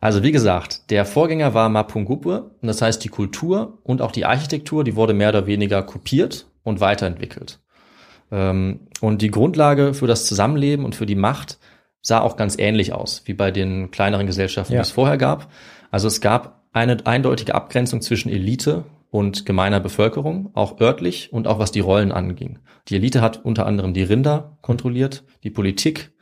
Also 0.00 0.22
wie 0.22 0.32
gesagt, 0.32 0.90
der 0.90 1.04
Vorgänger 1.06 1.54
war 1.54 1.68
Mapungubwe, 1.68 2.50
und 2.60 2.68
das 2.68 2.82
heißt 2.82 3.02
die 3.02 3.08
Kultur 3.08 3.78
und 3.82 4.02
auch 4.02 4.12
die 4.12 4.26
Architektur, 4.26 4.84
die 4.84 4.94
wurde 4.94 5.14
mehr 5.14 5.30
oder 5.30 5.46
weniger 5.46 5.82
kopiert 5.82 6.46
und 6.62 6.80
weiterentwickelt. 6.80 7.60
Ähm, 8.30 8.80
Und 9.00 9.22
die 9.22 9.30
Grundlage 9.30 9.94
für 9.94 10.06
das 10.06 10.26
Zusammenleben 10.26 10.84
und 10.84 10.94
für 10.94 11.06
die 11.06 11.14
Macht 11.14 11.58
sah 12.02 12.20
auch 12.20 12.36
ganz 12.36 12.58
ähnlich 12.58 12.92
aus, 12.92 13.22
wie 13.24 13.34
bei 13.34 13.50
den 13.50 13.90
kleineren 13.90 14.26
Gesellschaften, 14.26 14.74
Ja. 14.74 14.80
die 14.80 14.86
es 14.86 14.90
vorher 14.90 15.16
gab. 15.16 15.50
Also 15.90 16.08
es 16.08 16.20
gab 16.20 16.64
eine 16.72 16.98
eindeutige 17.06 17.54
Abgrenzung 17.54 18.02
zwischen 18.02 18.28
Elite 18.28 18.84
und 19.10 19.46
gemeiner 19.46 19.80
Bevölkerung, 19.80 20.50
auch 20.54 20.80
örtlich 20.80 21.32
und 21.32 21.46
auch 21.46 21.58
was 21.58 21.72
die 21.72 21.80
Rollen 21.80 22.12
anging. 22.12 22.58
Die 22.88 22.96
Elite 22.96 23.20
hat 23.20 23.44
unter 23.44 23.66
anderem 23.66 23.94
die 23.94 24.02
Rinder 24.02 24.58
kontrolliert, 24.62 25.24
die 25.42 25.50
Politik, 25.50 26.12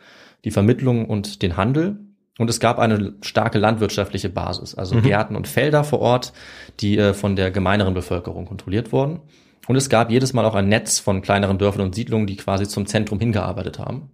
die 0.44 0.50
Vermittlung 0.50 1.06
und 1.06 1.42
den 1.42 1.56
Handel. 1.56 2.00
Und 2.38 2.50
es 2.50 2.60
gab 2.60 2.78
eine 2.78 3.14
starke 3.22 3.58
landwirtschaftliche 3.58 4.28
Basis, 4.28 4.74
also 4.74 5.00
Gärten 5.00 5.36
und 5.36 5.46
Felder 5.46 5.84
vor 5.84 6.00
Ort, 6.00 6.32
die 6.80 6.98
äh, 6.98 7.14
von 7.14 7.36
der 7.36 7.50
gemeineren 7.50 7.94
Bevölkerung 7.94 8.46
kontrolliert 8.46 8.92
wurden. 8.92 9.20
Und 9.66 9.76
es 9.76 9.88
gab 9.88 10.10
jedes 10.10 10.32
Mal 10.32 10.44
auch 10.44 10.54
ein 10.54 10.68
Netz 10.68 10.98
von 10.98 11.22
kleineren 11.22 11.58
Dörfern 11.58 11.82
und 11.82 11.94
Siedlungen, 11.94 12.26
die 12.26 12.36
quasi 12.36 12.68
zum 12.68 12.86
Zentrum 12.86 13.18
hingearbeitet 13.18 13.78
haben. 13.78 14.10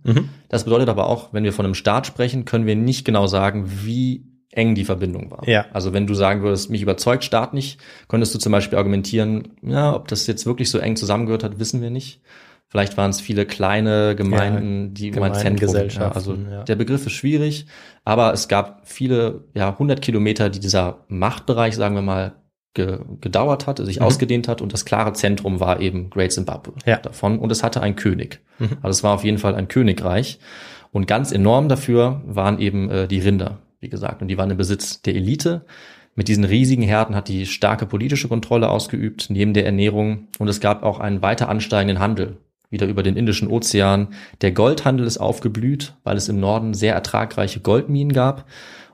Das 0.49 0.65
bedeutet 0.65 0.89
aber 0.89 1.09
auch, 1.09 1.33
wenn 1.33 1.45
wir 1.45 1.53
von 1.53 1.65
einem 1.65 1.75
Staat 1.75 2.07
sprechen, 2.07 2.45
können 2.45 2.67
wir 2.67 2.77
nicht 2.77 3.05
genau 3.05 3.27
sagen, 3.27 3.65
wie 3.85 4.30
eng 4.53 4.75
die 4.75 4.85
Verbindung 4.85 5.31
war. 5.31 5.49
Ja. 5.49 5.67
Also 5.73 5.93
wenn 5.93 6.07
du 6.07 6.15
sagen 6.15 6.43
würdest, 6.43 6.71
mich 6.71 6.83
überzeugt 6.83 7.25
Staat 7.25 7.55
nicht, 7.55 7.81
könntest 8.09 8.35
du 8.35 8.39
zum 8.39 8.53
Beispiel 8.53 8.79
argumentieren, 8.79 9.49
ja, 9.63 9.95
ob 9.95 10.09
das 10.09 10.27
jetzt 10.27 10.45
wirklich 10.47 10.71
so 10.71 10.79
eng 10.79 10.97
zusammengehört 10.97 11.45
hat, 11.45 11.59
wissen 11.59 11.81
wir 11.81 11.91
nicht. 11.91 12.21
Vielleicht 12.69 12.97
waren 12.97 13.11
es 13.11 13.21
viele 13.21 13.47
kleine 13.47 14.15
Gemeinden, 14.15 14.89
Ja, 14.89 14.89
die 14.95 15.13
um 15.13 15.23
ein 15.25 15.35
Zentrum. 15.35 15.75
Ja, 15.89 16.13
also 16.13 16.35
ja. 16.35 16.63
der 16.63 16.77
Begriff 16.77 17.05
ist 17.05 17.13
schwierig, 17.13 17.67
aber 18.05 18.33
es 18.33 18.47
gab 18.47 18.83
viele, 18.89 19.45
ja, 19.55 19.71
100 19.71 20.01
Kilometer, 20.01 20.51
die 20.51 20.61
dieser 20.61 21.05
Machtbereich, 21.09 21.75
sagen 21.75 21.97
wir 21.97 22.03
mal, 22.03 22.35
ge 22.75 23.01
gedauert 23.21 23.67
hat, 23.67 23.79
sich 23.79 24.01
ausgedehnt 24.01 24.47
hat 24.47 24.63
und 24.63 24.73
das 24.73 24.85
klare 24.85 25.13
Zentrum 25.15 25.59
war 25.59 25.81
eben 25.81 26.11
Great 26.11 26.31
Zimbabwe 26.31 26.73
Ja. 26.87 26.99
davon 26.99 27.41
und 27.41 27.51
es 27.51 27.65
hatte 27.65 27.81
einen 27.81 27.97
König. 27.97 28.41
Also 28.83 28.91
es 28.91 29.03
war 29.03 29.15
auf 29.15 29.25
jeden 29.25 29.39
Fall 29.39 29.57
ein 29.57 29.67
Königreich 29.67 30.39
und 30.93 31.09
ganz 31.09 31.33
enorm 31.33 31.69
dafür 31.69 32.21
waren 32.27 32.61
eben 32.61 32.89
äh, 32.89 33.09
die 33.09 33.19
Rinder, 33.19 33.59
wie 33.81 33.89
gesagt, 33.89 34.23
und 34.23 34.29
die 34.29 34.39
waren 34.39 34.51
im 34.51 34.57
Besitz 34.57 35.03
der 35.03 35.15
Elite. 35.15 35.65
Mit 36.15 36.29
diesen 36.29 36.45
riesigen 36.45 36.83
Herden 36.83 37.15
hat 37.15 37.29
die 37.29 37.47
starke 37.47 37.87
politische 37.87 38.29
Kontrolle 38.29 38.69
ausgeübt, 38.69 39.29
neben 39.31 39.55
der 39.55 39.65
Ernährung 39.65 40.29
und 40.39 40.49
es 40.49 40.61
gab 40.61 40.83
auch 40.83 41.01
einen 41.01 41.23
weiter 41.23 41.49
ansteigenden 41.49 41.99
Handel, 41.99 42.37
wieder 42.69 42.87
über 42.87 43.03
den 43.03 43.17
Indischen 43.17 43.49
Ozean. 43.49 44.09
Der 44.43 44.53
Goldhandel 44.53 45.07
ist 45.07 45.19
aufgeblüht, 45.19 45.95
weil 46.05 46.17
es 46.17 46.29
im 46.29 46.41
Norden 46.41 46.75
sehr 46.75 46.95
ertragreiche 46.95 47.61
Goldminen 47.61 48.13
gab 48.13 48.47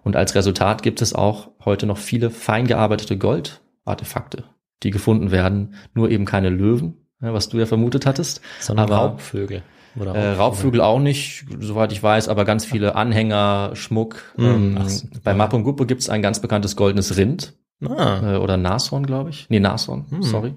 und 0.07 0.14
als 0.14 0.37
Resultat 0.37 0.84
gibt 0.84 1.03
es 1.03 1.14
auch 1.14 1.51
heute 1.64 1.87
noch 1.87 1.99
viele 1.99 2.30
fein 2.30 2.68
gearbeitete 2.68 3.18
Goldartefakte, 3.18 4.45
die 4.84 4.91
gefunden 4.91 5.32
werden, 5.32 5.74
nur 5.95 6.11
eben 6.11 6.26
keine 6.26 6.49
Löwen, 6.49 6.95
ja, 7.20 7.32
was 7.32 7.49
du 7.49 7.59
ja 7.59 7.66
vermutet 7.66 8.07
hattest, 8.07 8.41
Sondern 8.61 8.87
aber 8.87 8.97
Raubvögel. 8.99 9.62
Oder 9.99 10.14
äh, 10.14 10.32
Raubvögel 10.32 10.80
auch 10.80 11.01
nicht, 11.01 11.47
soweit 11.61 11.92
ich 11.92 12.03
weiß, 12.03 12.28
aber 12.28 12.44
ganz 12.44 12.64
viele 12.64 12.94
Anhänger, 12.97 13.70
Schmuck. 13.74 14.34
Ähm, 14.38 14.76
ach 14.80 14.88
so. 14.88 15.07
bei 15.24 15.34
Mapungubwe 15.34 15.86
gibt 15.86 16.03
es 16.03 16.11
ein 16.11 16.22
ganz 16.22 16.40
bekanntes 16.40 16.76
goldenes 16.76 17.16
Rind 17.16 17.55
Ah, 17.84 18.34
äh, 18.34 18.36
oder 18.36 18.57
Nashorn, 18.57 19.05
glaube 19.05 19.30
ich. 19.30 19.47
Nee, 19.51 19.61
Nashorn, 19.61 20.07
sorry. 20.20 20.55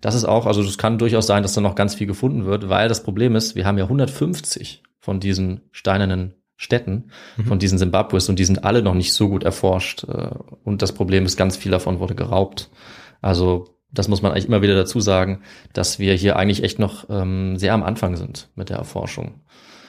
Das 0.00 0.14
ist 0.14 0.24
auch, 0.24 0.46
also 0.46 0.62
das 0.62 0.78
kann 0.78 0.98
durchaus 0.98 1.26
sein, 1.26 1.42
dass 1.42 1.54
da 1.54 1.60
noch 1.60 1.74
ganz 1.74 1.96
viel 1.96 2.06
gefunden 2.06 2.44
wird, 2.46 2.68
weil 2.68 2.88
das 2.88 3.02
Problem 3.02 3.34
ist, 3.34 3.56
wir 3.56 3.66
haben 3.66 3.76
ja 3.76 3.84
150 3.84 4.82
von 4.98 5.18
diesen 5.18 5.62
steinernen 5.72 6.34
Städten, 6.56 7.10
von 7.48 7.58
diesen 7.58 7.78
Zimbabwes 7.78 8.28
und 8.28 8.38
die 8.38 8.44
sind 8.44 8.64
alle 8.64 8.82
noch 8.82 8.94
nicht 8.94 9.14
so 9.14 9.28
gut 9.30 9.44
erforscht. 9.44 10.04
Äh, 10.04 10.30
und 10.62 10.82
das 10.82 10.92
Problem 10.92 11.24
ist, 11.24 11.36
ganz 11.36 11.56
viel 11.56 11.72
davon 11.72 11.98
wurde 11.98 12.14
geraubt. 12.14 12.70
Also 13.20 13.79
das 13.92 14.08
muss 14.08 14.22
man 14.22 14.32
eigentlich 14.32 14.46
immer 14.46 14.62
wieder 14.62 14.74
dazu 14.74 15.00
sagen, 15.00 15.42
dass 15.72 15.98
wir 15.98 16.14
hier 16.14 16.36
eigentlich 16.36 16.62
echt 16.62 16.78
noch 16.78 17.08
ähm, 17.10 17.56
sehr 17.56 17.74
am 17.74 17.82
Anfang 17.82 18.16
sind 18.16 18.48
mit 18.54 18.70
der 18.70 18.76
Erforschung. 18.76 19.40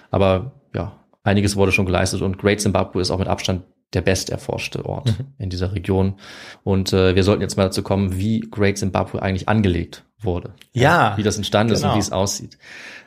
Aber 0.10 0.54
ja, 0.74 0.94
einiges 1.24 1.56
wurde 1.56 1.72
schon 1.72 1.86
geleistet 1.86 2.22
und 2.22 2.38
Great 2.38 2.62
Zimbabwe 2.62 3.02
ist 3.02 3.12
auch 3.12 3.20
mit 3.20 3.28
Abstand 3.28 3.64
der 3.94 4.02
best 4.02 4.30
erforschte 4.30 4.86
Ort 4.86 5.16
in 5.38 5.50
dieser 5.50 5.74
Region. 5.74 6.16
Und 6.64 6.94
äh, 6.94 7.16
wir 7.16 7.24
sollten 7.24 7.42
jetzt 7.42 7.58
mal 7.58 7.64
dazu 7.64 7.84
kommen, 7.84 8.18
wie 8.18 8.40
Great 8.40 8.78
Zimbabwe 8.78 9.22
eigentlich 9.22 9.50
angelegt 9.50 10.06
wurde. 10.24 10.54
Ja, 10.72 11.18
Wie 11.18 11.24
das 11.24 11.38
entstanden 11.38 11.74
ist 11.74 11.82
genau. 11.82 11.94
und 11.94 11.98
wie 11.98 12.02
es 12.02 12.12
aussieht. 12.12 12.58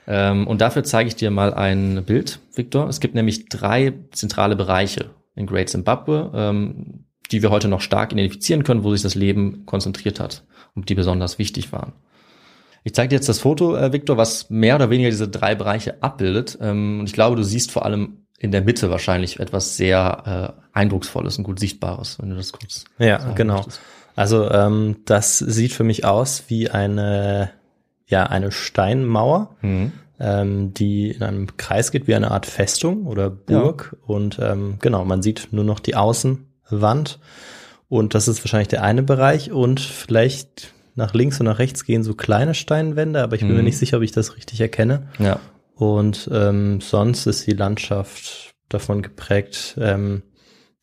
Ähm, 0.07 0.47
und 0.47 0.61
dafür 0.61 0.84
zeige 0.84 1.09
ich 1.09 1.16
dir 1.16 1.30
mal 1.30 1.55
ein 1.55 2.05
Bild, 2.05 2.40
Victor. 2.55 2.88
Es 2.88 3.01
gibt 3.01 3.14
nämlich 3.14 3.49
drei 3.49 3.95
zentrale 4.11 4.57
Bereiche 4.57 5.11
in 5.34 5.47
Great 5.47 5.68
Zimbabwe, 5.68 6.30
ähm, 6.34 7.05
die 7.30 7.42
wir 7.42 7.50
heute 7.50 7.68
noch 7.68 7.80
stark 7.80 8.12
identifizieren 8.12 8.64
können, 8.64 8.84
wo 8.84 8.92
sich 8.92 9.02
das 9.02 9.14
Leben 9.14 9.64
konzentriert 9.66 10.20
hat 10.20 10.42
und 10.74 10.88
die 10.88 10.94
besonders 10.94 11.38
wichtig 11.38 11.72
waren. 11.72 11.92
Ich 12.86 12.94
zeige 12.94 13.08
dir 13.08 13.16
jetzt 13.16 13.28
das 13.28 13.38
Foto, 13.38 13.76
äh, 13.76 13.92
Victor, 13.92 14.16
was 14.18 14.50
mehr 14.50 14.74
oder 14.76 14.90
weniger 14.90 15.08
diese 15.08 15.28
drei 15.28 15.54
Bereiche 15.54 16.02
abbildet. 16.02 16.58
Ähm, 16.60 17.00
und 17.00 17.06
ich 17.06 17.14
glaube, 17.14 17.34
du 17.36 17.42
siehst 17.42 17.70
vor 17.72 17.84
allem 17.86 18.18
in 18.38 18.50
der 18.52 18.60
Mitte 18.60 18.90
wahrscheinlich 18.90 19.40
etwas 19.40 19.76
sehr 19.78 20.54
äh, 20.74 20.78
eindrucksvolles 20.78 21.38
und 21.38 21.44
gut 21.44 21.58
sichtbares, 21.58 22.18
wenn 22.20 22.28
du 22.30 22.36
das 22.36 22.52
kurz. 22.52 22.84
Ja, 22.98 23.32
genau. 23.32 23.56
möchtest. 23.56 23.80
Also 24.16 24.50
ähm, 24.50 24.96
das 25.06 25.38
sieht 25.38 25.72
für 25.72 25.82
mich 25.84 26.04
aus 26.04 26.44
wie 26.48 26.68
eine, 26.70 27.50
ja, 28.06 28.24
eine 28.24 28.52
Steinmauer, 28.52 29.56
Mhm. 29.62 29.92
ähm, 30.20 30.74
die 30.74 31.10
in 31.10 31.22
einem 31.22 31.56
Kreis 31.56 31.90
geht, 31.90 32.06
wie 32.06 32.14
eine 32.14 32.30
Art 32.32 32.44
Festung 32.44 33.06
oder 33.06 33.30
Burg. 33.30 33.96
Und 34.06 34.38
ähm, 34.42 34.76
genau, 34.80 35.06
man 35.06 35.22
sieht 35.22 35.48
nur 35.52 35.64
noch 35.64 35.80
die 35.80 35.94
Außenwand. 36.66 37.18
Und 37.88 38.14
das 38.14 38.28
ist 38.28 38.42
wahrscheinlich 38.44 38.68
der 38.68 38.82
eine 38.82 39.02
Bereich. 39.02 39.52
Und 39.52 39.80
vielleicht 39.80 40.72
nach 40.96 41.14
links 41.14 41.40
und 41.40 41.46
nach 41.46 41.58
rechts 41.58 41.84
gehen 41.84 42.02
so 42.02 42.14
kleine 42.14 42.54
Steinwände, 42.54 43.22
aber 43.22 43.34
ich 43.36 43.42
bin 43.42 43.50
mir 43.52 43.58
Mhm. 43.58 43.64
nicht 43.64 43.78
sicher, 43.78 43.96
ob 43.98 44.02
ich 44.02 44.12
das 44.12 44.36
richtig 44.36 44.60
erkenne. 44.60 45.08
Ja. 45.18 45.40
Und 45.74 46.30
ähm, 46.32 46.80
sonst 46.80 47.26
ist 47.26 47.46
die 47.46 47.52
Landschaft 47.52 48.54
davon 48.68 49.02
geprägt, 49.02 49.76
ähm, 49.80 50.22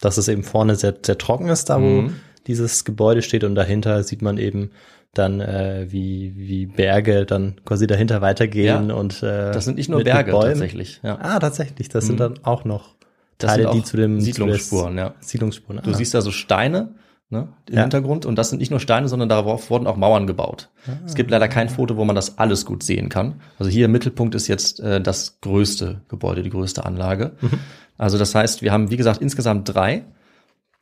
dass 0.02 0.18
es 0.18 0.28
eben 0.28 0.44
vorne 0.44 0.76
sehr, 0.76 0.96
sehr 1.06 1.18
trocken 1.18 1.48
ist, 1.50 1.70
da 1.70 1.82
wo 1.82 2.02
Mhm. 2.04 2.16
dieses 2.48 2.84
Gebäude 2.84 3.22
steht 3.22 3.44
und 3.44 3.56
dahinter 3.56 4.04
sieht 4.04 4.22
man 4.22 4.38
eben 4.38 4.72
dann, 5.14 5.40
äh, 5.42 5.88
wie, 5.90 6.34
wie 6.36 6.66
Berge 6.66 7.26
dann 7.26 7.56
quasi 7.66 7.86
dahinter 7.88 8.22
weitergehen 8.22 8.90
Ja, 8.90 8.96
und 8.96 9.22
äh, 9.24 9.52
Das 9.52 9.66
sind 9.66 9.78
nicht 9.78 9.90
nur 9.90 10.04
Berge 10.04 10.32
tatsächlich. 10.32 11.00
Ja. 11.04 11.18
Ah, 11.22 11.40
tatsächlich. 11.40 11.90
Das 11.90 12.06
sind 12.06 12.16
Mhm. 12.16 12.20
dann 12.20 12.40
auch 12.44 12.64
noch 12.66 12.96
Das 13.42 13.52
Teile, 13.52 13.72
die 13.74 13.84
zu 13.84 13.98
dem 13.98 14.20
Siedlungsspuren, 14.20 14.98
ja. 14.98 15.14
Siedlungsspuren. 15.20 15.82
Du 15.84 15.92
ah. 15.92 15.94
siehst 15.94 16.14
da 16.14 16.22
so 16.22 16.32
Steine 16.32 16.96
ne, 17.30 17.48
im 17.68 17.76
Ja. 17.76 17.82
Hintergrund 17.82 18.26
und 18.26 18.36
das 18.36 18.50
sind 18.50 18.60
nicht 18.60 18.72
nur 18.72 18.80
Steine, 18.80 19.08
sondern 19.08 19.30
darauf 19.30 19.70
wurden 19.70 19.88
auch 19.88 19.98
Mauern 19.98 20.28
gebaut. 20.28 20.70
Es 21.06 21.16
gibt 21.16 21.32
leider 21.32 21.48
kein 21.48 21.70
Foto, 21.70 21.98
wo 21.98 22.06
man 22.06 22.16
das 22.16 22.38
alles 22.38 22.66
gut 22.66 22.84
sehen 22.84 23.10
kann. 23.10 23.42
Also 23.58 23.72
hier 23.72 23.86
im 23.86 23.92
Mittelpunkt 23.92 24.36
ist 24.36 24.48
jetzt 24.48 24.80
äh, 24.80 25.02
das 25.02 25.40
größte 25.42 26.02
Gebäude, 26.08 26.44
die 26.44 26.50
größte 26.50 26.86
Anlage. 26.86 27.32
Also 27.98 28.18
das 28.18 28.34
heißt, 28.34 28.64
wir 28.64 28.72
haben, 28.72 28.90
wie 28.90 28.98
gesagt, 28.98 29.22
insgesamt 29.22 29.74
drei. 29.74 30.06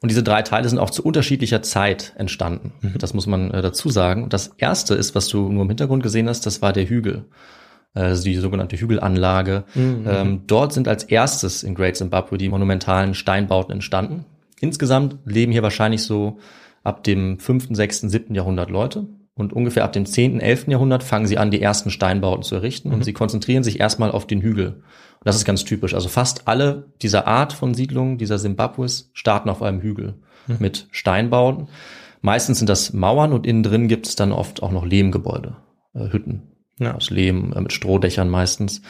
Und 0.01 0.09
diese 0.09 0.23
drei 0.23 0.41
Teile 0.41 0.69
sind 0.69 0.79
auch 0.79 0.89
zu 0.89 1.03
unterschiedlicher 1.03 1.61
Zeit 1.61 2.13
entstanden. 2.15 2.71
Das 2.97 3.13
muss 3.13 3.27
man 3.27 3.51
äh, 3.51 3.61
dazu 3.61 3.89
sagen. 3.89 4.23
Und 4.23 4.31
das 4.31 4.51
erste 4.57 4.95
ist, 4.95 5.15
was 5.15 5.27
du 5.27 5.49
nur 5.49 5.63
im 5.63 5.67
Hintergrund 5.67 6.01
gesehen 6.01 6.29
hast, 6.29 6.45
das 6.45 6.61
war 6.61 6.71
der 6.71 6.87
Hügel. 6.87 7.25
Also 7.93 8.23
die 8.23 8.35
sogenannte 8.35 8.77
Hügelanlage. 8.77 9.63
Ähm, 10.07 10.43
dort 10.45 10.73
sind 10.73 10.87
als 10.87 11.03
erstes 11.03 11.63
in 11.63 11.75
Great 11.75 11.97
Zimbabwe 11.97 12.37
die 12.37 12.49
monumentalen 12.49 13.13
Steinbauten 13.13 13.73
entstanden. 13.73 14.25
Insgesamt 14.59 15.17
leben 15.25 15.51
hier 15.51 15.63
wahrscheinlich 15.63 16.03
so 16.03 16.37
ab 16.83 17.03
dem 17.03 17.39
5., 17.39 17.69
6., 17.71 18.01
7. 18.01 18.35
Jahrhundert 18.35 18.69
Leute. 18.69 19.07
Und 19.33 19.53
ungefähr 19.53 19.85
ab 19.85 19.93
dem 19.93 20.05
10., 20.05 20.39
11. 20.39 20.67
Jahrhundert 20.67 21.01
fangen 21.01 21.25
sie 21.25 21.37
an, 21.37 21.49
die 21.49 21.61
ersten 21.61 21.89
Steinbauten 21.89 22.43
zu 22.43 22.55
errichten. 22.55 22.91
Und 22.91 23.05
sie 23.05 23.13
konzentrieren 23.13 23.63
sich 23.63 23.79
erstmal 23.79 24.11
auf 24.11 24.27
den 24.27 24.41
Hügel. 24.41 24.67
Und 24.67 25.25
das 25.25 25.37
ist 25.37 25.45
ganz 25.45 25.63
typisch. 25.63 25.93
Also 25.93 26.09
fast 26.09 26.47
alle 26.47 26.91
dieser 27.01 27.25
Art 27.25 27.53
von 27.53 27.73
Siedlungen, 27.73 28.17
dieser 28.17 28.37
Zimbabwes, 28.37 29.09
starten 29.13 29.49
auf 29.49 29.61
einem 29.61 29.81
Hügel 29.81 30.15
mit 30.59 30.87
Steinbauten. 30.91 31.69
Meistens 32.21 32.59
sind 32.59 32.69
das 32.69 32.93
Mauern 32.93 33.33
und 33.33 33.47
innen 33.47 33.63
drin 33.63 33.87
gibt 33.87 34.07
es 34.07 34.15
dann 34.15 34.31
oft 34.31 34.61
auch 34.61 34.71
noch 34.71 34.85
Lehmgebäude, 34.85 35.55
äh, 35.93 36.11
Hütten 36.11 36.48
Ja. 36.79 36.95
aus 36.95 37.09
Lehm, 37.09 37.53
äh, 37.53 37.61
mit 37.61 37.73
Strohdächern 37.73 38.29
meistens. 38.29 38.81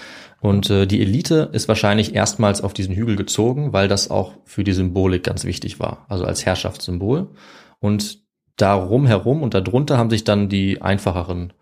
Und 0.41 0.69
äh, 0.69 0.85
die 0.85 1.01
Elite 1.01 1.49
ist 1.51 1.67
wahrscheinlich 1.67 2.15
erstmals 2.15 2.61
auf 2.61 2.73
diesen 2.73 2.95
Hügel 2.95 3.15
gezogen, 3.15 3.73
weil 3.73 3.87
das 3.87 4.09
auch 4.09 4.33
für 4.45 4.63
die 4.63 4.71
Symbolik 4.73 5.23
ganz 5.23 5.43
wichtig 5.43 5.79
war, 5.79 6.05
also 6.07 6.23
als 6.23 6.45
Herrschaftssymbol. 6.45 7.31
Und 7.79 8.19
darum 8.55 9.05
herum 9.05 9.41
und 9.43 9.53
darunter 9.53 9.97
haben 9.97 10.09
sich 10.09 10.23
dann 10.23 10.47
die 10.49 10.81
einfacheren 10.81 11.53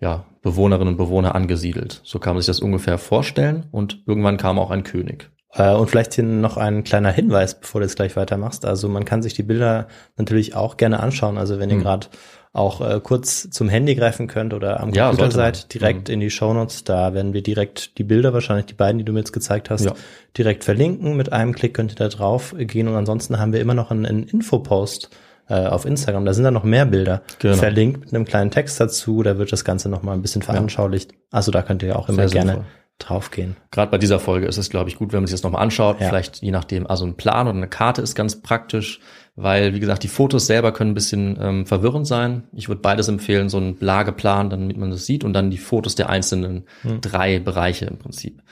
ja, 0.00 0.24
Bewohnerinnen 0.42 0.94
und 0.94 0.96
Bewohner 0.98 1.34
angesiedelt. 1.34 2.00
So 2.04 2.18
kann 2.18 2.34
man 2.34 2.42
sich 2.42 2.46
das 2.46 2.60
ungefähr 2.60 2.98
vorstellen. 2.98 3.66
Und 3.70 4.02
irgendwann 4.06 4.36
kam 4.36 4.58
auch 4.58 4.70
ein 4.70 4.84
König. 4.84 5.30
Äh, 5.52 5.74
Und 5.74 5.88
vielleicht 5.90 6.14
hier 6.14 6.24
noch 6.24 6.56
ein 6.56 6.84
kleiner 6.84 7.10
Hinweis, 7.10 7.58
bevor 7.58 7.80
du 7.80 7.86
jetzt 7.86 7.96
gleich 7.96 8.14
weitermachst. 8.16 8.64
Also 8.64 8.88
man 8.88 9.04
kann 9.04 9.22
sich 9.22 9.34
die 9.34 9.42
Bilder 9.42 9.88
natürlich 10.16 10.54
auch 10.54 10.76
gerne 10.76 11.00
anschauen. 11.00 11.38
Also 11.38 11.58
wenn 11.58 11.70
ihr 11.70 11.76
Hm. 11.76 11.82
gerade 11.82 12.06
auch 12.52 12.80
äh, 12.80 13.00
kurz 13.02 13.48
zum 13.50 13.68
Handy 13.68 13.94
greifen 13.94 14.26
könnt 14.26 14.54
oder 14.54 14.80
am 14.80 14.90
Ja, 14.92 15.08
Computer 15.08 15.30
seid, 15.30 15.72
direkt 15.74 16.08
in 16.08 16.20
die 16.20 16.30
Shownotes, 16.30 16.84
da 16.84 17.14
werden 17.14 17.32
wir 17.34 17.42
direkt 17.42 17.98
die 17.98 18.04
Bilder, 18.04 18.32
wahrscheinlich 18.32 18.66
die 18.66 18.74
beiden, 18.74 18.98
die 18.98 19.04
du 19.04 19.12
mir 19.12 19.20
jetzt 19.20 19.32
gezeigt 19.32 19.70
hast, 19.70 19.84
Ja. 19.84 19.92
direkt 20.36 20.64
verlinken. 20.64 21.16
Mit 21.16 21.32
einem 21.32 21.54
Klick 21.54 21.74
könnt 21.74 21.92
ihr 21.92 21.96
da 21.96 22.08
drauf 22.08 22.54
gehen 22.58 22.88
und 22.88 22.94
ansonsten 22.96 23.38
haben 23.38 23.52
wir 23.52 23.60
immer 23.60 23.74
noch 23.74 23.90
einen, 23.90 24.06
einen 24.06 24.22
Infopost 24.24 25.10
äh, 25.48 25.54
auf 25.66 25.84
Instagram. 25.86 26.24
Da 26.24 26.34
sind 26.34 26.44
dann 26.44 26.54
noch 26.54 26.64
mehr 26.64 26.84
Bilder 26.86 27.22
Genau. 27.38 27.56
verlinkt 27.56 28.00
mit 28.00 28.14
einem 28.14 28.24
kleinen 28.24 28.50
Text 28.50 28.80
dazu. 28.80 29.22
Da 29.22 29.38
wird 29.38 29.52
das 29.52 29.64
Ganze 29.64 29.88
noch 29.88 30.02
mal 30.02 30.12
ein 30.12 30.22
bisschen 30.22 30.42
veranschaulicht. 30.42 31.12
Also 31.30 31.50
da 31.52 31.62
könnt 31.62 31.82
ihr 31.82 31.98
auch 31.98 32.08
immer 32.08 32.28
Sehr 32.28 32.40
gerne 32.40 32.52
sinnvoll. 32.52 32.72
Draufgehen. 32.98 33.56
Gerade 33.70 33.90
bei 33.90 33.98
dieser 33.98 34.18
Folge 34.18 34.46
ist 34.46 34.56
es, 34.56 34.70
glaube 34.70 34.90
ich, 34.90 34.96
gut, 34.96 35.12
wenn 35.12 35.20
man 35.20 35.26
sich 35.26 35.34
das 35.34 35.42
nochmal 35.42 35.62
anschaut. 35.62 36.00
Ja. 36.00 36.08
Vielleicht 36.08 36.42
je 36.42 36.50
nachdem, 36.50 36.86
also 36.86 37.04
ein 37.04 37.16
Plan 37.16 37.46
oder 37.46 37.56
eine 37.56 37.68
Karte 37.68 38.02
ist 38.02 38.14
ganz 38.14 38.42
praktisch, 38.42 39.00
weil, 39.36 39.72
wie 39.74 39.80
gesagt, 39.80 40.02
die 40.02 40.08
Fotos 40.08 40.46
selber 40.46 40.72
können 40.72 40.90
ein 40.90 40.94
bisschen 40.94 41.38
ähm, 41.40 41.66
verwirrend 41.66 42.06
sein. 42.06 42.44
Ich 42.52 42.68
würde 42.68 42.82
beides 42.82 43.06
empfehlen, 43.08 43.48
so 43.48 43.58
einen 43.58 43.76
Lageplan, 43.78 44.50
damit 44.50 44.76
man 44.76 44.90
das 44.90 45.06
sieht 45.06 45.22
und 45.22 45.32
dann 45.32 45.50
die 45.50 45.58
Fotos 45.58 45.94
der 45.94 46.08
einzelnen 46.08 46.64
drei 47.00 47.38
Bereiche 47.38 47.86
im 47.86 47.98
Prinzip. 47.98 48.42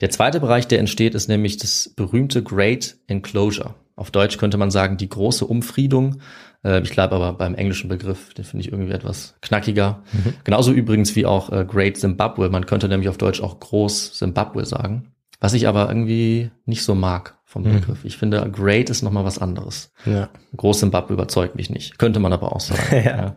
Der 0.00 0.10
zweite 0.10 0.40
Bereich, 0.40 0.66
der 0.66 0.80
entsteht, 0.80 1.14
ist 1.14 1.28
nämlich 1.28 1.56
das 1.56 1.92
berühmte 1.94 2.42
Great 2.42 2.96
Enclosure. 3.06 3.74
Auf 3.96 4.10
Deutsch 4.10 4.38
könnte 4.38 4.58
man 4.58 4.72
sagen, 4.72 4.96
die 4.96 5.08
große 5.08 5.46
Umfriedung. 5.46 6.20
Äh, 6.64 6.80
ich 6.82 6.90
glaube 6.90 7.14
aber 7.14 7.32
beim 7.34 7.54
englischen 7.54 7.88
Begriff, 7.88 8.34
den 8.34 8.44
finde 8.44 8.64
ich 8.64 8.72
irgendwie 8.72 8.92
etwas 8.92 9.36
knackiger. 9.42 10.02
Genauso 10.44 10.72
übrigens 10.72 11.14
wie 11.16 11.26
auch 11.26 11.52
äh, 11.52 11.64
Great 11.64 11.96
Zimbabwe. 11.96 12.48
Man 12.48 12.66
könnte 12.66 12.88
nämlich 12.88 13.08
auf 13.08 13.18
Deutsch 13.18 13.42
auch 13.42 13.60
Groß 13.60 14.14
Zimbabwe 14.14 14.64
sagen. 14.64 15.12
Was 15.40 15.52
ich 15.52 15.68
aber 15.68 15.88
irgendwie 15.88 16.50
nicht 16.64 16.84
so 16.84 16.94
mag 16.94 17.36
vom 17.54 17.62
Begriff. 17.62 18.04
Ich 18.04 18.16
finde, 18.16 18.50
Great 18.50 18.90
ist 18.90 19.02
nochmal 19.02 19.24
was 19.24 19.38
anderes. 19.38 19.92
Ja. 20.06 20.28
Groß 20.56 20.80
Zimbabwe 20.80 21.12
überzeugt 21.12 21.54
mich 21.54 21.70
nicht. 21.70 21.98
Könnte 21.98 22.18
man 22.18 22.32
aber 22.32 22.54
auch 22.54 22.60
sagen. 22.60 22.80
Ja. 23.04 23.36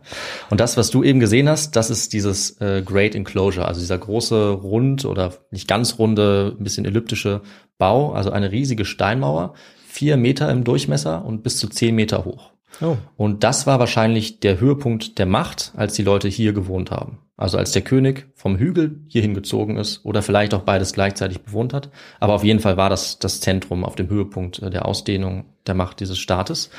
Und 0.50 0.58
das, 0.60 0.76
was 0.76 0.90
du 0.90 1.04
eben 1.04 1.20
gesehen 1.20 1.48
hast, 1.48 1.76
das 1.76 1.88
ist 1.88 2.12
dieses 2.12 2.60
äh, 2.60 2.82
Great 2.84 3.14
Enclosure, 3.14 3.68
also 3.68 3.80
dieser 3.80 3.98
große 3.98 4.50
rund 4.50 5.04
oder 5.04 5.34
nicht 5.52 5.68
ganz 5.68 5.98
runde, 6.00 6.56
ein 6.58 6.64
bisschen 6.64 6.84
elliptische 6.84 7.42
Bau, 7.76 8.12
also 8.12 8.30
eine 8.30 8.50
riesige 8.50 8.84
Steinmauer, 8.84 9.54
vier 9.86 10.16
Meter 10.16 10.50
im 10.50 10.64
Durchmesser 10.64 11.24
und 11.24 11.42
bis 11.44 11.58
zu 11.58 11.68
zehn 11.68 11.94
Meter 11.94 12.24
hoch. 12.24 12.50
Oh. 12.80 12.96
Und 13.16 13.44
das 13.44 13.66
war 13.66 13.78
wahrscheinlich 13.78 14.40
der 14.40 14.60
Höhepunkt 14.60 15.18
der 15.18 15.26
Macht, 15.26 15.72
als 15.76 15.94
die 15.94 16.02
Leute 16.02 16.28
hier 16.28 16.52
gewohnt 16.52 16.90
haben. 16.90 17.18
Also 17.36 17.56
als 17.56 17.70
der 17.70 17.82
König 17.82 18.26
vom 18.34 18.56
Hügel 18.58 19.00
hierhin 19.06 19.32
gezogen 19.32 19.76
ist 19.76 20.04
oder 20.04 20.22
vielleicht 20.22 20.54
auch 20.54 20.62
beides 20.62 20.92
gleichzeitig 20.92 21.42
bewohnt 21.42 21.72
hat. 21.72 21.90
Aber 22.18 22.34
auf 22.34 22.42
jeden 22.42 22.58
Fall 22.58 22.76
war 22.76 22.90
das 22.90 23.20
das 23.20 23.40
Zentrum 23.40 23.84
auf 23.84 23.94
dem 23.94 24.08
Höhepunkt 24.08 24.60
der 24.60 24.86
Ausdehnung 24.86 25.44
der 25.66 25.74
Macht 25.74 26.00
dieses 26.00 26.18
Staates. 26.18 26.70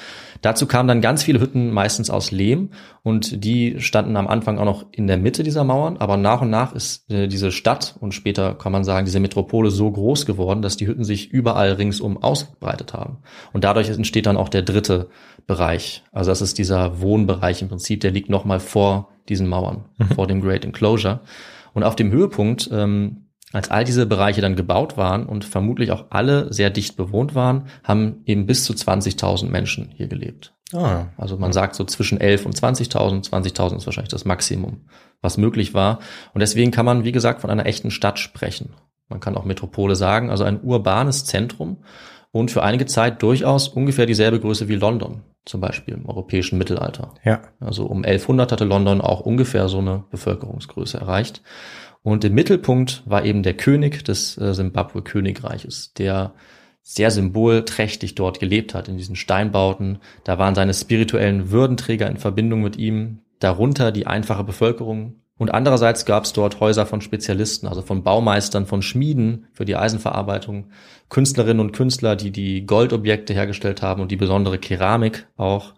Dazu 0.41 0.67
kamen 0.67 0.87
dann 0.87 1.01
ganz 1.01 1.23
viele 1.23 1.39
Hütten, 1.39 1.71
meistens 1.71 2.09
aus 2.09 2.31
Lehm, 2.31 2.69
und 3.03 3.43
die 3.43 3.79
standen 3.79 4.15
am 4.15 4.27
Anfang 4.27 4.57
auch 4.57 4.65
noch 4.65 4.85
in 4.91 5.07
der 5.07 5.17
Mitte 5.17 5.43
dieser 5.43 5.63
Mauern. 5.63 5.97
Aber 5.97 6.17
nach 6.17 6.41
und 6.41 6.49
nach 6.49 6.73
ist 6.73 7.11
äh, 7.11 7.27
diese 7.27 7.51
Stadt 7.51 7.95
und 7.99 8.13
später 8.13 8.53
kann 8.55 8.71
man 8.71 8.83
sagen, 8.83 9.05
diese 9.05 9.19
Metropole 9.19 9.71
so 9.71 9.89
groß 9.91 10.25
geworden, 10.25 10.61
dass 10.61 10.77
die 10.77 10.87
Hütten 10.87 11.03
sich 11.03 11.31
überall 11.31 11.73
ringsum 11.73 12.21
ausgebreitet 12.21 12.93
haben. 12.93 13.17
Und 13.53 13.63
dadurch 13.63 13.89
entsteht 13.89 14.25
dann 14.25 14.37
auch 14.37 14.49
der 14.49 14.61
dritte 14.61 15.09
Bereich. 15.47 16.03
Also 16.11 16.31
das 16.31 16.41
ist 16.41 16.57
dieser 16.57 17.01
Wohnbereich 17.01 17.61
im 17.61 17.69
Prinzip, 17.69 18.01
der 18.01 18.11
liegt 18.11 18.29
nochmal 18.29 18.59
vor 18.59 19.09
diesen 19.27 19.47
Mauern, 19.47 19.85
vor 20.15 20.27
dem 20.27 20.41
Great 20.41 20.65
Enclosure. 20.65 21.21
Und 21.73 21.83
auf 21.83 21.95
dem 21.95 22.11
Höhepunkt, 22.11 22.69
ähm, 22.71 23.28
als 23.51 23.71
all 23.71 23.83
diese 23.83 24.05
Bereiche 24.05 24.41
dann 24.41 24.55
gebaut 24.55 24.95
waren 24.97 25.25
und 25.25 25.43
vermutlich 25.43 25.91
auch 25.91 26.05
alle 26.11 26.53
sehr 26.53 26.69
dicht 26.69 26.97
bewohnt 26.97 27.33
waren, 27.33 27.65
haben 27.83 28.21
eben 28.25 28.45
bis 28.45 28.63
zu 28.63 28.73
20.000 28.73 29.49
Menschen 29.49 29.89
hier 29.95 30.07
gelebt. 30.07 30.53
Ah. 30.73 31.07
Also 31.17 31.37
man 31.37 31.51
sagt 31.51 31.75
so 31.75 31.83
zwischen 31.83 32.21
11 32.21 32.45
und 32.45 32.55
20.000. 32.55 33.29
20.000 33.29 33.77
ist 33.77 33.85
wahrscheinlich 33.87 34.11
das 34.11 34.25
Maximum, 34.25 34.81
was 35.21 35.37
möglich 35.37 35.73
war. 35.73 35.99
Und 36.33 36.41
deswegen 36.41 36.71
kann 36.71 36.85
man, 36.85 37.03
wie 37.03 37.11
gesagt, 37.11 37.41
von 37.41 37.49
einer 37.49 37.65
echten 37.65 37.89
Stadt 37.89 38.19
sprechen. 38.19 38.75
Man 39.07 39.19
kann 39.19 39.35
auch 39.35 39.45
Metropole 39.45 39.95
sagen, 39.95 40.29
also 40.29 40.43
ein 40.43 40.61
urbanes 40.61 41.25
Zentrum 41.25 41.77
und 42.31 42.51
für 42.51 42.61
einige 42.61 42.85
Zeit 42.85 43.23
durchaus 43.23 43.67
ungefähr 43.67 44.05
dieselbe 44.05 44.39
Größe 44.39 44.67
wie 44.67 44.75
London, 44.75 45.23
zum 45.45 45.61
Beispiel 45.61 45.95
im 45.95 46.07
europäischen 46.07 46.59
Mittelalter. 46.59 47.15
Ja. 47.23 47.41
Also 47.59 47.85
um 47.85 48.03
1100 48.03 48.51
hatte 48.51 48.65
London 48.65 49.01
auch 49.01 49.21
ungefähr 49.21 49.67
so 49.67 49.79
eine 49.79 50.03
Bevölkerungsgröße 50.11 50.99
erreicht. 50.99 51.41
Und 52.01 52.23
im 52.23 52.33
Mittelpunkt 52.33 53.03
war 53.05 53.25
eben 53.25 53.43
der 53.43 53.55
König 53.55 54.03
des 54.05 54.37
äh, 54.37 54.53
Simbabwe-Königreiches, 54.53 55.93
der 55.93 56.33
sehr 56.81 57.11
symbolträchtig 57.11 58.15
dort 58.15 58.39
gelebt 58.39 58.73
hat, 58.73 58.87
in 58.87 58.97
diesen 58.97 59.15
Steinbauten. 59.15 59.99
Da 60.23 60.37
waren 60.39 60.55
seine 60.55 60.73
spirituellen 60.73 61.51
Würdenträger 61.51 62.09
in 62.09 62.17
Verbindung 62.17 62.61
mit 62.61 62.77
ihm, 62.77 63.19
darunter 63.39 63.91
die 63.91 64.07
einfache 64.07 64.43
Bevölkerung. 64.43 65.15
Und 65.37 65.53
andererseits 65.53 66.05
gab 66.05 66.25
es 66.25 66.33
dort 66.33 66.59
Häuser 66.59 66.85
von 66.85 67.01
Spezialisten, 67.01 67.67
also 67.67 67.81
von 67.81 68.03
Baumeistern, 68.03 68.65
von 68.65 68.81
Schmieden 68.81 69.47
für 69.53 69.65
die 69.65 69.75
Eisenverarbeitung, 69.75 70.71
Künstlerinnen 71.09 71.61
und 71.61 71.71
Künstler, 71.71 72.15
die 72.15 72.31
die 72.31 72.65
Goldobjekte 72.65 73.33
hergestellt 73.33 73.81
haben 73.81 74.01
und 74.01 74.11
die 74.11 74.17
besondere 74.17 74.57
Keramik 74.57 75.27
auch. 75.37 75.73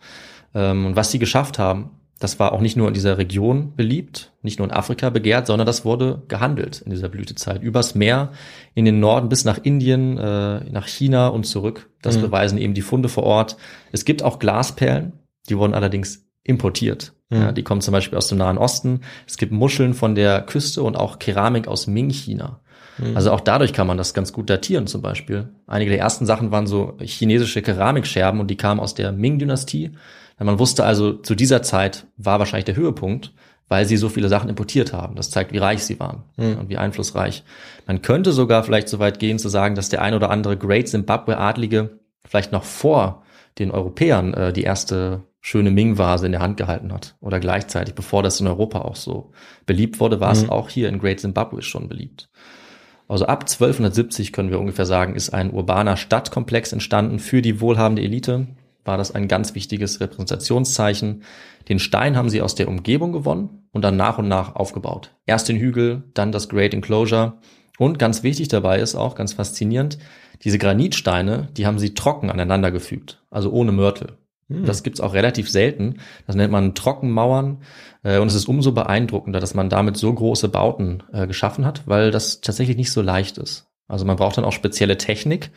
Ähm, 0.56 0.86
Und 0.88 0.96
was 0.96 1.12
sie 1.12 1.20
geschafft 1.20 1.60
haben, 1.60 1.92
Das 2.22 2.40
war 2.40 2.54
auch 2.54 2.62
nicht 2.62 2.78
nur 2.78 2.88
in 2.88 2.94
dieser 2.94 3.18
Region 3.18 3.74
beliebt, 3.76 4.32
nicht 4.44 4.60
nur 4.60 4.68
in 4.68 4.74
Afrika 4.74 5.10
begehrt, 5.10 5.48
sondern 5.48 5.66
das 5.66 5.84
wurde 5.86 6.22
gehandelt 6.28 6.82
in 6.82 6.92
dieser 6.92 7.10
Blütezeit. 7.10 7.62
Übers 7.64 7.96
Meer 7.96 8.32
in 8.76 8.86
den 8.86 9.00
Norden 9.00 9.28
bis 9.28 9.44
nach 9.44 9.58
Indien, 9.64 10.18
äh, 10.20 10.60
nach 10.72 10.88
China 10.88 11.28
und 11.30 11.46
zurück. 11.46 11.90
Das 12.04 12.18
Mhm. 12.18 12.22
beweisen 12.22 12.58
eben 12.60 12.74
die 12.76 12.82
Funde 12.84 13.10
vor 13.10 13.24
Ort. 13.24 13.58
Es 13.92 14.06
gibt 14.06 14.22
auch 14.24 14.38
Glasperlen, 14.40 15.14
die 15.50 15.58
wurden 15.58 15.74
allerdings 15.74 16.26
importiert. 16.44 17.14
Mhm. 17.32 17.38
Ja, 17.42 17.52
die 17.52 17.64
kommen 17.64 17.82
zum 17.82 17.92
Beispiel 17.92 18.18
aus 18.20 18.28
dem 18.28 18.38
Nahen 18.38 18.58
Osten. 18.60 19.02
Es 19.28 19.38
gibt 19.38 19.52
Muscheln 19.52 19.94
von 19.96 20.14
der 20.14 20.42
Küste 20.42 20.84
und 20.84 20.96
auch 20.98 21.18
Keramik 21.18 21.68
aus 21.68 21.88
Ming-China. 21.88 22.60
Mhm. 23.00 23.16
Also 23.16 23.32
auch 23.32 23.42
dadurch 23.42 23.74
kann 23.74 23.88
man 23.88 23.98
das 23.98 24.14
ganz 24.14 24.32
gut 24.32 24.48
datieren 24.48 24.86
zum 24.86 25.02
Beispiel. 25.02 25.50
Einige 25.66 25.90
der 25.90 26.00
ersten 26.00 26.28
Sachen 26.28 26.52
waren 26.52 26.68
so 26.68 26.98
chinesische 27.00 27.64
Keramikscherben 27.64 28.40
und 28.40 28.48
die 28.52 28.58
kamen 28.58 28.80
aus 28.80 28.94
der 28.94 29.12
Ming-Dynastie. 29.12 29.92
Man 30.44 30.60
wusste 30.60 30.84
also, 30.86 31.14
zu 31.14 31.36
dieser 31.36 31.62
Zeit 31.62 32.06
war 32.18 32.40
wahrscheinlich 32.40 32.66
der 32.66 32.76
Höhepunkt, 32.76 33.34
weil 33.68 33.86
sie 33.86 33.96
so 33.98 34.10
viele 34.10 34.28
Sachen 34.28 34.50
importiert 34.50 34.92
haben. 34.92 35.16
Das 35.16 35.30
zeigt, 35.30 35.54
wie 35.54 35.58
reich 35.58 35.84
sie 35.84 36.00
waren 36.00 36.24
Mhm. 36.38 36.58
und 36.60 36.70
wie 36.70 36.78
einflussreich. 36.78 37.44
Man 37.88 38.02
könnte 38.02 38.32
sogar 38.34 38.64
vielleicht 38.64 38.90
so 38.90 39.00
weit 39.00 39.20
gehen 39.20 39.40
zu 39.40 39.50
sagen, 39.50 39.76
dass 39.76 39.90
der 39.90 40.02
ein 40.02 40.14
oder 40.14 40.30
andere 40.30 40.58
Great 40.58 40.90
Zimbabwe-Adlige 40.90 42.00
vielleicht 42.28 42.52
noch 42.52 42.64
vor 42.64 43.24
den 43.60 43.72
Europäern 43.72 44.34
äh, 44.34 44.54
die 44.54 44.64
erste 44.64 45.22
schöne 45.40 45.72
Ming-Vase 45.72 46.26
in 46.26 46.32
der 46.34 46.42
Hand 46.42 46.58
gehalten 46.58 46.94
hat. 46.94 47.16
Oder 47.20 47.40
gleichzeitig, 47.40 47.96
bevor 47.96 48.22
das 48.24 48.40
in 48.40 48.48
Europa 48.48 48.80
auch 48.82 48.96
so 48.96 49.32
beliebt 49.66 50.00
wurde, 50.00 50.20
war 50.20 50.32
es 50.32 50.44
Mhm. 50.44 50.50
auch 50.50 50.70
hier 50.70 50.88
in 50.90 51.00
Great 51.00 51.20
Zimbabwe 51.20 51.62
schon 51.62 51.88
beliebt. 51.88 52.30
Also 53.08 53.26
ab 53.26 53.50
1270 53.50 54.32
können 54.34 54.52
wir 54.52 54.60
ungefähr 54.60 54.86
sagen, 54.86 55.16
ist 55.16 55.32
ein 55.34 55.52
urbaner 55.52 55.98
Stadtkomplex 55.98 56.72
entstanden. 56.74 57.20
Für 57.20 57.42
die 57.42 57.60
wohlhabende 57.60 58.02
Elite 58.04 58.48
war 58.86 58.98
das 58.98 59.14
ein 59.14 59.28
ganz 59.28 59.56
wichtiges 59.56 60.00
Repräsentationszeichen. 60.00 61.24
Den 61.70 61.80
Stein 61.80 62.18
haben 62.18 62.30
sie 62.30 62.42
aus 62.42 62.56
der 62.56 62.68
Umgebung 62.68 63.12
gewonnen 63.12 63.68
und 63.72 63.84
dann 63.84 63.96
nach 63.96 64.18
und 64.18 64.28
nach 64.28 64.56
aufgebaut. 64.56 65.16
Erst 65.26 65.50
den 65.50 65.58
Hügel, 65.58 66.04
dann 66.14 66.32
das 66.32 66.50
Great 66.50 66.74
Enclosure. 66.74 67.40
Und 67.78 68.00
ganz 68.00 68.24
wichtig 68.24 68.48
dabei 68.48 68.80
ist 68.80 68.96
auch, 68.96 69.16
ganz 69.16 69.34
faszinierend, 69.34 69.98
diese 70.44 70.58
Granitsteine, 70.58 71.50
die 71.56 71.66
haben 71.66 71.80
sie 71.80 71.94
trocken 71.94 72.30
aneinander 72.30 72.72
gefügt, 72.72 73.24
also 73.30 73.52
ohne 73.52 73.72
Mörtel. 73.72 74.18
Das 74.66 74.84
gibt's 74.84 75.00
auch 75.00 75.14
relativ 75.14 75.50
selten. 75.50 76.00
Das 76.28 76.36
nennt 76.36 76.52
man 76.52 76.76
Trockenmauern. 76.76 77.62
Äh, 78.04 78.20
Und 78.20 78.28
es 78.28 78.36
ist 78.36 78.50
umso 78.50 78.74
beeindruckender, 78.74 79.40
dass 79.40 79.54
man 79.54 79.70
damit 79.70 79.96
so 79.96 80.14
große 80.14 80.50
Bauten 80.50 81.04
äh, 81.14 81.26
geschaffen 81.26 81.66
hat, 81.66 81.84
weil 81.86 82.12
das 82.12 82.42
tatsächlich 82.42 82.76
nicht 82.76 82.92
so 82.92 83.02
leicht 83.02 83.38
ist. 83.38 83.68
Also 83.88 84.06
man 84.06 84.18
braucht 84.18 84.38
dann 84.38 84.44
auch 84.44 84.52
spezielle 84.52 84.98
Technik. 84.98 85.52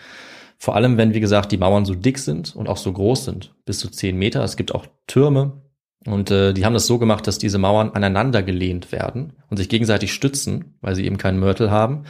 Vor 0.65 0.77
allem, 0.77 0.97
wenn, 0.97 1.13
wie 1.13 1.21
gesagt, 1.21 1.53
die 1.53 1.59
Mauern 1.59 1.85
so 1.85 1.95
dick 1.95 2.19
sind 2.19 2.57
und 2.57 2.71
auch 2.71 2.79
so 2.79 2.91
groß 2.91 3.27
sind, 3.27 3.55
bis 3.67 3.81
zu 3.81 3.91
zehn 3.91 4.17
Meter. 4.17 4.43
Es 4.43 4.57
gibt 4.57 4.75
auch 4.75 4.87
Türme. 5.07 5.61
Und 6.07 6.31
äh, 6.31 6.55
die 6.55 6.65
haben 6.65 6.73
das 6.73 6.87
so 6.87 6.99
gemacht, 6.99 7.27
dass 7.27 7.37
diese 7.37 7.59
Mauern 7.59 7.91
aneinander 7.91 8.43
gelehnt 8.43 8.91
werden 8.91 9.35
und 9.51 9.59
sich 9.59 9.69
gegenseitig 9.69 10.15
stützen, 10.15 10.79
weil 10.81 10.95
sie 10.95 11.05
eben 11.05 11.19
keinen 11.19 11.39
Mörtel 11.39 11.71
haben 11.71 12.05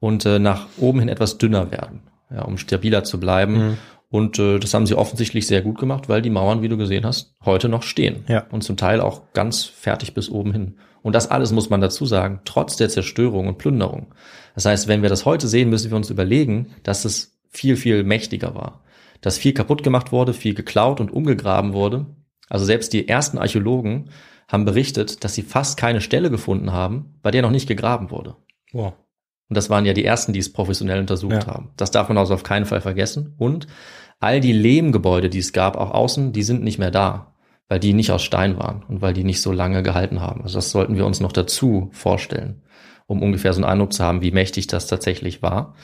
und 0.00 0.26
äh, 0.26 0.40
nach 0.40 0.66
oben 0.76 0.98
hin 0.98 1.08
etwas 1.08 1.38
dünner 1.38 1.70
werden, 1.70 2.00
ja, 2.34 2.42
um 2.42 2.58
stabiler 2.58 3.04
zu 3.04 3.20
bleiben. 3.20 3.54
Mhm. 3.54 3.76
Und 4.08 4.40
äh, 4.40 4.58
das 4.58 4.74
haben 4.74 4.86
sie 4.86 4.96
offensichtlich 4.96 5.46
sehr 5.46 5.62
gut 5.62 5.78
gemacht, 5.78 6.08
weil 6.08 6.20
die 6.20 6.30
Mauern, 6.30 6.62
wie 6.62 6.68
du 6.68 6.76
gesehen 6.76 7.06
hast, 7.06 7.36
heute 7.44 7.68
noch 7.68 7.84
stehen. 7.84 8.24
Ja. 8.26 8.44
Und 8.50 8.64
zum 8.64 8.76
Teil 8.76 9.00
auch 9.00 9.32
ganz 9.34 9.66
fertig 9.66 10.14
bis 10.14 10.28
oben 10.28 10.52
hin. 10.52 10.78
Und 11.02 11.14
das 11.14 11.30
alles 11.30 11.52
muss 11.52 11.70
man 11.70 11.80
dazu 11.80 12.06
sagen, 12.06 12.40
trotz 12.44 12.76
der 12.76 12.88
Zerstörung 12.88 13.46
und 13.46 13.58
Plünderung. 13.58 14.08
Das 14.56 14.64
heißt, 14.64 14.88
wenn 14.88 15.02
wir 15.02 15.10
das 15.10 15.26
heute 15.26 15.46
sehen, 15.46 15.70
müssen 15.70 15.92
wir 15.92 15.96
uns 15.96 16.10
überlegen, 16.10 16.74
dass 16.82 17.04
es 17.04 17.39
viel, 17.50 17.76
viel 17.76 18.02
mächtiger 18.04 18.54
war. 18.54 18.82
Dass 19.20 19.38
viel 19.38 19.52
kaputt 19.52 19.82
gemacht 19.82 20.12
wurde, 20.12 20.32
viel 20.32 20.54
geklaut 20.54 21.00
und 21.00 21.12
umgegraben 21.12 21.74
wurde. 21.74 22.06
Also 22.48 22.64
selbst 22.64 22.92
die 22.92 23.06
ersten 23.08 23.38
Archäologen 23.38 24.10
haben 24.48 24.64
berichtet, 24.64 25.22
dass 25.22 25.34
sie 25.34 25.42
fast 25.42 25.76
keine 25.76 26.00
Stelle 26.00 26.30
gefunden 26.30 26.72
haben, 26.72 27.14
bei 27.22 27.30
der 27.30 27.42
noch 27.42 27.50
nicht 27.50 27.68
gegraben 27.68 28.10
wurde. 28.10 28.36
Wow. 28.72 28.94
Und 29.48 29.56
das 29.56 29.68
waren 29.68 29.84
ja 29.84 29.92
die 29.92 30.04
ersten, 30.04 30.32
die 30.32 30.38
es 30.38 30.52
professionell 30.52 31.00
untersucht 31.00 31.32
Ja. 31.32 31.46
haben. 31.46 31.70
Das 31.76 31.90
darf 31.90 32.08
man 32.08 32.18
also 32.18 32.34
auf 32.34 32.44
keinen 32.44 32.66
Fall 32.66 32.80
vergessen. 32.80 33.34
Und 33.36 33.66
all 34.20 34.40
die 34.40 34.52
Lehmgebäude, 34.52 35.28
die 35.28 35.38
es 35.38 35.52
gab, 35.52 35.76
auch 35.76 35.90
außen, 35.90 36.32
die 36.32 36.42
sind 36.42 36.62
nicht 36.62 36.78
mehr 36.78 36.90
da, 36.90 37.34
weil 37.68 37.80
die 37.80 37.92
nicht 37.92 38.10
aus 38.12 38.22
Stein 38.22 38.58
waren 38.58 38.84
und 38.88 39.02
weil 39.02 39.12
die 39.12 39.24
nicht 39.24 39.42
so 39.42 39.52
lange 39.52 39.82
gehalten 39.82 40.20
haben. 40.20 40.42
Also 40.42 40.58
das 40.58 40.70
sollten 40.70 40.96
wir 40.96 41.06
uns 41.06 41.20
noch 41.20 41.32
dazu 41.32 41.88
vorstellen, 41.92 42.62
um 43.06 43.22
ungefähr 43.22 43.52
so 43.52 43.58
einen 43.62 43.70
Eindruck 43.70 43.92
zu 43.92 44.04
haben, 44.04 44.22
wie 44.22 44.30
mächtig 44.30 44.66
das 44.66 44.86
tatsächlich 44.86 45.42
war. 45.42 45.74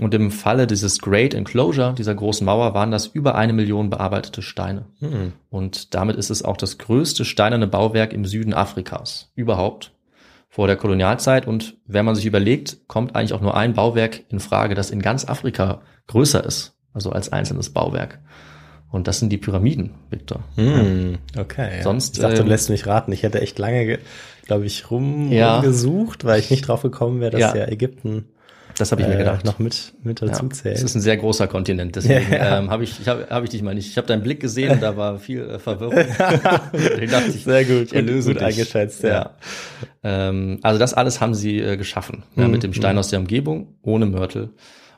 Und 0.00 0.14
im 0.14 0.30
Falle 0.30 0.66
dieses 0.66 1.00
Great 1.00 1.34
Enclosure, 1.34 1.94
dieser 1.96 2.14
großen 2.14 2.44
Mauer, 2.44 2.74
waren 2.74 2.90
das 2.90 3.06
über 3.06 3.34
eine 3.34 3.52
Million 3.52 3.90
bearbeitete 3.90 4.42
Steine. 4.42 4.86
Mhm. 5.00 5.32
Und 5.50 5.94
damit 5.94 6.16
ist 6.16 6.30
es 6.30 6.44
auch 6.44 6.56
das 6.56 6.78
größte 6.78 7.24
steinerne 7.24 7.66
Bauwerk 7.66 8.12
im 8.12 8.24
Süden 8.24 8.54
Afrikas 8.54 9.32
überhaupt 9.34 9.92
vor 10.48 10.66
der 10.66 10.76
Kolonialzeit. 10.76 11.46
Und 11.46 11.76
wenn 11.86 12.04
man 12.04 12.14
sich 12.14 12.26
überlegt, 12.26 12.78
kommt 12.86 13.16
eigentlich 13.16 13.32
auch 13.32 13.40
nur 13.40 13.56
ein 13.56 13.74
Bauwerk 13.74 14.20
in 14.28 14.40
Frage, 14.40 14.74
das 14.74 14.90
in 14.90 15.02
ganz 15.02 15.28
Afrika 15.28 15.80
größer 16.06 16.44
ist, 16.44 16.74
also 16.92 17.10
als 17.10 17.32
einzelnes 17.32 17.70
Bauwerk. 17.70 18.20
Und 18.90 19.06
das 19.06 19.18
sind 19.18 19.30
die 19.30 19.36
Pyramiden, 19.36 19.90
Victor. 20.08 20.40
Hm, 20.54 21.18
okay. 21.38 21.76
Ja. 21.78 21.82
Sonst, 21.82 22.16
ich 22.16 22.22
dachte, 22.22 22.36
du 22.36 22.42
ähm, 22.42 22.48
lässt 22.48 22.70
mich 22.70 22.86
raten. 22.86 23.12
Ich 23.12 23.22
hätte 23.22 23.40
echt 23.42 23.58
lange, 23.58 23.98
glaube 24.46 24.64
ich, 24.64 24.90
rum, 24.90 25.30
Ja. 25.30 25.56
rumgesucht, 25.56 26.24
weil 26.24 26.40
ich 26.40 26.50
nicht 26.50 26.66
drauf 26.66 26.82
gekommen 26.82 27.20
wäre, 27.20 27.32
dass 27.32 27.40
ja, 27.40 27.56
Ja. 27.56 27.68
Ägypten 27.68 28.24
Das 28.76 28.92
habe 28.92 29.02
ich 29.02 29.08
mir 29.08 29.14
äh, 29.14 29.18
gedacht. 29.18 29.44
noch 29.44 29.58
mit, 29.58 29.94
mit 30.02 30.22
dazu 30.22 30.44
Ja, 30.44 30.50
zählt. 30.50 30.76
es 30.76 30.82
ist 30.82 30.94
ein 30.94 31.00
sehr 31.00 31.16
großer 31.16 31.48
Kontinent, 31.48 31.96
deswegen 31.96 32.30
Ja, 32.32 32.36
ja. 32.38 32.58
ähm, 32.58 32.70
habe 32.70 32.84
ich, 32.84 33.00
ich 33.00 33.08
habe 33.08 33.26
hab 33.30 33.42
ich 33.44 33.50
dich 33.50 33.62
mal 33.62 33.74
nicht. 33.74 33.88
Ich 33.88 33.96
habe 33.96 34.06
deinen 34.06 34.22
Blick 34.22 34.40
gesehen 34.40 34.72
und 34.72 34.82
da 34.82 34.96
war 34.96 35.18
viel 35.18 35.42
äh, 35.48 35.58
Verwirrung. 35.58 35.94
Deswegen 36.72 37.10
dachte 37.10 37.30
ich, 37.30 37.44
Sehr 37.44 37.64
gut, 37.64 37.92
erlöse 37.92 38.34
gut 38.34 38.42
eingeschätzt, 38.42 39.02
ja. 39.02 39.30
Ähm, 40.02 40.58
also 40.62 40.78
das 40.78 40.94
alles 40.94 41.20
haben 41.20 41.34
sie 41.34 41.58
äh, 41.60 41.76
geschaffen, 41.76 42.22
Mhm, 42.36 42.50
mit 42.50 42.62
dem 42.62 42.72
Stein 42.72 42.98
aus 42.98 43.08
der 43.08 43.18
Umgebung, 43.20 43.74
ohne 43.82 44.06
Mörtel. 44.06 44.50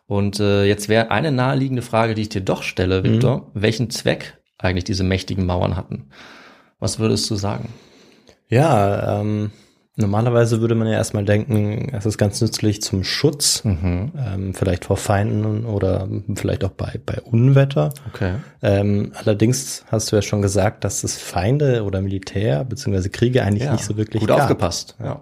Und 0.07 0.41
äh, 0.41 0.65
jetzt 0.65 0.89
wäre 0.89 1.11
eine 1.11 1.31
naheliegende 1.31 1.83
Frage, 1.83 2.15
die 2.15 2.23
ich 2.23 2.29
dir 2.31 2.41
doch 2.41 2.63
stelle, 2.65 3.05
Victor, 3.05 3.51
welchen 3.55 3.91
Zweck 3.91 4.39
eigentlich 4.59 4.85
diese 4.85 5.05
mächtigen 5.05 5.47
Mauern 5.47 5.77
hatten. 5.77 6.11
Was 6.81 6.99
würdest 6.99 7.31
du 7.31 7.37
sagen? 7.37 7.69
Ja, 8.49 9.21
ähm, 9.21 9.53
normalerweise 10.01 10.61
würde 10.61 10.75
man 10.75 10.87
ja 10.89 10.95
erstmal 10.95 11.25
denken, 11.25 11.93
es 11.95 12.07
ist 12.07 12.19
ganz 12.19 12.41
nützlich 12.41 12.83
zum 12.83 13.05
Schutz, 13.05 13.63
Mhm. 13.65 14.13
ähm, 14.19 14.55
vielleicht 14.55 14.85
vor 14.87 14.97
Feinden 14.97 15.65
oder 15.65 16.09
vielleicht 16.35 16.65
auch 16.65 16.71
bei, 16.71 16.99
bei 17.05 17.21
Unwetter. 17.21 17.93
Okay. 18.13 18.35
Ähm, 18.63 19.13
allerdings 19.15 19.85
hast 19.91 20.11
du 20.11 20.17
ja 20.17 20.23
schon 20.23 20.43
gesagt, 20.43 20.85
dass 20.85 21.05
es 21.05 21.17
Feinde 21.19 21.85
oder 21.85 22.01
Militär 22.01 22.65
beziehungsweise 22.65 23.11
Kriege 23.11 23.43
eigentlich 23.45 23.65
Ja, 23.65 23.73
nicht 23.73 23.85
so 23.85 23.97
wirklich 23.97 24.21
gut 24.21 24.29
gab. 24.29 24.41
aufgepasst. 24.41 24.97
Ja. 25.03 25.21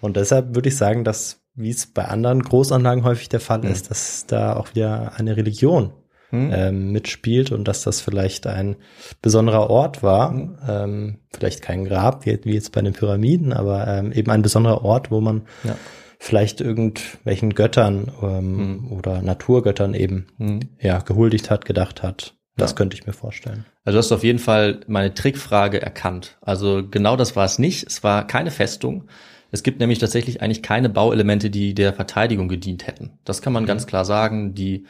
Und 0.00 0.16
deshalb 0.16 0.54
würde 0.54 0.68
ich 0.68 0.76
sagen, 0.76 1.04
dass, 1.04 1.40
wie 1.54 1.70
es 1.70 1.86
bei 1.86 2.04
anderen 2.06 2.42
Großanlagen 2.42 3.04
häufig 3.04 3.28
der 3.28 3.40
Fall 3.40 3.58
Mhm. 3.60 3.70
ist, 3.70 3.90
dass 3.90 4.26
da 4.26 4.56
auch 4.56 4.74
wieder 4.74 5.12
eine 5.16 5.36
Religion 5.36 5.92
Hm? 6.32 6.50
ähm, 6.52 6.92
mitspielt 6.92 7.52
und 7.52 7.68
dass 7.68 7.82
das 7.82 8.00
vielleicht 8.00 8.46
ein 8.46 8.76
besonderer 9.20 9.68
Ort 9.70 10.02
war, 10.02 10.32
Mhm. 10.32 10.58
ähm, 10.68 11.18
vielleicht 11.32 11.62
kein 11.62 11.84
Grab 11.84 12.24
wie, 12.26 12.40
wie 12.44 12.54
jetzt 12.54 12.72
bei 12.72 12.80
den 12.80 12.94
Pyramiden, 12.94 13.52
aber 13.52 13.86
ähm, 13.86 14.12
eben 14.12 14.30
ein 14.30 14.42
besonderer 14.42 14.82
Ort, 14.84 15.10
wo 15.10 15.20
man 15.20 15.42
Ja. 15.62 15.76
vielleicht 16.18 16.60
irgendwelchen 16.60 17.54
Göttern 17.54 18.10
ähm, 18.22 18.88
oder 18.90 19.22
Naturgöttern 19.22 19.94
eben 19.94 20.26
Hm. 20.38 20.60
ja 20.80 20.98
gehuldigt 21.00 21.50
hat, 21.50 21.64
gedacht 21.64 22.02
hat. 22.02 22.34
Das 22.56 22.70
Ja. 22.72 22.76
könnte 22.76 22.96
ich 22.96 23.06
mir 23.06 23.12
vorstellen. 23.12 23.64
Also 23.84 23.96
du 23.96 23.98
hast 23.98 24.12
auf 24.12 24.24
jeden 24.24 24.38
Fall 24.38 24.80
meine 24.86 25.12
Trickfrage 25.14 25.80
erkannt. 25.82 26.38
Also 26.42 26.82
genau 26.88 27.16
das 27.16 27.34
war 27.36 27.44
es 27.44 27.58
nicht. 27.58 27.86
Es 27.86 28.02
war 28.04 28.26
keine 28.26 28.50
Festung. 28.50 29.04
Es 29.50 29.62
gibt 29.62 29.80
nämlich 29.80 29.98
tatsächlich 29.98 30.40
eigentlich 30.40 30.62
keine 30.62 30.88
Bauelemente, 30.88 31.50
die 31.50 31.74
der 31.74 31.92
Verteidigung 31.92 32.48
gedient 32.48 32.86
hätten. 32.86 33.18
Das 33.24 33.42
kann 33.42 33.52
man 33.52 33.66
ganz 33.66 33.86
klar 33.86 34.04
sagen. 34.06 34.54
Die 34.54 34.86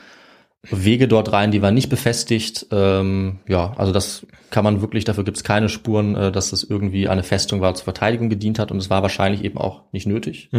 Wege 0.71 1.09
dort 1.09 1.33
rein, 1.33 1.51
die 1.51 1.61
waren 1.61 1.75
nicht 1.75 1.89
befestigt. 1.89 2.67
Ähm, 2.71 3.41
ja, 3.49 3.73
also 3.77 3.93
das 3.93 4.27
kann 4.51 4.63
man 4.65 4.81
wirklich, 4.81 5.05
dafür 5.05 5.25
gibt 5.25 5.37
es 5.37 5.45
keine 5.45 5.69
Spuren, 5.69 6.15
äh, 6.15 6.31
dass 6.33 6.53
es 6.53 6.63
irgendwie 6.63 7.09
eine 7.09 7.25
Festung 7.25 7.61
war, 7.61 7.75
zur 7.75 7.85
Verteidigung 7.85 8.29
gedient 8.29 8.59
hat. 8.59 8.71
Und 8.71 8.79
es 8.79 8.89
war 8.89 9.03
wahrscheinlich 9.03 9.45
eben 9.45 9.59
auch 9.59 9.83
nicht 9.91 10.07
nötig. 10.07 10.51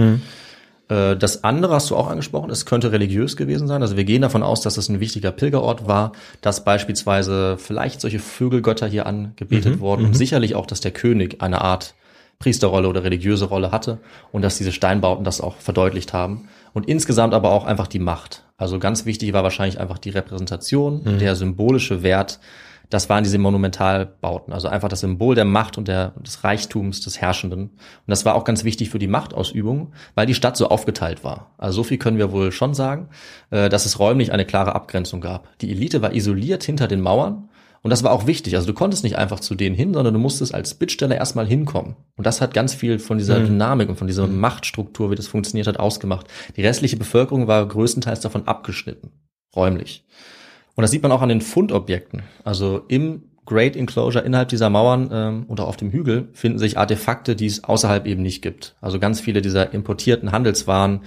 Äh, 0.89 1.15
Das 1.15 1.45
andere 1.45 1.75
hast 1.75 1.89
du 1.89 1.95
auch 1.95 2.09
angesprochen, 2.09 2.49
es 2.49 2.65
könnte 2.65 2.91
religiös 2.91 3.37
gewesen 3.37 3.67
sein. 3.67 3.81
Also 3.81 3.95
wir 3.95 4.03
gehen 4.03 4.21
davon 4.21 4.43
aus, 4.43 4.59
dass 4.59 4.75
es 4.75 4.89
ein 4.89 4.99
wichtiger 4.99 5.31
Pilgerort 5.31 5.87
war, 5.87 6.11
dass 6.41 6.65
beispielsweise 6.65 7.57
vielleicht 7.57 8.01
solche 8.01 8.19
Vögelgötter 8.19 8.87
hier 8.87 9.05
angebetet 9.05 9.79
wurden 9.79 10.05
und 10.05 10.17
sicherlich 10.17 10.55
auch, 10.55 10.65
dass 10.65 10.81
der 10.81 10.91
König 10.91 11.41
eine 11.41 11.61
Art 11.61 11.95
Priesterrolle 12.39 12.89
oder 12.89 13.05
religiöse 13.05 13.45
Rolle 13.45 13.71
hatte 13.71 13.99
und 14.33 14.41
dass 14.41 14.57
diese 14.57 14.73
Steinbauten 14.73 15.23
das 15.23 15.39
auch 15.39 15.55
verdeutlicht 15.55 16.11
haben. 16.11 16.49
Und 16.73 16.89
insgesamt 16.89 17.33
aber 17.33 17.51
auch 17.51 17.63
einfach 17.65 17.87
die 17.87 17.99
Macht. 17.99 18.42
Also 18.57 18.79
ganz 18.79 19.05
wichtig 19.05 19.33
war 19.33 19.43
wahrscheinlich 19.43 19.79
einfach 19.79 19.97
die 19.97 20.11
Repräsentation, 20.11 21.17
der 21.19 21.35
symbolische 21.35 22.03
Wert. 22.03 22.39
Das 22.89 23.09
waren 23.09 23.23
diese 23.23 23.39
Monumentalbauten, 23.39 24.53
also 24.53 24.67
einfach 24.67 24.87
das 24.87 24.99
Symbol 24.99 25.33
der 25.33 25.45
Macht 25.45 25.79
und 25.79 25.87
der, 25.87 26.11
des 26.21 26.43
Reichtums 26.43 27.01
des 27.01 27.19
Herrschenden. 27.19 27.69
Und 27.69 27.71
das 28.05 28.23
war 28.23 28.35
auch 28.35 28.43
ganz 28.43 28.63
wichtig 28.63 28.91
für 28.91 28.99
die 28.99 29.07
Machtausübung, 29.07 29.93
weil 30.13 30.27
die 30.27 30.35
Stadt 30.35 30.57
so 30.57 30.67
aufgeteilt 30.67 31.23
war. 31.23 31.51
Also 31.57 31.77
so 31.77 31.83
viel 31.83 31.97
können 31.97 32.19
wir 32.19 32.31
wohl 32.31 32.51
schon 32.51 32.75
sagen, 32.75 33.09
äh, 33.49 33.69
dass 33.69 33.87
es 33.87 33.97
räumlich 33.97 34.31
eine 34.31 34.45
klare 34.45 34.75
Abgrenzung 34.75 35.21
gab. 35.21 35.57
Die 35.59 35.71
Elite 35.71 36.03
war 36.03 36.13
isoliert 36.13 36.63
hinter 36.63 36.87
den 36.87 37.01
Mauern 37.01 37.49
Und 37.83 37.89
das 37.89 38.01
war 38.01 38.11
auch 38.11 38.25
wichtig. 38.25 38.55
Also 38.55 38.65
du 38.65 38.73
konntest 38.73 39.03
nicht 39.03 39.17
einfach 39.17 39.41
zu 39.41 39.55
denen 39.55 39.75
hin, 39.75 39.93
sondern 39.93 40.13
du 40.13 40.19
musstest 40.19 40.53
als 40.55 40.73
Bittsteller 40.73 41.15
erstmal 41.17 41.45
hinkommen. 41.45 41.95
Und 42.15 42.25
das 42.25 42.39
hat 42.39 42.53
ganz 42.53 42.73
viel 42.73 42.97
von 42.97 43.17
dieser 43.17 43.39
Mhm. 43.39 43.45
Dynamik 43.47 43.89
und 43.89 43.97
von 43.97 44.07
dieser 44.07 44.25
Machtstruktur, 44.25 45.11
wie 45.11 45.15
das 45.15 45.27
funktioniert 45.27 45.67
hat, 45.67 45.77
ausgemacht. 45.77 46.27
Die 46.55 46.65
restliche 46.65 46.95
Bevölkerung 46.95 47.47
war 47.47 47.67
größtenteils 47.67 48.21
davon 48.21 48.47
abgeschnitten, 48.47 49.11
räumlich. 49.55 50.05
Und 50.75 50.81
das 50.81 50.91
sieht 50.91 51.03
man 51.03 51.11
auch 51.11 51.21
an 51.21 51.29
den 51.29 51.41
Fundobjekten. 51.41 52.23
Also 52.45 52.81
im 52.87 53.23
Great 53.45 53.75
Enclosure 53.75 54.23
innerhalb 54.23 54.47
dieser 54.47 54.69
Mauern 54.69 55.09
ähm, 55.11 55.45
oder 55.49 55.67
auf 55.67 55.75
dem 55.75 55.91
Hügel 55.91 56.29
finden 56.31 56.59
sich 56.59 56.77
Artefakte, 56.77 57.35
die 57.35 57.47
es 57.47 57.65
außerhalb 57.65 58.07
eben 58.07 58.21
nicht 58.21 58.41
gibt. 58.41 58.75
Also 58.79 58.99
ganz 58.99 59.19
viele 59.19 59.41
dieser 59.41 59.73
importierten 59.73 60.31
Handelswaren. 60.31 61.01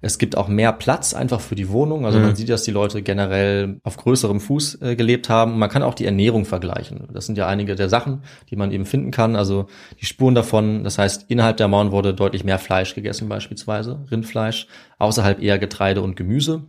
Es 0.00 0.18
gibt 0.18 0.36
auch 0.36 0.46
mehr 0.46 0.72
Platz 0.72 1.12
einfach 1.12 1.40
für 1.40 1.56
die 1.56 1.70
Wohnung. 1.70 2.06
Also 2.06 2.20
man 2.20 2.36
sieht, 2.36 2.48
dass 2.48 2.62
die 2.62 2.70
Leute 2.70 3.02
generell 3.02 3.80
auf 3.82 3.96
größerem 3.96 4.38
Fuß 4.38 4.80
äh, 4.80 4.96
gelebt 4.96 5.28
haben. 5.28 5.58
Man 5.58 5.68
kann 5.68 5.82
auch 5.82 5.94
die 5.94 6.04
Ernährung 6.04 6.44
vergleichen. 6.44 7.08
Das 7.12 7.26
sind 7.26 7.36
ja 7.36 7.48
einige 7.48 7.74
der 7.74 7.88
Sachen, 7.88 8.22
die 8.48 8.56
man 8.56 8.70
eben 8.70 8.86
finden 8.86 9.10
kann. 9.10 9.34
Also 9.34 9.66
die 10.00 10.06
Spuren 10.06 10.36
davon. 10.36 10.84
Das 10.84 10.98
heißt, 10.98 11.26
innerhalb 11.28 11.56
der 11.56 11.66
Mauern 11.66 11.90
wurde 11.90 12.14
deutlich 12.14 12.44
mehr 12.44 12.60
Fleisch 12.60 12.94
gegessen 12.94 13.28
beispielsweise, 13.28 14.04
Rindfleisch. 14.10 14.68
Außerhalb 14.98 15.42
eher 15.42 15.58
Getreide 15.58 16.00
und 16.02 16.14
Gemüse. 16.14 16.62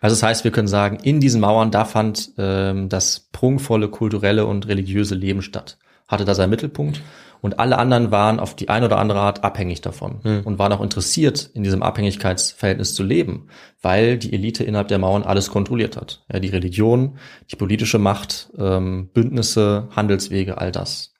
Also 0.00 0.14
das 0.14 0.22
heißt, 0.22 0.44
wir 0.44 0.50
können 0.50 0.68
sagen, 0.68 0.98
in 1.02 1.20
diesen 1.20 1.40
Mauern, 1.40 1.70
da 1.70 1.86
fand 1.86 2.32
ähm, 2.36 2.90
das 2.90 3.28
prunkvolle 3.32 3.88
kulturelle 3.88 4.44
und 4.44 4.68
religiöse 4.68 5.14
Leben 5.14 5.40
statt. 5.40 5.78
Hatte 6.08 6.24
da 6.24 6.34
seinen 6.34 6.50
Mittelpunkt. 6.50 7.02
Und 7.42 7.58
alle 7.58 7.78
anderen 7.78 8.10
waren 8.10 8.40
auf 8.40 8.56
die 8.56 8.68
eine 8.70 8.86
oder 8.86 8.98
andere 8.98 9.20
Art 9.20 9.44
abhängig 9.44 9.80
davon 9.80 10.20
und 10.44 10.58
waren 10.58 10.72
auch 10.72 10.80
interessiert, 10.80 11.50
in 11.54 11.62
diesem 11.62 11.82
Abhängigkeitsverhältnis 11.82 12.94
zu 12.94 13.02
leben, 13.02 13.48
weil 13.82 14.16
die 14.18 14.32
Elite 14.32 14.64
innerhalb 14.64 14.88
der 14.88 14.98
Mauern 14.98 15.22
alles 15.22 15.50
kontrolliert 15.50 15.96
hat. 15.96 16.24
Ja, 16.32 16.40
die 16.40 16.48
Religion, 16.48 17.18
die 17.50 17.56
politische 17.56 17.98
Macht, 17.98 18.50
ähm, 18.58 19.10
Bündnisse, 19.12 19.88
Handelswege, 19.94 20.58
all 20.58 20.72
das. 20.72 21.15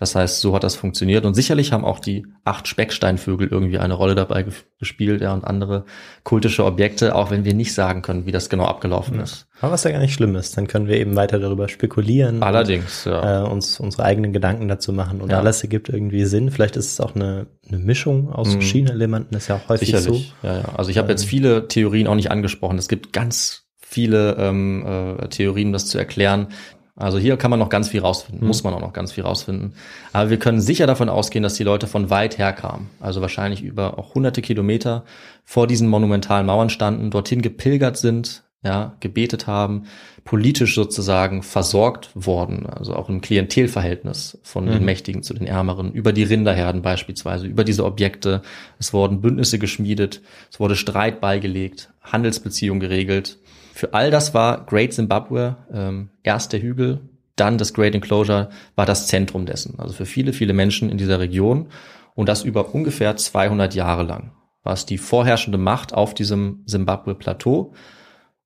Das 0.00 0.14
heißt, 0.16 0.40
so 0.40 0.54
hat 0.54 0.64
das 0.64 0.74
funktioniert. 0.76 1.24
Und 1.26 1.34
sicherlich 1.34 1.72
haben 1.72 1.84
auch 1.84 1.98
die 2.00 2.26
acht 2.42 2.66
Specksteinvögel 2.66 3.46
irgendwie 3.48 3.78
eine 3.78 3.94
Rolle 3.94 4.14
dabei 4.14 4.42
ge- 4.44 4.52
gespielt, 4.78 5.20
ja, 5.20 5.32
und 5.34 5.44
andere 5.44 5.84
kultische 6.24 6.64
Objekte, 6.64 7.14
auch 7.14 7.30
wenn 7.30 7.44
wir 7.44 7.52
nicht 7.54 7.74
sagen 7.74 8.00
können, 8.00 8.24
wie 8.24 8.32
das 8.32 8.48
genau 8.48 8.64
abgelaufen 8.64 9.20
ist. 9.20 9.46
Aber 9.60 9.72
was 9.72 9.84
ja 9.84 9.90
gar 9.90 9.98
nicht 10.00 10.14
schlimm 10.14 10.34
ist, 10.36 10.56
dann 10.56 10.66
können 10.66 10.88
wir 10.88 10.96
eben 10.96 11.16
weiter 11.16 11.38
darüber 11.38 11.68
spekulieren. 11.68 12.42
Allerdings, 12.42 13.04
ja. 13.04 13.42
Und, 13.42 13.46
äh, 13.48 13.52
uns 13.52 13.78
unsere 13.78 14.04
eigenen 14.04 14.32
Gedanken 14.32 14.68
dazu 14.68 14.92
machen 14.94 15.20
und 15.20 15.30
Ja. 15.30 15.38
alles 15.38 15.62
ergibt 15.62 15.90
irgendwie 15.90 16.24
Sinn. 16.24 16.50
Vielleicht 16.50 16.76
ist 16.76 16.92
es 16.92 17.00
auch 17.00 17.14
eine, 17.14 17.46
eine 17.68 17.78
Mischung 17.78 18.32
aus 18.32 18.52
verschiedenen 18.52 18.94
Elementen, 18.96 19.34
das 19.34 19.42
ist 19.42 19.48
ja 19.48 19.56
auch 19.56 19.68
häufig 19.68 19.92
Mhm. 19.92 19.96
Sicherlich. 19.98 20.34
so. 20.40 20.48
Ja, 20.48 20.56
ja. 20.60 20.64
Also 20.76 20.90
ich 20.90 20.96
habe 20.96 21.10
jetzt 21.10 21.26
viele 21.26 21.68
Theorien 21.68 22.06
auch 22.06 22.14
nicht 22.14 22.30
angesprochen. 22.30 22.78
Es 22.78 22.88
gibt 22.88 23.12
ganz 23.12 23.66
viele 23.78 24.36
ähm, 24.38 25.18
äh, 25.20 25.28
Theorien, 25.28 25.72
das 25.74 25.86
zu 25.86 25.98
erklären. 25.98 26.48
Also 26.96 27.18
hier 27.18 27.36
kann 27.36 27.50
man 27.50 27.58
noch 27.58 27.68
ganz 27.68 27.88
viel 27.88 28.00
rausfinden, 28.00 28.46
muss 28.46 28.62
man 28.62 28.74
auch 28.74 28.80
noch 28.80 28.92
ganz 28.92 29.12
viel 29.12 29.24
rausfinden. 29.24 29.74
Aber 30.12 30.30
wir 30.30 30.38
können 30.38 30.60
sicher 30.60 30.86
davon 30.86 31.08
ausgehen, 31.08 31.42
dass 31.42 31.54
die 31.54 31.64
Leute 31.64 31.86
von 31.86 32.10
weit 32.10 32.38
her 32.38 32.52
kamen. 32.52 32.90
Also 33.00 33.20
wahrscheinlich 33.20 33.62
über 33.62 33.98
auch 33.98 34.14
hunderte 34.14 34.42
Kilometer 34.42 35.04
vor 35.44 35.66
diesen 35.66 35.88
monumentalen 35.88 36.46
Mauern 36.46 36.70
standen, 36.70 37.10
dorthin 37.10 37.42
gepilgert 37.42 37.96
sind, 37.96 38.42
ja, 38.62 38.94
gebetet 39.00 39.46
haben, 39.46 39.84
politisch 40.24 40.74
sozusagen 40.74 41.42
versorgt 41.42 42.10
worden, 42.14 42.66
also 42.66 42.94
auch 42.94 43.08
im 43.08 43.22
Klientelverhältnis 43.22 44.38
von 44.42 44.66
den 44.66 44.84
Mächtigen 44.84 45.22
zu 45.22 45.32
den 45.32 45.46
Ärmeren, 45.46 45.92
über 45.92 46.12
die 46.12 46.24
Rinderherden 46.24 46.82
beispielsweise, 46.82 47.46
über 47.46 47.64
diese 47.64 47.86
Objekte. 47.86 48.42
Es 48.78 48.92
wurden 48.92 49.22
Bündnisse 49.22 49.58
geschmiedet, 49.58 50.20
es 50.52 50.60
wurde 50.60 50.76
Streit 50.76 51.22
beigelegt, 51.22 51.90
Handelsbeziehungen 52.02 52.80
geregelt. 52.80 53.38
Für 53.80 53.94
all 53.94 54.10
das 54.10 54.34
war 54.34 54.66
Great 54.66 54.92
Zimbabwe 54.92 55.56
ähm, 55.72 56.10
erst 56.22 56.52
der 56.52 56.60
Hügel, 56.60 57.00
dann 57.34 57.56
das 57.56 57.72
Great 57.72 57.94
Enclosure 57.94 58.50
war 58.76 58.84
das 58.84 59.06
Zentrum 59.06 59.46
dessen. 59.46 59.80
Also 59.80 59.94
für 59.94 60.04
viele, 60.04 60.34
viele 60.34 60.52
Menschen 60.52 60.90
in 60.90 60.98
dieser 60.98 61.18
Region 61.18 61.68
und 62.14 62.28
das 62.28 62.44
über 62.44 62.74
ungefähr 62.74 63.16
200 63.16 63.74
Jahre 63.74 64.02
lang 64.02 64.32
war 64.64 64.74
es 64.74 64.84
die 64.84 64.98
vorherrschende 64.98 65.56
Macht 65.56 65.94
auf 65.94 66.12
diesem 66.12 66.62
Zimbabwe-Plateau. 66.66 67.72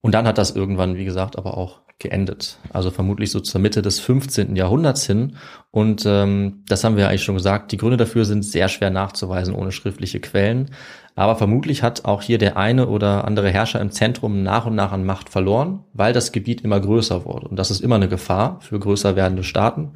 Und 0.01 0.15
dann 0.15 0.29
hat 0.29 0.39
das 0.39 0.53
irgendwann, 0.53 0.95
wie 0.95 1.05
gesagt, 1.05 1.37
aber 1.37 1.57
auch 1.57 1.81
geendet. 1.99 2.59
Also 2.73 2.91
vermutlich 2.91 3.31
so 3.31 3.41
zur 3.41 3.61
Mitte 3.61 3.81
des 3.81 4.01
15. 4.01 4.57
Jahrhunderts 4.57 5.07
hin. 5.07 5.37
Und 5.71 6.05
ähm, 6.07 6.65
das 6.69 6.85
haben 6.85 6.97
wir 6.97 7.09
eigentlich 7.09 7.23
schon 7.23 7.37
gesagt. 7.37 7.73
Die 7.73 7.77
Gründe 7.77 7.97
dafür 7.97 8.25
sind 8.25 8.45
sehr 8.45 8.69
schwer 8.69 8.91
nachzuweisen 8.91 9.55
ohne 9.55 9.73
schriftliche 9.73 10.21
Quellen. 10.21 10.71
Aber 11.15 11.37
vermutlich 11.37 11.83
hat 11.83 12.05
auch 12.05 12.23
hier 12.23 12.39
der 12.39 12.57
eine 12.57 12.89
oder 12.89 13.25
andere 13.25 13.51
Herrscher 13.51 13.81
im 13.81 13.93
Zentrum 13.93 14.43
nach 14.43 14.67
und 14.67 14.75
nach 14.75 14.93
an 14.93 15.05
Macht 15.05 15.31
verloren, 15.31 15.85
weil 15.93 16.13
das 16.13 16.33
Gebiet 16.33 16.63
immer 16.63 16.81
größer 16.81 17.25
wurde. 17.25 17.49
Und 17.49 17.57
das 17.57 17.71
ist 17.71 17.81
immer 17.81 17.97
eine 17.97 18.09
Gefahr 18.09 18.59
für 18.61 18.79
größer 18.79 19.15
werdende 19.15 19.45
Staaten. 19.45 19.93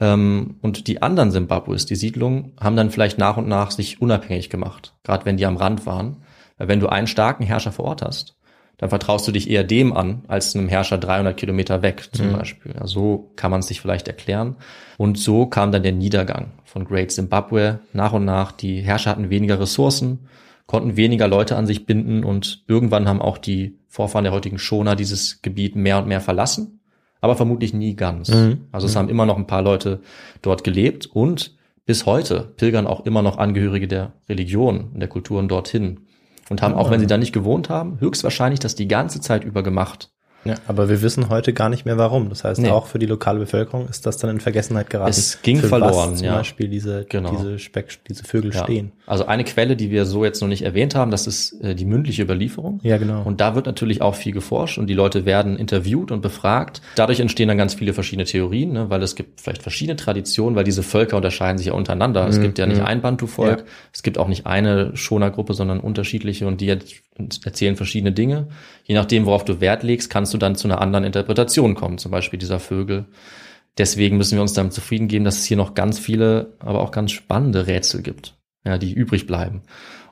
Ähm, 0.00 0.56
und 0.60 0.88
die 0.88 1.02
anderen 1.02 1.30
Simbabwes, 1.30 1.86
die 1.86 1.96
Siedlungen, 1.96 2.52
haben 2.60 2.76
dann 2.76 2.90
vielleicht 2.90 3.18
nach 3.18 3.36
und 3.36 3.48
nach 3.48 3.70
sich 3.70 4.00
unabhängig 4.02 4.50
gemacht, 4.50 4.94
gerade 5.04 5.24
wenn 5.24 5.36
die 5.36 5.46
am 5.46 5.56
Rand 5.56 5.86
waren. 5.86 6.18
Weil 6.56 6.68
wenn 6.68 6.80
du 6.80 6.88
einen 6.88 7.06
starken 7.06 7.44
Herrscher 7.44 7.72
vor 7.72 7.84
Ort 7.84 8.02
hast, 8.02 8.36
dann 8.78 8.90
vertraust 8.90 9.26
du 9.26 9.32
dich 9.32 9.50
eher 9.50 9.64
dem 9.64 9.92
an, 9.92 10.22
als 10.28 10.54
einem 10.54 10.68
Herrscher 10.68 10.98
300 10.98 11.36
Kilometer 11.36 11.82
weg 11.82 12.08
zum 12.12 12.32
Beispiel. 12.32 12.74
Ja, 12.78 12.86
so 12.86 13.32
kann 13.34 13.50
man 13.50 13.60
es 13.60 13.66
sich 13.66 13.80
vielleicht 13.80 14.06
erklären. 14.06 14.56
Und 14.96 15.18
so 15.18 15.46
kam 15.46 15.72
dann 15.72 15.82
der 15.82 15.92
Niedergang 15.92 16.52
von 16.64 16.84
Great 16.84 17.10
Zimbabwe 17.10 17.80
nach 17.92 18.12
und 18.12 18.24
nach. 18.24 18.52
Die 18.52 18.80
Herrscher 18.80 19.10
hatten 19.10 19.30
weniger 19.30 19.58
Ressourcen, 19.58 20.20
konnten 20.66 20.96
weniger 20.96 21.26
Leute 21.26 21.56
an 21.56 21.66
sich 21.66 21.86
binden 21.86 22.22
und 22.22 22.62
irgendwann 22.68 23.08
haben 23.08 23.20
auch 23.20 23.38
die 23.38 23.76
Vorfahren 23.88 24.24
der 24.24 24.32
heutigen 24.32 24.58
Schoner 24.58 24.94
dieses 24.94 25.42
Gebiet 25.42 25.74
mehr 25.74 25.98
und 25.98 26.06
mehr 26.06 26.20
verlassen, 26.20 26.78
aber 27.20 27.34
vermutlich 27.34 27.74
nie 27.74 27.96
ganz. 27.96 28.30
Also 28.70 28.86
es 28.86 28.94
haben 28.94 29.08
immer 29.08 29.26
noch 29.26 29.38
ein 29.38 29.48
paar 29.48 29.62
Leute 29.62 30.00
dort 30.40 30.62
gelebt 30.62 31.06
und 31.06 31.56
bis 31.84 32.06
heute 32.06 32.52
pilgern 32.56 32.86
auch 32.86 33.06
immer 33.06 33.22
noch 33.22 33.38
Angehörige 33.38 33.88
der 33.88 34.12
Religion 34.28 34.90
und 34.92 35.00
der 35.00 35.08
Kulturen 35.08 35.48
dorthin 35.48 36.00
und 36.50 36.62
haben, 36.62 36.74
auch 36.74 36.90
wenn 36.90 37.00
sie 37.00 37.06
da 37.06 37.18
nicht 37.18 37.32
gewohnt 37.32 37.68
haben, 37.68 38.00
höchstwahrscheinlich 38.00 38.60
das 38.60 38.74
die 38.74 38.88
ganze 38.88 39.20
Zeit 39.20 39.44
über 39.44 39.62
gemacht. 39.62 40.12
Ja, 40.44 40.54
aber 40.68 40.88
wir 40.88 41.02
wissen 41.02 41.28
heute 41.30 41.52
gar 41.52 41.68
nicht 41.68 41.84
mehr 41.84 41.98
warum. 41.98 42.28
Das 42.28 42.44
heißt, 42.44 42.60
Nee. 42.60 42.70
auch 42.70 42.86
für 42.86 42.98
die 42.98 43.06
lokale 43.06 43.40
Bevölkerung 43.40 43.88
ist 43.88 44.06
das 44.06 44.18
dann 44.18 44.30
in 44.30 44.40
Vergessenheit 44.40 44.88
geraten. 44.88 45.10
Es 45.10 45.42
ging 45.42 45.58
für 45.58 45.66
verloren, 45.68 46.12
was 46.12 46.18
zum 46.20 46.26
ja. 46.26 46.36
Beispiel 46.36 46.68
diese, 46.68 47.04
Genau. 47.08 47.30
diese 47.32 47.58
Speck, 47.58 47.98
diese 48.08 48.22
Vögel 48.24 48.54
Ja. 48.54 48.62
stehen. 48.62 48.92
Also 49.06 49.26
eine 49.26 49.42
Quelle, 49.44 49.74
die 49.76 49.90
wir 49.90 50.06
so 50.06 50.24
jetzt 50.24 50.40
noch 50.40 50.48
nicht 50.48 50.62
erwähnt 50.62 50.94
haben, 50.94 51.10
das 51.10 51.26
ist 51.26 51.60
äh, 51.62 51.74
die 51.74 51.84
mündliche 51.84 52.22
Überlieferung. 52.22 52.78
Ja, 52.82 52.98
genau. 52.98 53.22
Und 53.24 53.40
da 53.40 53.54
wird 53.56 53.66
natürlich 53.66 54.00
auch 54.00 54.14
viel 54.14 54.32
geforscht 54.32 54.78
und 54.78 54.86
die 54.86 54.94
Leute 54.94 55.24
werden 55.26 55.56
interviewt 55.58 56.12
und 56.12 56.20
befragt. 56.20 56.82
Dadurch 56.94 57.18
entstehen 57.20 57.48
dann 57.48 57.58
ganz 57.58 57.74
viele 57.74 57.92
verschiedene 57.92 58.24
Theorien, 58.24 58.72
ne, 58.72 58.88
weil 58.90 59.02
es 59.02 59.16
gibt 59.16 59.40
vielleicht 59.40 59.62
verschiedene 59.62 59.96
Traditionen, 59.96 60.54
weil 60.56 60.64
diese 60.64 60.82
Völker 60.84 61.16
unterscheiden 61.16 61.58
sich 61.58 61.66
ja 61.66 61.72
untereinander. 61.72 62.26
Es 62.28 62.40
gibt 62.40 62.58
ja 62.58 62.66
nicht 62.66 62.80
ein 62.80 63.02
Bantu-Volk, 63.02 63.58
Ja. 63.60 63.64
es 63.92 64.02
gibt 64.04 64.18
auch 64.18 64.28
nicht 64.28 64.46
eine 64.46 64.96
Schoner-Gruppe, 64.96 65.52
sondern 65.54 65.80
unterschiedliche 65.80 66.46
und 66.46 66.60
die 66.60 66.66
jetzt 66.66 66.94
erzählen 67.44 67.76
verschiedene 67.76 68.12
Dinge. 68.12 68.48
Je 68.84 68.94
nachdem, 68.94 69.26
worauf 69.26 69.44
du 69.44 69.60
Wert 69.60 69.82
legst, 69.82 70.10
kannst 70.10 70.32
du 70.34 70.38
dann 70.38 70.56
zu 70.56 70.68
einer 70.68 70.80
anderen 70.80 71.04
Interpretation 71.04 71.74
kommen, 71.74 71.98
zum 71.98 72.10
Beispiel 72.10 72.38
dieser 72.38 72.60
Vögel. 72.60 73.06
Deswegen 73.76 74.16
müssen 74.16 74.36
wir 74.36 74.42
uns 74.42 74.54
damit 74.54 74.72
zufrieden 74.72 75.08
geben, 75.08 75.24
dass 75.24 75.38
es 75.38 75.44
hier 75.44 75.56
noch 75.56 75.74
ganz 75.74 75.98
viele, 75.98 76.54
aber 76.58 76.80
auch 76.80 76.90
ganz 76.90 77.12
spannende 77.12 77.66
Rätsel 77.66 78.02
gibt, 78.02 78.36
ja, 78.64 78.78
die 78.78 78.92
übrig 78.92 79.26
bleiben. 79.26 79.62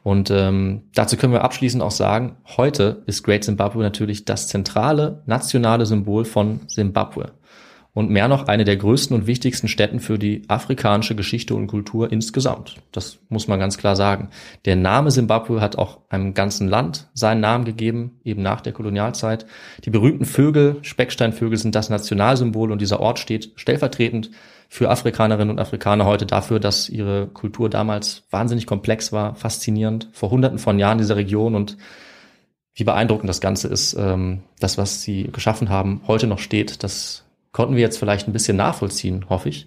Und 0.04 0.30
ähm, 0.30 0.82
dazu 0.94 1.16
können 1.16 1.32
wir 1.32 1.42
abschließend 1.42 1.82
auch 1.82 1.90
sagen, 1.90 2.36
heute 2.56 3.02
ist 3.06 3.24
Great 3.24 3.42
Zimbabwe 3.42 3.82
natürlich 3.82 4.24
das 4.24 4.46
zentrale 4.46 5.22
nationale 5.26 5.84
Symbol 5.84 6.24
von 6.24 6.68
Zimbabwe. 6.68 7.32
Und 7.96 8.10
mehr 8.10 8.28
noch 8.28 8.46
eine 8.46 8.64
der 8.64 8.76
größten 8.76 9.16
und 9.16 9.26
wichtigsten 9.26 9.68
Städten 9.68 10.00
für 10.00 10.18
die 10.18 10.42
afrikanische 10.48 11.14
Geschichte 11.14 11.54
und 11.54 11.66
Kultur 11.66 12.12
insgesamt. 12.12 12.76
Das 12.92 13.20
muss 13.30 13.48
man 13.48 13.58
ganz 13.58 13.78
klar 13.78 13.96
sagen. 13.96 14.28
Der 14.66 14.76
Name 14.76 15.08
Zimbabwe 15.10 15.62
hat 15.62 15.78
auch 15.78 16.00
einem 16.10 16.34
ganzen 16.34 16.68
Land 16.68 17.08
seinen 17.14 17.40
Namen 17.40 17.64
gegeben, 17.64 18.20
eben 18.22 18.42
nach 18.42 18.60
der 18.60 18.74
Kolonialzeit. 18.74 19.46
Die 19.82 19.88
berühmten 19.88 20.26
Vögel, 20.26 20.76
Specksteinvögel 20.82 21.56
sind 21.56 21.74
das 21.74 21.88
Nationalsymbol 21.88 22.70
und 22.70 22.82
dieser 22.82 23.00
Ort 23.00 23.18
steht 23.18 23.52
stellvertretend 23.56 24.30
für 24.68 24.90
Afrikanerinnen 24.90 25.52
und 25.52 25.58
Afrikaner 25.58 26.04
heute 26.04 26.26
dafür, 26.26 26.60
dass 26.60 26.90
ihre 26.90 27.28
Kultur 27.28 27.70
damals 27.70 28.24
wahnsinnig 28.30 28.66
komplex 28.66 29.10
war, 29.10 29.36
faszinierend, 29.36 30.10
vor 30.12 30.30
hunderten 30.30 30.58
von 30.58 30.78
Jahren 30.78 30.98
dieser 30.98 31.16
Region 31.16 31.54
und 31.54 31.78
wie 32.74 32.84
beeindruckend 32.84 33.30
das 33.30 33.40
Ganze 33.40 33.68
ist, 33.68 33.94
ähm, 33.98 34.42
das, 34.60 34.76
was 34.76 35.00
sie 35.00 35.30
geschaffen 35.32 35.70
haben, 35.70 36.02
heute 36.06 36.26
noch 36.26 36.40
steht, 36.40 36.82
das 36.84 37.25
konnten 37.56 37.74
wir 37.74 37.80
jetzt 37.80 37.96
vielleicht 37.98 38.28
ein 38.28 38.34
bisschen 38.34 38.58
nachvollziehen, 38.58 39.24
hoffe 39.30 39.48
ich. 39.48 39.66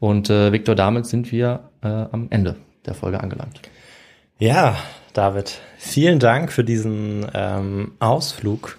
Und 0.00 0.28
äh, 0.28 0.50
Victor, 0.50 0.74
damit 0.74 1.06
sind 1.06 1.30
wir 1.30 1.70
äh, 1.82 1.86
am 1.86 2.26
Ende 2.30 2.56
der 2.84 2.94
Folge 2.94 3.20
angelangt. 3.20 3.60
Ja, 4.40 4.76
David, 5.12 5.60
vielen 5.78 6.18
Dank 6.18 6.50
für 6.50 6.64
diesen 6.64 7.26
ähm, 7.34 7.92
Ausflug 8.00 8.78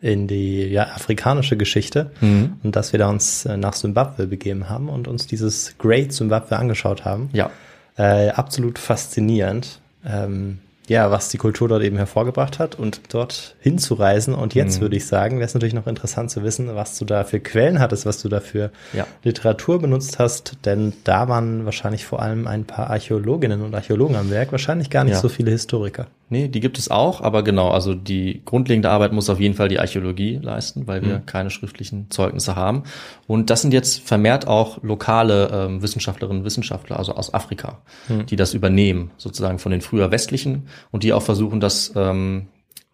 in 0.00 0.28
die 0.28 0.66
ja, 0.66 0.84
afrikanische 0.94 1.56
Geschichte 1.56 2.12
Mhm. 2.20 2.54
und 2.62 2.76
dass 2.76 2.92
wir 2.92 2.98
da 3.00 3.08
uns 3.08 3.44
äh, 3.44 3.56
nach 3.56 3.72
Simbabwe 3.74 4.28
begeben 4.28 4.68
haben 4.68 4.88
und 4.88 5.08
uns 5.08 5.26
dieses 5.26 5.76
Great 5.78 6.12
Zimbabwe 6.12 6.56
angeschaut 6.56 7.04
haben. 7.04 7.28
Ja, 7.32 7.50
Äh, 7.98 8.28
absolut 8.28 8.78
faszinierend. 8.78 9.80
Ähm, 10.06 10.58
ja, 10.88 11.10
was 11.10 11.28
die 11.30 11.38
Kultur 11.38 11.68
dort 11.68 11.82
eben 11.82 11.96
hervorgebracht 11.96 12.58
hat 12.58 12.76
und 12.76 13.00
dort 13.12 13.56
hinzureisen. 13.60 14.34
Und 14.34 14.54
jetzt 14.54 14.76
Mhm. 14.78 14.82
würde 14.82 14.96
ich 14.96 15.06
sagen, 15.06 15.36
wäre 15.38 15.46
es 15.46 15.54
natürlich 15.54 15.74
noch 15.74 15.86
interessant 15.86 16.30
zu 16.30 16.42
wissen, 16.44 16.74
was 16.76 16.96
du 16.98 17.04
da 17.04 17.24
für 17.24 17.40
Quellen 17.40 17.80
hattest, 17.80 18.06
was 18.06 18.22
du 18.22 18.28
da 18.28 18.40
für 18.40 18.70
Ja. 18.92 19.06
Literatur 19.24 19.80
benutzt 19.80 20.18
hast. 20.18 20.58
Denn 20.64 20.92
da 21.04 21.28
waren 21.28 21.64
wahrscheinlich 21.64 22.04
vor 22.06 22.22
allem 22.22 22.46
ein 22.46 22.64
paar 22.64 22.88
Archäologinnen 22.90 23.62
und 23.62 23.74
Archäologen 23.74 24.16
am 24.16 24.30
Werk, 24.30 24.52
wahrscheinlich 24.52 24.88
gar 24.90 25.04
nicht 25.04 25.14
Ja. 25.14 25.20
so 25.20 25.28
viele 25.28 25.50
Historiker. 25.50 26.06
Nee, 26.28 26.48
die 26.48 26.58
gibt 26.58 26.76
es 26.76 26.90
auch, 26.90 27.20
aber 27.20 27.44
genau, 27.44 27.70
also 27.70 27.94
die 27.94 28.42
grundlegende 28.44 28.90
Arbeit 28.90 29.12
muss 29.12 29.30
auf 29.30 29.38
jeden 29.38 29.54
Fall 29.54 29.68
die 29.68 29.78
Archäologie 29.78 30.40
leisten, 30.42 30.88
weil 30.88 31.02
wir 31.02 31.18
keine 31.20 31.50
schriftlichen 31.50 32.10
Zeugnisse 32.10 32.56
haben. 32.56 32.82
Und 33.28 33.48
das 33.48 33.62
sind 33.62 33.72
jetzt 33.72 34.00
vermehrt 34.00 34.48
auch 34.48 34.82
lokale 34.82 35.50
ähm, 35.52 35.82
Wissenschaftlerinnen 35.82 36.40
und 36.40 36.44
Wissenschaftler, 36.44 36.98
also 36.98 37.14
aus 37.14 37.32
Afrika, 37.32 37.78
die 38.08 38.34
das 38.34 38.54
übernehmen, 38.54 39.12
sozusagen 39.18 39.60
von 39.60 39.70
den 39.70 39.82
früher 39.82 40.10
westlichen 40.10 40.66
und 40.90 41.04
die 41.04 41.12
auch 41.12 41.22
versuchen, 41.22 41.60
das 41.60 41.92
ähm, 41.94 42.48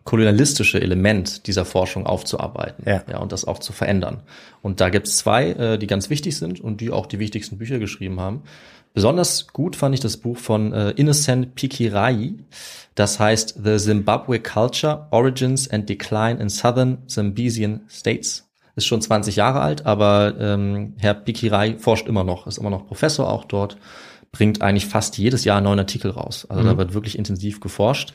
kolonialistische 0.05 0.81
Element 0.81 1.47
dieser 1.47 1.65
Forschung 1.65 2.07
aufzuarbeiten 2.07 2.85
Ja. 2.87 3.03
ja, 3.09 3.19
und 3.19 3.33
das 3.33 3.45
auch 3.45 3.61
zu 3.61 3.73
verändern. 3.73 4.23
Und 4.61 4.81
da 4.81 4.91
gibt 4.91 5.07
es 5.07 5.17
zwei, 5.17 5.51
äh, 5.51 5.79
die 5.79 5.87
ganz 5.87 6.11
wichtig 6.11 6.37
sind 6.37 6.61
und 6.61 6.81
die 6.81 6.91
auch 6.91 7.07
die 7.07 7.19
wichtigsten 7.19 7.59
Bücher 7.59 7.79
geschrieben 7.79 8.21
haben. 8.21 8.43
Besonders 8.95 9.49
gut 9.49 9.77
fand 9.77 9.95
ich 9.95 10.01
das 10.01 10.19
Buch 10.19 10.37
von 10.37 10.73
äh, 10.73 10.91
Innocent 10.91 11.55
Pikirai. 11.55 12.35
Das 12.95 13.19
heißt 13.19 13.61
The 13.63 13.79
Zimbabwe 13.79 14.39
Culture, 14.41 15.07
Origins 15.11 15.71
and 15.71 15.89
Decline 15.89 16.41
in 16.41 16.49
Southern 16.49 16.99
Zambesian 17.07 17.83
States. 17.89 18.49
Ist 18.75 18.87
schon 18.87 19.03
20 19.03 19.37
Jahre 19.37 19.61
alt, 19.61 19.87
aber 19.87 20.35
ähm, 20.39 20.95
Herr 20.99 21.15
Pikirai 21.15 21.77
forscht 21.79 22.07
immer 22.07 22.25
noch, 22.25 22.47
ist 22.47 22.59
immer 22.59 22.71
noch 22.71 22.87
Professor 22.87 23.31
auch 23.31 23.45
dort, 23.45 23.77
bringt 24.31 24.63
eigentlich 24.63 24.87
fast 24.87 25.19
jedes 25.19 25.45
Jahr 25.45 25.59
einen 25.59 25.65
neuen 25.65 25.79
Artikel 25.79 26.11
raus. 26.11 26.47
Also 26.49 26.65
da 26.65 26.79
wird 26.79 26.95
wirklich 26.95 27.19
intensiv 27.19 27.61
geforscht. 27.61 28.15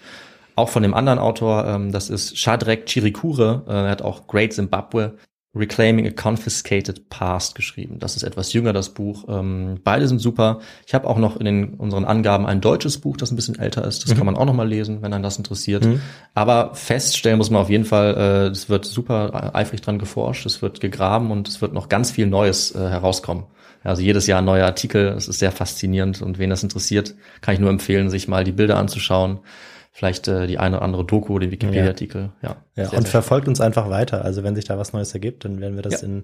Auch 0.56 0.70
von 0.70 0.82
dem 0.82 0.96
anderen 0.96 1.20
Autor, 1.20 1.68
ähm, 1.68 1.92
das 1.92 2.10
ist 2.10 2.38
Shadrach 2.40 2.86
Chirikure, 2.88 3.64
äh, 3.68 3.72
er 3.72 3.90
hat 3.90 4.02
auch 4.02 4.26
Great 4.26 4.54
Zimbabwe, 4.54 5.16
Reclaiming 5.58 6.08
a 6.08 6.12
Confiscated 6.12 7.10
Past 7.10 7.56
geschrieben. 7.56 8.00
Das 8.00 8.16
ist 8.16 8.24
etwas 8.24 8.54
jünger, 8.54 8.74
das 8.74 8.90
Buch. 8.90 9.26
Ähm, 9.28 9.80
beide 9.84 10.08
sind 10.08 10.20
super. 10.20 10.60
Ich 10.86 10.94
habe 10.94 11.08
auch 11.08 11.18
noch 11.18 11.38
in 11.38 11.46
den, 11.46 11.74
unseren 11.76 12.06
Angaben 12.06 12.46
ein 12.46 12.62
deutsches 12.62 13.00
Buch, 13.00 13.18
das 13.18 13.32
ein 13.32 13.36
bisschen 13.36 13.58
älter 13.60 13.86
ist. 13.86 14.04
Das 14.04 14.16
kann 14.16 14.26
man 14.26 14.36
auch 14.36 14.46
noch 14.46 14.54
mal 14.54 14.68
lesen, 14.68 15.02
wenn 15.02 15.14
einen 15.14 15.24
das 15.24 15.38
interessiert. 15.38 15.88
Aber 16.34 16.76
feststellen 16.76 17.38
muss 17.38 17.50
man 17.50 17.62
auf 17.62 17.70
jeden 17.70 17.86
Fall, 17.86 18.16
äh, 18.16 18.48
es 18.52 18.70
wird 18.70 18.86
super 18.86 19.56
eifrig 19.56 19.82
dran 19.82 20.00
geforscht, 20.00 20.46
es 20.46 20.62
wird 20.62 20.80
gegraben 20.80 21.32
und 21.32 21.48
es 21.48 21.62
wird 21.62 21.74
noch 21.74 21.90
ganz 21.90 22.12
viel 22.12 22.28
Neues 22.28 22.74
äh, 22.74 22.80
herauskommen. 22.80 23.46
Also 23.84 24.02
jedes 24.02 24.28
Jahr 24.28 24.40
ein 24.40 24.46
neuer 24.46 24.66
Artikel. 24.66 25.14
Es 25.18 25.28
ist 25.28 25.40
sehr 25.40 25.52
faszinierend 25.52 26.22
und 26.22 26.40
wen 26.40 26.50
das 26.50 26.64
interessiert, 26.64 27.16
kann 27.42 27.54
ich 27.54 27.60
nur 27.60 27.70
empfehlen, 27.70 28.10
sich 28.10 28.28
mal 28.28 28.44
die 28.44 28.52
Bilder 28.52 28.78
anzuschauen. 28.78 29.40
Vielleicht 29.98 30.28
äh, 30.28 30.46
die 30.46 30.60
eine 30.60 30.76
oder 30.76 30.86
andere 30.86 31.04
Doku, 31.06 31.40
den 31.40 31.50
Wikipedia-Artikel. 31.50 32.30
Ja, 32.44 32.58
Ja, 32.76 32.86
sehr, 32.86 32.98
und 33.00 33.06
sehr 33.06 33.10
verfolgt 33.14 33.48
uns 33.48 33.60
einfach 33.60 33.90
weiter. 33.90 34.24
Also 34.24 34.44
wenn 34.44 34.54
sich 34.56 34.66
da 34.66 34.78
was 34.78 34.94
Neues 34.94 35.12
ergibt, 35.16 35.44
dann 35.44 35.60
werden 35.60 35.76
wir 35.76 35.82
das 35.82 36.04
Ja. 36.04 36.08
in, 36.08 36.24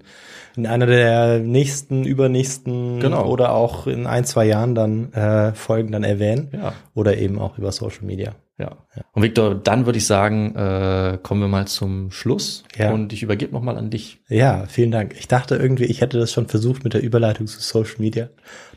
in 0.54 0.68
einer 0.68 0.86
der 0.86 1.40
nächsten, 1.40 2.04
übernächsten 2.04 3.00
Genau. 3.00 3.26
oder 3.26 3.52
auch 3.52 3.88
in 3.88 4.06
ein, 4.06 4.22
zwei 4.26 4.44
Jahren 4.44 4.76
dann 4.76 5.12
äh, 5.12 5.52
Folgen 5.54 5.90
dann 5.90 6.04
erwähnen. 6.04 6.50
Ja. 6.52 6.72
Oder 6.94 7.18
eben 7.18 7.40
auch 7.40 7.58
über 7.58 7.72
Social 7.72 8.04
Media. 8.04 8.36
Ja. 8.56 8.76
Und 9.12 9.22
Victor, 9.24 9.56
dann 9.56 9.84
würde 9.84 9.98
ich 9.98 10.06
sagen, 10.06 10.54
äh, 10.54 11.18
kommen 11.20 11.40
wir 11.40 11.48
mal 11.48 11.66
zum 11.66 12.12
Schluss. 12.12 12.62
Ja. 12.76 12.92
Und 12.92 13.12
ich 13.12 13.24
übergebe 13.24 13.52
nochmal 13.52 13.76
an 13.76 13.90
dich. 13.90 14.20
Ja, 14.28 14.66
vielen 14.68 14.92
Dank. 14.92 15.16
Ich 15.18 15.26
dachte 15.26 15.56
irgendwie, 15.56 15.86
ich 15.86 16.00
hätte 16.00 16.20
das 16.20 16.30
schon 16.30 16.46
versucht 16.46 16.84
mit 16.84 16.94
der 16.94 17.02
Überleitung 17.02 17.48
zu 17.48 17.60
Social 17.60 17.96
Media, 17.98 18.28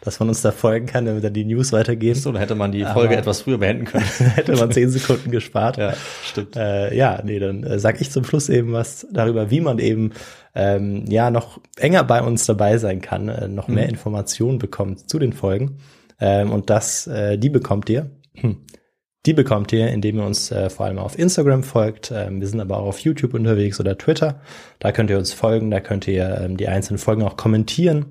dass 0.01 0.19
man 0.19 0.29
uns 0.29 0.41
da 0.41 0.51
folgen 0.51 0.87
kann, 0.87 1.05
damit 1.05 1.23
dann 1.23 1.33
die 1.33 1.45
News 1.45 1.73
weitergeben. 1.73 2.19
So, 2.19 2.31
da 2.31 2.39
hätte 2.39 2.55
man 2.55 2.71
die 2.71 2.83
Folge 2.85 3.09
Aber- 3.09 3.17
etwas 3.19 3.41
früher 3.41 3.59
beenden 3.59 3.85
können. 3.85 4.03
hätte 4.17 4.55
man 4.55 4.71
zehn 4.71 4.89
Sekunden 4.89 5.29
gespart. 5.29 5.77
ja, 5.77 5.93
stimmt. 6.23 6.55
Äh, 6.55 6.95
ja, 6.95 7.21
nee, 7.23 7.37
dann 7.37 7.63
äh, 7.63 7.77
sag 7.77 8.01
ich 8.01 8.09
zum 8.09 8.23
Schluss 8.23 8.49
eben 8.49 8.73
was 8.73 9.05
darüber, 9.13 9.51
wie 9.51 9.61
man 9.61 9.77
eben 9.77 10.11
ähm, 10.55 11.05
ja 11.07 11.29
noch 11.29 11.59
enger 11.75 12.03
bei 12.03 12.23
uns 12.23 12.47
dabei 12.47 12.79
sein 12.79 12.99
kann, 12.99 13.29
äh, 13.29 13.47
noch 13.47 13.67
mehr 13.67 13.87
Informationen 13.89 14.57
bekommt 14.57 15.07
zu 15.07 15.19
den 15.19 15.33
Folgen. 15.33 15.77
Ähm, 16.19 16.51
und 16.51 16.71
das, 16.71 17.05
äh, 17.05 17.37
die 17.37 17.49
bekommt 17.49 17.89
ihr. 17.89 18.09
Hm. 18.33 18.57
Die 19.27 19.33
bekommt 19.33 19.73
ihr, 19.73 19.89
indem 19.89 20.19
ihr 20.19 20.25
uns 20.25 20.51
äh, 20.51 20.69
vor 20.69 20.85
allem 20.85 20.97
auf 20.97 21.19
Instagram 21.19 21.61
folgt. 21.61 22.13
Ähm, 22.15 22.39
wir 22.39 22.47
sind 22.47 22.61
aber 22.61 22.77
auch 22.77 22.87
auf 22.87 22.99
YouTube 22.99 23.33
unterwegs 23.33 23.77
oder 23.77 23.97
Twitter. 23.97 24.39
Da 24.79 24.93
könnt 24.93 25.09
ihr 25.09 25.17
uns 25.17 25.33
folgen, 25.33 25.69
da 25.69 25.81
könnt 25.81 26.07
ihr 26.07 26.39
ähm, 26.41 26.55
die 26.55 26.69
einzelnen 26.69 26.97
Folgen 26.97 27.23
auch 27.23 27.35
kommentieren 27.35 28.05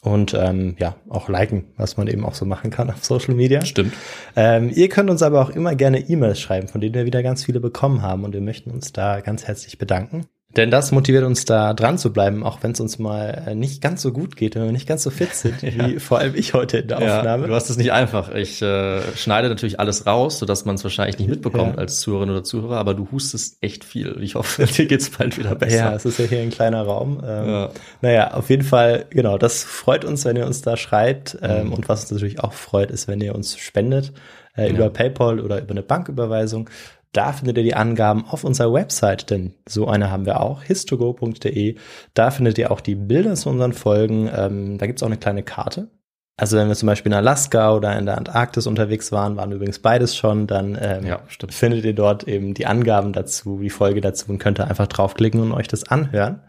und 0.00 0.32
ähm, 0.32 0.76
ja 0.78 0.94
auch 1.08 1.28
liken, 1.28 1.64
was 1.76 1.96
man 1.96 2.06
eben 2.06 2.24
auch 2.24 2.34
so 2.34 2.44
machen 2.44 2.70
kann 2.70 2.88
auf 2.88 3.04
Social 3.04 3.34
Media. 3.34 3.64
Stimmt. 3.64 3.94
Ähm, 4.36 4.70
ihr 4.72 4.88
könnt 4.88 5.10
uns 5.10 5.22
aber 5.22 5.42
auch 5.42 5.50
immer 5.50 5.74
gerne 5.74 5.98
E-Mails 6.08 6.38
schreiben, 6.38 6.68
von 6.68 6.80
denen 6.80 6.94
wir 6.94 7.04
wieder 7.04 7.24
ganz 7.24 7.44
viele 7.44 7.58
bekommen 7.58 8.02
haben 8.02 8.22
und 8.22 8.32
wir 8.32 8.40
möchten 8.40 8.70
uns 8.70 8.92
da 8.92 9.20
ganz 9.22 9.48
herzlich 9.48 9.76
bedanken. 9.76 10.26
Denn 10.56 10.70
das 10.70 10.92
motiviert 10.92 11.24
uns 11.24 11.44
da 11.44 11.74
dran 11.74 11.98
zu 11.98 12.12
bleiben, 12.12 12.44
auch 12.44 12.58
wenn 12.62 12.70
es 12.72 12.80
uns 12.80 12.98
mal 12.98 13.42
äh, 13.48 13.54
nicht 13.54 13.82
ganz 13.82 14.02
so 14.02 14.12
gut 14.12 14.36
geht, 14.36 14.54
wenn 14.54 14.64
wir 14.64 14.72
nicht 14.72 14.86
ganz 14.86 15.02
so 15.02 15.10
fit 15.10 15.34
sind, 15.34 15.62
wie 15.62 15.98
vor 15.98 16.18
allem 16.18 16.34
ich 16.36 16.54
heute 16.54 16.78
in 16.78 16.88
der 16.88 17.00
Ja, 17.02 17.18
Aufnahme. 17.18 17.46
du 17.48 17.54
hast 17.54 17.70
es 17.70 17.76
nicht 17.76 17.92
einfach. 17.92 18.32
Ich 18.34 18.62
äh, 18.62 19.00
schneide 19.16 19.48
natürlich 19.48 19.80
alles 19.80 20.06
raus, 20.06 20.38
sodass 20.38 20.64
man 20.64 20.76
es 20.76 20.84
wahrscheinlich 20.84 21.18
nicht 21.18 21.28
mitbekommt 21.28 21.74
Ja. 21.74 21.78
als 21.80 21.98
Zuhörerin 22.00 22.30
oder 22.30 22.44
Zuhörer, 22.44 22.76
aber 22.76 22.94
du 22.94 23.08
hustest 23.10 23.58
echt 23.62 23.84
viel. 23.84 24.16
Ich 24.20 24.36
hoffe, 24.36 24.64
dir 24.76 24.86
geht's 24.86 25.10
bald 25.10 25.36
wieder 25.38 25.54
besser. 25.56 25.76
Ja, 25.76 25.94
es 25.94 26.04
ist 26.04 26.18
ja 26.18 26.26
hier 26.26 26.40
ein 26.40 26.50
kleiner 26.50 26.82
Raum. 26.82 27.20
Ähm, 27.26 27.48
Ja. 27.48 27.70
Naja, 28.00 28.30
auf 28.34 28.48
jeden 28.50 28.62
Fall, 28.64 29.06
genau, 29.10 29.38
das 29.38 29.64
freut 29.64 30.04
uns, 30.04 30.24
wenn 30.24 30.36
ihr 30.36 30.46
uns 30.46 30.62
da 30.62 30.76
schreibt. 30.76 31.36
Ähm, 31.42 31.66
Mhm. 31.66 31.72
und 31.72 31.88
was 31.88 32.02
uns 32.02 32.12
natürlich 32.12 32.40
auch 32.40 32.52
freut, 32.52 32.90
ist, 32.90 33.08
wenn 33.08 33.20
ihr 33.20 33.34
uns 33.34 33.56
spendet 33.58 34.12
äh, 34.56 34.70
über 34.70 34.88
PayPal 34.90 35.40
oder 35.40 35.60
über 35.60 35.72
eine 35.72 35.82
Banküberweisung. 35.82 36.70
Da 37.14 37.32
findet 37.32 37.56
ihr 37.58 37.62
die 37.62 37.76
Angaben 37.76 38.24
auf 38.26 38.42
unserer 38.42 38.72
Website, 38.72 39.30
denn 39.30 39.54
so 39.68 39.86
eine 39.86 40.10
haben 40.10 40.26
wir 40.26 40.40
auch, 40.40 40.64
histogo.de. 40.64 41.76
Da 42.12 42.30
findet 42.32 42.58
ihr 42.58 42.72
auch 42.72 42.80
die 42.80 42.96
Bilder 42.96 43.34
zu 43.36 43.50
unseren 43.50 43.72
Folgen. 43.72 44.28
Ähm, 44.36 44.78
da 44.78 44.86
gibt's 44.86 45.00
auch 45.02 45.06
eine 45.06 45.16
kleine 45.16 45.44
Karte. 45.44 45.88
Also 46.36 46.56
wenn 46.56 46.66
wir 46.66 46.74
zum 46.74 46.88
Beispiel 46.88 47.12
in 47.12 47.16
Alaska 47.16 47.72
oder 47.76 47.96
in 47.96 48.06
der 48.06 48.18
Antarktis 48.18 48.66
unterwegs 48.66 49.12
waren, 49.12 49.36
waren 49.36 49.52
übrigens 49.52 49.78
beides 49.78 50.16
schon, 50.16 50.48
dann 50.48 50.76
ähm, 50.80 51.06
Ja, 51.06 51.20
findet 51.48 51.84
ihr 51.84 51.94
dort 51.94 52.26
eben 52.26 52.54
die 52.54 52.66
Angaben 52.66 53.12
dazu, 53.12 53.60
die 53.62 53.70
Folge 53.70 54.00
dazu 54.00 54.32
und 54.32 54.38
könnt 54.38 54.58
ihr 54.58 54.66
einfach 54.66 54.88
draufklicken 54.88 55.40
und 55.40 55.52
euch 55.52 55.68
das 55.68 55.84
anhören, 55.84 56.40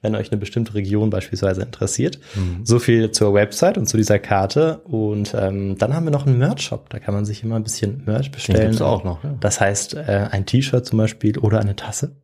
wenn 0.00 0.14
euch 0.14 0.32
eine 0.32 0.38
bestimmte 0.38 0.72
Region 0.72 1.10
beispielsweise 1.10 1.60
interessiert. 1.60 2.18
Mhm. 2.34 2.64
So 2.64 2.78
viel 2.78 3.10
zur 3.10 3.34
Website 3.34 3.76
und 3.76 3.86
zu 3.86 3.98
dieser 3.98 4.18
Karte. 4.18 4.78
Und 4.84 5.34
ähm, 5.38 5.76
dann 5.76 5.94
haben 5.94 6.04
wir 6.04 6.10
noch 6.10 6.26
einen 6.26 6.38
Merch-Shop, 6.38 6.88
da 6.88 6.98
kann 6.98 7.12
man 7.12 7.26
sich 7.26 7.42
immer 7.42 7.56
ein 7.56 7.64
bisschen 7.64 8.02
Merch 8.06 8.32
bestellen. 8.32 8.62
gibt's 8.62 8.80
auch 8.80 9.04
noch, 9.04 9.24
ja. 9.24 9.34
Das 9.40 9.60
heißt, 9.60 9.92
äh, 9.92 10.28
ein 10.30 10.46
T-Shirt 10.46 10.86
zum 10.86 10.96
Beispiel 10.96 11.38
oder 11.38 11.60
eine 11.60 11.76
Tasse. 11.76 12.16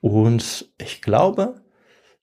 Und 0.00 0.70
ich 0.78 1.02
glaube, 1.02 1.56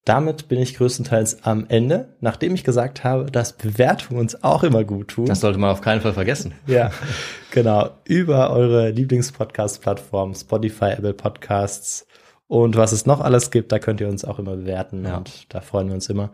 damit 0.08 0.48
bin 0.48 0.60
ich 0.60 0.76
größtenteils 0.76 1.44
am 1.44 1.66
Ende, 1.68 2.10
nachdem 2.22 2.54
ich 2.56 2.64
gesagt 2.64 3.04
habe, 3.04 3.30
dass 3.32 3.54
Bewertungen 3.54 4.20
uns 4.20 4.44
auch 4.44 4.64
immer 4.64 4.84
gut 4.84 5.10
tun. 5.10 5.26
Das 5.26 5.42
sollte 5.42 5.60
man 5.60 5.70
auf 5.70 5.82
keinen 5.82 6.02
Fall 6.02 6.14
vergessen. 6.14 6.54
Ja, 6.68 6.92
genau. 7.52 7.90
Über 8.06 8.52
eure 8.52 8.90
Lieblings-Podcast-Plattform, 8.92 10.34
Spotify, 10.36 10.92
Apple 10.92 11.14
Podcasts 11.14 12.06
und 12.48 12.76
was 12.78 12.92
es 12.94 13.06
noch 13.06 13.20
alles 13.20 13.52
gibt, 13.52 13.72
da 13.72 13.80
könnt 13.80 14.00
ihr 14.00 14.08
uns 14.08 14.24
auch 14.24 14.40
immer 14.40 14.56
bewerten 14.56 15.04
Ja. 15.06 15.18
und 15.18 15.46
da 15.50 15.60
freuen 15.62 15.88
wir 15.88 15.96
uns 15.96 16.08
immer, 16.10 16.30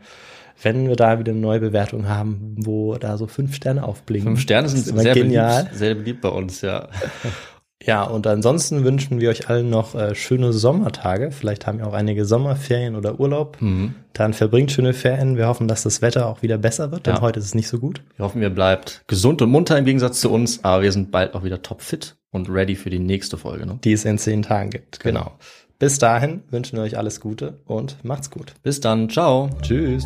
wenn 0.62 0.88
wir 0.88 0.96
da 0.96 1.18
wieder 1.20 1.32
eine 1.32 1.42
neue 1.42 1.60
Bewertung 1.60 2.08
haben, 2.08 2.56
wo 2.60 2.96
da 2.96 3.18
so 3.18 3.26
fünf 3.28 3.56
Sterne 3.56 3.84
aufblinken. 3.84 4.34
Fünf 4.34 4.42
Sterne 4.42 4.70
sind 4.70 4.86
sehr 5.00 5.14
genial. 5.16 5.64
beliebt, 5.64 5.76
sehr 5.78 5.96
beliebt 5.96 6.22
bei 6.22 6.30
uns, 6.30 6.62
ja. 6.62 6.88
Ja, 7.86 8.04
und 8.04 8.26
ansonsten 8.28 8.84
wünschen 8.84 9.20
wir 9.20 9.30
euch 9.30 9.50
allen 9.50 9.70
noch 9.70 9.94
äh, 9.96 10.16
schöne 10.16 10.54
Sommertage. 10.54 11.32
Vielleicht 11.32 11.68
haben 11.68 11.80
wir 11.80 11.88
auch 11.88 11.94
einige 11.94 12.26
Sommerferien 12.26 12.96
oder 12.96 13.20
Urlaub. 13.20 13.58
Mhm. 13.62 13.96
Dann 14.14 14.34
verbringt 14.34 14.72
schöne 14.72 14.94
Ferien. 14.94 15.38
Wir 15.38 15.48
hoffen, 15.48 15.68
dass 15.68 15.84
das 15.84 16.02
Wetter 16.02 16.28
auch 16.28 16.42
wieder 16.42 16.58
besser 16.58 16.92
wird, 16.92 17.08
denn 17.08 17.16
Ja. 17.16 17.22
heute 17.22 17.40
ist 17.40 17.46
es 17.46 17.56
nicht 17.56 17.68
so 17.68 17.80
gut. 17.80 18.02
Wir 18.16 18.26
hoffen, 18.26 18.42
ihr 18.42 18.50
bleibt 18.50 19.04
gesund 19.08 19.42
und 19.42 19.50
munter 19.50 19.78
im 19.78 19.86
Gegensatz 19.86 20.22
zu 20.22 20.32
uns, 20.32 20.64
aber 20.64 20.84
wir 20.84 20.92
sind 20.92 21.12
bald 21.12 21.34
auch 21.36 21.44
wieder 21.44 21.62
topfit 21.62 22.16
und 22.32 22.50
ready 22.50 22.76
für 22.76 22.90
die 22.90 23.00
nächste 23.00 23.38
Folge. 23.38 23.66
Ne? 23.66 23.80
die 23.84 23.94
es 23.94 24.06
in 24.06 24.18
zehn 24.18 24.42
Tagen 24.44 24.70
gibt. 24.70 25.00
Genau. 25.02 25.32
Bis 25.80 25.98
dahin 26.00 26.44
wünschen 26.50 26.78
wir 26.78 26.84
euch 26.84 26.98
alles 26.98 27.20
Gute 27.20 27.60
und 27.66 27.98
macht's 28.04 28.30
gut. 28.32 28.54
Bis 28.64 28.80
dann, 28.80 29.10
ciao. 29.10 29.50
Tschüss. 29.62 30.06